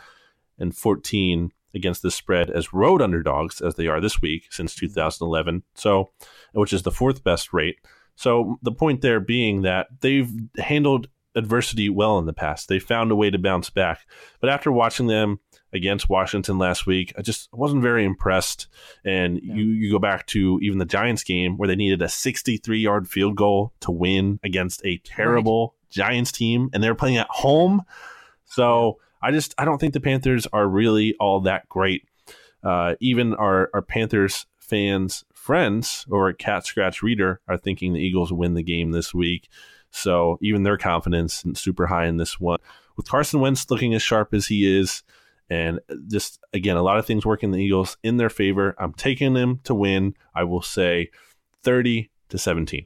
and 0.57 0.75
fourteen 0.75 1.51
against 1.73 2.01
the 2.01 2.11
spread 2.11 2.49
as 2.49 2.73
road 2.73 3.01
underdogs 3.01 3.61
as 3.61 3.75
they 3.75 3.87
are 3.87 4.01
this 4.01 4.21
week 4.21 4.47
since 4.49 4.73
2011. 4.73 5.61
So, 5.75 6.09
which 6.53 6.73
is 6.73 6.81
the 6.81 6.91
fourth 6.91 7.23
best 7.23 7.53
rate. 7.53 7.77
So 8.15 8.57
the 8.63 8.71
point 8.71 9.01
there 9.01 9.19
being 9.19 9.61
that 9.61 9.87
they've 10.01 10.31
handled 10.57 11.09
adversity 11.35 11.89
well 11.89 12.17
in 12.19 12.25
the 12.25 12.33
past. 12.33 12.67
They 12.67 12.79
found 12.79 13.11
a 13.11 13.15
way 13.15 13.29
to 13.29 13.37
bounce 13.37 13.69
back. 13.69 14.05
But 14.39 14.49
after 14.49 14.71
watching 14.71 15.07
them 15.07 15.39
against 15.73 16.09
Washington 16.09 16.57
last 16.57 16.85
week. 16.85 17.13
I 17.17 17.21
just 17.21 17.49
wasn't 17.53 17.81
very 17.81 18.05
impressed. 18.05 18.67
And 19.05 19.39
yeah. 19.41 19.55
you 19.55 19.65
you 19.65 19.91
go 19.91 19.99
back 19.99 20.25
to 20.27 20.59
even 20.61 20.79
the 20.79 20.85
Giants 20.85 21.23
game 21.23 21.57
where 21.57 21.67
they 21.67 21.75
needed 21.75 22.01
a 22.01 22.09
63 22.09 22.79
yard 22.79 23.07
field 23.07 23.35
goal 23.35 23.73
to 23.81 23.91
win 23.91 24.39
against 24.43 24.83
a 24.85 24.97
terrible 24.99 25.75
right. 25.75 25.89
Giants 25.91 26.31
team, 26.31 26.69
and 26.73 26.83
they're 26.83 26.95
playing 26.95 27.17
at 27.17 27.27
home. 27.29 27.83
So 28.45 28.99
I 29.21 29.31
just 29.31 29.53
I 29.57 29.65
don't 29.65 29.79
think 29.79 29.93
the 29.93 29.99
Panthers 29.99 30.47
are 30.53 30.67
really 30.67 31.15
all 31.19 31.41
that 31.41 31.67
great. 31.69 32.05
Uh, 32.63 32.95
even 32.99 33.33
our 33.35 33.69
our 33.73 33.81
Panthers 33.81 34.45
fans 34.59 35.23
friends 35.33 36.05
or 36.11 36.31
cat 36.33 36.65
scratch 36.65 37.01
reader 37.01 37.41
are 37.47 37.57
thinking 37.57 37.93
the 37.93 37.99
Eagles 37.99 38.31
win 38.31 38.53
the 38.53 38.63
game 38.63 38.91
this 38.91 39.13
week. 39.13 39.49
So 39.91 40.37
even 40.41 40.63
their 40.63 40.77
confidence 40.77 41.43
is 41.45 41.59
super 41.59 41.87
high 41.87 42.05
in 42.05 42.17
this 42.17 42.39
one. 42.39 42.59
With 42.95 43.07
Carson 43.07 43.39
Wentz 43.39 43.69
looking 43.71 43.93
as 43.93 44.01
sharp 44.01 44.33
as 44.33 44.47
he 44.47 44.79
is, 44.79 45.03
and 45.49 45.79
just 46.07 46.39
again, 46.53 46.77
a 46.77 46.83
lot 46.83 46.97
of 46.97 47.05
things 47.05 47.25
working 47.25 47.51
the 47.51 47.63
Eagles 47.63 47.97
in 48.03 48.17
their 48.17 48.29
favor. 48.29 48.75
I'm 48.77 48.93
taking 48.93 49.33
them 49.33 49.59
to 49.63 49.73
win. 49.73 50.15
I 50.35 50.43
will 50.43 50.61
say 50.61 51.09
30 51.63 52.09
to 52.29 52.37
17. 52.37 52.85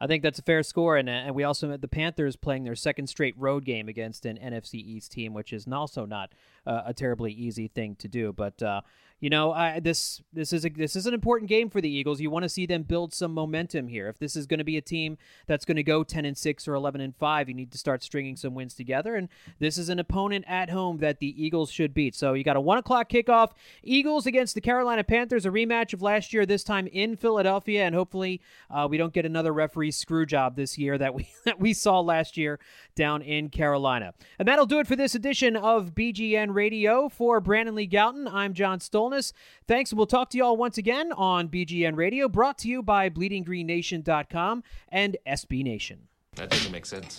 I 0.00 0.06
think 0.06 0.22
that's 0.22 0.38
a 0.38 0.42
fair 0.42 0.62
score, 0.62 0.96
and, 0.96 1.08
and 1.08 1.34
we 1.34 1.42
also 1.42 1.70
had 1.70 1.80
the 1.80 1.88
Panthers 1.88 2.36
playing 2.36 2.62
their 2.62 2.76
second 2.76 3.08
straight 3.08 3.34
road 3.36 3.64
game 3.64 3.88
against 3.88 4.26
an 4.26 4.38
NFC 4.38 4.74
East 4.74 5.10
team, 5.10 5.34
which 5.34 5.52
is 5.52 5.66
also 5.66 6.06
not 6.06 6.32
uh, 6.66 6.82
a 6.86 6.94
terribly 6.94 7.32
easy 7.32 7.66
thing 7.66 7.96
to 7.96 8.06
do. 8.06 8.32
But 8.32 8.62
uh, 8.62 8.82
you 9.20 9.30
know, 9.30 9.52
I, 9.52 9.80
this 9.80 10.22
this 10.32 10.52
is 10.52 10.64
a, 10.64 10.68
this 10.68 10.94
is 10.94 11.06
an 11.06 11.14
important 11.14 11.48
game 11.48 11.70
for 11.70 11.80
the 11.80 11.90
Eagles. 11.90 12.20
You 12.20 12.30
want 12.30 12.44
to 12.44 12.48
see 12.48 12.66
them 12.66 12.82
build 12.84 13.12
some 13.12 13.34
momentum 13.34 13.88
here. 13.88 14.08
If 14.08 14.18
this 14.18 14.36
is 14.36 14.46
going 14.46 14.58
to 14.58 14.64
be 14.64 14.76
a 14.76 14.80
team 14.82 15.18
that's 15.46 15.64
going 15.64 15.76
to 15.76 15.82
go 15.82 16.04
ten 16.04 16.24
and 16.24 16.38
six 16.38 16.68
or 16.68 16.74
eleven 16.74 17.00
and 17.00 17.16
five, 17.16 17.48
you 17.48 17.54
need 17.54 17.72
to 17.72 17.78
start 17.78 18.04
stringing 18.04 18.36
some 18.36 18.54
wins 18.54 18.74
together. 18.74 19.16
And 19.16 19.28
this 19.58 19.76
is 19.76 19.88
an 19.88 19.98
opponent 19.98 20.44
at 20.46 20.70
home 20.70 20.98
that 20.98 21.18
the 21.18 21.44
Eagles 21.44 21.70
should 21.70 21.94
beat. 21.94 22.14
So 22.14 22.34
you 22.34 22.44
got 22.44 22.56
a 22.56 22.60
one 22.60 22.78
o'clock 22.78 23.08
kickoff. 23.08 23.50
Eagles 23.82 24.26
against 24.26 24.54
the 24.54 24.60
Carolina 24.60 25.02
Panthers, 25.02 25.46
a 25.46 25.50
rematch 25.50 25.92
of 25.92 26.00
last 26.00 26.32
year. 26.32 26.46
This 26.46 26.62
time 26.62 26.86
in 26.86 27.16
Philadelphia, 27.16 27.84
and 27.84 27.96
hopefully 27.96 28.40
uh, 28.70 28.86
we 28.88 28.98
don't 28.98 29.12
get 29.12 29.26
another 29.26 29.52
referee 29.52 29.90
screw 29.90 30.26
job 30.26 30.54
this 30.54 30.78
year 30.78 30.96
that 30.96 31.12
we 31.12 31.28
that 31.44 31.58
we 31.58 31.72
saw 31.72 31.98
last 32.00 32.36
year 32.36 32.60
down 32.94 33.22
in 33.22 33.48
Carolina. 33.48 34.14
And 34.38 34.46
that'll 34.46 34.66
do 34.66 34.78
it 34.78 34.86
for 34.86 34.94
this 34.94 35.16
edition 35.16 35.56
of 35.56 35.94
BGN 35.94 36.54
Radio. 36.54 37.08
For 37.08 37.40
Brandon 37.40 37.74
Lee 37.74 37.88
Gowton, 37.88 38.32
I'm 38.32 38.54
John 38.54 38.78
Stolnis. 39.08 39.32
Thanks, 39.66 39.92
we'll 39.92 40.06
talk 40.06 40.30
to 40.30 40.36
you 40.36 40.44
all 40.44 40.56
once 40.56 40.78
again 40.78 41.12
on 41.12 41.48
BGN 41.48 41.96
Radio, 41.96 42.28
brought 42.28 42.58
to 42.58 42.68
you 42.68 42.82
by 42.82 43.08
BleedingGreenNation.com 43.10 44.62
and 44.88 45.16
SB 45.26 45.62
Nation. 45.62 46.08
That 46.36 46.50
doesn't 46.50 46.72
make 46.72 46.86
sense. 46.86 47.18